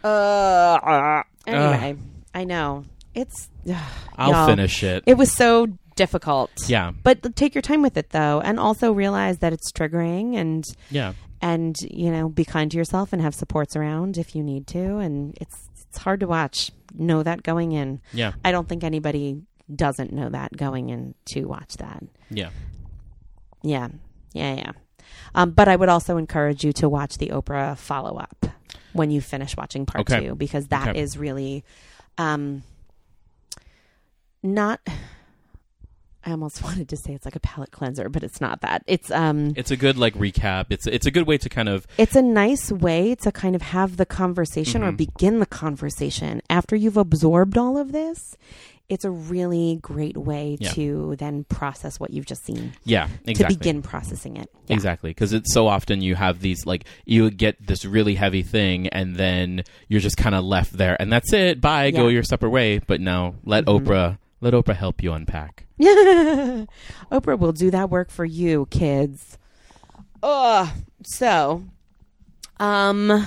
Yeah. 0.03 0.09
Uh, 0.09 1.23
anyway, 1.45 1.95
I 2.33 2.43
know. 2.43 2.85
It's 3.15 3.49
I'll 4.17 4.31
y'all, 4.31 4.47
finish 4.47 4.83
it. 4.83 5.03
It 5.07 5.15
was 5.17 5.31
so 5.31 5.67
difficult. 5.95 6.51
yeah, 6.67 6.91
But 7.03 7.35
take 7.35 7.55
your 7.55 7.61
time 7.61 7.81
with 7.81 7.95
it 7.97 8.09
though 8.09 8.41
and 8.43 8.59
also 8.59 8.91
realize 8.91 9.39
that 9.39 9.53
it's 9.53 9.71
triggering 9.71 10.35
and 10.35 10.63
yeah, 10.91 11.13
and 11.41 11.75
you 11.89 12.11
know, 12.11 12.27
be 12.29 12.43
kind 12.45 12.69
to 12.71 12.77
yourself 12.77 13.13
and 13.13 13.21
have 13.21 13.33
supports 13.33 13.75
around 13.75 14.17
if 14.17 14.35
you 14.35 14.43
need 14.43 14.67
to 14.67 14.97
and 14.97 15.37
it's 15.41 15.69
it's 15.87 15.97
hard 15.97 16.19
to 16.19 16.27
watch. 16.27 16.71
Know 16.97 17.23
that 17.23 17.43
going 17.43 17.71
in. 17.73 18.01
yeah, 18.13 18.33
I 18.43 18.51
don't 18.51 18.69
think 18.69 18.83
anybody 18.83 19.41
doesn't 19.73 20.13
know 20.13 20.29
that 20.29 20.55
going 20.55 20.89
in 20.89 21.13
to 21.33 21.45
watch 21.45 21.73
that. 21.77 22.03
yeah. 22.29 22.49
Yeah. 23.63 23.87
Yeah, 24.33 24.53
yeah. 24.55 24.71
Um, 25.33 25.51
but 25.51 25.67
I 25.67 25.75
would 25.75 25.89
also 25.89 26.17
encourage 26.17 26.63
you 26.63 26.71
to 26.73 26.87
watch 26.89 27.17
the 27.17 27.27
Oprah 27.29 27.77
follow 27.77 28.17
up 28.17 28.45
when 28.93 29.11
you 29.11 29.21
finish 29.21 29.57
watching 29.57 29.85
part 29.85 30.01
Okay. 30.11 30.27
two 30.27 30.35
because 30.35 30.67
that 30.67 30.95
is 30.95 31.15
Okay. 31.15 31.21
really 31.21 31.63
um, 32.17 32.63
not. 34.45 34.79
I 36.27 36.31
almost 36.31 36.63
wanted 36.63 36.89
to 36.89 36.97
say 36.97 37.13
it's 37.13 37.25
like 37.25 37.35
a 37.35 37.39
palate 37.39 37.71
cleanser, 37.71 38.09
but 38.09 38.23
it's 38.23 38.41
not 38.41 38.61
that. 38.61 38.83
It's 38.87 39.11
um, 39.11 39.53
It's 39.55 39.71
a 39.71 39.77
good 39.77 39.97
like 39.97 40.15
recap. 40.15 40.65
It's 40.69 40.87
it's 40.87 41.05
a 41.05 41.11
good 41.11 41.27
way 41.27 41.37
to 41.37 41.49
kind 41.49 41.69
of 41.69 41.85
it's 41.97 42.15
a 42.15 42.21
nice 42.21 42.71
way 42.71 43.15
to 43.15 43.31
kind 43.31 43.55
of 43.55 43.61
have 43.61 43.97
the 43.97 44.05
conversation 44.05 44.83
or 44.83 44.91
Mhm. 44.91 44.97
begin 44.97 45.39
the 45.39 45.45
conversation 45.45 46.41
after 46.49 46.75
you've 46.75 46.97
absorbed 46.97 47.57
all 47.57 47.77
of 47.77 47.91
this. 47.91 48.35
It's 48.87 49.03
a 49.03 49.09
really 49.09 49.79
great 49.81 50.15
way 50.15 50.57
Yeah. 50.59 50.69
to 50.73 51.15
then 51.17 51.43
process 51.45 51.99
what 51.99 52.11
you've 52.11 52.27
just 52.27 52.45
seen 52.45 52.73
yeah 52.83 53.07
exactly 53.25 53.55
to 53.55 53.59
begin 53.59 53.81
processing 53.81 54.37
it. 54.37 54.47
Yeah. 54.67 54.75
Exactly, 54.75 55.09
because 55.09 55.33
it's 55.33 55.51
so 55.53 55.65
often 55.67 56.01
you 56.01 56.13
have 56.15 56.39
these 56.39 56.65
like 56.67 56.85
you 57.05 57.31
get 57.31 57.65
this 57.65 57.83
really 57.85 58.13
heavy 58.15 58.43
thing, 58.43 58.87
and 58.89 59.15
then 59.15 59.63
you're 59.89 60.01
just 60.01 60.17
kind 60.17 60.35
of 60.35 60.43
left 60.43 60.73
there, 60.73 60.95
and 60.99 61.11
that's 61.11 61.33
it. 61.33 61.61
Bye, 61.61 61.89
go 61.91 62.07
your 62.09 62.21
separate 62.23 62.49
way. 62.51 62.77
But 62.79 62.99
no, 63.01 63.35
let 63.43 63.65
Mhm. 63.65 63.85
Oprah 63.85 64.17
let 64.45 64.53
Oprah 64.53 64.75
help 64.75 65.01
you 65.01 65.11
unpack. 65.11 65.65
Oprah 65.81 67.37
will 67.39 67.51
do 67.51 67.71
that 67.71 67.89
work 67.89 68.11
for 68.11 68.23
you, 68.25 68.67
kids. 68.69 69.39
Ugh. 70.21 70.69
So, 71.03 71.63
um, 72.59 73.25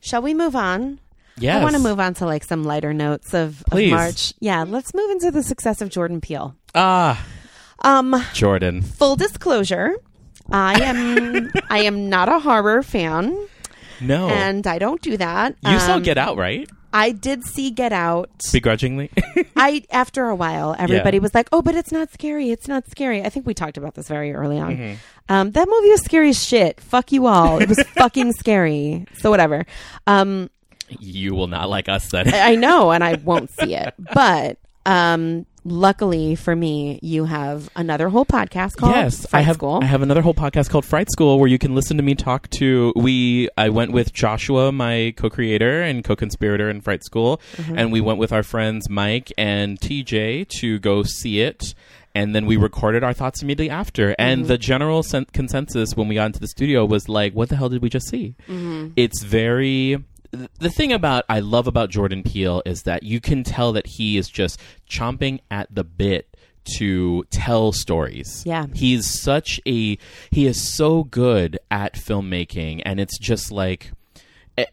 shall 0.00 0.22
we 0.22 0.32
move 0.32 0.56
on? 0.56 1.00
Yes. 1.38 1.60
I 1.60 1.62
want 1.62 1.76
to 1.76 1.82
move 1.82 2.00
on 2.00 2.14
to 2.14 2.24
like 2.26 2.44
some 2.44 2.64
lighter 2.64 2.92
notes 2.94 3.34
of, 3.34 3.60
of 3.64 3.66
Please. 3.70 3.90
March. 3.92 4.32
Yeah, 4.40 4.64
let's 4.66 4.94
move 4.94 5.10
into 5.10 5.30
the 5.30 5.42
success 5.42 5.80
of 5.82 5.90
Jordan 5.90 6.20
Peele. 6.20 6.56
Ah, 6.74 7.24
Um, 7.80 8.14
Jordan. 8.32 8.80
full 8.82 9.16
disclosure, 9.16 9.96
I 10.50 10.80
am 10.82 11.50
I 11.70 11.80
am 11.80 12.08
not 12.08 12.28
a 12.30 12.38
horror 12.38 12.82
fan, 12.82 13.36
No. 14.00 14.28
and 14.28 14.66
I 14.66 14.78
don't 14.78 15.00
do 15.02 15.16
that. 15.16 15.56
you 15.66 15.78
saw 15.80 15.94
Um, 15.94 16.02
Get 16.02 16.18
Out, 16.18 16.36
right? 16.36 16.68
I 16.92 17.10
did 17.12 17.44
see 17.44 17.70
Get 17.70 17.92
Out. 17.92 18.30
Begrudgingly. 18.52 19.10
I 19.56 19.84
after 19.90 20.24
a 20.26 20.34
while, 20.34 20.74
everybody 20.78 21.18
was 21.18 21.34
like, 21.34 21.48
"Oh, 21.52 21.60
but 21.60 21.74
it's 21.74 21.92
not 21.92 22.10
scary. 22.10 22.50
It's 22.50 22.66
not 22.66 22.88
scary." 22.90 23.22
I 23.22 23.28
think 23.28 23.46
we 23.46 23.52
talked 23.52 23.76
about 23.76 23.94
this 23.94 24.08
very 24.08 24.32
early 24.32 24.58
on. 24.58 24.76
Mm-hmm. 24.76 24.94
Um, 25.28 25.50
that 25.50 25.68
movie 25.68 25.90
was 25.90 26.00
scary 26.02 26.30
as 26.30 26.42
shit. 26.42 26.80
Fuck 26.80 27.12
you 27.12 27.26
all. 27.26 27.58
It 27.60 27.68
was 27.68 27.82
fucking 27.96 28.32
scary. 28.32 29.06
So 29.18 29.28
whatever. 29.30 29.66
Um, 30.06 30.48
you 30.98 31.34
will 31.34 31.48
not 31.48 31.68
like 31.68 31.90
us 31.90 32.10
then. 32.10 32.32
I 32.32 32.52
I 32.52 32.54
know, 32.54 32.90
and 32.92 33.04
I 33.04 33.16
won't 33.16 33.50
see 33.50 33.74
it. 33.74 33.92
But 34.14 34.56
um, 34.86 35.44
luckily 35.64 36.34
for 36.34 36.54
me, 36.56 36.98
you 37.02 37.24
have 37.24 37.68
another 37.76 38.08
whole 38.08 38.24
podcast 38.26 38.76
called 38.76 38.94
yes, 38.94 39.26
Fright 39.26 39.40
I 39.40 39.42
have. 39.42 39.56
School. 39.56 39.80
I 39.82 39.86
have 39.86 40.02
another 40.02 40.22
whole 40.22 40.34
podcast 40.34 40.70
called 40.70 40.84
Fright 40.84 41.10
School 41.10 41.38
where 41.38 41.48
you 41.48 41.58
can 41.58 41.74
listen 41.74 41.96
to 41.96 42.02
me 42.02 42.14
talk 42.14 42.48
to. 42.50 42.92
We. 42.96 43.48
I 43.56 43.68
went 43.70 43.92
with 43.92 44.12
Joshua, 44.12 44.72
my 44.72 45.14
co-creator 45.16 45.82
and 45.82 46.04
co-conspirator 46.04 46.68
in 46.70 46.80
Fright 46.80 47.04
School, 47.04 47.40
Mm-hmm. 47.56 47.78
and 47.78 47.92
we 47.92 48.00
went 48.00 48.18
with 48.18 48.32
our 48.32 48.42
friends 48.42 48.88
Mike 48.88 49.32
and 49.38 49.78
TJ 49.80 50.48
to 50.60 50.78
go 50.78 51.02
see 51.02 51.40
it. 51.40 51.74
And 52.14 52.34
then 52.34 52.46
we 52.46 52.56
recorded 52.56 53.04
our 53.04 53.12
thoughts 53.12 53.42
immediately 53.42 53.70
after. 53.70 54.14
And 54.18 54.40
Mm-hmm. 54.40 54.48
the 54.48 54.58
general 54.58 55.02
sen- 55.02 55.26
consensus 55.32 55.94
when 55.96 56.08
we 56.08 56.14
got 56.16 56.26
into 56.26 56.40
the 56.40 56.48
studio 56.48 56.84
was 56.84 57.08
like, 57.08 57.34
"What 57.34 57.48
the 57.48 57.56
hell 57.56 57.68
did 57.68 57.82
we 57.82 57.88
just 57.88 58.08
see?" 58.08 58.34
Mm-hmm. 58.48 58.88
It's 58.96 59.22
very 59.22 60.02
the 60.30 60.70
thing 60.70 60.92
about 60.92 61.24
I 61.28 61.40
love 61.40 61.66
about 61.66 61.90
Jordan 61.90 62.22
Peele 62.22 62.62
is 62.66 62.82
that 62.82 63.02
you 63.02 63.20
can 63.20 63.44
tell 63.44 63.72
that 63.72 63.86
he 63.86 64.18
is 64.18 64.28
just 64.28 64.60
chomping 64.88 65.40
at 65.50 65.74
the 65.74 65.84
bit 65.84 66.36
to 66.76 67.24
tell 67.30 67.72
stories. 67.72 68.42
Yeah. 68.44 68.66
He's 68.74 69.20
such 69.20 69.60
a 69.66 69.98
he 70.30 70.46
is 70.46 70.60
so 70.60 71.04
good 71.04 71.58
at 71.70 71.94
filmmaking 71.94 72.82
and 72.84 73.00
it's 73.00 73.18
just 73.18 73.50
like 73.50 73.90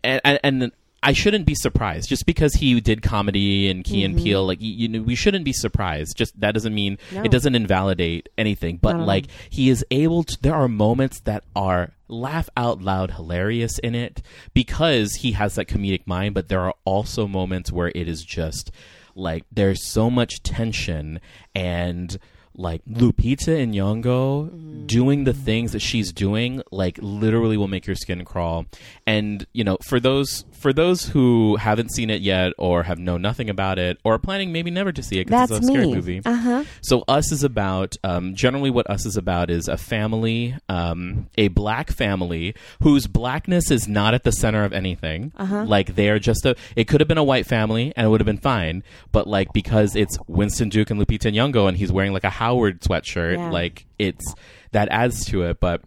and, 0.03 0.21
and, 0.23 0.39
and 0.43 0.71
I 1.05 1.13
shouldn't 1.13 1.45
be 1.45 1.53
surprised 1.53 2.09
just 2.09 2.25
because 2.25 2.55
he 2.55 2.81
did 2.81 3.03
comedy 3.03 3.69
and 3.69 3.83
Key 3.83 4.03
and 4.03 4.15
mm-hmm. 4.15 4.23
Peele. 4.23 4.45
Like 4.45 4.59
you, 4.59 4.71
you 4.71 4.87
know, 4.87 5.01
we 5.03 5.13
shouldn't 5.13 5.45
be 5.45 5.53
surprised. 5.53 6.17
Just 6.17 6.37
that 6.39 6.53
doesn't 6.53 6.73
mean 6.73 6.97
No. 7.11 7.21
it 7.21 7.29
doesn't 7.29 7.53
invalidate 7.53 8.27
anything. 8.39 8.77
But 8.77 8.95
all. 8.95 9.05
like 9.05 9.27
he 9.49 9.69
is 9.69 9.85
able 9.91 10.23
to. 10.23 10.37
There 10.41 10.55
are 10.55 10.67
moments 10.67 11.19
that 11.21 11.43
are 11.55 11.91
laugh 12.07 12.49
out 12.57 12.81
loud 12.81 13.11
hilarious 13.11 13.77
in 13.79 13.93
it 13.93 14.23
because 14.55 15.13
he 15.15 15.33
has 15.33 15.55
that 15.55 15.67
comedic 15.67 16.07
mind. 16.07 16.33
But 16.33 16.49
there 16.49 16.61
are 16.61 16.73
also 16.85 17.27
moments 17.27 17.71
where 17.71 17.91
it 17.93 18.07
is 18.07 18.23
just 18.23 18.71
like 19.13 19.43
there's 19.51 19.87
so 19.87 20.09
much 20.09 20.41
tension 20.41 21.19
and 21.53 22.17
like 22.57 22.81
Lupita 22.85 23.61
and 23.61 23.73
Nyong'o 23.73 24.85
doing 24.87 25.23
the 25.23 25.33
things 25.33 25.71
that 25.71 25.81
she's 25.81 26.11
doing 26.11 26.61
like 26.71 26.99
literally 27.01 27.57
will 27.57 27.67
make 27.67 27.87
your 27.87 27.95
skin 27.95 28.23
crawl. 28.25 28.65
And 29.05 29.45
you 29.53 29.63
know, 29.63 29.77
for 29.87 29.99
those 29.99 30.45
for 30.51 30.73
those 30.73 31.05
who 31.05 31.57
haven't 31.57 31.91
seen 31.91 32.09
it 32.09 32.21
yet 32.21 32.53
or 32.57 32.83
have 32.83 32.99
known 32.99 33.21
nothing 33.21 33.49
about 33.49 33.79
it 33.79 33.99
or 34.03 34.15
are 34.15 34.19
planning 34.19 34.51
maybe 34.51 34.71
never 34.71 34.91
to 34.91 35.03
see 35.03 35.19
it 35.19 35.25
because 35.25 35.51
it's 35.51 35.59
a 35.59 35.63
scary 35.63 35.87
me. 35.87 35.95
movie. 35.95 36.21
Uh 36.25 36.35
huh. 36.35 36.63
So 36.81 37.03
Us 37.07 37.31
is 37.31 37.43
about 37.43 37.95
um, 38.03 38.35
generally 38.35 38.69
what 38.69 38.89
Us 38.89 39.05
is 39.05 39.17
about 39.17 39.49
is 39.49 39.67
a 39.67 39.77
family, 39.77 40.55
um, 40.69 41.27
a 41.37 41.49
black 41.49 41.91
family 41.91 42.55
whose 42.81 43.07
blackness 43.07 43.71
is 43.71 43.87
not 43.87 44.13
at 44.13 44.23
the 44.23 44.31
center 44.31 44.63
of 44.63 44.73
anything. 44.73 45.31
Uh-huh. 45.35 45.65
Like 45.65 45.95
they're 45.95 46.19
just 46.19 46.45
a. 46.45 46.55
It 46.75 46.85
could 46.87 47.01
have 47.01 47.07
been 47.07 47.17
a 47.17 47.23
white 47.23 47.45
family 47.45 47.93
and 47.95 48.07
it 48.07 48.09
would 48.09 48.21
have 48.21 48.25
been 48.25 48.37
fine, 48.37 48.83
but 49.11 49.27
like 49.27 49.53
because 49.53 49.95
it's 49.95 50.17
Winston 50.27 50.69
Duke 50.69 50.89
and 50.89 50.99
Lupita 50.99 51.31
Nyong'o 51.31 51.67
and 51.67 51.77
he's 51.77 51.91
wearing 51.91 52.13
like 52.13 52.23
a 52.23 52.29
Howard 52.45 52.81
sweatshirt, 52.81 53.37
Yeah. 53.37 53.49
like 53.49 53.85
it's 53.97 54.35
that 54.71 54.87
adds 54.89 55.25
to 55.25 55.43
it. 55.43 55.59
But 55.59 55.81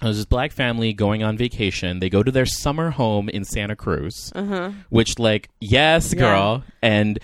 there's 0.00 0.16
this 0.16 0.24
black 0.26 0.52
family 0.52 0.92
going 0.94 1.22
on 1.22 1.36
vacation. 1.36 1.98
They 2.00 2.08
go 2.08 2.22
to 2.22 2.30
their 2.30 2.46
summer 2.46 2.90
home 2.90 3.28
in 3.28 3.44
Santa 3.44 3.76
Cruz, 3.76 4.32
uh-huh. 4.34 4.70
which, 4.88 5.18
like, 5.18 5.48
yes, 5.60 6.12
Yeah. 6.14 6.20
girl, 6.20 6.64
and 6.80 7.18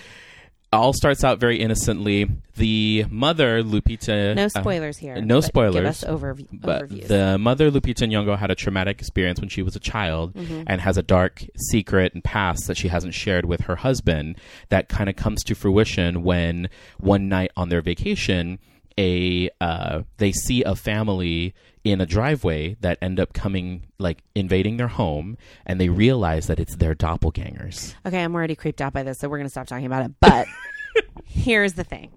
all 0.72 0.92
starts 0.92 1.24
out 1.24 1.38
very 1.40 1.58
innocently. 1.58 2.28
The 2.56 3.04
mother, 3.08 3.62
Lupita, 3.62 4.34
No 4.34 4.44
uh, 4.44 4.48
spoilers 4.48 4.98
here. 4.98 5.20
no 5.20 5.40
spoilers, 5.40 5.74
Give 5.74 5.86
us 5.86 6.04
overv- 6.04 6.46
but 6.52 6.88
overviews. 6.88 7.06
the 7.06 7.38
mother, 7.38 7.70
Lupita 7.70 8.06
Nyong'o, 8.08 8.36
had 8.38 8.50
a 8.50 8.54
traumatic 8.54 8.98
experience 8.98 9.40
when 9.40 9.48
she 9.48 9.62
was 9.62 9.76
a 9.76 9.80
child 9.80 10.34
Mm-hmm. 10.34 10.64
and 10.66 10.80
has 10.80 10.98
a 10.98 11.02
dark 11.02 11.44
secret 11.70 12.12
and 12.14 12.22
past 12.22 12.66
that 12.66 12.76
she 12.76 12.88
hasn't 12.88 13.14
shared 13.14 13.44
with 13.46 13.62
her 13.62 13.76
husband 13.76 14.36
that 14.68 14.88
kind 14.88 15.08
of 15.08 15.16
comes 15.16 15.42
to 15.44 15.54
fruition 15.54 16.22
when 16.22 16.68
one 16.98 17.28
night 17.28 17.50
on 17.56 17.68
their 17.70 17.80
vacation, 17.80 18.58
a 18.98 19.48
uh, 19.60 20.02
they 20.18 20.32
see 20.32 20.62
a 20.64 20.74
family 20.74 21.54
in 21.84 22.00
a 22.00 22.06
driveway 22.06 22.76
that 22.80 22.98
end 23.00 23.18
up 23.20 23.32
coming 23.32 23.86
like 23.98 24.22
invading 24.34 24.76
their 24.76 24.88
home 24.88 25.38
and 25.64 25.80
they 25.80 25.88
realize 25.88 26.48
that 26.48 26.58
it's 26.60 26.76
their 26.76 26.94
doppelgangers. 26.94 27.94
Okay, 28.04 28.22
I'm 28.22 28.34
already 28.34 28.54
creeped 28.56 28.80
out 28.82 28.92
by 28.92 29.04
this, 29.04 29.18
so 29.20 29.28
we're 29.28 29.38
going 29.38 29.46
to 29.46 29.50
stop 29.50 29.66
talking 29.68 29.86
about 29.86 30.04
it. 30.04 30.12
But 30.20 30.46
here's 31.24 31.74
the 31.74 31.84
thing. 31.84 32.10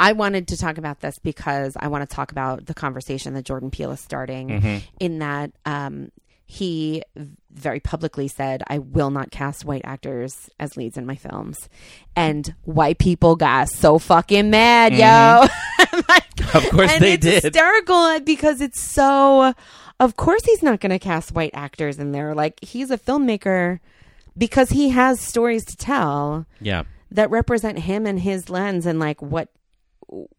I 0.00 0.12
wanted 0.12 0.48
to 0.48 0.56
talk 0.56 0.78
about 0.78 1.00
this 1.00 1.18
because 1.18 1.76
I 1.78 1.88
want 1.88 2.08
to 2.08 2.14
talk 2.14 2.30
about 2.32 2.66
the 2.66 2.74
conversation 2.74 3.34
that 3.34 3.44
Jordan 3.44 3.70
Peele 3.70 3.90
is 3.92 4.00
starting 4.00 4.48
Mm-hmm. 4.48 4.78
in 5.00 5.18
that 5.18 5.52
um, 5.66 6.10
he 6.50 7.02
very 7.50 7.78
publicly 7.78 8.26
said, 8.26 8.62
I 8.68 8.78
will 8.78 9.10
not 9.10 9.30
cast 9.30 9.66
white 9.66 9.82
actors 9.84 10.48
as 10.58 10.78
leads 10.78 10.96
in 10.96 11.04
my 11.04 11.14
films. 11.14 11.68
And 12.16 12.54
white 12.64 12.98
people 12.98 13.36
got 13.36 13.68
so 13.68 13.98
fucking 13.98 14.48
mad, 14.48 14.94
yo. 14.94 15.46
Of 16.54 16.70
course 16.70 16.98
they 16.98 17.18
did. 17.18 17.42
hysterical 17.42 18.20
because 18.20 18.62
it's 18.62 18.80
so. 18.80 19.52
Of 20.00 20.16
course, 20.16 20.42
he's 20.44 20.62
not 20.62 20.80
going 20.80 20.90
to 20.90 20.98
cast 20.98 21.32
white 21.32 21.50
actors 21.52 21.98
in 21.98 22.12
there. 22.12 22.34
Like 22.34 22.58
he's 22.64 22.90
a 22.90 22.96
filmmaker 22.96 23.80
because 24.36 24.70
he 24.70 24.88
has 24.88 25.20
stories 25.20 25.66
to 25.66 25.76
tell 25.76 26.46
yeah. 26.62 26.84
that 27.10 27.30
represent 27.30 27.80
him 27.80 28.06
and 28.06 28.20
his 28.20 28.48
lens 28.48 28.86
and 28.86 28.98
like 28.98 29.20
what 29.20 29.50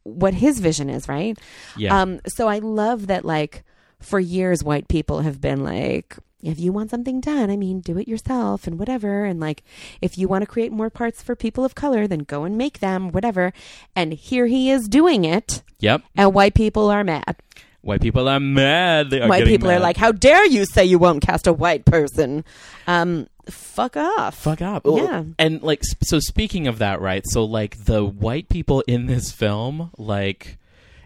what 0.01 0.34
his 0.34 0.60
vision 0.60 0.89
is, 0.89 1.07
right? 1.07 1.38
Yeah. 1.78 2.01
Um. 2.01 2.22
So 2.26 2.47
I 2.47 2.57
love 2.57 3.05
that. 3.05 3.24
Like 3.24 3.64
for 4.00 4.20
years, 4.20 4.64
white 4.64 4.88
people 4.88 5.22
have 5.22 5.41
been 5.41 5.64
like. 5.64 6.16
If 6.41 6.58
you 6.58 6.72
want 6.72 6.89
something 6.89 7.20
done, 7.20 7.50
I 7.50 7.58
mean, 7.58 7.82
do 7.82 7.97
it 7.97 8.08
yourself 8.08 8.66
and 8.66 8.80
whatever. 8.80 9.26
And 9.26 9.41
like, 9.41 9.62
if 10.02 10.18
you 10.18 10.30
want 10.30 10.41
to 10.43 10.45
create 10.47 10.72
more 10.72 10.89
parts 10.89 11.22
for 11.22 11.36
people 11.36 11.66
of 11.66 11.76
color, 11.76 12.08
then 12.08 12.20
go 12.20 12.45
and 12.45 12.58
make 12.58 12.80
them, 12.80 13.12
whatever. 13.12 13.52
And 13.93 14.14
here 14.14 14.45
he 14.45 14.72
is 14.72 14.88
doing 14.88 15.26
it 15.26 15.64
Yep. 15.80 16.04
and 16.16 16.34
white 16.34 16.54
people 16.54 16.89
are 16.89 17.04
mad. 17.04 17.36
White 17.82 18.00
people 18.00 18.30
are 18.30 18.39
mad. 18.39 19.10
They 19.10 19.20
are 19.22 19.28
white 19.28 19.45
people 19.45 19.70
are 19.70 19.80
like, 19.82 19.97
"How 19.97 20.14
dare 20.14 20.45
you 20.45 20.64
say 20.64 20.86
you 20.86 20.97
won't 20.97 21.22
cast 21.22 21.45
a 21.45 21.52
white 21.52 21.84
person?" 21.84 22.45
Um, 22.88 23.28
fuck 23.50 23.97
off. 23.97 24.36
fuck 24.38 24.62
up. 24.62 24.84
Yeah. 24.86 25.24
And 25.38 25.62
like, 25.62 25.82
so 26.04 26.20
speaking 26.22 26.68
of 26.68 26.78
that, 26.80 27.02
right? 27.02 27.24
So 27.28 27.43
like, 27.43 27.84
the 27.86 28.06
white 28.06 28.47
people 28.47 28.82
in 28.88 29.08
this 29.08 29.32
film, 29.32 29.91
like, 29.97 30.58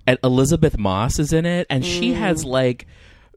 and 0.08 0.18
Elisabeth 0.24 0.78
Moss 0.78 1.20
is 1.20 1.34
in 1.34 1.46
it, 1.46 1.68
and 1.70 1.84
Mm. 1.84 2.00
she 2.00 2.14
has 2.14 2.44
like. 2.46 2.86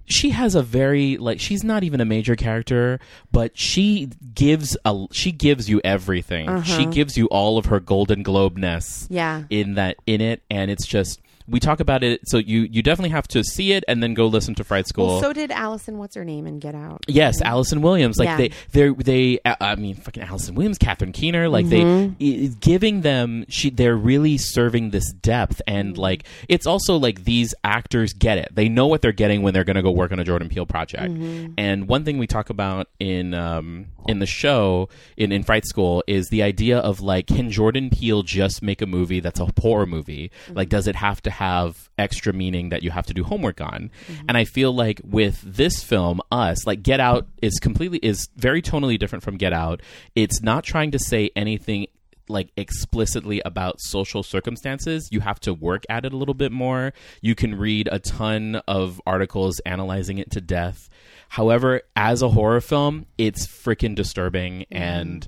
She 0.08 0.30
has 0.30 0.54
a 0.54 0.62
very 0.62 1.16
like 1.16 1.40
she's 1.40 1.64
not 1.64 1.82
even 1.82 2.00
a 2.00 2.04
major 2.04 2.36
character, 2.36 3.00
but 3.32 3.58
she 3.58 4.08
gives 4.36 4.76
a 4.84 5.06
she 5.10 5.32
gives 5.32 5.68
you 5.68 5.80
everything. 5.82 6.62
She 6.62 6.86
gives 6.86 7.18
you 7.18 7.26
all 7.26 7.58
of 7.58 7.66
her 7.66 7.80
Golden 7.80 8.22
Globe 8.22 8.56
ness 8.56 9.06
Uh-huh. 9.06 9.14
Yeah. 9.16 9.42
in 9.50 9.74
that 9.74 9.96
in 10.06 10.20
it, 10.20 10.42
and 10.48 10.70
it's 10.70 10.86
just 10.86 11.20
we 11.48 11.60
talk 11.60 11.80
about 11.80 12.02
it. 12.02 12.20
So 12.28 12.38
you 12.38 12.62
you 12.62 12.82
definitely 12.82 13.10
have 13.10 13.28
to 13.28 13.42
see 13.44 13.72
it 13.72 13.84
and 13.88 14.02
then 14.02 14.14
go 14.14 14.26
listen 14.26 14.54
to 14.56 14.64
Fright 14.64 14.86
School. 14.88 15.06
Well, 15.06 15.20
so 15.20 15.32
did 15.32 15.50
Allison. 15.50 15.98
What's 15.98 16.14
her 16.16 16.24
name? 16.24 16.46
And 16.46 16.60
Get 16.60 16.74
Out. 16.74 17.04
Yes, 17.08 17.40
Allison 17.42 17.82
Williams. 17.82 18.18
Like 18.18 18.26
Yeah. 18.28 18.36
they, 18.36 18.50
they, 18.72 18.88
they. 18.90 19.38
uh, 19.44 19.56
I 19.60 19.74
mean, 19.76 19.94
fucking 19.94 20.22
Allison 20.22 20.54
Williams, 20.54 20.78
Catherine 20.78 21.12
Keener. 21.12 21.48
Like 21.48 21.66
Mm-hmm. 21.66 22.14
they, 22.18 22.48
giving 22.60 23.00
them. 23.02 23.44
She, 23.48 23.70
they're 23.70 23.96
really 23.96 24.38
serving 24.38 24.90
this 24.90 25.12
depth, 25.12 25.60
and 25.66 25.92
Mm-hmm. 25.94 26.00
like 26.00 26.24
it's 26.48 26.66
also 26.66 26.96
like 26.96 27.24
these 27.24 27.54
actors 27.64 28.12
get 28.12 28.38
it. 28.38 28.48
They 28.52 28.68
know 28.68 28.86
what 28.86 29.02
they're 29.02 29.12
getting 29.12 29.42
when 29.42 29.54
they're 29.54 29.64
going 29.64 29.76
to 29.76 29.82
go 29.82 29.90
work 29.92 30.12
on 30.12 30.18
a 30.18 30.24
Jordan 30.24 30.48
Peele 30.48 30.66
project. 30.66 31.12
Mm-hmm. 31.12 31.52
And 31.58 31.88
one 31.88 32.04
thing 32.04 32.18
we 32.18 32.26
talk 32.26 32.50
about 32.50 32.88
in 32.98 33.34
um 33.34 33.86
in 34.08 34.18
the 34.20 34.26
show 34.26 34.88
in 35.16 35.32
in 35.32 35.42
Fright 35.42 35.66
School 35.66 36.02
is 36.06 36.28
the 36.28 36.42
idea 36.42 36.78
of 36.78 37.00
like, 37.00 37.26
can 37.26 37.50
Jordan 37.50 37.90
Peele 37.90 38.22
just 38.22 38.62
make 38.62 38.80
a 38.82 38.86
movie 38.86 39.20
that's 39.20 39.40
a 39.40 39.48
horror 39.60 39.86
movie? 39.86 40.30
Mm-hmm. 40.46 40.56
Like, 40.56 40.68
does 40.68 40.86
it 40.86 40.96
have 40.96 41.20
to 41.22 41.30
have 41.36 41.88
extra 41.98 42.32
meaning 42.32 42.70
that 42.70 42.82
you 42.82 42.90
have 42.90 43.06
to 43.06 43.14
do 43.14 43.24
homework 43.24 43.60
on? 43.60 43.90
Mm-hmm. 44.08 44.24
And 44.28 44.36
I 44.36 44.44
feel 44.44 44.72
like 44.72 45.00
with 45.04 45.40
this 45.42 45.82
film, 45.82 46.20
Us, 46.30 46.66
like 46.66 46.82
Get 46.82 47.00
Out 47.00 47.26
is 47.42 47.58
completely 47.60 47.98
is 47.98 48.28
very 48.36 48.62
tonally 48.62 48.98
different 48.98 49.22
from 49.22 49.36
Get 49.36 49.52
Out. 49.52 49.82
It's 50.14 50.42
not 50.42 50.64
trying 50.64 50.90
to 50.92 50.98
say 50.98 51.30
anything 51.36 51.86
like 52.28 52.50
explicitly 52.56 53.40
about 53.44 53.80
social 53.80 54.22
circumstances, 54.22 55.08
you 55.12 55.20
have 55.20 55.40
to 55.40 55.54
work 55.54 55.84
at 55.88 56.04
it 56.04 56.12
a 56.12 56.16
little 56.16 56.34
bit 56.34 56.52
more. 56.52 56.92
You 57.20 57.34
can 57.34 57.54
read 57.54 57.88
a 57.90 57.98
ton 57.98 58.56
of 58.66 59.00
articles 59.06 59.60
analyzing 59.60 60.18
it 60.18 60.30
to 60.32 60.40
death. 60.40 60.88
However, 61.28 61.82
as 61.94 62.22
a 62.22 62.30
horror 62.30 62.60
film, 62.60 63.06
it's 63.18 63.46
freaking 63.46 63.94
disturbing 63.94 64.66
and 64.70 65.26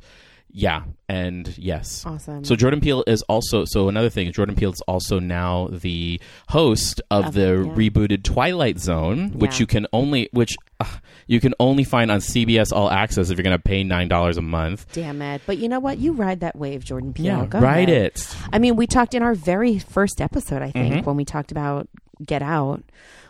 yeah, 0.51 0.84
and 1.09 1.57
yes. 1.59 2.05
Awesome. 2.07 2.44
So 2.44 2.57
Jordan 2.57 2.80
Peele 2.80 3.05
is 3.07 3.22
also 3.22 3.64
so 3.66 3.88
another 3.88 4.11
thing. 4.11 4.32
Jordan 4.32 4.55
Peele 4.57 4.72
is 4.72 4.80
also 4.82 5.18
now 5.18 5.68
the 5.70 6.20
host 6.49 7.01
of 7.11 7.26
Of- 7.26 7.34
the 7.34 7.40
yeah. 7.66 7.74
rebooted 7.74 8.22
Twilight 8.24 8.78
Zone, 8.78 9.30
which 9.32 9.55
Yeah. 9.55 9.61
you 9.61 9.66
can 9.66 9.86
only 9.92 10.28
which 10.32 10.57
uh, 10.80 10.86
you 11.26 11.40
can 11.40 11.55
only 11.61 11.84
find 11.84 12.11
on 12.11 12.20
CBS 12.20 12.72
All 12.72 12.90
Access 12.90 13.30
if 13.30 13.36
you're 13.38 13.42
going 13.44 13.57
to 13.57 13.62
pay 13.62 13.84
nine 13.84 14.09
dollars 14.09 14.36
a 14.38 14.42
month. 14.42 14.86
Damn 14.92 15.20
it. 15.22 15.42
But 15.46 15.59
you 15.59 15.68
know 15.68 15.80
what? 15.80 15.99
You 15.99 16.12
ride 16.12 16.40
that 16.40 16.57
wave, 16.57 16.84
Jordan 16.84 17.12
Peele. 17.12 17.46
Go 17.46 17.61
write 17.61 17.88
ahead. 17.88 18.12
it. 18.14 18.36
I 18.53 18.59
mean, 18.59 18.76
we 18.76 18.86
talked 18.86 19.14
in 19.14 19.22
our 19.22 19.34
very 19.34 19.78
first 19.78 20.20
episode, 20.20 20.62
I 20.62 20.70
think, 20.70 20.94
Mhm. 20.94 21.05
when 21.05 21.16
we 21.16 21.24
talked 21.24 21.51
about 21.53 21.88
Get 22.24 22.42
Out, 22.42 22.82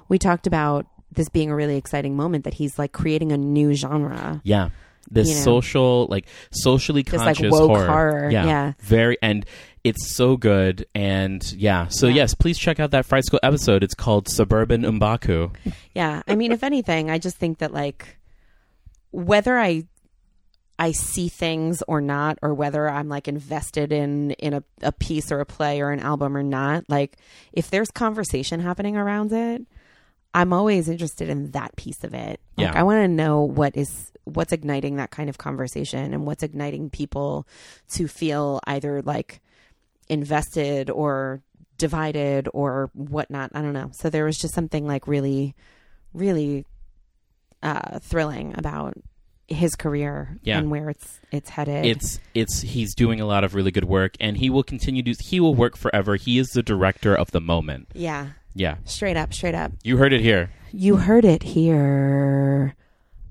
we 0.08 0.18
talked 0.18 0.46
about 0.46 0.86
this 1.10 1.28
being 1.28 1.50
a 1.50 1.54
really 1.56 1.76
exciting 1.76 2.14
moment 2.16 2.44
that 2.44 2.54
he's 2.54 2.78
like 2.78 2.92
creating 2.92 3.32
a 3.32 3.36
new 3.36 3.72
genre. 3.74 4.40
Yeah. 4.44 4.68
This 5.10 5.28
You 5.28 5.34
know. 5.34 5.40
social, 5.40 6.06
like 6.10 6.26
socially 6.50 7.02
This, 7.02 7.14
like, 7.14 7.36
conscious 7.36 7.52
woke 7.52 7.68
horror. 7.70 7.86
horror, 7.86 8.30
yeah. 8.30 8.72
Very, 8.80 9.16
and 9.22 9.44
it's 9.84 10.14
so 10.14 10.36
good. 10.36 10.86
And 10.94 11.42
yeah. 11.52 11.86
So 11.88 12.08
Yeah. 12.08 12.16
yes, 12.16 12.34
please 12.34 12.58
check 12.58 12.78
out 12.80 12.90
that 12.90 13.06
Fright 13.06 13.24
School 13.24 13.40
episode. 13.42 13.82
It's 13.82 13.94
called 13.94 14.28
Suburban 14.28 14.82
Umbaku. 14.82 15.54
Yeah. 15.94 16.22
I 16.28 16.36
mean, 16.36 16.52
if 16.52 16.62
anything, 16.62 17.10
I 17.10 17.18
just 17.18 17.36
think 17.38 17.58
that 17.58 17.72
like 17.72 18.18
whether 19.10 19.58
I 19.58 19.84
I 20.80 20.92
see 20.92 21.28
things 21.28 21.82
or 21.88 22.00
not, 22.00 22.38
or 22.40 22.54
whether 22.54 22.88
I'm 22.88 23.08
like 23.08 23.26
invested 23.26 23.90
in 23.92 24.30
in 24.32 24.54
a, 24.54 24.62
a 24.82 24.92
piece 24.92 25.32
or 25.32 25.40
a 25.40 25.46
play 25.46 25.80
or 25.80 25.90
an 25.90 25.98
album 26.00 26.36
or 26.36 26.42
not, 26.44 26.84
like 26.88 27.16
if 27.52 27.68
there's 27.70 27.90
conversation 27.90 28.60
happening 28.60 28.96
around 28.96 29.32
it, 29.32 29.62
I'm 30.34 30.52
always 30.52 30.88
interested 30.88 31.28
in 31.28 31.50
that 31.52 31.74
piece 31.76 32.04
of 32.04 32.14
it. 32.14 32.40
Like 32.56 32.68
Yeah. 32.72 32.78
I 32.78 32.82
want 32.82 33.02
to 33.02 33.08
know 33.08 33.42
what 33.42 33.76
is 33.76 34.12
what's 34.24 34.52
igniting 34.52 34.96
that 34.96 35.10
kind 35.10 35.30
of 35.30 35.38
conversation 35.38 36.12
and 36.12 36.26
what's 36.26 36.42
igniting 36.42 36.90
people 36.90 37.46
to 37.92 38.06
feel 38.06 38.60
either 38.66 39.00
like 39.02 39.40
invested 40.08 40.90
or 40.90 41.40
divided 41.78 42.48
or 42.52 42.90
whatnot. 42.92 43.50
I 43.54 43.62
don't 43.62 43.72
know. 43.72 43.90
So 43.94 44.10
there 44.10 44.24
was 44.24 44.36
just 44.38 44.54
something 44.54 44.86
like 44.86 45.06
really, 45.06 45.54
really 46.12 46.66
uh, 47.62 47.98
thrilling 48.00 48.54
about 48.56 48.94
his 49.46 49.74
career 49.76 50.38
Yeah. 50.42 50.58
and 50.58 50.70
where 50.70 50.90
it's 50.90 51.20
it's 51.32 51.48
headed. 51.50 51.86
It's 51.86 52.20
it's 52.34 52.60
he's 52.60 52.94
doing 52.94 53.20
a 53.20 53.26
lot 53.26 53.44
of 53.44 53.54
really 53.54 53.70
good 53.70 53.84
work, 53.84 54.14
and 54.20 54.36
he 54.36 54.50
will 54.50 54.62
continue 54.62 55.02
to. 55.04 55.14
He 55.24 55.40
will 55.40 55.54
work 55.54 55.76
forever. 55.76 56.16
He 56.16 56.38
is 56.38 56.48
the 56.48 56.62
director 56.62 57.14
of 57.14 57.30
the 57.30 57.40
moment. 57.40 57.88
yeah, 57.94 58.28
Yeah, 58.58 58.76
straight 58.84 59.16
up, 59.16 59.32
straight 59.32 59.54
up. 59.54 59.70
you 59.84 59.96
heard 59.98 60.12
it 60.12 60.20
here. 60.20 60.50
You 60.72 60.96
heard 60.96 61.24
it 61.24 61.42
here. 61.44 62.74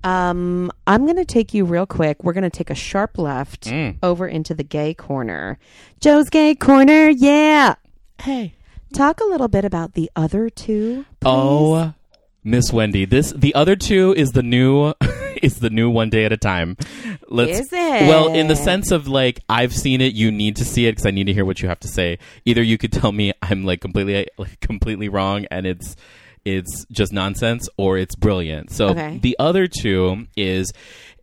Um, 0.04 0.72
I'm 0.86 1.04
going 1.06 1.18
to 1.18 1.26
take 1.26 1.54
you 1.54 1.66
real 1.66 1.86
quick. 1.86 2.24
We're 2.24 2.32
going 2.34 2.44
to 2.46 2.50
take 2.50 2.70
a 2.70 2.76
sharp 2.76 3.18
left 3.18 3.66
Mm. 3.66 3.98
over 4.02 4.26
into 4.28 4.54
the 4.54 4.64
gay 4.64 4.94
corner. 4.94 5.60
Joe's 6.00 6.30
gay 6.30 6.56
corner. 6.56 7.10
Yeah. 7.10 7.76
Hey. 8.22 8.54
Talk 8.94 9.20
a 9.20 9.26
little 9.26 9.50
bit 9.50 9.66
about 9.66 9.94
the 9.96 10.10
other 10.16 10.50
two. 10.50 11.04
Please. 11.20 11.26
Oh, 11.30 11.94
Miss 12.46 12.72
Wendy, 12.72 13.04
this 13.04 13.34
the 13.34 13.54
other 13.54 13.76
two 13.76 14.14
is 14.16 14.30
the 14.32 14.44
new 14.44 14.94
is 15.44 15.60
the 15.60 15.70
new 15.70 15.90
one 15.90 16.10
day 16.10 16.26
at 16.26 16.32
a 16.32 16.38
time. 16.38 16.78
Let's 17.28 17.60
Is 17.60 17.70
it? 17.72 18.08
well 18.08 18.34
in 18.34 18.48
the 18.48 18.56
sense 18.56 18.92
of 18.92 19.08
like 19.08 19.40
I've 19.50 19.74
seen 19.74 20.02
it. 20.02 20.14
You 20.14 20.32
need 20.32 20.56
to 20.58 20.66
see 20.66 20.86
it 20.88 20.92
because 20.94 21.06
I 21.06 21.12
need 21.12 21.26
to 21.26 21.34
hear 21.34 21.46
what 21.46 21.62
you 21.62 21.70
have 21.70 21.80
to 21.82 21.88
say. 21.88 22.20
Either 22.46 22.62
you 22.62 22.78
could 22.78 22.92
tell 22.94 23.12
me 23.12 23.34
I'm 23.42 23.66
like 23.66 23.82
completely 23.82 24.28
like 24.38 24.60
completely 24.62 25.10
wrong 25.10 25.46
and 25.52 25.66
it's 25.66 25.96
it's 26.46 26.86
just 26.92 27.12
nonsense, 27.12 27.68
or 27.78 27.98
it's 27.98 28.16
brilliant. 28.16 28.72
So 28.72 28.90
Okay. 28.90 29.20
the 29.22 29.36
other 29.38 29.68
two 29.68 30.28
is 30.38 30.72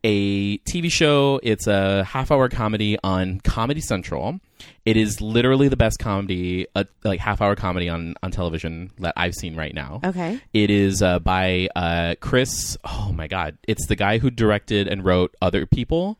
a 0.02 0.58
TV 0.58 0.92
show. 0.92 1.40
It's 1.42 1.66
a 1.66 2.04
half 2.04 2.30
hour 2.30 2.50
comedy 2.50 2.98
on 3.02 3.40
Comedy 3.40 3.80
Central. 3.80 4.40
It 4.84 4.96
is 4.96 5.20
literally 5.20 5.68
the 5.68 5.76
best 5.76 5.98
comedy, 5.98 6.66
uh, 6.74 6.84
like 7.04 7.20
half 7.20 7.40
hour 7.40 7.56
comedy 7.56 7.88
on, 7.88 8.14
on 8.22 8.30
television 8.30 8.90
that 8.98 9.14
I've 9.16 9.34
seen 9.34 9.56
right 9.56 9.74
now. 9.74 10.00
Okay. 10.04 10.40
It 10.52 10.70
is 10.70 11.00
uh, 11.02 11.20
by 11.20 11.68
uh, 11.74 12.16
Chris. 12.20 12.76
Oh 12.84 13.12
my 13.14 13.26
God! 13.26 13.56
It's 13.66 13.86
the 13.86 13.96
guy 13.96 14.18
who 14.18 14.30
directed 14.30 14.88
and 14.88 15.04
wrote 15.04 15.34
Other 15.40 15.64
People 15.66 16.18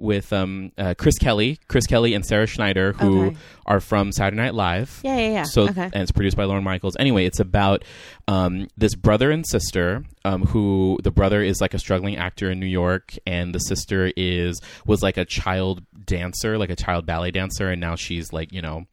with 0.00 0.32
um, 0.32 0.72
uh, 0.78 0.94
Chris 0.96 1.18
Kelly, 1.18 1.58
Chris 1.68 1.86
Kelly 1.86 2.14
and 2.14 2.24
Sarah 2.24 2.46
Schneider, 2.46 2.92
who 2.94 3.26
Okay. 3.26 3.36
are 3.66 3.80
from 3.80 4.10
Saturday 4.12 4.36
Night 4.42 4.54
Live. 4.54 5.00
Yeah, 5.04 5.16
yeah, 5.18 5.30
yeah. 5.32 5.42
So 5.44 5.68
okay. 5.68 5.84
and 5.92 5.96
it's 6.02 6.10
produced 6.12 6.36
by 6.36 6.44
Lorne 6.44 6.64
Michaels. 6.64 6.96
Anyway, 6.98 7.26
it's 7.26 7.40
about 7.40 7.84
um, 8.28 8.68
this 8.76 8.94
brother 8.94 9.30
and 9.30 9.46
sister. 9.46 10.04
Um, 10.24 10.42
who 10.42 10.98
the 11.02 11.10
brother 11.10 11.42
is 11.42 11.60
like 11.62 11.72
a 11.72 11.78
struggling 11.78 12.16
actor 12.16 12.50
in 12.50 12.60
New 12.60 12.66
York, 12.66 13.14
and 13.26 13.54
the 13.54 13.58
sister 13.60 14.12
is 14.16 14.60
was 14.86 15.02
like 15.02 15.16
a 15.16 15.24
child 15.24 15.82
dancer, 16.04 16.58
like 16.58 16.70
a 16.70 16.76
child 16.76 17.06
ballet 17.06 17.30
dancer, 17.30 17.70
and 17.70 17.80
now 17.80 17.94
she's 17.96 18.30
like 18.32 18.52
you 18.52 18.60
know, 18.60 18.84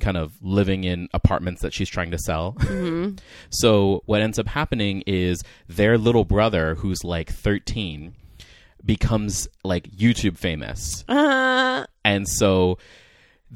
kind 0.00 0.16
of 0.16 0.32
living 0.42 0.82
in 0.82 1.08
apartments 1.14 1.62
that 1.62 1.72
she's 1.72 1.88
trying 1.88 2.10
to 2.10 2.18
sell. 2.18 2.54
Mm-hmm. 2.58 3.16
So 3.50 4.02
what 4.06 4.20
ends 4.20 4.38
up 4.40 4.48
happening 4.48 5.02
is 5.06 5.42
their 5.68 5.96
little 5.96 6.24
brother, 6.24 6.74
who's 6.74 7.04
like 7.04 7.30
thirteen, 7.30 8.14
becomes 8.84 9.48
like 9.62 9.84
YouTube 9.90 10.36
famous. 10.38 11.04
Uh, 11.08 11.86
and 12.04 12.28
so 12.28 12.78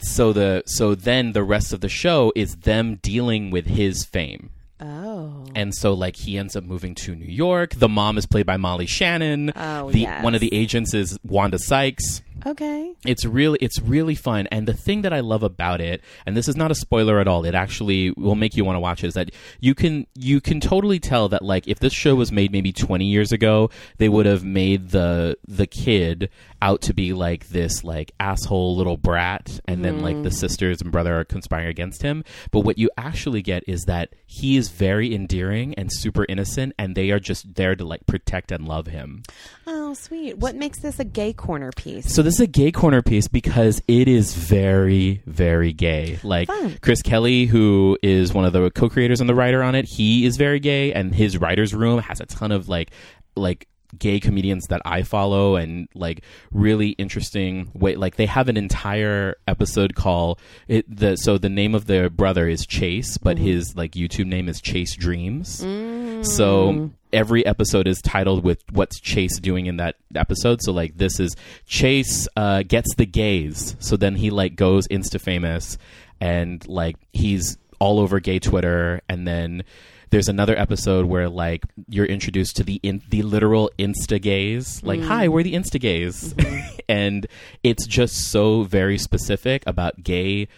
so 0.01 0.33
the 0.33 0.63
so 0.67 0.95
then 0.95 1.33
the 1.33 1.43
rest 1.43 1.73
of 1.73 1.81
the 1.81 1.89
show 1.89 2.33
is 2.37 2.57
them 2.57 2.97
dealing 3.03 3.51
with 3.51 3.67
his 3.67 4.05
fame. 4.05 4.51
Oh. 4.81 5.45
and 5.57 5.75
so 5.75 5.93
like 5.93 6.15
he 6.15 6.39
ends 6.39 6.55
up 6.55 6.63
moving 6.63 6.95
to 6.95 7.17
new 7.17 7.27
york. 7.27 7.75
The 7.75 7.89
mom 7.89 8.17
is 8.17 8.27
played 8.27 8.47
by 8.47 8.59
molly 8.59 8.87
shannon. 8.87 9.53
Oh, 9.57 9.91
the 9.91 10.03
yes. 10.03 10.23
one 10.23 10.37
of 10.37 10.41
the 10.41 10.55
agents 10.55 10.95
is 10.95 11.19
wanda 11.25 11.59
sykes 11.59 12.23
Okay. 12.47 12.95
it's 13.05 13.25
really 13.25 13.59
it's 13.61 13.81
really 13.81 14.15
fun 14.15 14.47
and 14.49 14.67
the 14.67 14.73
thing 14.73 15.03
that 15.03 15.13
i 15.13 15.21
love 15.21 15.43
about 15.43 15.81
it 15.81 16.03
and 16.27 16.37
this 16.37 16.49
is 16.49 16.57
not 16.57 16.71
a 16.71 16.75
spoiler 16.75 17.19
at 17.21 17.29
all 17.29 17.45
it 17.45 17.55
actually 17.55 18.11
will 18.13 18.35
make 18.35 18.57
you 18.57 18.65
want 18.65 18.77
to 18.77 18.81
watch 18.81 19.05
it 19.05 19.09
is 19.09 19.15
that 19.15 19.31
you 19.61 19.75
can 19.75 20.07
you 20.15 20.41
can 20.41 20.61
totally 20.61 20.99
tell 20.99 21.29
that 21.29 21.43
like 21.43 21.67
if 21.67 21.79
this 21.81 21.93
show 21.93 22.15
was 22.15 22.33
made 22.33 22.53
maybe 22.53 22.73
20 22.73 23.05
years 23.05 23.33
ago 23.33 23.71
they 23.99 24.09
would 24.09 24.27
have 24.27 24.45
made 24.45 24.91
the 24.91 25.37
the 25.47 25.67
kid 25.67 26.31
out 26.61 26.81
to 26.83 26.95
be 26.95 27.13
like 27.13 27.49
this 27.49 27.85
like 27.85 28.13
asshole 28.19 28.77
little 28.77 28.97
brat 28.97 29.61
and 29.67 29.85
then 29.85 30.01
like 30.01 30.23
the 30.23 30.29
mm. 30.29 30.35
sisters 30.35 30.81
and 30.81 30.91
brother 30.91 31.19
are 31.19 31.25
conspiring 31.25 31.69
against 31.69 32.03
him 32.03 32.25
but 32.51 32.61
what 32.61 32.79
you 32.79 32.91
actually 32.97 33.43
get 33.43 33.63
is 33.69 33.83
that 33.85 34.13
he 34.27 34.57
is 34.57 34.69
very 34.69 35.15
endearing 35.15 35.75
and 35.75 35.91
super 35.93 36.25
innocent 36.29 36.73
and 36.79 36.95
they 36.95 37.11
are 37.11 37.21
just 37.21 37.55
there 37.55 37.77
to 37.77 37.85
like 37.85 38.07
protect 38.07 38.51
and 38.51 38.67
love 38.67 38.87
him 38.87 39.23
Oh, 39.71 39.93
sweet. 39.95 40.39
What 40.39 40.55
makes 40.55 40.81
this 40.81 40.99
a 40.99 41.05
gay 41.05 41.33
corner 41.33 41.71
piece? 41.77 42.15
so 42.15 42.23
this 42.29 42.35
is 42.35 42.41
a 42.43 42.47
gay 42.47 42.71
corner 42.71 43.01
piece 43.01 43.27
because 43.27 43.81
it 43.89 44.07
is 44.07 44.35
very, 44.35 45.23
very 45.25 45.73
gay. 45.73 46.19
Like 46.23 46.49
Fun. 46.49 46.77
Chris 46.83 47.01
Kelly, 47.01 47.47
who 47.47 47.97
is 48.03 48.35
one 48.35 48.45
of 48.45 48.53
the 48.53 48.71
co-creators 48.71 49.21
and 49.23 49.31
the 49.31 49.35
writer 49.35 49.63
on 49.63 49.75
it, 49.75 49.87
he 49.87 50.27
is 50.27 50.37
very 50.37 50.61
gay, 50.61 50.93
and 50.93 51.15
his 51.15 51.39
writers' 51.39 51.73
room 51.73 52.01
has 52.01 52.21
a 52.21 52.27
ton 52.27 52.53
of 52.53 52.69
like, 52.69 52.91
like 53.35 53.67
gay 53.99 54.21
comedians 54.21 54.67
that 54.67 54.83
I 54.85 55.05
follow 55.05 55.57
and 55.57 55.89
like 55.95 56.23
really 56.53 56.91
interesting 56.91 57.71
way 57.73 57.97
like 57.97 58.17
they 58.17 58.27
have 58.27 58.51
an 58.51 58.59
entire 58.59 59.37
episode 59.47 59.95
call 59.95 60.39
it 60.67 60.85
the 60.95 61.17
so 61.17 61.39
the 61.39 61.49
name 61.49 61.75
of 61.75 61.87
their 61.87 62.11
brother 62.11 62.47
is 62.47 62.67
Chase 62.67 63.17
but 63.17 63.39
mm-hmm. 63.39 63.47
his 63.47 63.77
like 63.77 63.93
YouTube 63.93 64.27
name 64.27 64.47
is 64.47 64.61
Chase 64.61 64.95
Dreams 64.95 65.65
mm. 65.65 66.23
so 66.27 66.91
every 67.13 67.45
episode 67.47 67.87
is 67.87 68.01
titled 68.03 68.45
with 68.45 68.63
what's 68.73 69.01
Chase 69.01 69.39
doing 69.41 69.67
in 69.67 69.77
that 69.79 69.97
episode. 70.15 70.61
So 70.63 70.73
like 70.73 70.97
this 70.97 71.21
is 71.21 71.35
Chase 71.67 72.29
uh, 72.37 72.63
gets 72.63 72.95
the 72.97 73.07
gays. 73.07 73.77
So 73.79 73.97
then 73.97 74.17
he 74.17 74.31
like 74.31 74.57
goes 74.57 74.87
insta 74.89 75.21
famous 75.21 75.79
and 76.21 76.67
like 76.69 76.97
he's 77.13 77.59
all 77.79 78.01
over 78.01 78.21
gay 78.21 78.39
Twitter. 78.39 79.01
And 79.09 79.27
then 79.27 79.65
there's 80.11 80.29
another 80.29 80.59
episode 80.59 81.07
where 81.07 81.29
like 81.29 81.65
you're 81.89 82.07
introduced 82.07 82.57
to 82.57 82.65
the 82.65 82.81
in, 82.83 83.03
the 83.09 83.23
literal 83.23 83.71
insta 83.79 84.21
gays. 84.21 84.83
Like 84.83 85.01
hi 85.01 85.29
we're 85.29 85.43
the 85.43 85.55
insta 85.55 85.81
gays. 85.81 86.35
And 86.91 87.27
it's 87.63 87.87
just 87.87 88.31
so 88.31 88.63
very 88.63 88.97
specific 88.97 89.63
about 89.67 90.03
gay 90.03 90.49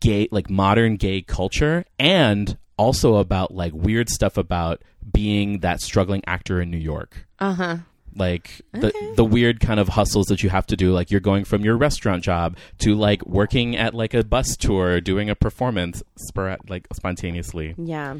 gay 0.00 0.28
like 0.32 0.50
modern 0.50 0.96
gay 0.96 1.22
culture. 1.22 1.84
And 2.00 2.58
also 2.76 3.16
about 3.16 3.54
like 3.54 3.72
weird 3.74 4.08
stuff 4.08 4.36
about 4.36 4.82
being 5.12 5.60
that 5.60 5.80
struggling 5.80 6.22
actor 6.26 6.60
in 6.60 6.70
New 6.70 6.78
York. 6.78 7.26
Uh 7.38 7.54
huh. 7.54 7.76
Like 8.14 8.60
the 8.72 8.92
the 9.16 9.24
weird 9.24 9.60
kind 9.60 9.80
of 9.80 9.88
hustles 9.88 10.26
that 10.26 10.42
you 10.42 10.50
have 10.50 10.66
to 10.66 10.76
do 10.76 10.92
like 10.92 11.10
you're 11.10 11.20
going 11.20 11.44
from 11.44 11.64
your 11.64 11.78
restaurant 11.78 12.22
job 12.22 12.58
to 12.80 12.94
like 12.94 13.24
working 13.24 13.74
at 13.74 13.94
like 13.94 14.12
a 14.12 14.22
bus 14.22 14.54
tour 14.56 15.00
doing 15.00 15.30
a 15.30 15.34
performance 15.34 16.02
spor- 16.16 16.58
like 16.68 16.86
spontaneously. 16.92 17.74
Yeah. 17.78 18.16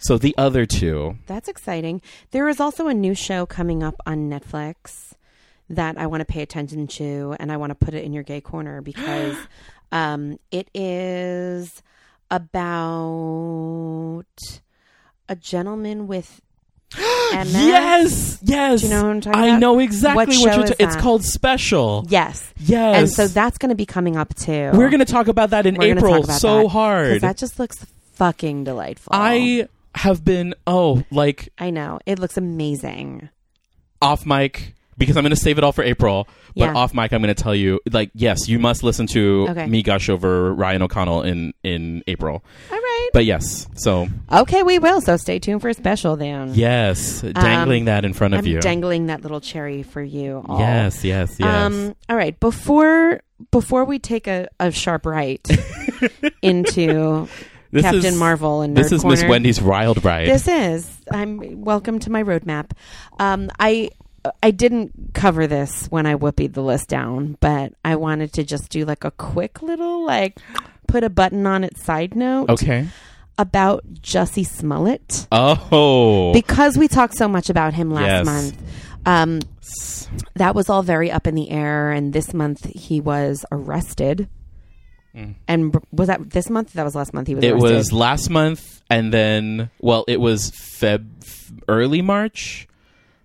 So 0.00 0.18
the 0.18 0.34
other 0.36 0.66
two 0.66 1.18
That's 1.26 1.48
exciting. 1.48 2.02
There 2.32 2.48
is 2.48 2.58
also 2.58 2.88
a 2.88 2.94
new 2.94 3.14
show 3.14 3.46
coming 3.46 3.84
up 3.84 3.94
on 4.06 4.28
Netflix 4.28 5.12
that 5.70 5.96
I 5.98 6.06
want 6.06 6.20
to 6.20 6.24
pay 6.24 6.42
attention 6.42 6.86
to, 6.88 7.36
and 7.38 7.52
I 7.52 7.56
want 7.56 7.70
to 7.70 7.74
put 7.74 7.94
it 7.94 8.04
in 8.04 8.12
your 8.12 8.24
gay 8.24 8.40
corner 8.40 8.80
because 8.80 9.36
um, 9.92 10.38
it 10.50 10.68
is 10.74 11.82
about 12.32 14.24
a 15.28 15.36
gentleman 15.36 16.06
with 16.06 16.40
MS. 17.32 17.54
Yes, 17.54 18.38
yes. 18.42 18.80
Do 18.82 18.86
you 18.88 18.92
know 18.92 19.02
what 19.04 19.10
I'm 19.10 19.20
talking 19.22 19.40
I 19.40 19.46
about? 19.48 19.60
know 19.60 19.78
exactly 19.78 20.16
What 20.16 20.28
what, 20.28 20.36
show 20.36 20.58
you're. 20.58 20.66
ta- 20.66 20.74
it's 20.78 20.96
called 20.96 21.24
Special. 21.24 22.04
Yes. 22.08 22.52
Yes, 22.58 22.98
And 22.98 23.10
so 23.10 23.26
that's 23.28 23.56
going 23.58 23.70
to 23.70 23.74
be 23.74 23.86
coming 23.86 24.16
up 24.16 24.34
too. 24.34 24.70
we're 24.74 24.90
going 24.90 24.98
to 25.00 25.04
talk 25.06 25.28
about 25.28 25.50
that 25.50 25.64
in 25.66 25.76
We're 25.76 25.96
April 25.96 26.22
so 26.24 26.62
that, 26.64 26.68
hard. 26.68 27.20
That 27.22 27.36
just 27.38 27.58
looks 27.58 27.84
fucking 28.14 28.64
delightful. 28.64 29.12
I 29.14 29.68
have 29.94 30.24
been 30.24 30.54
oh 30.66 31.02
like 31.10 31.50
I 31.58 31.68
know 31.70 31.98
it 32.06 32.18
looks 32.18 32.36
amazing. 32.38 33.28
off 34.00 34.24
mic 34.26 34.74
because 34.98 35.16
I'm 35.16 35.22
going 35.22 35.30
to 35.30 35.36
save 35.36 35.58
it 35.58 35.64
all 35.64 35.72
for 35.72 35.82
April. 35.82 36.28
But 36.54 36.64
Yeah. 36.66 36.74
off 36.74 36.92
mic, 36.94 37.12
I'm 37.12 37.22
going 37.22 37.34
to 37.34 37.42
tell 37.42 37.54
you 37.54 37.80
like 37.90 38.10
yes, 38.14 38.48
you 38.48 38.58
must 38.58 38.82
listen 38.82 39.06
to 39.08 39.46
Okay. 39.50 39.66
me 39.66 39.82
gush 39.82 40.08
over 40.08 40.52
Ryan 40.54 40.82
O'Connell 40.82 41.22
in 41.22 41.54
in 41.62 42.02
April. 42.06 42.44
All 42.70 42.76
right. 42.78 43.08
But 43.14 43.24
yes, 43.24 43.66
so 43.74 44.08
Okay, 44.30 44.62
we 44.62 44.78
will. 44.78 45.00
So 45.00 45.16
stay 45.16 45.38
tuned 45.38 45.60
for 45.62 45.68
a 45.68 45.74
special 45.74 46.16
then. 46.16 46.54
yes, 46.54 47.22
dangling 47.22 47.86
that 47.86 48.04
in 48.04 48.12
front 48.12 48.34
of 48.34 48.40
I'm 48.40 48.46
you. 48.46 48.60
dangling 48.60 49.06
that 49.06 49.22
little 49.22 49.40
cherry 49.40 49.82
for 49.82 50.02
you. 50.02 50.42
All. 50.46 50.58
yes, 50.58 51.04
yes, 51.04 51.36
yes. 51.38 51.48
Um. 51.48 51.94
All 52.08 52.16
right. 52.16 52.38
Before 52.38 53.20
before 53.50 53.84
we 53.84 53.98
take 53.98 54.26
a, 54.28 54.48
a 54.60 54.70
sharp 54.70 55.04
right 55.06 55.40
into 56.42 57.28
this 57.70 57.82
Captain 57.82 58.04
is, 58.04 58.18
Marvel 58.18 58.60
and 58.62 58.76
This 58.76 58.88
Nerd 58.88 58.92
is 58.92 59.04
Miss 59.04 59.20
Corner. 59.20 59.30
Wendy's 59.30 59.60
Wild 59.62 60.04
Ride. 60.04 60.28
This 60.28 60.46
is. 60.48 60.88
I'm 61.10 61.62
welcome 61.62 61.98
to 62.00 62.10
my 62.10 62.22
roadmap. 62.22 62.72
Um, 63.18 63.50
I 63.58 63.90
I 64.42 64.50
didn't 64.52 65.14
cover 65.14 65.46
this 65.46 65.86
when 65.88 66.06
I 66.06 66.14
whoopied 66.14 66.52
the 66.54 66.62
list 66.62 66.88
down, 66.88 67.36
but 67.40 67.72
I 67.84 67.96
wanted 67.96 68.32
to 68.34 68.44
just 68.44 68.70
do 68.70 68.84
like 68.84 69.04
a 69.04 69.10
quick 69.10 69.62
little 69.62 70.04
like 70.06 70.38
put 70.86 71.02
a 71.04 71.10
button 71.10 71.46
on 71.46 71.64
it 71.64 71.76
side 71.78 72.14
note 72.14 72.50
okay. 72.50 72.86
about 73.38 73.84
Jussie 73.94 74.46
Smollett 74.46 75.26
Oh. 75.32 76.32
because 76.32 76.76
we 76.78 76.86
talked 76.86 77.16
so 77.16 77.26
much 77.26 77.50
about 77.50 77.74
him 77.74 77.90
last 77.90 78.06
Yes. 78.06 78.26
month. 78.26 78.62
Um, 79.04 79.40
that 80.34 80.54
was 80.54 80.68
all 80.70 80.82
very 80.82 81.10
up 81.10 81.26
in 81.26 81.34
the 81.34 81.50
air, 81.50 81.90
and 81.90 82.12
this 82.12 82.32
month 82.32 82.64
he 82.66 83.00
was 83.00 83.44
arrested. 83.50 84.28
Mm. 85.14 85.34
And 85.48 85.76
was 85.90 86.06
that 86.08 86.30
this 86.30 86.48
month? 86.48 86.72
That 86.74 86.84
was 86.84 86.94
last 86.94 87.12
month. 87.12 87.26
He 87.28 87.34
was. 87.34 87.42
it 87.44 87.50
arrested. 87.52 87.74
was 87.74 87.92
last 87.92 88.30
month, 88.30 88.82
and 88.88 89.12
then 89.12 89.70
well, 89.80 90.04
it 90.06 90.20
was 90.20 90.50
Feb, 90.52 91.06
early 91.68 92.00
March. 92.02 92.68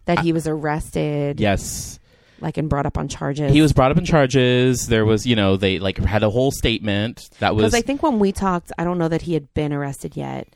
That 0.08 0.20
he 0.20 0.34
was 0.34 0.48
arrested. 0.48 1.40
Yes, 1.40 2.00
like 2.42 2.58
and 2.58 2.70
brought 2.70 2.86
up 2.86 2.98
on 2.98 3.08
charges. 3.08 3.54
he 3.54 3.62
was 3.62 3.72
brought 3.74 3.92
up 3.92 3.98
in 3.98 4.06
charges. 4.06 4.88
There 4.88 5.06
was, 5.06 5.26
you 5.26 5.36
know, 5.36 5.56
they 5.58 5.80
like 5.80 5.98
had 6.00 6.24
a 6.24 6.30
whole 6.30 6.52
statement 6.52 7.30
that 7.40 7.56
was 7.56 7.64
because 7.66 7.74
I 7.76 7.82
think 7.82 8.04
when 8.04 8.20
we 8.20 8.32
talked, 8.32 8.72
I 8.78 8.84
don't 8.84 8.98
know 8.98 9.08
that 9.08 9.22
he 9.24 9.34
had 9.34 9.54
been 9.54 9.72
arrested 9.72 10.18
yet. 10.18 10.48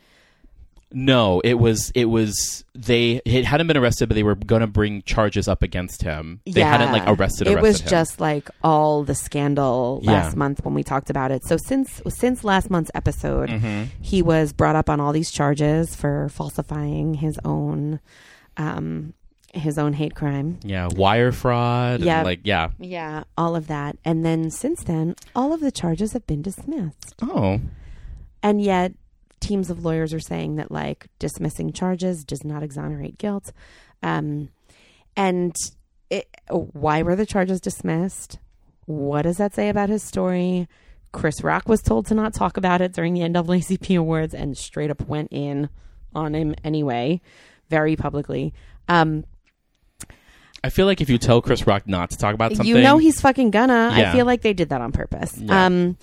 no. 0.93 1.39
It 1.43 1.53
was 1.55 1.91
it 1.95 2.05
was 2.05 2.65
they 2.75 3.21
it 3.25 3.45
hadn't 3.45 3.67
been 3.67 3.77
arrested, 3.77 4.09
but 4.09 4.15
they 4.15 4.23
were 4.23 4.35
going 4.35 4.59
to 4.61 4.67
bring 4.67 5.01
charges 5.03 5.47
up 5.47 5.63
against 5.63 6.03
him. 6.03 6.41
They 6.45 6.61
hadn't 6.61 6.91
like 6.91 7.03
arrested. 7.07 7.47
It 7.47 7.51
arrested 7.53 7.61
was 7.63 7.81
him. 7.81 7.87
just 7.87 8.19
like 8.19 8.49
all 8.63 9.03
the 9.03 9.15
scandal 9.15 10.01
Yeah. 10.03 10.11
last 10.11 10.35
month 10.35 10.63
when 10.65 10.73
we 10.73 10.83
talked 10.83 11.09
about 11.09 11.31
it. 11.31 11.43
So 11.45 11.55
since 11.57 12.01
since 12.09 12.43
last 12.43 12.69
month's 12.69 12.91
episode, 12.93 13.49
Mhm. 13.49 13.87
he 14.01 14.21
was 14.21 14.51
brought 14.53 14.75
up 14.75 14.89
on 14.89 14.99
all 14.99 15.13
these 15.13 15.31
charges 15.31 15.95
for 15.95 16.27
falsifying 16.29 17.13
his 17.15 17.39
own 17.45 17.99
um 18.57 19.13
his 19.53 19.77
own 19.77 19.93
hate 19.93 20.15
crime. 20.15 20.59
yeah 20.63 20.87
wire 20.87 21.31
fraud. 21.31 22.01
Yeah. 22.01 22.23
like 22.23 22.41
yeah. 22.43 22.69
Yeah, 22.79 23.23
all 23.37 23.55
of 23.55 23.67
that. 23.67 23.97
And 24.05 24.25
then 24.25 24.49
since 24.51 24.83
then, 24.83 25.15
all 25.35 25.53
of 25.53 25.59
the 25.59 25.71
charges 25.71 26.13
have 26.13 26.25
been 26.27 26.41
dismissed. 26.41 27.15
Oh, 27.21 27.59
And 28.43 28.61
yet 28.61 28.93
teams 29.39 29.69
of 29.69 29.83
lawyers 29.83 30.13
are 30.13 30.19
saying 30.19 30.55
that 30.57 30.71
like 30.71 31.07
dismissing 31.19 31.73
charges 31.73 32.23
does 32.23 32.43
not 32.43 32.63
exonerate 32.63 33.17
guilt. 33.17 33.51
Um 34.03 34.49
and 35.15 35.55
it, 36.09 36.27
why 36.49 37.01
were 37.01 37.15
the 37.15 37.25
charges 37.25 37.59
dismissed? 37.61 38.37
What 38.85 39.23
does 39.23 39.37
that 39.37 39.53
say 39.53 39.69
about 39.69 39.89
his 39.89 40.03
story? 40.03 40.67
Chris 41.11 41.43
Rock 41.43 41.67
was 41.67 41.81
told 41.81 42.05
to 42.07 42.13
not 42.13 42.33
talk 42.33 42.57
about 42.57 42.81
it 42.81 42.93
during 42.93 43.13
the 43.13 43.21
NAACP 43.21 43.97
awards 43.97 44.33
and 44.33 44.57
straight 44.57 44.91
up 44.91 45.07
went 45.07 45.29
in 45.31 45.69
on 46.15 46.33
him 46.33 46.55
anyway, 46.63 47.21
very 47.69 47.95
publicly. 47.95 48.53
Um, 48.87 49.25
I 50.63 50.69
feel 50.69 50.85
like 50.85 51.01
if 51.01 51.09
you 51.09 51.17
tell 51.17 51.41
Chris 51.41 51.65
Rock 51.65 51.87
not 51.87 52.11
to 52.11 52.17
talk 52.17 52.35
about 52.35 52.51
something, 52.51 52.67
you 52.67 52.81
know 52.81 52.97
he's 52.97 53.19
fucking 53.19 53.51
gonna. 53.51 53.93
Yeah. 53.95 54.09
I 54.09 54.13
feel 54.13 54.25
like 54.25 54.41
they 54.41 54.53
did 54.53 54.69
that 54.69 54.81
on 54.81 54.91
purpose. 54.91 55.37
Yeah. 55.37 55.65
Um, 55.65 55.97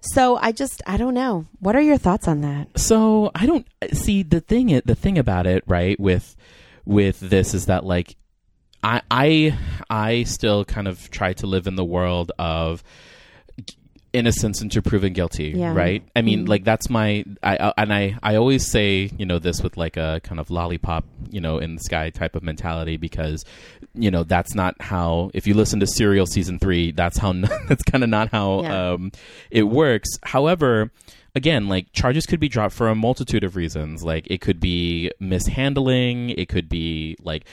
so 0.00 0.36
I 0.36 0.52
just 0.52 0.82
I 0.86 0.96
don't 0.96 1.14
know. 1.14 1.46
What 1.60 1.74
are 1.76 1.80
your 1.80 1.98
thoughts 1.98 2.28
on 2.28 2.42
that? 2.42 2.78
So 2.78 3.30
I 3.34 3.46
don't 3.46 3.66
see 3.92 4.22
the 4.22 4.40
thing. 4.40 4.80
The 4.84 4.94
thing 4.94 5.18
about 5.18 5.46
it, 5.46 5.64
right? 5.66 5.98
With 5.98 6.36
with 6.84 7.20
this 7.20 7.54
is 7.54 7.66
that 7.66 7.84
like 7.84 8.16
I 8.82 9.02
I 9.10 9.58
I 9.88 10.22
still 10.24 10.64
kind 10.64 10.86
of 10.86 11.10
try 11.10 11.32
to 11.34 11.46
live 11.46 11.66
in 11.66 11.76
the 11.76 11.84
world 11.84 12.32
of 12.38 12.84
innocence 14.14 14.62
into 14.62 14.80
proven 14.80 15.12
guilty 15.12 15.52
Yeah. 15.56 15.74
right 15.74 16.02
i 16.16 16.22
mean 16.22 16.44
Mhm. 16.44 16.48
like 16.48 16.64
that's 16.64 16.88
my 16.88 17.24
i 17.42 17.56
I- 17.56 17.72
and 17.76 17.92
i 17.92 18.16
i 18.22 18.36
always 18.36 18.64
say 18.70 19.10
you 19.18 19.26
know 19.26 19.38
this 19.38 19.60
with 19.62 19.76
like 19.76 19.96
a 19.96 20.20
kind 20.22 20.40
of 20.40 20.50
lollipop 20.50 21.04
you 21.30 21.40
know 21.40 21.58
in 21.58 21.74
the 21.74 21.80
sky 21.82 22.10
type 22.10 22.36
of 22.36 22.42
mentality 22.42 22.96
because 22.96 23.44
you 23.94 24.10
know 24.10 24.22
that's 24.24 24.54
not 24.54 24.74
how 24.80 25.30
if 25.34 25.46
you 25.46 25.54
listen 25.54 25.80
to 25.80 25.86
serial 25.86 26.26
season 26.26 26.58
three 26.58 26.92
that's 26.92 27.18
how 27.18 27.32
that's 27.68 27.82
kind 27.82 28.02
of 28.04 28.08
not 28.10 28.28
how 28.30 28.62
Yeah. 28.62 28.92
um 28.92 29.12
it 29.50 29.64
works 29.64 30.08
however 30.22 30.90
again 31.34 31.66
like 31.68 31.92
charges 31.92 32.24
could 32.26 32.38
be 32.38 32.48
dropped 32.48 32.74
for 32.74 32.88
a 32.88 32.94
multitude 32.94 33.42
of 33.42 33.56
reasons 33.56 34.04
like 34.04 34.26
it 34.30 34.40
could 34.40 34.60
be 34.60 35.10
mishandling 35.18 36.30
it 36.30 36.48
could 36.48 36.68
be 36.68 37.16
like 37.22 37.44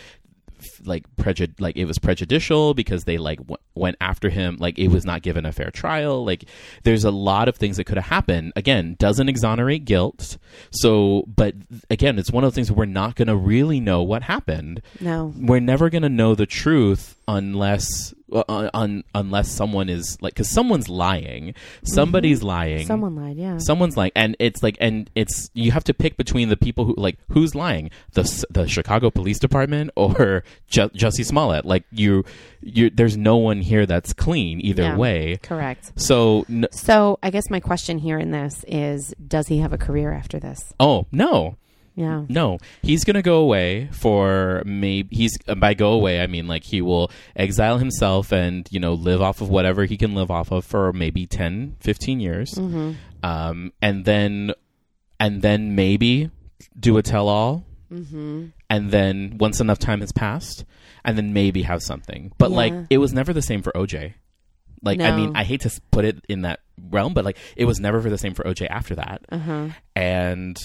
like 0.85 1.03
prejud 1.15 1.59
like 1.59 1.75
it 1.77 1.85
was 1.85 1.97
prejudicial 1.99 2.73
because 2.73 3.03
they 3.03 3.17
like 3.17 3.39
w- 3.39 3.57
went 3.75 3.97
after 4.01 4.29
him. 4.29 4.57
Like 4.59 4.77
it 4.79 4.89
was 4.89 5.05
not 5.05 5.21
given 5.21 5.45
a 5.45 5.51
fair 5.51 5.71
trial. 5.71 6.25
Like 6.25 6.45
there's 6.83 7.03
a 7.03 7.11
lot 7.11 7.47
of 7.47 7.57
things 7.57 7.77
that 7.77 7.85
could 7.85 7.97
have 7.97 8.07
happened. 8.07 8.53
Again 8.55 8.95
doesn't 8.99 9.29
exonerate 9.29 9.85
guilt. 9.85 10.37
So 10.71 11.23
but 11.27 11.55
again 11.89 12.17
it's 12.19 12.31
one 12.31 12.43
of 12.43 12.51
the 12.51 12.55
things 12.55 12.71
we're 12.71 12.85
not 12.85 13.15
going 13.15 13.27
to 13.27 13.35
really 13.35 13.79
know 13.79 14.01
what 14.03 14.23
happened. 14.23 14.81
No. 14.99 15.33
we're 15.37 15.59
never 15.59 15.89
going 15.89 16.03
to 16.03 16.09
know 16.09 16.35
the 16.35 16.45
truth 16.45 17.15
unless 17.27 18.13
uh, 18.31 18.69
un, 18.73 19.03
unless 19.15 19.49
someone 19.51 19.89
is 19.89 20.17
like 20.21 20.33
because 20.33 20.49
someone's 20.49 20.87
lying 20.89 21.53
somebody's 21.83 22.43
lying 22.43 22.85
Someone 22.85 23.15
lied. 23.15 23.37
Yeah. 23.37 23.57
someone's 23.57 23.97
lying 23.97 24.11
and 24.15 24.35
it's 24.39 24.61
like 24.63 24.77
and 24.79 25.09
it's 25.15 25.49
you 25.53 25.71
have 25.71 25.83
to 25.85 25.93
pick 25.93 26.17
between 26.17 26.49
the 26.49 26.57
people 26.57 26.85
who 26.85 26.93
like 26.97 27.17
who's 27.29 27.55
lying 27.55 27.89
the 28.13 28.23
the 28.49 28.67
Chicago 28.67 29.09
Police 29.09 29.39
Department 29.39 29.91
or 29.95 30.43
Ju- 30.67 30.89
Jussie 30.89 31.25
Smollett 31.25 31.65
like 31.65 31.83
you 31.91 32.23
you 32.61 32.89
there's 32.89 33.17
no 33.17 33.37
one 33.37 33.61
here 33.61 33.85
that's 33.85 34.13
clean 34.13 34.61
either 34.61 34.83
Yeah. 34.83 34.95
way 34.97 35.37
Correct. 35.41 35.91
so 35.95 36.45
n- 36.49 36.67
So 36.71 37.19
I 37.23 37.29
guess 37.31 37.49
my 37.49 37.59
question 37.59 37.97
here 37.97 38.17
in 38.19 38.31
this 38.31 38.63
is: 38.67 39.13
Does 39.27 39.47
he 39.47 39.57
have 39.59 39.73
a 39.73 39.77
career 39.77 40.11
after 40.13 40.39
this? 40.39 40.73
oh 40.79 41.07
no 41.11 41.55
Yeah. 42.01 42.23
No, 42.29 42.57
he's 42.81 43.03
gonna 43.03 43.21
go 43.21 43.37
away 43.37 43.89
for 43.91 44.63
maybe 44.65 45.15
he's 45.15 45.37
by 45.57 45.73
go 45.73 45.93
away. 45.93 46.21
I 46.21 46.27
mean 46.27 46.47
like 46.47 46.63
he 46.63 46.81
will 46.81 47.11
exile 47.35 47.77
himself 47.77 48.31
and 48.31 48.67
you 48.71 48.79
know 48.79 48.93
live 48.93 49.21
off 49.21 49.41
of 49.41 49.49
whatever 49.49 49.85
he 49.85 49.97
can 49.97 50.15
live 50.15 50.31
off 50.31 50.51
of 50.51 50.65
for 50.65 50.91
maybe 50.93 51.25
10, 51.27 51.75
15 51.79 52.19
years, 52.19 52.51
Mm-hmm. 52.55 52.91
um, 53.23 53.71
and 53.81 54.05
then 54.05 54.53
and 55.19 55.41
then 55.41 55.75
maybe 55.75 56.31
do 56.79 56.97
a 56.97 57.01
tell 57.03 57.27
all, 57.27 57.65
Mm-hmm. 57.91 58.45
and 58.69 58.91
then 58.91 59.37
once 59.37 59.59
enough 59.59 59.77
time 59.79 59.99
has 60.01 60.11
passed, 60.11 60.65
and 61.05 61.17
then 61.17 61.33
maybe 61.33 61.61
have 61.63 61.81
something. 61.83 62.31
But 62.37 62.51
like 62.51 62.73
it 62.89 62.97
was 62.99 63.13
never 63.13 63.33
the 63.33 63.41
same 63.41 63.61
for 63.61 63.71
OJ. 63.73 64.13
Like 64.83 64.99
I 64.99 65.15
mean, 65.15 65.35
I 65.35 65.43
hate 65.43 65.61
to 65.61 65.81
put 65.91 66.05
it 66.05 66.25
in 66.27 66.41
that 66.41 66.59
realm, 66.89 67.13
but 67.13 67.23
like 67.25 67.37
it 67.55 67.65
was 67.65 67.79
never 67.79 68.01
for 68.01 68.09
the 68.09 68.17
same 68.17 68.33
for 68.33 68.43
OJ 68.45 68.65
after 68.67 68.95
that 68.95 69.21
Uh 69.29 69.37
huh. 69.37 69.67
and 69.95 70.57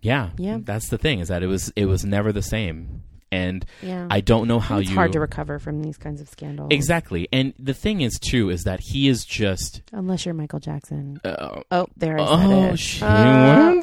yeah, 0.00 0.30
Yeah. 0.38 0.58
that's 0.62 0.88
the 0.88 0.98
thing 0.98 1.20
is 1.20 1.28
that 1.28 1.42
it 1.42 1.46
was 1.46 1.72
it 1.76 1.86
was 1.86 2.04
never 2.04 2.32
the 2.32 2.42
same, 2.42 3.02
and 3.32 3.64
Yeah. 3.82 4.06
I 4.10 4.20
don't 4.20 4.48
know 4.48 4.58
how 4.60 4.78
it's 4.78 4.88
you 4.90 4.94
hard 4.96 5.12
to 5.12 5.20
recover 5.20 5.58
from 5.58 5.82
these 5.82 5.96
kinds 5.98 6.20
of 6.20 6.28
scandals. 6.28 6.68
exactly. 6.70 7.28
And 7.32 7.52
the 7.58 7.74
thing 7.74 8.00
is 8.00 8.18
too 8.18 8.50
is 8.50 8.62
that 8.64 8.80
he 8.80 9.08
is 9.08 9.24
just 9.24 9.82
Unless 9.92 10.24
you're 10.24 10.34
Michael 10.34 10.60
Jackson. 10.60 11.20
uh, 11.24 11.60
Oh, 11.70 11.86
there 11.96 12.18
I 12.18 12.22
oh 12.26 12.36
said 12.60 12.72
it. 12.74 12.78
she 12.78 13.04
Uh. 13.04 13.74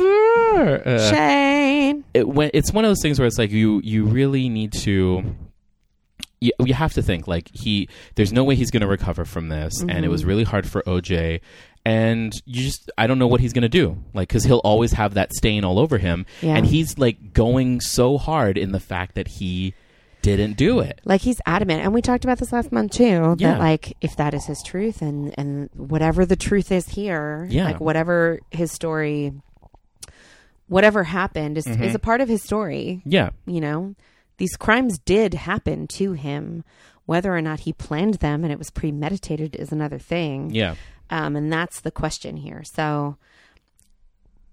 Uh, 0.58 1.12
Shane. 1.12 2.04
it, 2.14 2.28
when, 2.28 2.50
it's 2.54 2.72
one 2.72 2.86
of 2.86 2.90
those 2.90 3.02
things 3.02 3.20
where 3.20 3.28
it's 3.28 3.38
like 3.38 3.52
you 3.52 3.82
you 3.84 4.06
really 4.06 4.48
need 4.50 4.72
to. 4.74 5.36
You, 6.42 6.52
you 6.66 6.74
have 6.74 6.94
to 6.94 7.02
think 7.02 7.28
like 7.28 7.50
he 7.54 7.88
there's 8.16 8.32
no 8.34 8.44
way 8.44 8.56
he's 8.56 8.70
going 8.72 8.82
to 8.82 8.88
recover 8.88 9.26
from 9.26 9.50
this 9.50 9.82
and 9.82 10.04
it 10.06 10.10
was 10.10 10.24
Mhm. 10.24 10.28
really 10.28 10.44
hard 10.44 10.68
for 10.68 10.82
OJ 10.84 11.40
and 11.86 12.34
you 12.46 12.64
just 12.64 12.90
I 12.98 13.06
don't 13.08 13.20
know 13.20 13.28
what 13.28 13.42
he's 13.42 13.54
going 13.54 13.62
to 13.62 13.70
do 13.70 13.98
like 14.14 14.28
cuz 14.30 14.44
he'll 14.44 14.62
always 14.64 14.94
have 14.94 15.14
that 15.14 15.32
stain 15.34 15.64
all 15.64 15.78
over 15.80 15.98
him 16.00 16.26
Yeah. 16.42 16.56
and 16.58 16.66
he's 16.66 16.98
like 16.98 17.34
going 17.34 17.80
so 17.82 18.18
hard 18.18 18.58
in 18.58 18.72
the 18.72 18.80
fact 18.80 19.16
that 19.16 19.28
he 19.28 19.74
didn't 20.24 20.58
do 20.58 20.80
it. 20.80 21.00
like 21.06 21.22
he's 21.22 21.40
adamant 21.46 21.82
and 21.84 21.94
we 21.94 22.02
talked 22.02 22.24
about 22.24 22.40
this 22.40 22.52
last 22.52 22.72
month 22.72 22.94
too 22.94 23.36
Yeah. 23.38 23.52
that 23.52 23.60
like 23.60 23.96
if 24.02 24.16
that 24.18 24.34
is 24.34 24.46
his 24.46 24.64
truth 24.66 25.04
and 25.04 25.34
and 25.38 25.70
whatever 25.76 26.26
the 26.26 26.36
truth 26.36 26.72
is 26.72 26.88
here 26.90 27.48
Yeah. 27.52 27.66
like 27.66 27.80
whatever 27.80 28.40
his 28.50 28.72
story 28.72 29.34
whatever 30.68 31.04
happened 31.04 31.58
is, 31.60 31.66
Mhm. 31.66 31.82
is 31.82 31.94
a 31.96 32.00
part 32.00 32.22
of 32.22 32.28
his 32.30 32.42
story 32.44 33.02
Yeah. 33.06 33.30
you 33.46 33.62
know 33.62 33.94
these 34.38 34.56
crimes 34.58 34.98
did 34.98 35.34
happen 35.36 35.88
to 35.88 36.14
him 36.14 36.64
whether 37.06 37.36
or 37.36 37.42
not 37.42 37.62
he 37.62 37.72
planned 37.74 38.16
them 38.16 38.44
and 38.44 38.52
it 38.52 38.58
was 38.58 38.72
premeditated 38.72 39.56
is 39.56 39.72
another 39.72 40.00
thing 40.00 40.50
Yeah. 40.52 40.74
Um, 41.10 41.36
and 41.36 41.52
that's 41.52 41.82
the 41.82 41.92
question 41.92 42.38
here. 42.38 42.64
So 42.64 43.18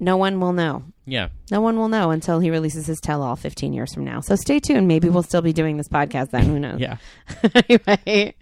no 0.02 0.16
one 0.16 0.40
will 0.40 0.52
know 0.52 0.82
Yeah. 1.06 1.28
no 1.50 1.60
one 1.60 1.78
will 1.78 1.88
know 1.88 2.10
until 2.10 2.40
he 2.40 2.50
releases 2.50 2.86
his 2.86 3.00
tell-all 3.00 3.36
15 3.36 3.72
years 3.72 3.94
from 3.94 4.04
now 4.04 4.20
so 4.20 4.34
stay 4.36 4.58
tuned 4.60 4.86
maybe 4.88 5.08
we'll 5.08 5.22
still 5.22 5.42
be 5.42 5.52
doing 5.52 5.76
this 5.76 5.88
podcast 5.88 6.30
then 6.30 6.44
who 6.44 6.58
knows 6.58 6.80
Yeah. 6.80 6.96
anyway, 7.54 8.34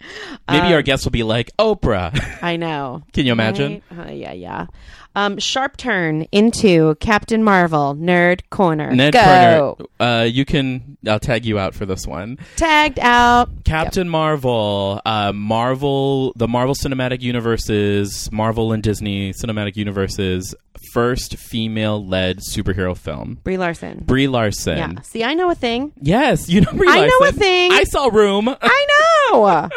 Maybe 0.49 0.67
um, 0.67 0.73
our 0.73 0.81
guests 0.81 1.05
will 1.05 1.11
be 1.11 1.23
like 1.23 1.51
Oprah. 1.57 2.11
I 2.43 2.57
know. 2.57 3.03
Can 3.13 3.25
you 3.25 3.31
imagine? 3.31 3.81
Right? 3.91 4.09
Uh, 4.09 4.11
yeah, 4.11 4.33
yeah. 4.33 4.65
Um, 5.15 5.37
sharp 5.39 5.77
turn 5.77 6.23
into 6.31 6.95
Captain 6.95 7.43
Marvel 7.43 7.95
Nerd 7.95 8.41
Corner. 8.49 8.91
Nerd 8.91 9.11
Go. 9.13 9.75
Corner. 9.75 9.89
Uh, 9.99 10.23
you 10.23 10.45
can. 10.45 10.97
I'll 11.07 11.19
tag 11.19 11.45
you 11.45 11.59
out 11.59 11.73
for 11.75 11.85
this 11.85 12.07
one. 12.07 12.37
Tagged 12.55 12.99
out. 12.99 13.49
Captain 13.65 14.07
Marvel, 14.07 15.01
uh, 15.05 15.31
Marvel, 15.33 16.31
the 16.35 16.47
Marvel 16.47 16.75
Cinematic 16.75 17.21
Universes, 17.21 18.31
Marvel 18.31 18.71
and 18.71 18.81
Disney 18.83 19.33
Cinematic 19.33 19.75
Universes 19.75 20.55
first 20.93 21.35
female-led 21.37 22.39
superhero 22.39 22.95
film. 22.97 23.39
Brie 23.43 23.57
Larson. 23.57 24.03
Brie 24.05 24.27
Larson. 24.27 24.77
Yeah. 24.77 25.01
See, 25.01 25.23
I 25.23 25.33
know 25.33 25.49
a 25.49 25.55
thing. 25.55 25.93
Yes, 26.01 26.49
you 26.49 26.61
know 26.61 26.71
Brie 26.73 26.87
I 26.89 27.01
Larson. 27.01 27.17
know 27.21 27.27
a 27.27 27.31
thing. 27.31 27.71
I 27.71 27.83
saw 27.85 28.07
Room. 28.07 28.49
I 28.61 28.87
know. 29.31 29.69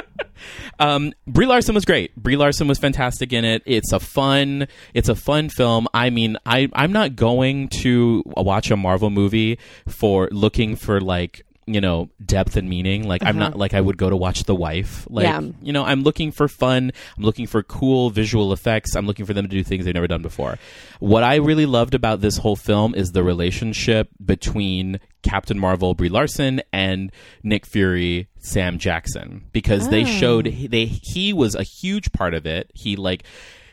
Um, 0.80 1.12
Brie 1.26 1.46
Larson 1.46 1.74
was 1.74 1.84
great. 1.84 2.14
Brie 2.16 2.36
Larson 2.36 2.66
was 2.66 2.78
fantastic 2.78 3.32
in 3.32 3.44
it. 3.44 3.62
It's 3.64 3.92
a 3.92 4.00
fun, 4.00 4.66
it's 4.92 5.09
a 5.09 5.14
fun 5.14 5.48
film. 5.48 5.86
I 5.94 6.11
mean, 6.11 6.36
I 6.44 6.68
I'm 6.72 6.92
not 6.92 7.14
going 7.16 7.68
to 7.82 8.22
watch 8.36 8.70
a 8.70 8.76
Marvel 8.76 9.11
movie 9.11 9.59
for 9.88 10.28
looking 10.32 10.74
for 10.74 11.00
like 11.00 11.42
you 11.66 11.80
know 11.80 12.10
depth 12.24 12.56
and 12.56 12.68
meaning. 12.68 13.06
Like 13.08 13.22
I'm 13.22 13.36
Uh-huh. 13.38 13.48
not 13.50 13.58
like 13.58 13.74
I 13.74 13.80
would 13.80 13.96
go 13.96 14.10
to 14.10 14.16
watch 14.16 14.44
The 14.44 14.54
Wife. 14.54 15.06
Like 15.10 15.24
Yeah. 15.24 15.40
you 15.62 15.72
know, 15.72 15.84
I'm 15.84 16.02
looking 16.02 16.30
for 16.32 16.48
fun. 16.48 16.92
I'm 17.16 17.22
looking 17.24 17.46
for 17.46 17.62
cool 17.62 18.10
visual 18.10 18.52
effects. 18.52 18.94
I'm 18.94 19.06
looking 19.06 19.26
for 19.26 19.32
them 19.34 19.44
to 19.46 19.50
do 19.50 19.62
things 19.64 19.84
they've 19.84 19.94
never 19.94 20.06
done 20.06 20.22
before. 20.22 20.58
What 21.00 21.22
I 21.22 21.36
really 21.36 21.66
loved 21.66 21.94
about 21.94 22.20
this 22.20 22.38
whole 22.38 22.56
film 22.56 22.94
is 22.94 23.12
the 23.12 23.22
relationship 23.22 24.08
between 24.24 25.00
Captain 25.22 25.58
Marvel, 25.58 25.94
Brie 25.94 26.08
Larson, 26.10 26.60
and 26.72 27.10
Nick 27.42 27.64
Fury, 27.64 28.28
Sam 28.38 28.78
Jackson, 28.78 29.44
because 29.52 29.88
they 29.88 30.02
Oh. 30.02 30.06
showed 30.06 30.44
they 30.70 30.84
he 30.86 31.32
was 31.32 31.54
a 31.54 31.62
huge 31.62 32.12
part 32.12 32.34
of 32.34 32.44
it. 32.46 32.70
He 32.74 32.96
like 32.96 33.24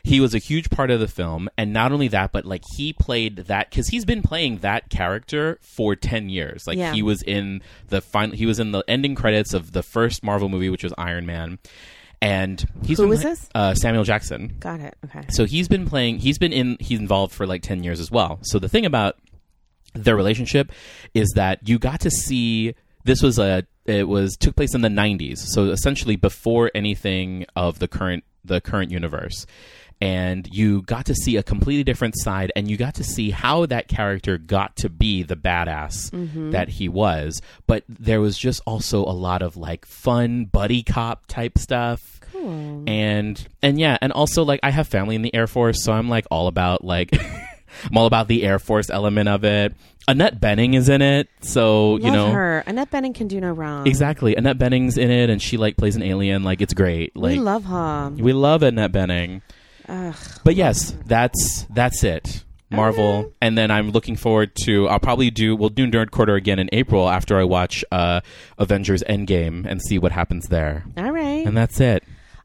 he 0.04 0.18
was 0.20 0.34
a 0.34 0.38
huge 0.38 0.68
part 0.68 0.90
of 0.90 0.98
the 1.00 1.06
film, 1.08 1.48
and 1.56 1.72
not 1.72 1.92
only 1.92 2.08
that, 2.08 2.32
but 2.32 2.44
like 2.44 2.62
he 2.76 2.92
played 2.92 3.36
that 3.36 3.70
because 3.70 3.88
he's 3.88 4.04
been 4.04 4.20
playing 4.22 4.58
that 4.58 4.90
character 4.90 5.58
for 5.62 5.94
ten 5.94 6.28
years. 6.28 6.66
Like 6.66 6.76
Yeah. 6.78 6.92
he 6.92 7.02
was 7.02 7.22
in 7.22 7.62
the 7.88 8.00
final, 8.00 8.34
he 8.36 8.44
was 8.46 8.58
in 8.58 8.72
the 8.72 8.82
ending 8.88 9.14
credits 9.14 9.54
of 9.54 9.72
the 9.72 9.82
first 9.82 10.24
Marvel 10.24 10.48
movie, 10.48 10.68
which 10.70 10.82
was 10.82 10.92
Iron 10.98 11.24
Man, 11.24 11.58
and 12.20 12.64
he's 12.84 12.98
Who 12.98 13.04
been 13.04 13.12
is 13.14 13.22
this? 13.22 13.48
Uh, 13.54 13.74
Samuel 13.74 14.04
Jackson. 14.04 14.56
Got 14.60 14.80
it. 14.80 14.96
Okay. 15.04 15.24
So 15.30 15.44
he's 15.44 15.68
been 15.68 15.86
playing. 15.86 16.18
He's 16.18 16.38
been 16.38 16.52
in. 16.52 16.76
He's 16.80 16.98
involved 16.98 17.32
for 17.32 17.46
like 17.46 17.62
ten 17.62 17.84
years 17.84 18.00
as 18.00 18.10
well. 18.10 18.38
So 18.42 18.58
the 18.58 18.68
thing 18.68 18.84
about 18.86 19.16
their 19.94 20.16
relationship 20.16 20.72
is 21.14 21.28
that 21.36 21.68
you 21.68 21.78
got 21.78 22.00
to 22.00 22.10
see. 22.10 22.74
This 23.04 23.22
was 23.22 23.38
a. 23.38 23.64
It 23.84 24.06
was 24.08 24.36
took 24.36 24.54
place 24.56 24.74
in 24.74 24.80
the 24.80 24.88
'90s. 24.88 25.38
So 25.38 25.66
essentially 25.66 26.16
before 26.16 26.70
anything 26.74 27.46
of 27.56 27.78
the 27.80 27.88
current 27.88 28.24
the 28.44 28.60
current 28.60 28.90
universe. 28.90 29.46
And 30.02 30.48
you 30.52 30.82
got 30.82 31.06
to 31.06 31.14
see 31.14 31.36
a 31.36 31.44
completely 31.44 31.84
different 31.84 32.18
side, 32.18 32.50
and 32.56 32.68
you 32.68 32.76
got 32.76 32.94
to 32.96 33.04
see 33.04 33.30
how 33.30 33.66
that 33.66 33.86
character 33.86 34.36
got 34.36 34.74
to 34.78 34.88
be 34.88 35.22
the 35.22 35.36
badass 35.36 36.10
mm-hmm. 36.10 36.50
that 36.50 36.68
he 36.68 36.88
was. 36.88 37.40
But 37.68 37.84
there 37.88 38.20
was 38.20 38.36
just 38.36 38.62
also 38.66 39.04
a 39.04 39.14
lot 39.14 39.42
of 39.42 39.56
like 39.56 39.86
fun 39.86 40.46
buddy 40.46 40.82
cop 40.82 41.26
type 41.26 41.56
stuff 41.56 42.20
Cool. 42.32 42.82
and 42.88 43.46
and 43.62 43.78
yeah 43.78 43.98
and 44.00 44.10
also 44.10 44.42
like 44.42 44.60
i 44.62 44.70
have 44.70 44.88
family 44.88 45.14
in 45.14 45.22
the 45.22 45.34
air 45.34 45.46
force 45.46 45.84
so 45.84 45.92
i'm 45.92 46.08
like 46.08 46.24
all 46.30 46.46
about 46.46 46.82
like 46.82 47.10
i'm 47.90 47.96
all 47.96 48.06
about 48.06 48.26
the 48.26 48.42
air 48.42 48.58
force 48.58 48.88
element 48.88 49.28
of 49.28 49.44
it 49.44 49.74
annette 50.08 50.40
bening 50.40 50.74
is 50.74 50.88
in 50.88 51.02
it 51.02 51.28
so 51.42 51.98
you 51.98 52.10
know 52.10 52.30
her. 52.32 52.64
Annette 52.66 52.90
Bening 52.90 53.14
can 53.14 53.28
do 53.28 53.40
no 53.40 53.52
wrong. 53.52 53.86
exactly 53.86 54.34
annette 54.34 54.58
bening's 54.58 54.96
in 54.96 55.10
it 55.10 55.28
and 55.28 55.42
she 55.42 55.58
like 55.58 55.76
plays 55.76 55.94
an 55.94 56.02
alien 56.02 56.42
like 56.42 56.60
it's 56.62 56.74
great 56.74 57.14
like 57.14 57.32
we 57.32 57.38
love 57.38 57.64
her. 57.64 58.10
we 58.16 58.32
love 58.32 58.62
annette 58.62 58.92
bening 58.92 59.42
Ugh. 59.88 60.14
but 60.44 60.54
yes 60.54 60.96
that's 61.06 61.66
that's 61.70 62.04
it 62.04 62.44
Marvel, 62.72 63.32
and 63.40 63.56
then 63.56 63.70
I'm 63.70 63.90
looking 63.90 64.16
forward 64.16 64.54
to. 64.64 64.88
I'll 64.88 64.98
probably 64.98 65.30
do. 65.30 65.54
We'll 65.54 65.68
do 65.68 65.86
Nerd 65.86 66.10
Quarter 66.10 66.34
again 66.34 66.58
in 66.58 66.68
April 66.72 67.08
after 67.08 67.38
I 67.38 67.44
watch 67.44 67.84
uh, 67.92 68.20
Avengers 68.58 69.02
Endgame 69.08 69.66
and 69.66 69.80
see 69.82 69.98
what 69.98 70.12
happens 70.12 70.48
there. 70.48 70.84
All 70.96 71.12
right. 71.12 71.46
And 71.46 71.56
that's 71.56 71.80
it. 71.80 72.04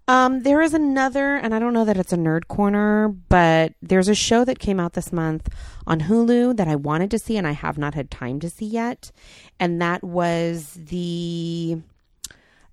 Um, 0.09 0.43
there 0.43 0.61
is 0.61 0.73
another, 0.73 1.35
and 1.35 1.53
I 1.53 1.59
don't 1.59 1.73
know 1.73 1.83
that 1.83 1.97
it's 1.97 2.13
a 2.13 2.17
nerd 2.17 2.47
corner, 2.47 3.09
but 3.09 3.73
there's 3.81 4.07
a 4.07 4.15
show 4.15 4.45
that 4.45 4.57
came 4.57 4.79
out 4.79 4.93
this 4.93 5.11
month 5.11 5.49
on 5.85 6.01
Hulu 6.01 6.55
that 6.55 6.67
I 6.67 6.77
wanted 6.77 7.11
to 7.11 7.19
see 7.19 7.35
and 7.35 7.45
I 7.45 7.51
have 7.51 7.77
not 7.77 7.93
had 7.93 8.09
time 8.09 8.39
to 8.39 8.49
see 8.49 8.65
yet, 8.65 9.11
and 9.59 9.81
that 9.81 10.03
was 10.03 10.71
the 10.75 11.81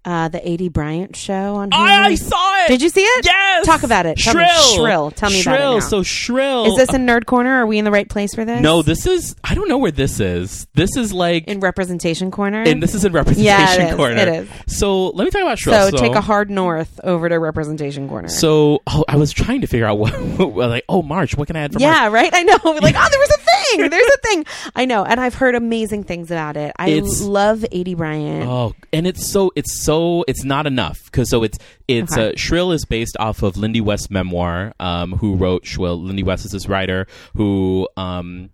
uh, 0.04 0.28
the 0.28 0.38
Aidy 0.38 0.72
Bryant 0.72 1.16
show 1.16 1.54
on 1.56 1.70
Hulu. 1.70 1.76
I, 1.78 2.04
I 2.08 2.14
saw 2.14 2.64
it. 2.64 2.68
Did 2.68 2.82
you 2.82 2.88
see 2.88 3.02
it? 3.02 3.24
Yes. 3.24 3.66
Talk 3.66 3.82
about 3.82 4.06
it. 4.06 4.18
Tell 4.18 4.34
me- 4.34 4.44
Shrill. 4.46 4.74
Shrill. 4.74 5.10
Tell 5.10 5.30
me 5.30 5.40
about 5.42 5.54
it 5.54 5.58
Shrill. 5.58 5.74
now. 5.74 5.80
So 5.80 6.02
shrill. 6.02 6.66
Is 6.66 6.76
this 6.76 6.88
a 6.90 6.98
nerd 6.98 7.26
corner? 7.26 7.50
Are 7.62 7.66
we 7.66 7.78
in 7.78 7.84
the 7.84 7.90
right 7.90 8.08
place 8.08 8.34
for 8.34 8.44
this? 8.44 8.60
no? 8.60 8.82
This 8.82 9.06
is. 9.06 9.34
I 9.44 9.54
don't 9.54 9.68
know 9.68 9.78
where 9.78 9.90
this 9.90 10.20
is. 10.20 10.66
This 10.74 10.96
is 10.96 11.12
like. 11.12 11.46
in 11.48 11.60
representation 11.60 12.30
corner. 12.30 12.62
and 12.62 12.82
this 12.82 12.94
is 12.94 13.04
in 13.04 13.12
representation 13.12 13.46
Yeah, 13.46 13.74
it 13.74 13.90
is. 13.90 13.96
corner. 13.96 14.16
It 14.16 14.28
is. 14.28 14.48
So 14.66 15.08
let 15.08 15.24
me 15.24 15.30
talk 15.30 15.42
about 15.42 15.58
Shrill. 15.58 15.90
so, 15.90 15.96
take 15.96 16.14
a 16.14 16.20
hard 16.20 16.50
north 16.50 17.00
over 17.02 17.28
to 17.28 17.38
representation 17.38 18.08
corner. 18.08 18.28
So 18.28 18.82
oh, 18.86 19.04
I 19.08 19.16
was 19.16 19.32
trying 19.32 19.60
to 19.62 19.66
figure 19.66 19.86
out 19.86 19.98
what, 19.98 20.12
like, 20.56 20.84
oh 20.88 21.02
March, 21.02 21.36
what 21.36 21.46
can 21.46 21.56
I 21.56 21.60
add 21.60 21.72
for 21.72 21.78
March? 21.78 21.82
yeah, 21.82 22.08
right. 22.08 22.30
I 22.32 22.42
know. 22.42 22.58
Like, 22.84 22.96
oh, 22.98 23.08
there 23.10 23.20
was 23.20 23.30
a 23.30 23.38
thing. 23.38 23.53
There's 23.76 23.92
a 23.92 24.18
thing. 24.28 24.44
I 24.76 24.84
know, 24.84 25.04
and 25.04 25.20
I've 25.20 25.34
heard 25.34 25.54
amazing 25.54 26.04
things 26.04 26.30
about 26.30 26.56
it. 26.56 26.72
I 26.78 26.88
It's- 26.90 27.20
love 27.22 27.60
Aidy 27.72 27.96
Bryant. 27.96 28.48
Oh, 28.48 28.74
and 28.92 29.06
it's 29.06 29.26
so 29.26 29.50
it's 29.56 29.80
so 29.82 30.24
it's 30.28 30.44
not 30.44 30.66
enough 30.66 31.00
because 31.06 31.30
so 31.30 31.42
it's 31.42 31.58
it's 31.88 32.12
Okay. 32.12 32.30
uh, 32.30 32.32
Shrill 32.36 32.72
is 32.72 32.84
based 32.84 33.16
off 33.18 33.42
of 33.42 33.56
Lindy 33.56 33.80
West's 33.80 34.10
memoir. 34.10 34.72
Um, 34.80 35.12
who 35.12 35.34
wrote 35.36 35.66
Shrill? 35.66 36.00
Lindy 36.00 36.22
West 36.22 36.44
is 36.44 36.52
this 36.52 36.68
writer 36.68 37.06
who 37.36 37.88
um. 37.96 38.50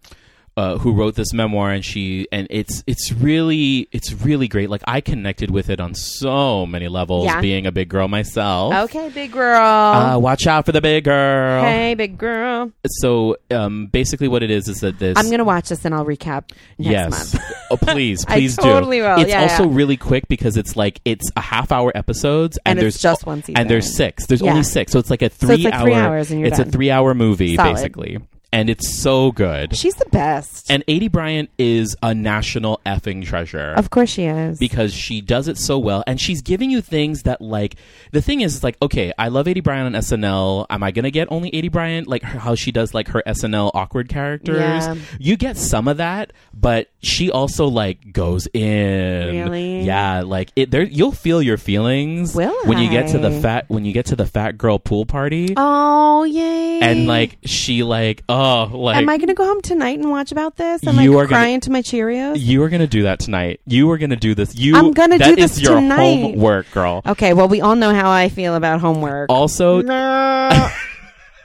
Uh, 0.60 0.76
who 0.76 0.92
wrote 0.92 1.14
this 1.14 1.32
memoir 1.32 1.70
and 1.70 1.82
she 1.84 2.28
and 2.30 2.46
it's 2.50 2.84
it's 2.86 3.12
really 3.12 3.88
it's 3.92 4.12
really 4.12 4.46
great 4.46 4.68
like 4.68 4.82
i 4.86 5.00
connected 5.00 5.50
with 5.50 5.70
it 5.70 5.80
on 5.80 5.94
so 5.94 6.66
many 6.66 6.86
levels 6.88 7.24
Yeah. 7.24 7.40
being 7.40 7.64
a 7.66 7.72
big 7.72 7.88
girl 7.88 8.08
myself 8.08 8.74
Okay, 8.84 9.08
big 9.08 9.32
girl. 9.32 9.56
uh, 9.58 10.18
watch 10.18 10.46
out 10.46 10.66
for 10.66 10.72
the 10.72 10.82
big 10.82 11.04
girl 11.04 11.62
hey, 11.62 11.94
big 11.94 12.18
girl. 12.18 12.72
so 13.00 13.36
um, 13.50 13.86
basically 13.86 14.28
what 14.28 14.42
it 14.42 14.50
is 14.50 14.68
is 14.68 14.80
that 14.80 14.98
this 14.98 15.16
I'm 15.16 15.30
gonna 15.30 15.44
watch 15.44 15.70
this 15.70 15.82
and 15.86 15.94
I'll 15.94 16.04
recap 16.04 16.50
next 16.78 16.90
yes. 16.90 17.34
month. 17.34 17.44
oh, 17.70 17.76
please, 17.78 18.24
I 18.28 18.34
please 18.34 18.56
totally 18.56 18.98
do. 18.98 19.04
will. 19.04 19.20
It's 19.20 19.30
Yeah, 19.30 19.42
also 19.42 19.64
yeah. 19.66 19.76
really 19.76 19.96
quick 19.96 20.28
because 20.28 20.58
it's 20.58 20.76
like 20.76 21.00
it's 21.06 21.30
a 21.36 21.40
half 21.40 21.72
hour 21.72 21.90
episodes 21.94 22.58
and, 22.66 22.72
And 22.78 22.82
there's 22.82 22.98
just 22.98 23.24
one 23.24 23.42
season. 23.42 23.56
and 23.58 23.70
there's 23.70 23.96
six. 23.96 24.26
There's 24.26 24.42
only 24.42 24.62
six, 24.64 24.92
so 24.92 24.98
it's 24.98 25.08
like 25.10 25.22
a 25.22 25.30
So 25.30 25.46
three 25.46 25.54
it's 25.56 25.64
like 25.64 25.74
hour. 25.74 25.84
three 25.84 25.94
hours 25.94 26.30
and 26.30 26.40
you're 26.40 26.48
it's 26.48 26.58
done. 26.58 26.68
a 26.68 26.70
three 26.70 26.90
hour 26.90 27.14
movie 27.14 27.56
Solid. 27.56 27.74
basically, 27.76 28.18
and 28.52 28.68
it's 28.68 29.00
so 29.00 29.30
good. 29.32 29.76
She's 29.76 29.94
the 29.94 30.08
best. 30.10 30.70
and 30.70 30.84
Aidy 30.86 31.10
Bryant 31.10 31.50
is 31.58 31.96
a 32.02 32.12
national 32.14 32.80
effing 32.84 33.24
treasure. 33.24 33.72
of 33.76 33.90
course 33.90 34.10
she 34.10 34.24
is. 34.24 34.58
because 34.58 34.92
she 34.92 35.20
does 35.20 35.48
it 35.48 35.56
so 35.56 35.78
well 35.78 36.02
and 36.06 36.20
she's 36.20 36.42
giving 36.42 36.70
you 36.70 36.80
things 36.80 37.22
that 37.22 37.40
like 37.40 37.76
the 38.12 38.20
thing 38.20 38.40
is 38.40 38.54
it's 38.56 38.64
like 38.64 38.76
okay 38.82 39.12
i 39.18 39.28
love 39.28 39.46
Aidy 39.46 39.62
Bryant 39.62 39.94
on 39.94 40.02
snl 40.02 40.66
am 40.68 40.82
i 40.82 40.90
gonna 40.90 41.10
get 41.10 41.28
only 41.30 41.50
Aidy 41.52 41.70
Bryant 41.70 42.06
like 42.08 42.22
her, 42.22 42.38
how 42.38 42.54
she 42.54 42.72
does 42.72 42.92
like 42.94 43.08
her 43.08 43.22
snl 43.28 43.70
awkward 43.74 44.08
characters 44.08 44.58
Yeah. 44.58 44.96
you 45.18 45.36
get 45.36 45.56
some 45.56 45.88
of 45.88 45.96
that 45.98 46.32
but 46.52 46.89
she 47.02 47.30
also 47.30 47.66
like 47.66 48.12
goes 48.12 48.46
in 48.52 49.28
Really? 49.44 49.80
yeah 49.82 50.20
like 50.22 50.52
it 50.54 50.70
there 50.70 50.82
you'll 50.82 51.12
feel 51.12 51.40
your 51.40 51.56
feelings 51.56 52.34
Will 52.34 52.54
when 52.66 52.78
you 52.78 52.90
get 52.90 53.08
to 53.12 53.18
the 53.18 53.30
I? 53.34 53.40
fat 53.40 53.64
when 53.68 53.84
you 53.86 53.92
get 53.92 54.06
to 54.06 54.16
the 54.16 54.26
fat 54.26 54.58
girl 54.58 54.78
pool 54.78 55.06
party 55.06 55.54
oh 55.56 56.24
yay! 56.24 56.80
and 56.82 57.06
like 57.06 57.38
she 57.44 57.82
like 57.82 58.22
oh 58.28 58.70
like 58.74 58.96
am 58.96 59.08
I 59.08 59.16
gonna 59.18 59.34
go 59.34 59.44
home 59.46 59.60
tonight 59.62 59.98
and 59.98 60.10
watch 60.10 60.30
about 60.32 60.56
this? 60.56 60.86
I'm 60.86 61.00
You 61.00 61.12
I 61.18 61.22
are 61.22 61.26
gonna- 61.26 61.28
crying 61.28 61.60
to 61.60 61.70
my 61.70 61.80
Cheerios? 61.82 62.38
you 62.38 62.62
are 62.62 62.68
gonna 62.68 62.86
do 62.86 63.04
that 63.04 63.18
tonight. 63.20 63.60
You 63.66 63.90
are 63.90 63.98
gonna 63.98 64.16
do 64.16 64.34
this. 64.34 64.54
You. 64.54 64.76
I'm 64.76 64.92
gonna 64.92 65.16
that 65.18 65.28
do 65.30 65.36
this 65.36 65.52
is 65.56 65.62
your 65.62 65.76
tonight. 65.76 66.20
homework, 66.22 66.70
girl. 66.72 67.02
okay, 67.06 67.32
well 67.32 67.48
we 67.48 67.60
all 67.62 67.76
know 67.76 67.94
how 67.94 68.10
I 68.10 68.28
feel 68.28 68.54
about 68.56 68.80
homework. 68.80 69.30
Also, 69.30 69.80
no. 69.82 70.68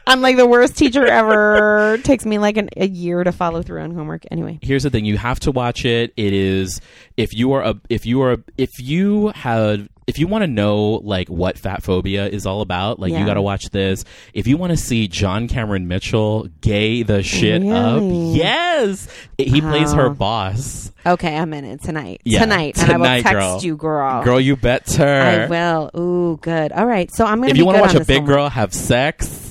I'm 0.07 0.21
like 0.21 0.37
the 0.37 0.45
worst 0.45 0.77
teacher 0.77 1.05
ever. 1.05 1.97
Takes 2.03 2.25
me 2.25 2.37
like 2.37 2.57
an, 2.57 2.69
a 2.77 2.87
year 2.87 3.23
to 3.23 3.31
follow 3.31 3.61
through 3.63 3.81
on 3.81 3.91
homework. 3.91 4.23
Anyway, 4.31 4.59
here's 4.61 4.83
the 4.83 4.89
thing 4.89 5.05
you 5.05 5.17
have 5.17 5.39
to 5.41 5.51
watch 5.51 5.85
it 5.85 6.13
it 6.15 6.33
is 6.33 6.81
if 7.17 7.33
you 7.33 7.53
are 7.53 7.63
a 7.63 7.75
if 7.89 8.05
you 8.05 8.21
are 8.21 8.33
a, 8.33 8.37
if 8.57 8.69
you 8.79 9.29
have 9.29 9.87
if 10.07 10.19
you 10.19 10.27
want 10.27 10.43
to 10.43 10.47
know 10.47 11.01
like 11.03 11.29
what 11.29 11.57
fat 11.57 11.81
phobia 11.81 12.27
is 12.27 12.45
all 12.45 12.61
about 12.61 12.99
like 12.99 13.11
Yeah. 13.11 13.21
you 13.21 13.25
got 13.25 13.33
to 13.35 13.41
watch 13.41 13.69
this 13.71 14.05
if 14.33 14.45
you 14.45 14.55
want 14.55 14.71
to 14.71 14.77
see 14.77 15.07
john 15.07 15.47
cameron 15.47 15.87
mitchell 15.87 16.47
gay 16.61 17.01
the 17.01 17.23
shit 17.23 17.63
Really? 17.63 18.33
up 18.33 18.37
yes 18.37 19.07
he 19.37 19.61
plays 19.61 19.93
her 19.93 20.05
uh-huh. 20.07 20.13
boss 20.13 20.91
okay, 21.05 21.37
I'm 21.37 21.53
in 21.53 21.65
it 21.65 21.83
tonight. 21.83 22.21
Yeah, 22.23 22.39
tonight, 22.39 22.79
and 22.81 22.91
I 22.91 22.97
will 22.97 23.05
tonight, 23.05 23.21
text 23.21 23.33
girl. 23.33 23.63
you, 23.63 23.77
girl. 23.77 24.23
girl 24.23 24.39
you 24.41 24.55
bet 24.55 24.99
I 24.99 25.45
will. 25.45 25.91
Ooh, 25.95 26.37
good. 26.41 26.71
All 26.71 26.87
right. 26.87 27.13
So 27.13 27.25
I'm 27.25 27.41
gonna. 27.41 27.51
if 27.51 27.57
you 27.57 27.65
want 27.65 27.77
to 27.77 27.81
watch 27.83 27.93
a 27.93 28.03
big 28.03 28.21
homework. 28.21 28.35
girl 28.35 28.49
have 28.49 28.73
sex 28.73 29.44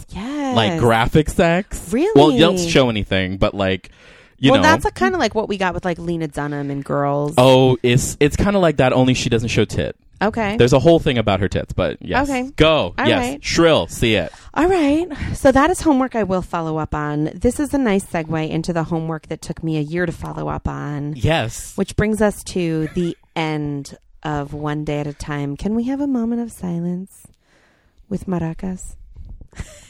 like 0.55 0.81
graphic 0.81 1.29
sex 1.29 1.93
Really? 1.93 2.11
well 2.15 2.31
you 2.33 2.41
don't 2.41 2.59
show 2.59 2.89
anything 2.89 3.37
but 3.39 3.55
like 3.55 3.91
you 4.39 4.53
well, 4.53 4.61
know 4.61 4.69
that's 4.69 4.91
kind 4.93 5.15
of 5.15 5.21
like 5.21 5.35
what 5.35 5.49
we 5.49 5.57
got 5.57 5.75
with 5.75 5.85
like 5.85 5.99
Lena 5.99 6.29
Dunham 6.29 6.71
and 6.71 6.85
girls. 6.85 7.35
oh 7.39 7.77
it's 7.83 8.17
it's 8.21 8.37
kind 8.37 8.57
of 8.57 8.63
like 8.63 8.77
that 8.79 8.93
only 8.93 9.15
she 9.15 9.29
doesn't 9.29 9.49
show 9.49 9.65
tit 9.65 9.97
okay. 10.23 10.57
There's 10.57 10.73
a 10.73 10.79
whole 10.79 10.99
thing 10.99 11.19
about 11.19 11.41
her 11.41 11.49
tits, 11.49 11.73
but 11.73 11.99
yes. 12.01 12.29
Okay. 12.29 12.51
Go. 12.57 12.95
All 12.97 13.07
yes. 13.07 13.19
right. 13.19 13.45
Shrill. 13.45 13.87
See 13.89 14.15
it. 14.15 14.33
All 14.55 14.67
right. 14.67 15.07
So 15.35 15.53
that 15.53 15.71
is 15.71 15.81
homework 15.81 16.15
I 16.17 16.23
will 16.23 16.41
follow 16.43 16.79
up 16.79 16.95
on. 16.95 17.31
This 17.35 17.61
is 17.61 17.75
a 17.75 17.79
nice 17.79 18.05
segue 18.07 18.49
into 18.49 18.73
the 18.73 18.85
homework 18.85 19.29
that 19.29 19.43
took 19.43 19.63
me 19.63 19.77
a 19.77 19.81
year 19.81 20.07
to 20.07 20.13
follow 20.13 20.49
up 20.49 20.67
on, 20.67 21.15
Yes. 21.17 21.77
which 21.77 21.97
brings 21.97 22.23
us 22.23 22.43
to 22.45 22.89
the 22.95 23.17
end 23.37 23.97
of 24.23 24.55
One 24.55 24.85
Day 24.85 25.01
at 25.01 25.07
a 25.07 25.13
Time. 25.13 25.57
Can 25.57 25.75
we 25.75 25.85
have 25.85 26.01
a 26.01 26.07
moment 26.07 26.41
of 26.43 26.51
silence 26.53 27.27
with 28.09 28.27
maracas? 28.27 28.97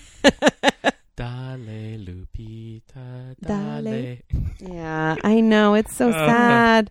Dale, 1.16 1.98
Lupita. 2.00 3.36
Dale. 3.40 4.18
Yeah, 4.60 5.16
I 5.22 5.40
know. 5.40 5.74
It's 5.74 5.94
so 5.96 6.08
Uh-huh. 6.10 6.26
sad. 6.26 6.90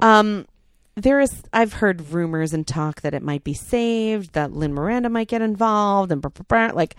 Um, 0.00 0.46
there 0.96 1.20
is, 1.20 1.42
I've 1.52 1.74
heard 1.74 2.10
rumors 2.10 2.52
and 2.52 2.66
talk 2.66 3.02
that 3.02 3.14
it 3.14 3.22
might 3.22 3.44
be 3.44 3.54
saved, 3.54 4.32
that 4.32 4.52
Lin 4.52 4.74
Miranda 4.74 5.08
might 5.08 5.28
get 5.28 5.40
involved, 5.40 6.10
and 6.10 6.20
blah, 6.20 6.30
blah, 6.30 6.44
blah. 6.68 6.74
like, 6.76 6.96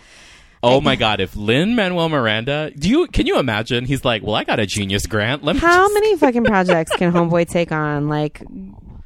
Oh 0.64 0.80
my 0.80 0.96
God! 0.96 1.20
If 1.20 1.36
Lin 1.36 1.74
Manuel 1.76 2.08
Miranda, 2.08 2.70
do 2.78 2.88
you 2.88 3.08
can 3.08 3.26
you 3.26 3.40
imagine? 3.40 3.84
He's 3.86 4.06
like, 4.06 4.22
well, 4.22 4.36
I 4.36 4.44
got 4.44 4.60
a 4.60 4.68
genius 4.68 5.08
grant. 5.08 5.44
Let 5.44 5.56
me. 5.56 5.60
How 5.60 5.86
just- 5.86 5.94
many 5.96 6.18
fucking 6.18 6.44
projects 6.44 6.96
can 6.98 7.12
Homeboy 7.12 7.50
take 7.50 7.72
on? 7.72 8.08
Like, 8.10 8.44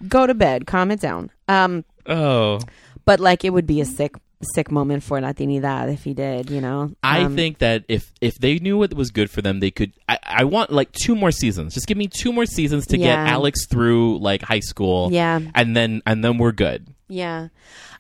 go 0.05 0.27
to 0.27 0.33
bed, 0.33 0.67
calm 0.67 0.91
it 0.91 0.99
down. 0.99 1.31
Um, 1.47 1.85
Oh, 2.07 2.59
but 3.05 3.21
like, 3.21 3.45
it 3.45 3.51
would 3.51 3.65
be 3.65 3.79
a 3.79 3.85
sick, 3.85 4.15
sick 4.53 4.71
moment 4.71 5.03
for 5.03 5.19
Latinidad 5.19 5.91
if 5.93 6.03
he 6.03 6.13
did. 6.13 6.49
You 6.49 6.61
know, 6.61 6.91
I 7.03 7.21
Um, 7.23 7.35
think 7.35 7.57
that 7.59 7.83
if 7.87 8.11
if 8.21 8.35
they 8.39 8.59
knew 8.59 8.77
what 8.77 8.93
was 8.93 9.11
good 9.11 9.29
for 9.29 9.41
them, 9.41 9.59
they 9.59 9.71
could. 9.71 9.93
I, 10.07 10.17
I 10.23 10.43
want 10.43 10.71
like 10.71 10.91
two 10.91 11.15
more 11.15 11.31
seasons. 11.31 11.73
Just 11.73 11.87
give 11.87 11.97
me 11.97 12.07
two 12.07 12.31
more 12.31 12.45
seasons 12.45 12.85
to 12.87 12.97
Yeah. 12.97 13.25
get 13.25 13.33
Alex 13.33 13.65
through 13.67 14.19
like 14.19 14.41
high 14.41 14.59
school. 14.61 15.09
Yeah, 15.11 15.39
And 15.55 15.75
then 15.75 16.01
and 16.05 16.23
then 16.23 16.37
we're 16.37 16.51
good. 16.53 16.87
yeah. 17.07 17.47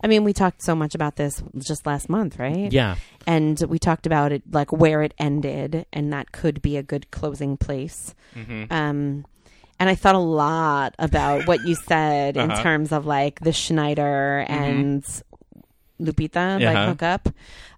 I 0.03 0.07
mean, 0.07 0.23
we 0.23 0.33
talked 0.33 0.61
so 0.61 0.75
much 0.75 0.93
about 0.93 1.15
this 1.15 1.41
just 1.57 1.85
last 1.87 2.09
month, 2.09 2.37
right? 2.37 2.71
Yeah. 2.71 2.95
and 3.27 3.59
we 3.69 3.79
talked 3.79 4.05
about 4.05 4.31
it 4.31 4.43
like 4.51 4.71
where 4.71 5.01
it 5.01 5.13
ended, 5.17 5.85
and 5.91 6.13
that 6.13 6.31
could 6.31 6.61
be 6.61 6.77
a 6.77 6.83
good 6.83 7.09
closing 7.09 7.57
place. 7.57 8.13
Mm-hmm. 8.35 8.71
Um, 8.71 9.25
and 9.79 9.89
I 9.89 9.95
thought 9.95 10.13
a 10.15 10.19
lot 10.19 10.93
about 10.99 11.47
what 11.47 11.65
you 11.67 11.73
said 11.75 12.37
in 12.37 12.51
Uh-huh. 12.51 12.61
terms 12.63 12.91
of 12.91 13.05
like 13.07 13.39
the 13.39 13.51
Schneider 13.51 14.45
and 14.47 15.03
Lupita 15.99 16.59
like 16.63 16.75
Uh-huh. 16.75 16.87
hook 16.87 17.03
up, 17.03 17.29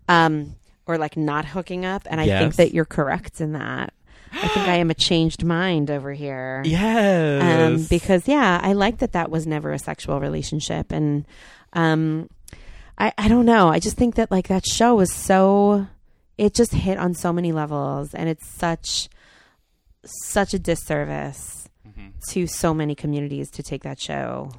um, 0.08 0.56
or 0.86 0.98
like 0.98 1.18
not 1.18 1.46
hooking 1.46 1.86
up. 1.86 2.08
And 2.10 2.20
I 2.22 2.26
think 2.40 2.56
that 2.56 2.74
you're 2.74 2.86
correct 2.86 3.42
in 3.42 3.54
that. 3.54 3.94
I 4.34 4.48
think 4.50 4.68
I 4.68 4.76
am 4.76 4.90
a 4.92 4.94
changed 4.94 5.44
mind 5.44 5.90
over 5.90 6.12
here. 6.14 6.62
Yes. 6.66 7.42
Um, 7.44 7.86
because 7.90 8.28
yeah, 8.28 8.60
I 8.62 8.74
like 8.74 8.98
that 9.00 9.14
that 9.14 9.32
was 9.32 9.48
never 9.48 9.72
a 9.72 9.80
sexual 9.80 10.20
relationship, 10.20 10.92
and 10.92 11.26
um, 11.74 12.30
I 12.98 13.14
I 13.18 13.28
don't 13.30 13.46
know. 13.46 13.70
I 13.70 13.80
just 13.80 13.96
think 13.98 14.16
that 14.16 14.30
like 14.32 14.48
that 14.50 14.66
show 14.68 14.96
was 14.96 15.14
so 15.14 15.88
it 16.38 16.54
just 16.54 16.74
hit 16.74 16.98
on 16.98 17.14
so 17.16 17.32
many 17.34 17.52
levels, 17.52 18.14
and 18.14 18.28
it's 18.30 18.48
such 18.48 19.10
such 20.06 20.54
a 20.54 20.60
disservice 20.60 21.54
Mm-hmm. 21.88 22.10
to 22.32 22.48
so 22.48 22.74
many 22.74 22.96
communities 22.96 23.50
to 23.52 23.64
take 23.64 23.84
that 23.84 23.98
show 24.00 24.52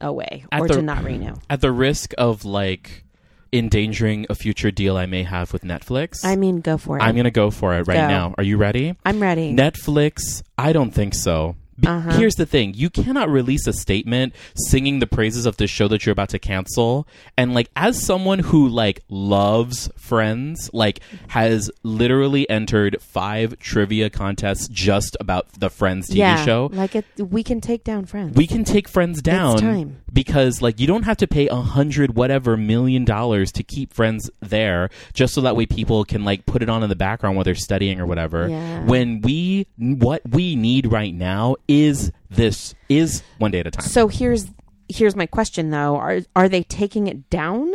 away 0.00 0.44
At 0.52 0.60
or 0.60 0.68
the- 0.68 0.74
to 0.74 0.82
not 0.82 1.04
renew. 1.04 1.34
at 1.50 1.60
the 1.60 1.72
risk 1.72 2.12
of 2.18 2.44
like 2.44 3.04
endangering 3.52 4.26
a 4.28 4.34
future 4.34 4.70
deal 4.70 4.96
I 4.96 5.06
may 5.06 5.22
have 5.22 5.52
with 5.52 5.62
Netflix. 5.64 6.24
I 6.24 6.36
mean, 6.36 6.60
go 6.60 6.76
for 6.76 6.98
it. 6.98 7.02
I'm 7.02 7.16
gonna 7.16 7.30
go 7.30 7.50
for 7.50 7.74
it 7.74 7.86
right 7.88 7.96
Go. 7.96 8.08
now. 8.08 8.34
Are 8.36 8.44
you 8.44 8.56
ready? 8.58 8.94
I'm 9.06 9.20
ready. 9.20 9.54
Netflix? 9.54 10.42
I 10.58 10.72
don't 10.72 10.90
think 10.90 11.14
so. 11.14 11.56
Be- 11.78 11.88
Uh-huh. 11.88 12.10
Here's 12.18 12.34
the 12.34 12.46
thing: 12.46 12.74
you 12.74 12.90
cannot 12.90 13.28
release 13.28 13.66
a 13.66 13.72
statement 13.72 14.34
singing 14.56 14.98
the 14.98 15.06
praises 15.06 15.46
of 15.46 15.56
the 15.58 15.66
show 15.66 15.88
that 15.88 16.04
you're 16.04 16.12
about 16.12 16.30
to 16.30 16.38
cancel, 16.38 17.06
and 17.36 17.54
like 17.54 17.70
as 17.76 18.02
someone 18.02 18.40
who 18.40 18.68
like 18.68 19.00
loves 19.08 19.90
Friends, 19.96 20.70
like 20.72 21.00
has 21.28 21.70
literally 21.82 22.48
entered 22.48 22.96
five 23.00 23.58
trivia 23.58 24.08
contests 24.10 24.66
just 24.68 25.16
about 25.20 25.46
the 25.60 25.68
Friends 25.70 26.08
TV 26.08 26.16
yeah, 26.16 26.44
show. 26.44 26.70
like 26.72 26.96
it, 26.96 27.04
we 27.18 27.42
can 27.42 27.60
take 27.60 27.84
down 27.84 28.06
friends. 28.06 28.36
We 28.36 28.46
can 28.46 28.64
take 28.64 28.88
Friends 28.88 29.20
down 29.22 29.58
time. 29.58 30.00
because 30.12 30.62
like 30.62 30.80
you 30.80 30.86
don't 30.86 31.02
have 31.04 31.18
to 31.18 31.26
pay 31.26 31.46
a 31.48 31.56
hundred 31.56 32.14
whatever 32.16 32.56
million 32.56 33.04
dollars 33.04 33.52
to 33.52 33.62
keep 33.62 33.92
Friends 33.92 34.30
there 34.40 34.88
just 35.12 35.34
so 35.34 35.40
that 35.42 35.56
way 35.56 35.66
people 35.66 36.04
can 36.04 36.24
like 36.24 36.46
put 36.46 36.62
it 36.62 36.68
on 36.70 36.82
in 36.82 36.88
the 36.88 36.96
background 36.96 37.36
while 37.36 37.44
they're 37.44 37.54
studying 37.54 38.00
or 38.00 38.06
whatever. 38.06 38.48
Yeah. 38.48 38.84
When 38.84 39.20
we 39.20 39.66
what 39.76 40.22
we 40.28 40.56
need 40.56 40.90
right 40.90 41.14
now 41.14 41.56
is 41.68 42.10
this 42.30 42.74
is 42.88 43.22
one 43.38 43.50
day 43.50 43.60
at 43.60 43.66
a 43.66 43.70
time. 43.70 43.84
so 43.86 44.08
here's 44.08 44.46
here's 44.88 45.14
my 45.14 45.26
question 45.26 45.70
though: 45.70 45.96
Are 45.96 46.20
are 46.34 46.48
they 46.48 46.62
taking 46.62 47.06
it 47.06 47.28
down 47.30 47.70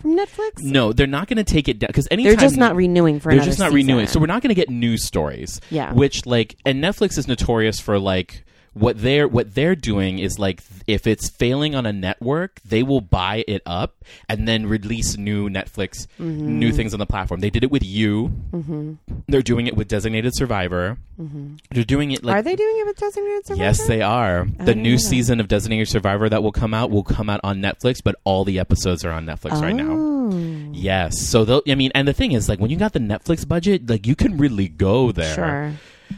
from 0.00 0.16
Netflix? 0.16 0.62
no, 0.62 0.92
they're 0.92 1.06
not 1.06 1.28
going 1.28 1.36
to 1.38 1.44
take 1.44 1.68
it 1.68 1.78
down 1.80 1.88
because 1.88 2.08
anytime 2.10 2.32
They're 2.36 2.40
just 2.40 2.56
not 2.56 2.76
renewing 2.76 3.20
for 3.20 3.32
they're 3.34 3.44
just 3.44 3.58
not 3.58 3.66
season. 3.72 3.74
renewing. 3.76 4.06
So 4.06 4.20
we're 4.20 4.26
not 4.26 4.42
going 4.42 4.50
to 4.50 4.54
get 4.54 4.70
news 4.70 5.04
stories. 5.04 5.60
Yeah. 5.70 5.92
Which 5.92 6.26
like 6.26 6.56
and 6.64 6.82
Netflix 6.82 7.18
is 7.18 7.26
notorious 7.28 7.80
for 7.80 7.98
like 7.98 8.44
what 8.74 9.00
they're 9.00 9.26
what 9.28 9.54
they're 9.54 9.74
doing 9.76 10.18
is 10.18 10.38
like 10.38 10.60
if 10.86 11.06
it's 11.06 11.28
failing 11.30 11.74
on 11.74 11.86
a 11.86 11.92
network, 11.92 12.60
they 12.64 12.82
will 12.82 13.00
buy 13.00 13.44
it 13.48 13.62
up 13.64 14.04
and 14.28 14.46
then 14.46 14.66
release 14.66 15.16
new 15.16 15.48
Netflix 15.48 16.06
Mm-hmm. 16.20 16.58
new 16.58 16.72
things 16.72 16.92
on 16.92 17.00
the 17.00 17.06
platform. 17.06 17.40
They 17.40 17.50
did 17.50 17.64
it 17.64 17.70
with 17.70 17.82
you. 17.84 18.32
They're 19.28 19.42
doing 19.42 19.66
it 19.66 19.76
with 19.76 19.88
Designated 19.88 20.34
Survivor. 20.34 20.98
They're 21.70 21.84
doing 21.84 22.10
it 22.10 22.22
like 22.24 22.36
Are 22.36 22.42
they 22.42 22.56
doing 22.56 22.78
it 22.80 22.86
with 22.86 22.96
Designated 22.98 23.46
Survivor? 23.46 23.62
Yes, 23.64 23.86
they 23.86 24.02
are. 24.02 24.46
The 24.58 24.74
new 24.74 24.98
season 24.98 25.40
of 25.40 25.48
Designated 25.48 25.88
Survivor 25.88 26.28
that 26.28 26.42
will 26.42 26.52
come 26.52 26.74
out 26.74 26.90
will 26.90 27.02
come 27.04 27.30
out 27.30 27.40
on 27.44 27.60
Netflix, 27.60 28.02
but 28.02 28.16
all 28.24 28.44
the 28.44 28.58
episodes 28.58 29.04
are 29.04 29.12
on 29.12 29.24
Netflix 29.26 29.60
right 29.62 29.74
now. 29.74 29.90
Oh, 29.90 30.70
Yes. 30.72 31.20
So 31.28 31.44
they'll 31.44 31.62
I 31.68 31.74
mean, 31.76 31.92
and 31.94 32.06
the 32.08 32.12
thing 32.12 32.32
is 32.32 32.48
like 32.48 32.58
when 32.60 32.70
you 32.70 32.76
got 32.76 32.92
the 32.92 32.98
Netflix 32.98 33.46
budget, 33.46 33.88
like 33.88 34.06
you 34.06 34.16
can 34.16 34.36
really 34.38 34.68
go 34.68 35.12
there. 35.12 35.34
Sure. 35.34 35.72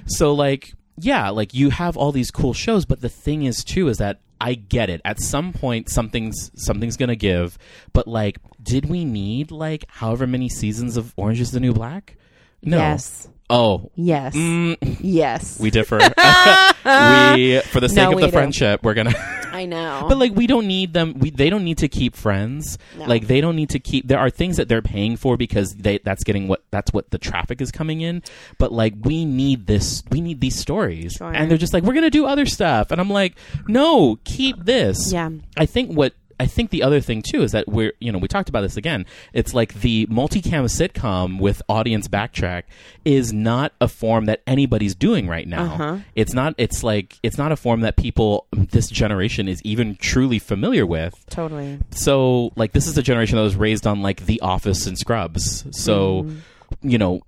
So 0.06 0.32
like 0.34 0.74
yeah, 0.98 1.30
like 1.30 1.54
you 1.54 1.70
have 1.70 1.96
all 1.96 2.12
these 2.12 2.30
cool 2.30 2.54
shows, 2.54 2.84
but 2.84 3.00
the 3.00 3.08
thing 3.08 3.44
is 3.44 3.62
too 3.64 3.88
is 3.88 3.98
that 3.98 4.20
I 4.40 4.54
get 4.54 4.90
it. 4.90 5.00
At 5.04 5.20
some 5.20 5.52
point 5.52 5.88
something's 5.88 6.50
something's 6.54 6.96
going 6.96 7.08
to 7.08 7.16
give, 7.16 7.58
but 7.92 8.06
like 8.06 8.38
did 8.62 8.88
we 8.88 9.04
need 9.04 9.50
like 9.50 9.84
however 9.88 10.26
many 10.26 10.48
seasons 10.48 10.96
of 10.96 11.12
Orange 11.16 11.40
is 11.40 11.50
the 11.52 11.60
New 11.60 11.72
Black? 11.72 12.16
No. 12.62 12.78
Yes. 12.78 13.28
Oh. 13.48 13.90
Yes. 13.94 14.34
Mm, 14.34 14.98
Yes. 15.00 15.60
we 15.60 15.70
differ. 15.70 15.98
we 15.98 17.60
for 17.60 17.80
the 17.80 17.88
sake 17.88 17.96
No, 17.96 18.08
of 18.10 18.14
we 18.16 18.22
the 18.22 18.26
don't. 18.28 18.32
friendship, 18.32 18.82
we're 18.82 18.94
going 18.94 19.08
to 19.10 19.36
I 19.52 19.64
know. 19.64 20.04
But 20.08 20.18
like 20.18 20.34
we 20.34 20.46
don't 20.46 20.66
need 20.66 20.92
them. 20.92 21.14
We 21.18 21.30
they 21.30 21.48
don't 21.48 21.64
need 21.64 21.78
to 21.78 21.88
keep 21.88 22.14
friends. 22.16 22.76
No. 22.98 23.06
Like 23.06 23.26
they 23.26 23.40
don't 23.40 23.56
need 23.56 23.70
to 23.70 23.78
keep. 23.78 24.06
There 24.06 24.18
are 24.18 24.28
things 24.30 24.56
that 24.58 24.68
they're 24.68 24.82
paying 24.82 25.16
for 25.16 25.36
because 25.36 25.72
they 25.74 25.98
that's 25.98 26.24
getting 26.24 26.46
what 26.48 26.62
that's 26.70 26.92
what 26.92 27.10
the 27.10 27.18
traffic 27.18 27.60
is 27.60 27.70
coming 27.72 28.00
in. 28.02 28.22
But 28.58 28.72
like 28.72 28.94
we 29.00 29.24
need 29.24 29.66
this. 29.66 30.02
We 30.10 30.20
need 30.20 30.40
these 30.40 30.56
stories. 30.58 31.12
Sure. 31.14 31.32
And 31.32 31.50
they're 31.50 31.56
just 31.58 31.72
like 31.72 31.84
we're 31.84 31.94
gonna 31.94 32.10
do 32.10 32.26
other 32.26 32.46
stuff. 32.46 32.90
And 32.90 33.00
I'm 33.00 33.10
like, 33.10 33.36
no, 33.66 34.18
keep 34.24 34.56
this. 34.64 35.12
Yeah. 35.12 35.30
I 35.56 35.66
think 35.66 35.92
what. 35.96 36.12
I 36.38 36.46
think 36.46 36.70
the 36.70 36.82
other 36.82 37.00
thing 37.00 37.22
too 37.22 37.42
is 37.42 37.52
that 37.52 37.66
we're, 37.68 37.92
you 38.00 38.12
know, 38.12 38.18
we 38.18 38.28
talked 38.28 38.48
about 38.48 38.60
this 38.60 38.76
again. 38.76 39.06
It's 39.32 39.54
like 39.54 39.74
the 39.74 40.06
multicam 40.06 40.64
sitcom 40.64 41.40
with 41.40 41.62
audience 41.68 42.08
backtrack 42.08 42.64
is 43.04 43.32
not 43.32 43.72
a 43.80 43.88
form 43.88 44.26
that 44.26 44.42
anybody's 44.46 44.94
doing 44.94 45.28
right 45.28 45.48
now. 45.48 45.64
Uh-huh. 45.64 45.98
It's 46.14 46.34
not. 46.34 46.54
It's 46.58 46.82
like 46.82 47.18
it's 47.22 47.38
not 47.38 47.52
a 47.52 47.56
form 47.56 47.80
that 47.80 47.96
people 47.96 48.46
this 48.52 48.88
generation 48.88 49.48
is 49.48 49.62
even 49.62 49.96
truly 49.96 50.38
familiar 50.38 50.84
with. 50.84 51.14
totally. 51.30 51.78
So, 51.90 52.52
like, 52.56 52.72
this 52.72 52.86
is 52.86 52.98
a 52.98 53.02
generation 53.02 53.36
that 53.36 53.42
was 53.42 53.56
raised 53.56 53.86
on 53.86 54.02
like 54.02 54.26
The 54.26 54.40
Office 54.40 54.86
and 54.86 54.98
Scrubs. 54.98 55.64
So, 55.70 56.24
Mm-hmm. 56.24 56.88
you 56.88 56.98
know, 56.98 57.22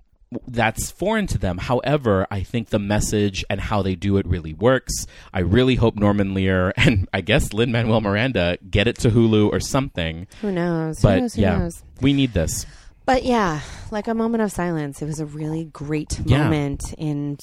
that's 0.47 0.91
foreign 0.91 1.25
to 1.27 1.37
them. 1.37 1.57
However, 1.57 2.27
I 2.29 2.41
think 2.43 2.69
the 2.69 2.77
message 2.79 3.43
and 3.49 3.59
how 3.59 3.81
they 3.81 3.95
do 3.95 4.17
it 4.17 4.27
really 4.27 4.53
works. 4.53 5.07
I 5.33 5.39
really 5.39 5.75
hope 5.75 5.95
Norman 5.95 6.33
Lear 6.33 6.71
and 6.77 7.07
I 7.13 7.21
guess 7.21 7.53
Lin 7.53 7.71
Manuel 7.71 8.01
Miranda 8.01 8.57
get 8.69 8.87
it 8.87 8.97
to 8.99 9.09
Hulu 9.09 9.51
or 9.51 9.59
something. 9.59 10.27
Who 10.41 10.51
knows? 10.51 11.01
But 11.01 11.15
who 11.15 11.21
knows? 11.21 11.33
Who 11.33 11.41
yeah, 11.41 11.57
knows? 11.57 11.83
we 12.01 12.13
need 12.13 12.33
this. 12.33 12.65
But 13.05 13.23
yeah, 13.23 13.61
like 13.89 14.07
a 14.07 14.13
moment 14.13 14.43
of 14.43 14.51
silence. 14.51 15.01
It 15.01 15.05
was 15.05 15.19
a 15.19 15.25
really 15.25 15.65
great 15.65 16.19
Yeah. 16.25 16.43
moment 16.43 16.93
in 16.97 17.37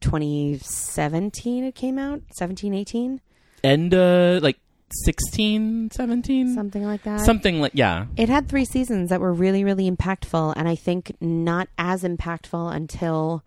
2017 0.00 1.64
it 1.64 1.74
came 1.74 1.98
out, 1.98 2.22
17 2.36 2.74
18, 2.74 3.20
And 3.62 3.94
uh 3.94 4.40
like 4.42 4.58
16, 4.90 5.90
17? 5.92 6.54
something 6.54 6.84
like 6.84 7.02
that. 7.02 7.20
Something 7.20 7.60
like 7.60 7.72
yeah. 7.74 8.06
It 8.16 8.28
had 8.28 8.48
three 8.48 8.64
seasons 8.64 9.10
that 9.10 9.20
were 9.20 9.32
really, 9.32 9.64
really 9.64 9.90
impactful, 9.90 10.54
and 10.56 10.68
I 10.68 10.74
think 10.76 11.12
not 11.20 11.68
as 11.78 12.02
impactful 12.02 12.74
until 12.74 13.42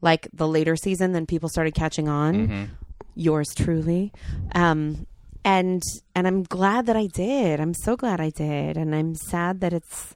like 0.00 0.28
the 0.32 0.46
later 0.46 0.76
season. 0.76 1.12
Then 1.12 1.26
people 1.26 1.48
started 1.48 1.74
catching 1.74 2.08
on. 2.08 2.48
Mhm. 2.48 2.68
Yours 3.16 3.48
truly, 3.56 4.12
um, 4.54 5.06
and 5.44 5.82
and 6.14 6.26
I'm 6.28 6.44
glad 6.44 6.86
that 6.86 6.96
I 6.96 7.06
did. 7.08 7.58
I'm 7.58 7.74
so 7.74 7.96
glad 7.96 8.20
I 8.20 8.30
did, 8.30 8.76
and 8.76 8.94
I'm 8.94 9.16
sad 9.16 9.60
that 9.60 9.72
it's 9.72 10.14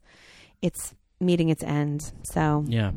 it's 0.60 0.94
meeting 1.18 1.48
its 1.48 1.64
end. 1.64 2.12
So 2.22 2.64
Yeah. 2.68 2.92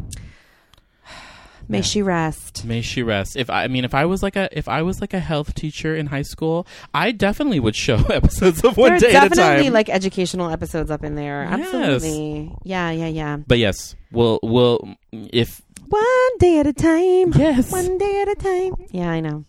May 1.68 1.80
Yeah. 1.80 1.84
she 1.84 2.02
rest. 2.02 2.64
May 2.66 2.82
she 2.82 3.02
rest. 3.04 3.36
If 3.36 3.50
I, 3.50 3.64
I 3.64 3.68
mean, 3.68 3.86
if 3.86 3.94
I 3.96 4.06
was 4.06 4.22
like 4.22 4.36
a, 4.36 4.48
if 4.58 4.68
I 4.68 4.82
was 4.84 5.02
like 5.02 5.14
a 5.14 5.20
health 5.20 5.56
teacher 5.56 5.96
in 5.96 6.06
high 6.08 6.22
school, 6.22 6.68
I 6.94 7.12
definitely 7.12 7.60
would 7.60 7.76
show 7.76 7.96
episodes 8.10 8.64
of 8.64 8.78
one 8.78 8.92
there 8.92 9.00
day 9.00 9.16
at 9.16 9.26
a 9.26 9.30
time. 9.30 9.36
definitely 9.38 9.70
like 9.72 9.90
educational 9.90 10.50
episodes 10.50 10.92
up 10.92 11.04
in 11.04 11.16
there. 11.16 11.44
Yes. 11.50 11.60
Absolutely, 11.74 12.56
yeah, 12.64 12.92
yeah, 12.92 13.08
yeah. 13.08 13.38
but 13.48 13.58
yes, 13.58 13.96
we'll, 14.12 14.40
we'll, 14.44 14.96
if 15.12 15.62
One 15.88 16.38
day 16.40 16.60
at 16.60 16.68
a 16.68 16.74
time. 16.74 17.34
yes, 17.36 17.72
One 17.72 17.98
day 17.98 18.22
at 18.22 18.28
a 18.30 18.36
time. 18.36 18.74
Yeah, 18.92 19.10
I 19.10 19.20
know. 19.22 19.44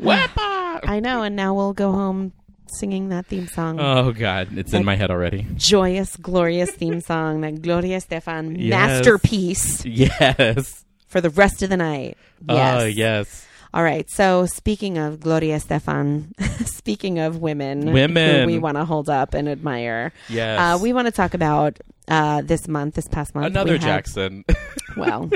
Wepa! 0.00 0.36
I 0.84 1.00
know, 1.00 1.22
and 1.22 1.34
now 1.36 1.54
we'll 1.54 1.72
go 1.72 1.90
home 1.92 2.32
singing 2.68 3.08
that 3.10 3.26
theme 3.26 3.46
song. 3.48 3.78
Oh 3.80 4.12
God, 4.12 4.56
it's 4.58 4.72
in 4.74 4.84
my 4.84 4.96
head 4.96 5.10
already. 5.10 5.46
Joyous, 5.56 6.16
glorious 6.16 6.70
theme 6.70 7.00
song, 7.00 7.40
that 7.40 7.62
Gloria 7.62 7.98
Estefan 7.98 8.56
Yes. 8.58 8.70
masterpiece 8.70 9.84
Yes. 9.84 10.84
For 11.06 11.20
the 11.20 11.30
rest 11.30 11.62
of 11.62 11.70
the 11.70 11.76
night. 11.76 12.16
Yes. 12.48 12.82
Oh 12.82 12.84
yes. 12.86 13.46
All 13.74 13.82
right. 13.82 14.08
So, 14.10 14.46
speaking 14.46 14.96
of 14.96 15.20
Gloria 15.20 15.56
Estefan, 15.58 16.32
speaking 16.66 17.18
of 17.18 17.38
women, 17.38 17.92
Women. 17.92 18.40
who 18.40 18.46
we 18.46 18.58
want 18.58 18.76
to 18.76 18.84
hold 18.84 19.08
up 19.10 19.34
and 19.34 19.48
admire, 19.48 20.12
Yes. 20.30 20.58
uh, 20.58 20.78
we 20.82 20.92
want 20.94 21.06
to 21.06 21.12
talk 21.12 21.34
about 21.34 21.78
uh, 22.08 22.40
this 22.42 22.68
month, 22.68 22.94
this 22.94 23.06
past 23.08 23.34
month. 23.34 23.46
another 23.46 23.72
we 23.72 23.78
had- 23.78 23.82
Jackson. 24.04 24.44
Well, 24.96 25.28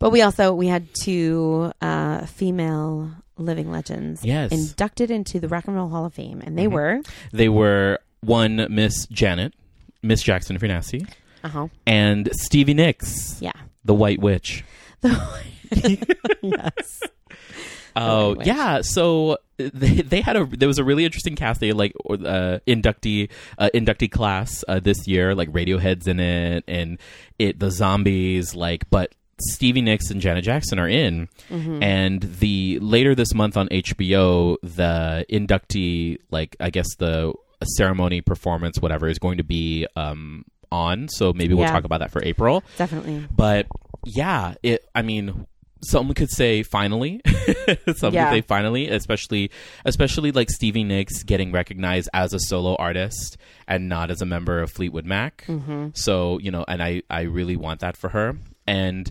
but 0.00 0.10
we 0.10 0.20
also 0.22 0.52
we 0.52 0.66
had 0.66 0.88
two 1.00 1.70
uh, 1.80 2.26
female 2.26 3.12
living 3.38 3.70
legends 3.70 4.24
Yes. 4.24 4.50
inducted 4.50 5.12
into 5.12 5.38
the 5.38 5.46
Rock 5.46 5.68
and 5.68 5.76
Roll 5.76 5.88
Hall 5.88 6.06
of 6.06 6.14
Fame, 6.14 6.42
and 6.44 6.58
they 6.58 6.66
Mhm. 6.66 6.72
were 6.72 7.00
they 7.32 7.48
were 7.48 8.00
one 8.22 8.66
Miss 8.68 9.06
Janet, 9.06 9.54
Miss 10.02 10.22
Jackson 10.24 10.58
Fernassi, 10.58 11.08
uh 11.44 11.48
huh 11.48 11.68
and 11.86 12.28
Stevie 12.32 12.74
Nicks, 12.74 13.38
yeah 13.40 13.52
the 13.84 13.94
White 13.94 14.18
Witch. 14.18 14.64
yes 16.42 17.02
Oh 17.98 18.34
White 18.34 18.46
yeah, 18.46 18.82
so 18.82 19.38
they 19.56 20.02
they 20.02 20.20
had 20.20 20.36
a 20.36 20.44
there 20.44 20.68
was 20.68 20.78
a 20.78 20.84
really 20.84 21.06
interesting 21.06 21.34
cast. 21.34 21.60
They 21.60 21.72
like 21.72 21.94
uh, 22.10 22.58
inductee 22.68 23.30
uh, 23.56 23.70
inductee 23.72 24.10
class 24.12 24.62
uh, 24.68 24.80
this 24.80 25.08
year, 25.08 25.34
like 25.34 25.48
Radiohead's 25.50 26.06
in 26.06 26.20
it, 26.20 26.62
and 26.68 26.98
it 27.38 27.58
the 27.58 27.70
zombies 27.70 28.54
like, 28.54 28.90
but 28.90 29.14
Stevie 29.40 29.80
Nicks 29.80 30.10
and 30.10 30.20
Janet 30.20 30.44
Jackson 30.44 30.78
are 30.78 30.88
in, 30.88 31.28
Mm-hmm. 31.48 31.82
and 31.82 32.20
the 32.22 32.78
later 32.82 33.14
this 33.14 33.32
month 33.32 33.56
on 33.56 33.66
HBO, 33.68 34.58
the 34.62 35.24
inductee 35.30 36.18
like 36.30 36.54
I 36.60 36.68
guess 36.68 36.94
the 36.98 37.32
ceremony 37.64 38.20
performance 38.20 38.78
whatever 38.78 39.08
is 39.08 39.18
going 39.18 39.38
to 39.38 39.44
be 39.44 39.86
um 39.96 40.44
on. 40.70 41.08
So 41.08 41.32
maybe 41.32 41.54
we'll 41.54 41.64
Yeah. 41.64 41.72
talk 41.72 41.84
about 41.84 42.00
that 42.00 42.10
for 42.10 42.22
April. 42.22 42.62
definitely 42.76 43.24
But 43.34 43.68
yeah, 44.06 44.54
it. 44.62 44.88
I 44.94 45.02
mean, 45.02 45.46
some 45.82 46.12
could 46.14 46.30
say 46.30 46.62
finally. 46.62 47.20
some 47.96 48.14
Yeah. 48.14 48.30
could 48.30 48.36
say 48.36 48.40
finally, 48.40 48.88
especially 48.88 49.50
especially 49.84 50.32
like 50.32 50.50
Stevie 50.50 50.84
Nicks 50.84 51.22
getting 51.22 51.52
recognized 51.52 52.08
as 52.14 52.32
a 52.32 52.38
solo 52.38 52.76
artist 52.76 53.36
and 53.66 53.88
not 53.88 54.10
as 54.10 54.22
a 54.22 54.26
member 54.26 54.60
of 54.60 54.70
Fleetwood 54.70 55.04
Mac. 55.04 55.44
Mm-hmm. 55.46 55.88
So 55.94 56.38
you 56.38 56.50
know, 56.50 56.64
and 56.66 56.82
I 56.82 57.02
I 57.10 57.22
really 57.22 57.56
want 57.56 57.80
that 57.80 57.96
for 57.96 58.10
her. 58.10 58.36
And 58.66 59.10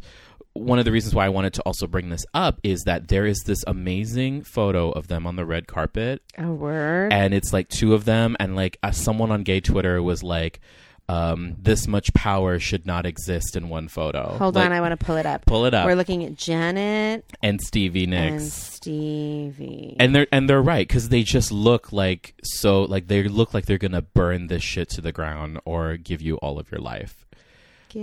one 0.53 0.79
of 0.79 0.85
the 0.85 0.91
reasons 0.91 1.13
why 1.13 1.25
I 1.25 1.29
wanted 1.29 1.53
to 1.55 1.61
also 1.63 1.85
bring 1.85 2.09
this 2.09 2.25
up 2.33 2.61
is 2.63 2.83
that 2.83 3.09
there 3.09 3.25
is 3.25 3.43
this 3.45 3.61
amazing 3.67 4.43
photo 4.43 4.89
of 4.89 5.07
them 5.09 5.27
on 5.27 5.35
the 5.35 5.45
red 5.45 5.67
carpet 5.67 6.21
a 6.37 6.47
word 6.47 7.11
and 7.11 7.33
it's 7.33 7.51
like 7.51 7.67
two 7.67 7.93
of 7.93 8.05
them 8.05 8.37
and 8.39 8.55
like 8.55 8.77
uh, 8.81 8.91
someone 8.91 9.31
on 9.31 9.43
gay 9.43 9.59
twitter 9.59 10.01
was 10.01 10.23
like 10.23 10.61
um, 11.07 11.55
this 11.61 11.87
much 11.87 12.13
power 12.13 12.57
should 12.59 12.85
not 12.85 13.05
exist 13.05 13.55
in 13.55 13.69
one 13.69 13.87
photo. 13.87 14.35
Hold 14.37 14.55
Like, 14.55 14.65
on 14.65 14.71
i 14.71 14.81
want 14.81 14.99
to 14.99 15.05
pull 15.05 15.17
it 15.17 15.25
up. 15.25 15.45
pull 15.45 15.65
it 15.65 15.73
up. 15.73 15.85
We're 15.85 15.95
looking 15.95 16.23
at 16.23 16.35
janet 16.35 17.25
and 17.43 17.61
stevie 17.61 18.05
and 18.11 18.41
stevie. 18.41 19.95
And 19.99 20.15
they're 20.15 20.27
and 20.31 20.49
they're 20.49 20.61
right 20.61 20.87
because 20.87 21.09
they 21.09 21.23
just 21.23 21.51
look 21.51 21.91
like 21.91 22.35
so 22.43 22.83
like 22.83 23.07
they 23.07 23.23
look 23.27 23.53
like 23.53 23.65
they're 23.65 23.77
gonna 23.77 24.01
burn 24.01 24.47
this 24.47 24.63
shit 24.63 24.89
to 24.89 25.01
the 25.01 25.11
ground 25.11 25.59
or 25.65 25.97
give 25.97 26.21
you 26.21 26.37
all 26.37 26.59
of 26.59 26.71
your 26.71 26.81
life 26.81 27.24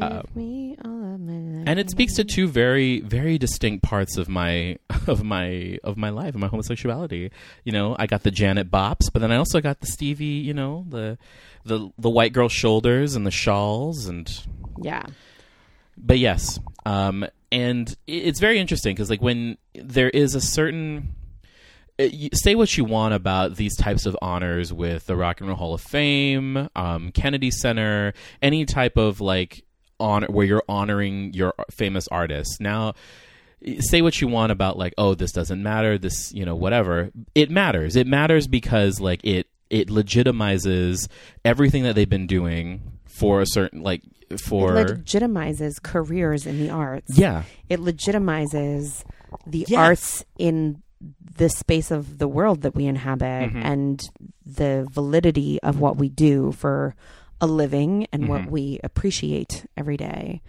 uh, 0.01 0.22
me 0.34 0.76
all 0.84 1.14
of 1.14 1.20
my 1.20 1.32
life. 1.32 1.64
and 1.66 1.78
it 1.78 1.90
speaks 1.90 2.14
to 2.14 2.24
two 2.24 2.49
very 2.49 3.01
very 3.01 3.38
distinct 3.38 3.82
parts 3.82 4.16
of 4.16 4.28
my 4.28 4.78
of 5.07 5.22
my 5.22 5.78
of 5.84 5.97
my 5.97 6.11
life 6.11 6.34
of 6.34 6.40
my 6.40 6.47
homosexuality. 6.49 7.30
You 7.64 7.72
know 7.72 7.97
i 7.99 8.07
got 8.07 8.22
the 8.22 8.30
janet 8.30 8.70
bops 8.70 9.12
but 9.12 9.20
then 9.20 9.30
i 9.32 9.36
also 9.36 9.61
got 9.61 9.80
the 9.80 9.86
stevie 9.86 10.24
you 10.24 10.55
know 10.55 10.86
the 10.88 11.18
the 11.64 11.90
the 11.99 12.11
white 12.11 12.32
girl 12.32 12.49
shoulders 12.49 13.14
and 13.14 13.26
the 13.26 13.30
shawls 13.30 14.07
and 14.07 14.30
yeah. 14.80 15.05
But 15.99 16.18
yes 16.18 16.59
um 16.86 17.26
and 17.51 17.95
it's 18.07 18.40
very 18.40 18.59
interesting 18.59 18.95
because 18.95 19.11
like 19.11 19.20
when 19.22 19.59
there 19.74 20.09
is 20.09 20.34
a 20.34 20.40
certain 20.40 21.14
uh, 21.99 22.09
say 22.32 22.55
what 22.55 22.76
you 22.76 22.84
want 22.84 23.12
about 23.12 23.57
these 23.57 23.76
types 23.76 24.07
of 24.07 24.16
honors 24.22 24.72
with 24.72 25.05
the 25.07 25.14
rock 25.14 25.40
and 25.40 25.49
roll 25.49 25.59
hall 25.59 25.74
of 25.74 25.80
fame 25.82 26.68
um 26.74 27.12
kennedy 27.12 27.51
center 27.51 28.14
any 28.40 28.64
type 28.64 28.97
of 28.97 29.20
like 29.20 29.64
honor 30.03 30.26
where 30.28 30.44
you're 30.44 30.64
honoring 30.68 31.32
your 31.32 31.55
famous 31.70 32.07
artists 32.09 32.59
now 32.61 32.92
say 33.78 34.03
what 34.03 34.20
you 34.20 34.26
want 34.26 34.50
about 34.50 34.76
like 34.76 34.92
oh 34.98 35.14
this 35.14 35.30
doesn't 35.32 35.62
matter 35.62 35.96
this 35.96 36.32
you 36.34 36.44
know 36.44 36.57
whatever. 36.57 37.11
It 37.34 37.48
matters. 37.50 37.94
It 37.96 38.07
matters 38.09 38.48
because 38.48 39.00
like 39.00 39.24
it 39.24 39.46
it 39.70 39.88
legitimizes 39.88 41.09
everything 41.44 41.84
that 41.84 41.94
they've 41.94 42.09
been 42.11 42.26
doing 42.26 42.82
for 43.07 43.40
a 43.40 43.46
certain 43.46 43.82
like 43.82 44.03
for 44.44 44.76
it 44.78 44.88
legitimizes 44.88 45.80
careers 45.82 46.44
in 46.46 46.59
the 46.59 46.70
arts. 46.70 47.16
Yeah. 47.16 47.44
It 47.68 47.78
legitimizes 47.80 49.05
the 49.46 49.64
Yes. 49.68 49.78
arts 49.78 50.24
in 50.38 50.82
the 51.36 51.48
space 51.48 51.90
of 51.90 52.18
the 52.18 52.28
world 52.28 52.62
that 52.62 52.74
we 52.74 52.86
inhabit 52.86 53.53
Mhm. 53.53 53.64
and 53.64 54.03
the 54.44 54.86
validity 54.90 55.61
of 55.62 55.80
what 55.80 55.96
we 55.96 56.09
do 56.09 56.53
for 56.53 56.94
a 57.43 57.47
living 57.47 58.07
and 58.12 58.28
what 58.28 58.43
Mhm. 58.43 58.51
we 58.51 58.80
appreciate 58.82 59.66
every 59.76 59.99
day. 59.99 60.40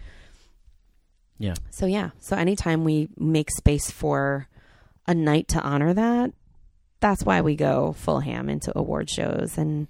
Yeah. 1.40 1.56
So 1.72 1.86
yeah, 1.86 2.12
so 2.20 2.38
anytime 2.38 2.84
we 2.86 3.10
make 3.18 3.52
space 3.52 3.92
for 3.92 4.48
a 5.08 5.14
night 5.14 5.48
to 5.50 5.62
honor 5.62 5.94
that, 5.94 6.32
that's 7.02 7.24
why 7.24 7.42
we 7.42 7.56
go 7.58 7.94
full 7.94 8.22
ham 8.22 8.48
into 8.48 8.72
award 8.78 9.10
shows 9.10 9.58
and 9.58 9.88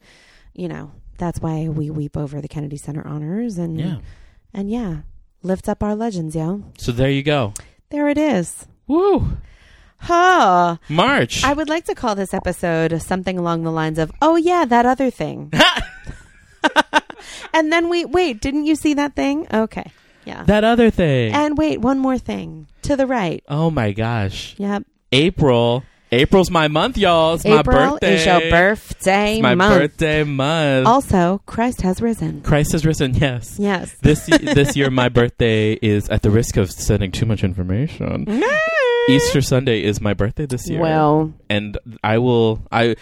you 0.56 0.68
know, 0.68 0.92
that's 1.18 1.40
why 1.40 1.68
we 1.68 1.90
weep 1.92 2.16
over 2.18 2.42
the 2.42 2.48
Kennedy 2.48 2.78
Center 2.78 3.06
honors 3.06 3.58
and 3.60 3.80
yeah 3.80 3.98
and 4.54 4.70
yeah, 4.72 5.02
lift 5.44 5.68
up 5.68 5.84
our 5.84 5.96
legends, 5.96 6.36
yo. 6.36 6.64
so 6.78 6.92
there 6.92 7.10
you 7.12 7.22
go 7.24 7.54
There 7.90 8.08
it 8.10 8.18
is. 8.18 8.66
woo 8.88 9.38
Huh. 9.98 10.78
march 10.90 11.44
I 11.46 11.54
would 11.54 11.70
like 11.70 11.86
to 11.86 11.96
call 11.96 12.16
this 12.16 12.34
episode 12.34 13.02
something 13.02 13.38
along 13.38 13.64
the 13.64 13.72
lines 13.72 14.00
of, 14.00 14.12
"Oh 14.22 14.36
yeah, 14.36 14.66
that 14.66 14.86
other 14.86 15.10
thing." 15.10 15.52
and 17.54 17.72
then 17.72 17.90
we 17.90 18.06
wait. 18.06 18.42
Didn't 18.42 18.66
you 18.66 18.76
see 18.76 18.94
that 18.96 19.16
thing? 19.16 19.48
Okay, 19.54 19.92
yeah. 20.26 20.44
that 20.44 20.64
other 20.64 20.90
thing 20.90 21.34
and 21.34 21.58
wait, 21.58 21.82
one 21.82 22.00
more 22.00 22.18
thing 22.18 22.68
to 22.84 22.96
the 22.96 23.08
right. 23.08 23.44
oh 23.48 23.70
my 23.72 23.92
gosh 23.94 24.56
Yep. 24.58 24.84
april 25.14 25.84
april's 26.12 26.52
my 26.52 26.68
month 26.68 26.98
y'all 26.98 27.36
it's 27.36 27.46
my 27.46 27.62
birthday 27.62 28.16
is 28.16 28.26
your 28.26 28.40
birthday 28.52 29.34
It's 29.36 29.42
my 29.42 29.56
month. 29.56 29.80
birthday 29.80 30.24
month 30.24 30.86
Also, 30.86 31.42
Christ 31.46 31.82
has 31.82 32.02
risen. 32.02 32.42
christ 32.42 32.74
has 32.74 32.86
risen 32.86 33.14
yes 33.16 33.56
Yes. 33.58 33.96
this 34.02 34.26
this 34.26 34.76
year 34.76 34.90
my 34.90 35.08
birthday 35.10 35.74
is 35.82 36.10
at 36.10 36.22
the 36.24 36.30
risk 36.30 36.58
of 36.58 36.72
sending 36.72 37.12
too 37.12 37.26
much 37.26 37.44
information 37.44 38.28
easter 39.10 39.42
sunday 39.42 39.82
is 39.84 40.02
my 40.02 40.14
birthday 40.14 40.46
this 40.46 40.70
year 40.70 40.82
Well, 40.82 41.34
and 41.50 41.78
i 42.04 42.18
will 42.18 42.60
i 42.72 42.96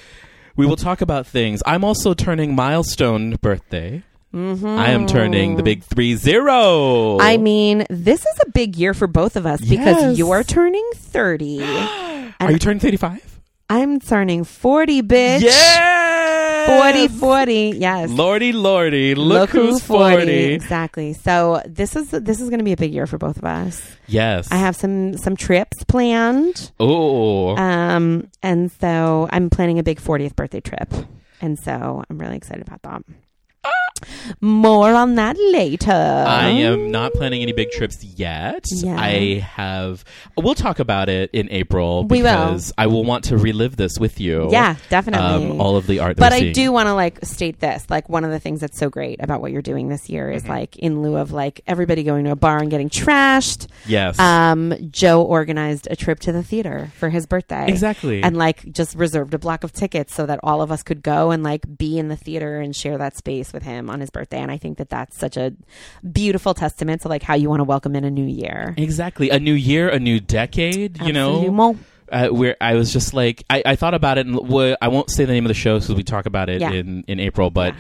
we 0.56 0.66
will 0.66 0.76
talk 0.76 1.02
about 1.02 1.26
things 1.28 1.62
i'm 1.66 1.84
also 1.84 2.14
turning 2.14 2.56
milestone 2.56 3.36
birthday 3.42 4.04
mhm. 4.34 4.78
i 4.78 4.90
am 4.90 5.08
turning 5.08 5.56
the 5.56 5.64
big 5.64 5.84
three 5.84 6.16
zero 6.16 7.18
I 7.20 7.38
mean, 7.38 7.86
this 7.90 8.20
is 8.22 8.40
a 8.46 8.50
big 8.52 8.76
year 8.76 8.94
for 8.94 9.08
both 9.08 9.36
of 9.36 9.46
us 9.46 9.62
Yes. 9.62 9.70
because 9.70 10.18
you're 10.18 10.44
turning 10.44 10.88
30. 10.96 11.64
are 12.40 12.52
you 12.52 12.60
turning 12.60 12.80
35 12.80 13.40
I'm 13.70 14.00
turning 14.02 14.44
40, 14.44 15.02
bitch. 15.04 15.42
yeah 15.44 16.01
Yes. 16.68 17.10
40 17.10 17.20
40. 17.20 17.74
Yes. 17.78 18.10
Lordy, 18.10 18.52
lordy, 18.52 19.16
look, 19.16 19.50
who's 19.52 19.82
40. 19.84 20.32
Exactly. 20.54 21.14
So 21.14 21.62
this 21.66 21.96
is 21.96 22.10
this 22.12 22.40
is 22.42 22.50
going 22.50 22.60
to 22.60 22.66
be 22.66 22.74
a 22.74 22.78
big 22.78 22.94
year 22.94 23.08
for 23.08 23.18
both 23.18 23.38
of 23.38 23.46
us. 23.46 23.82
Yes. 24.08 24.52
I 24.52 24.58
have 24.58 24.76
some 24.76 25.18
some 25.18 25.36
trips 25.36 25.84
planned. 25.84 26.72
Oh. 26.80 27.56
Um 27.56 28.30
and 28.44 28.72
so 28.80 29.28
I'm 29.32 29.50
planning 29.50 29.80
a 29.80 29.84
big 29.84 30.00
40th 30.00 30.36
birthday 30.36 30.62
trip. 30.62 30.94
And 31.42 31.58
so 31.58 32.04
I'm 32.10 32.18
really 32.20 32.38
excited 32.38 32.68
about 32.68 32.82
that. 32.84 33.04
More 34.40 34.94
on 34.94 35.16
that 35.16 35.38
later. 35.52 35.92
I 35.92 36.50
am 36.50 36.92
not 36.92 37.14
planning 37.14 37.42
any 37.42 37.54
big 37.54 37.72
trips 37.72 38.04
yet. 38.04 38.66
Yeah. 38.70 38.96
I 39.00 39.40
have. 39.40 40.04
We'll 40.38 40.56
talk 40.56 40.80
about 40.80 41.10
it 41.10 41.30
in 41.34 41.50
April 41.52 42.06
We 42.08 42.22
will. 42.22 42.32
because 42.48 42.74
I 42.78 42.88
will 42.88 43.04
want 43.04 43.26
to 43.26 43.38
relive 43.38 43.76
this 43.78 44.00
with 44.00 44.20
you. 44.20 44.50
Yeah, 44.52 44.76
definitely. 44.90 45.52
Um, 45.52 45.62
all 45.62 45.76
of 45.78 45.88
the 45.88 46.00
art. 46.00 46.18
but 46.18 46.34
I 46.34 46.40
seeing. 46.40 46.54
do 46.54 46.72
want 46.72 46.88
to 46.88 46.94
like 46.94 47.24
state 47.26 47.60
this. 47.60 47.86
Like 47.90 48.10
one 48.10 48.24
of 48.24 48.32
the 48.32 48.40
things 48.40 48.62
that's 48.62 48.78
so 48.78 48.90
great 48.90 49.22
about 49.22 49.42
what 49.42 49.52
you're 49.52 49.62
doing 49.62 49.90
this 49.90 50.10
year 50.10 50.32
is 50.32 50.42
Mm-hmm. 50.42 50.52
like 50.52 50.76
in 50.78 51.04
lieu 51.04 51.18
of 51.18 51.32
like 51.32 51.62
everybody 51.68 52.02
going 52.04 52.26
to 52.26 52.32
a 52.32 52.36
bar 52.36 52.58
and 52.58 52.72
getting 52.72 52.90
trashed. 52.90 53.68
Yes. 53.86 54.18
Um, 54.18 54.74
Joe 54.90 55.22
organized 55.22 55.88
a 55.92 55.96
trip 55.96 56.20
to 56.22 56.32
the 56.32 56.42
theater 56.42 56.92
for 56.98 57.10
his 57.10 57.28
birthday. 57.28 57.68
exactly. 57.68 58.24
And 58.24 58.36
like 58.38 58.72
just 58.72 58.96
reserved 58.96 59.36
a 59.36 59.38
block 59.38 59.64
of 59.64 59.72
tickets 59.72 60.16
so 60.16 60.26
that 60.26 60.40
all 60.42 60.64
of 60.64 60.72
us 60.72 60.82
could 60.82 61.04
go 61.04 61.30
and 61.30 61.44
like 61.44 61.78
be 61.78 62.00
in 62.00 62.08
the 62.08 62.16
theater 62.16 62.60
and 62.60 62.76
share 62.76 62.98
that 62.98 63.16
space 63.18 63.54
with 63.54 63.62
him 63.62 63.90
on 63.92 64.00
his 64.00 64.10
birthday. 64.10 64.40
And 64.40 64.50
I 64.52 64.58
think 64.58 64.78
that 64.80 64.90
that's 64.90 65.18
such 65.18 65.38
a 65.38 65.54
beautiful 66.12 66.54
testament 66.54 67.02
to 67.02 67.08
like 67.08 67.24
how 67.24 67.36
you 67.36 67.50
want 67.50 67.60
to 67.60 67.64
welcome 67.66 67.96
in 67.96 68.04
a 68.04 68.12
new 68.12 68.26
year. 68.26 68.74
exactly. 68.78 69.30
A 69.30 69.40
new 69.40 69.54
year, 69.54 69.90
a 69.90 70.00
new 70.00 70.20
decade. 70.20 71.02
You 71.02 71.14
know. 71.14 71.78
Uh, 72.12 72.28
where 72.28 72.58
I 72.60 72.74
was 72.76 72.92
just 72.92 73.14
like, 73.14 73.46
I, 73.50 73.64
I 73.66 73.76
thought 73.78 73.94
about 73.94 74.18
it, 74.18 74.26
and 74.28 74.36
w- 74.36 74.76
I 74.82 74.90
won't 74.90 75.10
say 75.10 75.24
the 75.24 75.32
name 75.32 75.46
of 75.46 75.48
the 75.48 75.54
show 75.54 75.80
because 75.80 75.96
we 75.96 76.04
talk 76.04 76.26
about 76.26 76.50
it 76.50 76.60
Yeah. 76.60 76.72
in, 76.74 77.06
in 77.08 77.22
April, 77.22 77.50
but 77.50 77.74
Yeah. 77.74 77.80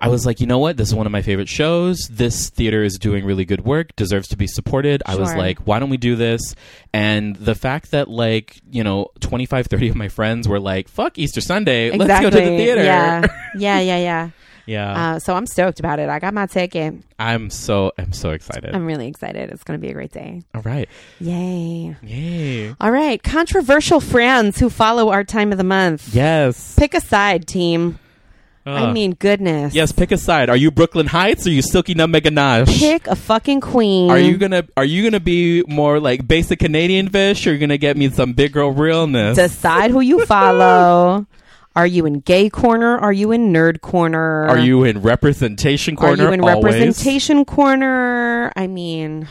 I 0.00 0.08
was 0.08 0.26
like, 0.26 0.40
you 0.40 0.48
know 0.48 0.58
what? 0.58 0.76
This 0.76 0.88
is 0.88 0.96
one 0.96 1.06
of 1.06 1.12
my 1.12 1.22
favorite 1.22 1.48
shows. 1.48 2.08
This 2.10 2.50
theater 2.50 2.82
is 2.82 2.98
doing 2.98 3.24
really 3.24 3.44
good 3.44 3.64
work, 3.64 3.94
deserves 3.94 4.26
to 4.28 4.36
be 4.36 4.48
supported. 4.48 5.04
I 5.06 5.14
was 5.14 5.32
like, 5.32 5.60
why 5.60 5.78
don't 5.78 5.90
we 5.90 5.96
do 5.96 6.16
this? 6.16 6.56
And 6.92 7.36
the 7.36 7.54
fact 7.54 7.92
that, 7.92 8.08
like, 8.08 8.60
you 8.68 8.82
know, 8.82 9.10
25, 9.20 9.66
30 9.66 9.88
of 9.90 9.94
my 9.94 10.08
friends 10.08 10.48
were 10.48 10.58
like, 10.58 10.88
fuck 10.88 11.16
Easter 11.16 11.40
Sunday, 11.40 11.92
Exactly. 11.92 12.06
let's 12.06 12.20
go 12.20 12.30
to 12.30 12.36
the 12.36 12.56
theater. 12.56 12.82
Yeah. 12.84 13.26
Yeah. 13.56 13.78
Yeah. 13.80 13.98
Yeah. 13.98 14.30
Yeah. 14.68 15.14
Uh, 15.14 15.18
so 15.18 15.34
I'm 15.34 15.46
stoked 15.46 15.80
about 15.80 15.98
it. 15.98 16.08
I 16.08 16.18
got 16.18 16.34
my 16.34 16.46
ticket. 16.46 16.94
I'm 17.18 17.48
so, 17.50 17.92
I'm 17.98 18.12
so 18.12 18.30
excited. 18.30 18.74
I'm 18.74 18.84
really 18.86 19.08
excited. 19.08 19.50
It's 19.50 19.64
going 19.64 19.80
to 19.80 19.84
be 19.84 19.90
a 19.90 19.94
great 19.94 20.12
day. 20.12 20.42
All 20.54 20.60
right. 20.62 20.88
Yay. 21.20 21.96
Yay. 22.02 22.74
All 22.80 22.90
right. 22.90 23.22
Controversial 23.22 24.00
friends 24.00 24.58
who 24.58 24.68
follow 24.68 25.08
our 25.08 25.24
time 25.24 25.52
of 25.52 25.58
the 25.58 25.64
month. 25.64 26.14
Yes. 26.14 26.74
Pick 26.76 26.92
a 26.94 27.00
side, 27.00 27.46
team. 27.46 27.98
I 28.66 28.88
Uh, 28.88 28.92
mean, 28.92 29.12
goodness. 29.12 29.74
yes, 29.74 29.92
pick 29.92 30.12
a 30.12 30.18
side. 30.18 30.50
Are 30.50 30.56
you 30.56 30.70
Brooke 30.70 30.94
Lynn 30.94 31.06
Hytes 31.06 31.46
or 31.46 31.48
are 31.48 31.52
you 31.54 31.62
Silky 31.62 31.94
Nutmeg 31.94 32.24
Ganache? 32.24 32.68
Pick 32.78 33.06
a 33.06 33.16
fucking 33.16 33.62
queen. 33.62 34.10
Are 34.10 34.18
you 34.18 34.36
gonna 34.36 34.64
Are 34.76 34.84
you 34.84 35.02
gonna 35.02 35.20
be 35.20 35.62
more 35.66 35.98
like 35.98 36.28
basic 36.28 36.58
Canadian 36.58 37.08
fish, 37.08 37.46
or 37.46 37.50
are 37.50 37.52
you 37.54 37.58
gonna 37.58 37.78
get 37.78 37.96
me 37.96 38.10
some 38.10 38.34
big 38.34 38.52
girl 38.52 38.70
realness? 38.72 39.36
decide 39.38 39.90
who 39.90 40.00
you 40.00 40.26
follow? 40.26 41.26
Are 41.78 41.86
you 41.86 42.06
in 42.06 42.18
gay 42.20 42.50
corner? 42.50 42.98
Are 42.98 43.12
you 43.12 43.30
in 43.30 43.52
nerd 43.52 43.82
corner? 43.82 44.48
are 44.48 44.58
you 44.58 44.82
in 44.82 45.00
representation 45.00 45.94
corner? 45.94 46.24
Are 46.24 46.26
you 46.26 46.32
in 46.32 46.40
Always. 46.40 46.64
representation 46.64 47.44
corner? 47.44 48.52
I 48.56 48.66
mean, 48.66 49.28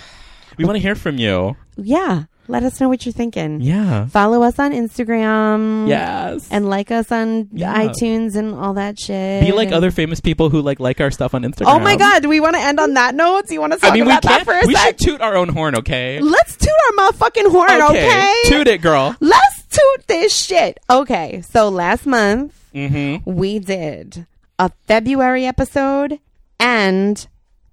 We 0.57 0.63
want 0.63 0.77
to 0.77 0.81
hear 0.81 0.95
from 0.95 1.17
you. 1.17 1.57
yeah. 1.75 2.23
Let 2.49 2.63
us 2.63 2.79
know 2.79 2.87
what 2.87 3.05
you're 3.05 3.11
thinking. 3.11 3.59
Yeah. 3.59 4.05
Follow 4.05 4.41
us 4.43 4.57
on 4.57 4.71
Instagram. 4.71 5.89
Yes. 5.89 6.47
And 6.49 6.69
like 6.69 6.91
us 6.91 7.11
on 7.11 7.49
Yeah. 7.51 7.75
iTunes 7.75 8.37
and 8.37 8.55
all 8.55 8.75
that 8.75 8.97
shit. 8.97 9.45
be 9.45 9.51
like 9.51 9.67
And- 9.67 9.75
other 9.75 9.91
famous 9.91 10.21
people 10.21 10.49
who 10.49 10.61
like 10.61 10.79
like 10.79 11.01
our 11.01 11.11
stuff 11.11 11.33
on 11.35 11.43
Instagram. 11.43 11.65
Oh 11.67 11.79
my 11.79 11.97
god, 11.97 12.21
do 12.21 12.29
we 12.29 12.39
want 12.39 12.55
to 12.55 12.61
end 12.61 12.79
on 12.79 12.93
that 12.93 13.15
note? 13.15 13.47
Do 13.47 13.53
you 13.53 13.59
want 13.59 13.73
to 13.73 13.79
talk 13.79 13.91
I 13.91 13.93
mean, 13.95 14.05
we 14.05 14.11
about 14.11 14.21
that 14.23 14.29
can't. 14.29 14.45
for 14.45 14.53
a 14.53 14.65
We 14.65 14.75
sec? 14.75 14.85
should 14.87 14.97
toot 14.99 15.21
our 15.21 15.35
own 15.35 15.49
horn, 15.49 15.75
okay? 15.79 16.21
Let's 16.21 16.55
toot 16.55 16.69
our 16.71 17.11
motherfucking 17.11 17.51
horn, 17.51 17.81
okay? 17.81 18.33
Toot 18.45 18.67
it, 18.69 18.81
girl. 18.81 19.13
Let's 19.19 19.56
toot 19.77 20.07
this 20.07 20.35
shit. 20.45 20.79
Okay, 20.89 21.41
so 21.41 21.69
last 21.69 22.05
month 22.05 22.53
Mm-hmm. 22.73 23.29
we 23.31 23.59
did 23.59 24.27
a 24.59 24.71
February 24.87 25.45
episode 25.45 26.19
and 26.59 27.27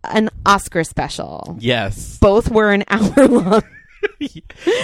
an 0.04 0.30
Oscar 0.46 0.82
special. 0.84 1.56
Yes. 1.60 2.18
Both 2.18 2.50
were 2.50 2.72
an 2.72 2.84
hour 2.88 3.26
long. 3.28 3.62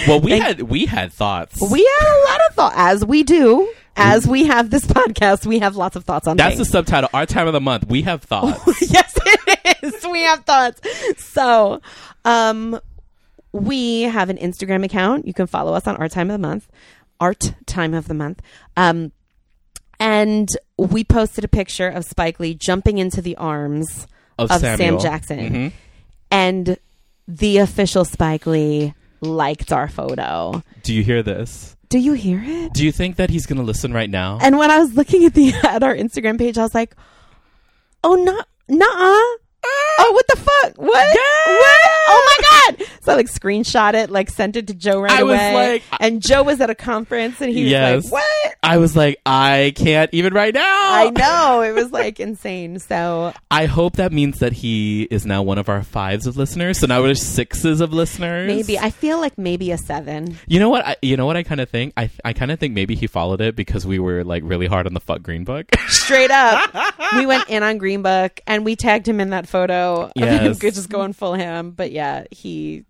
Well, 0.07 0.19
we 0.21 0.31
had 0.39 0.61
we 0.63 0.85
had 0.85 1.13
thoughts. 1.13 1.59
We 1.61 1.79
had 1.99 2.07
a 2.07 2.17
lot 2.31 2.39
of 2.49 2.55
thought, 2.55 2.73
as 2.75 3.05
we 3.05 3.23
do, 3.23 3.71
as 3.95 4.27
we 4.27 4.45
have 4.45 4.69
this 4.71 4.85
podcast. 4.85 5.45
We 5.45 5.59
have 5.59 5.75
lots 5.75 5.95
of 5.95 6.03
thoughts 6.05 6.27
on 6.27 6.37
That's 6.37 6.57
the 6.57 6.65
subtitle. 6.65 7.09
Our 7.13 7.25
time 7.25 7.47
of 7.47 7.53
the 7.53 7.61
month. 7.61 7.87
We 7.87 8.01
have 8.03 8.21
thoughts. 8.31 8.91
yes, 8.91 9.13
it 9.25 9.83
is. 9.83 10.05
We 10.07 10.21
have 10.23 10.43
thoughts. 10.45 10.81
So, 11.23 11.81
um, 12.25 12.79
we 13.53 14.03
have 14.03 14.29
an 14.29 14.37
Instagram 14.37 14.83
account. 14.83 15.27
You 15.27 15.33
can 15.33 15.45
follow 15.47 15.73
us 15.73 15.87
on 15.87 15.97
Art 15.97 16.11
Time 16.11 16.29
of 16.29 16.33
the 16.39 16.47
Month. 16.47 16.67
Art 17.21 17.53
Time 17.65 17.93
of 17.93 18.07
the 18.09 18.13
Month. 18.13 18.41
Um, 18.75 19.13
and 19.99 20.49
we 20.77 21.03
posted 21.03 21.43
a 21.45 21.47
picture 21.47 21.87
of 21.87 22.03
Spike 22.03 22.39
Lee 22.39 22.53
jumping 22.55 22.97
into 22.97 23.21
the 23.21 23.37
arms 23.37 24.07
of, 24.39 24.51
of 24.51 24.59
Sam. 24.59 24.99
Jackson. 24.99 25.39
Mhm. 25.39 25.71
and 26.31 26.77
the 27.27 27.59
official 27.59 28.03
Spike 28.03 28.45
Lee 28.47 28.93
liked 29.21 29.71
our 29.71 29.87
photo. 29.87 30.63
Do 30.83 30.93
you 30.93 31.03
hear 31.03 31.21
this? 31.21 31.77
Do 31.89 31.99
you 31.99 32.13
hear 32.13 32.41
it? 32.43 32.73
Do 32.73 32.83
you 32.83 32.91
think 32.91 33.17
that 33.17 33.29
he's 33.29 33.45
going 33.45 33.57
to 33.57 33.63
listen 33.63 33.93
right 33.93 34.09
now? 34.09 34.39
And 34.41 34.57
when 34.57 34.71
I 34.71 34.79
was 34.79 34.95
looking 34.95 35.25
at 35.25 35.33
the 35.35 35.53
at 35.63 35.83
our 35.83 35.93
Instagram 35.95 36.39
page, 36.39 36.57
I 36.57 36.63
was 36.63 36.73
like, 36.73 36.95
"Oh, 38.03 38.15
not, 38.15 38.47
nah." 38.67 38.85
uh. 38.85 39.37
Oh, 39.99 40.11
what 40.13 40.25
the 40.27 40.37
fuck? 40.37 40.73
What? 40.77 40.87
What? 40.87 41.91
Oh 42.13 42.37
my 42.39 42.75
god! 42.77 42.87
So 43.01 43.11
I 43.13 43.15
like 43.15 43.27
screenshot 43.27 43.93
it, 43.93 44.09
like 44.09 44.29
sent 44.29 44.55
it 44.55 44.67
to 44.67 44.73
Joe 44.73 44.99
right 44.99 45.11
I 45.11 45.23
was 45.23 45.35
away. 45.39 45.53
like- 45.53 45.83
and 45.99 46.21
Joe 46.21 46.43
was 46.43 46.59
at 46.61 46.69
a 46.69 46.75
conference, 46.75 47.41
and 47.41 47.51
he 47.51 47.63
was 47.65 47.71
like, 48.11 48.11
"What?" 48.11 48.55
I 48.63 48.77
was 48.77 48.95
like, 48.95 49.19
I 49.25 49.73
can't 49.75 50.09
even 50.13 50.33
right 50.33 50.53
now. 50.53 50.61
I 50.63 51.09
know 51.09 51.61
it 51.61 51.73
was 51.73 51.91
like 51.91 52.19
insane. 52.19 52.79
So 52.79 53.33
I 53.49 53.65
hope 53.65 53.95
that 53.95 54.11
means 54.11 54.39
that 54.39 54.53
he 54.53 55.03
is 55.09 55.25
now 55.25 55.41
one 55.41 55.57
of 55.57 55.69
our 55.69 55.83
fives 55.83 56.27
of 56.27 56.37
listeners. 56.37 56.77
So 56.79 56.87
now 56.87 57.01
we're 57.01 57.15
sixes 57.15 57.81
of 57.81 57.91
listeners. 57.93 58.47
maybe 58.47 58.77
I 58.77 58.89
feel 58.91 59.19
like 59.19 59.37
maybe 59.37 59.71
a 59.71 59.77
seven. 59.77 60.37
You 60.47 60.59
know 60.59 60.69
what? 60.69 60.85
I, 60.85 60.95
you 61.01 61.17
know 61.17 61.25
what 61.25 61.37
I 61.37 61.43
kind 61.43 61.61
of 61.61 61.69
think. 61.69 61.93
I 61.97 62.09
I 62.23 62.33
kind 62.33 62.51
of 62.51 62.59
think 62.59 62.73
maybe 62.75 62.95
he 62.95 63.07
followed 63.07 63.41
it 63.41 63.55
because 63.55 63.85
we 63.85 63.99
were 63.99 64.23
like 64.23 64.43
really 64.45 64.67
hard 64.67 64.85
on 64.85 64.93
the 64.93 64.99
fuck 64.99 65.21
Green 65.23 65.43
Book. 65.43 65.65
Straight 65.87 66.31
up, 66.31 66.73
we 67.15 67.25
went 67.25 67.49
in 67.49 67.63
on 67.63 67.77
Green 67.77 68.01
Book, 68.03 68.39
and 68.47 68.63
we 68.65 68.75
tagged 68.75 69.07
him 69.07 69.19
in 69.19 69.31
that 69.31 69.47
photo. 69.47 70.03
of 70.05 70.11
him 70.15 70.43
Yes. 70.45 70.59
just 70.71 70.89
going 70.89 71.13
full 71.13 71.33
ham. 71.33 71.71
But 71.71 71.91
yeah, 71.91 72.00
he. 72.31 72.85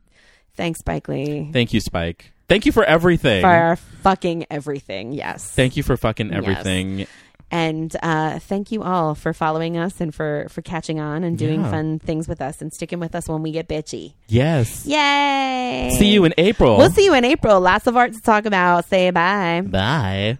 Thanks, 0.55 0.79
Spike 0.79 1.07
Lee, 1.07 1.49
Thank 1.53 1.73
you, 1.73 1.79
Spike. 1.79 2.31
Thank 2.49 2.65
you 2.65 2.71
for 2.73 2.83
everything. 2.83 3.41
for 3.41 3.77
fucking 4.03 4.45
everything. 4.51 5.13
Yes. 5.13 5.49
Thank 5.49 5.77
you 5.77 5.83
for 5.83 5.95
fucking 5.95 6.27
Yes. 6.29 6.37
everything. 6.37 7.07
and 7.49 7.95
uh, 8.03 8.39
thank 8.39 8.71
you 8.71 8.83
all 8.83 9.15
for 9.15 9.33
following 9.33 9.77
us 9.77 9.99
and 10.01 10.13
for 10.13 10.47
for 10.49 10.61
catching 10.61 10.99
on 10.99 11.23
and 11.23 11.37
doing 11.37 11.61
Yeah. 11.61 11.71
fun 11.71 11.99
things 11.99 12.27
with 12.27 12.41
us 12.41 12.61
and 12.61 12.71
sticking 12.73 12.99
with 12.99 13.15
us 13.15 13.27
when 13.29 13.41
we 13.43 13.51
get 13.51 13.67
bitchy. 13.69 14.13
Yes. 14.27 14.85
Yay! 14.85 15.91
See 15.97 16.11
you 16.11 16.25
in 16.25 16.33
April. 16.37 16.77
We'll 16.77 16.91
see 16.91 17.05
you 17.05 17.13
in 17.13 17.23
April. 17.25 17.59
Lots 17.61 17.87
of 17.87 17.95
art 17.97 18.13
to 18.13 18.21
talk 18.21 18.45
about. 18.45 18.85
Say 18.85 19.09
bye. 19.11 19.61
Bye. 19.65 20.37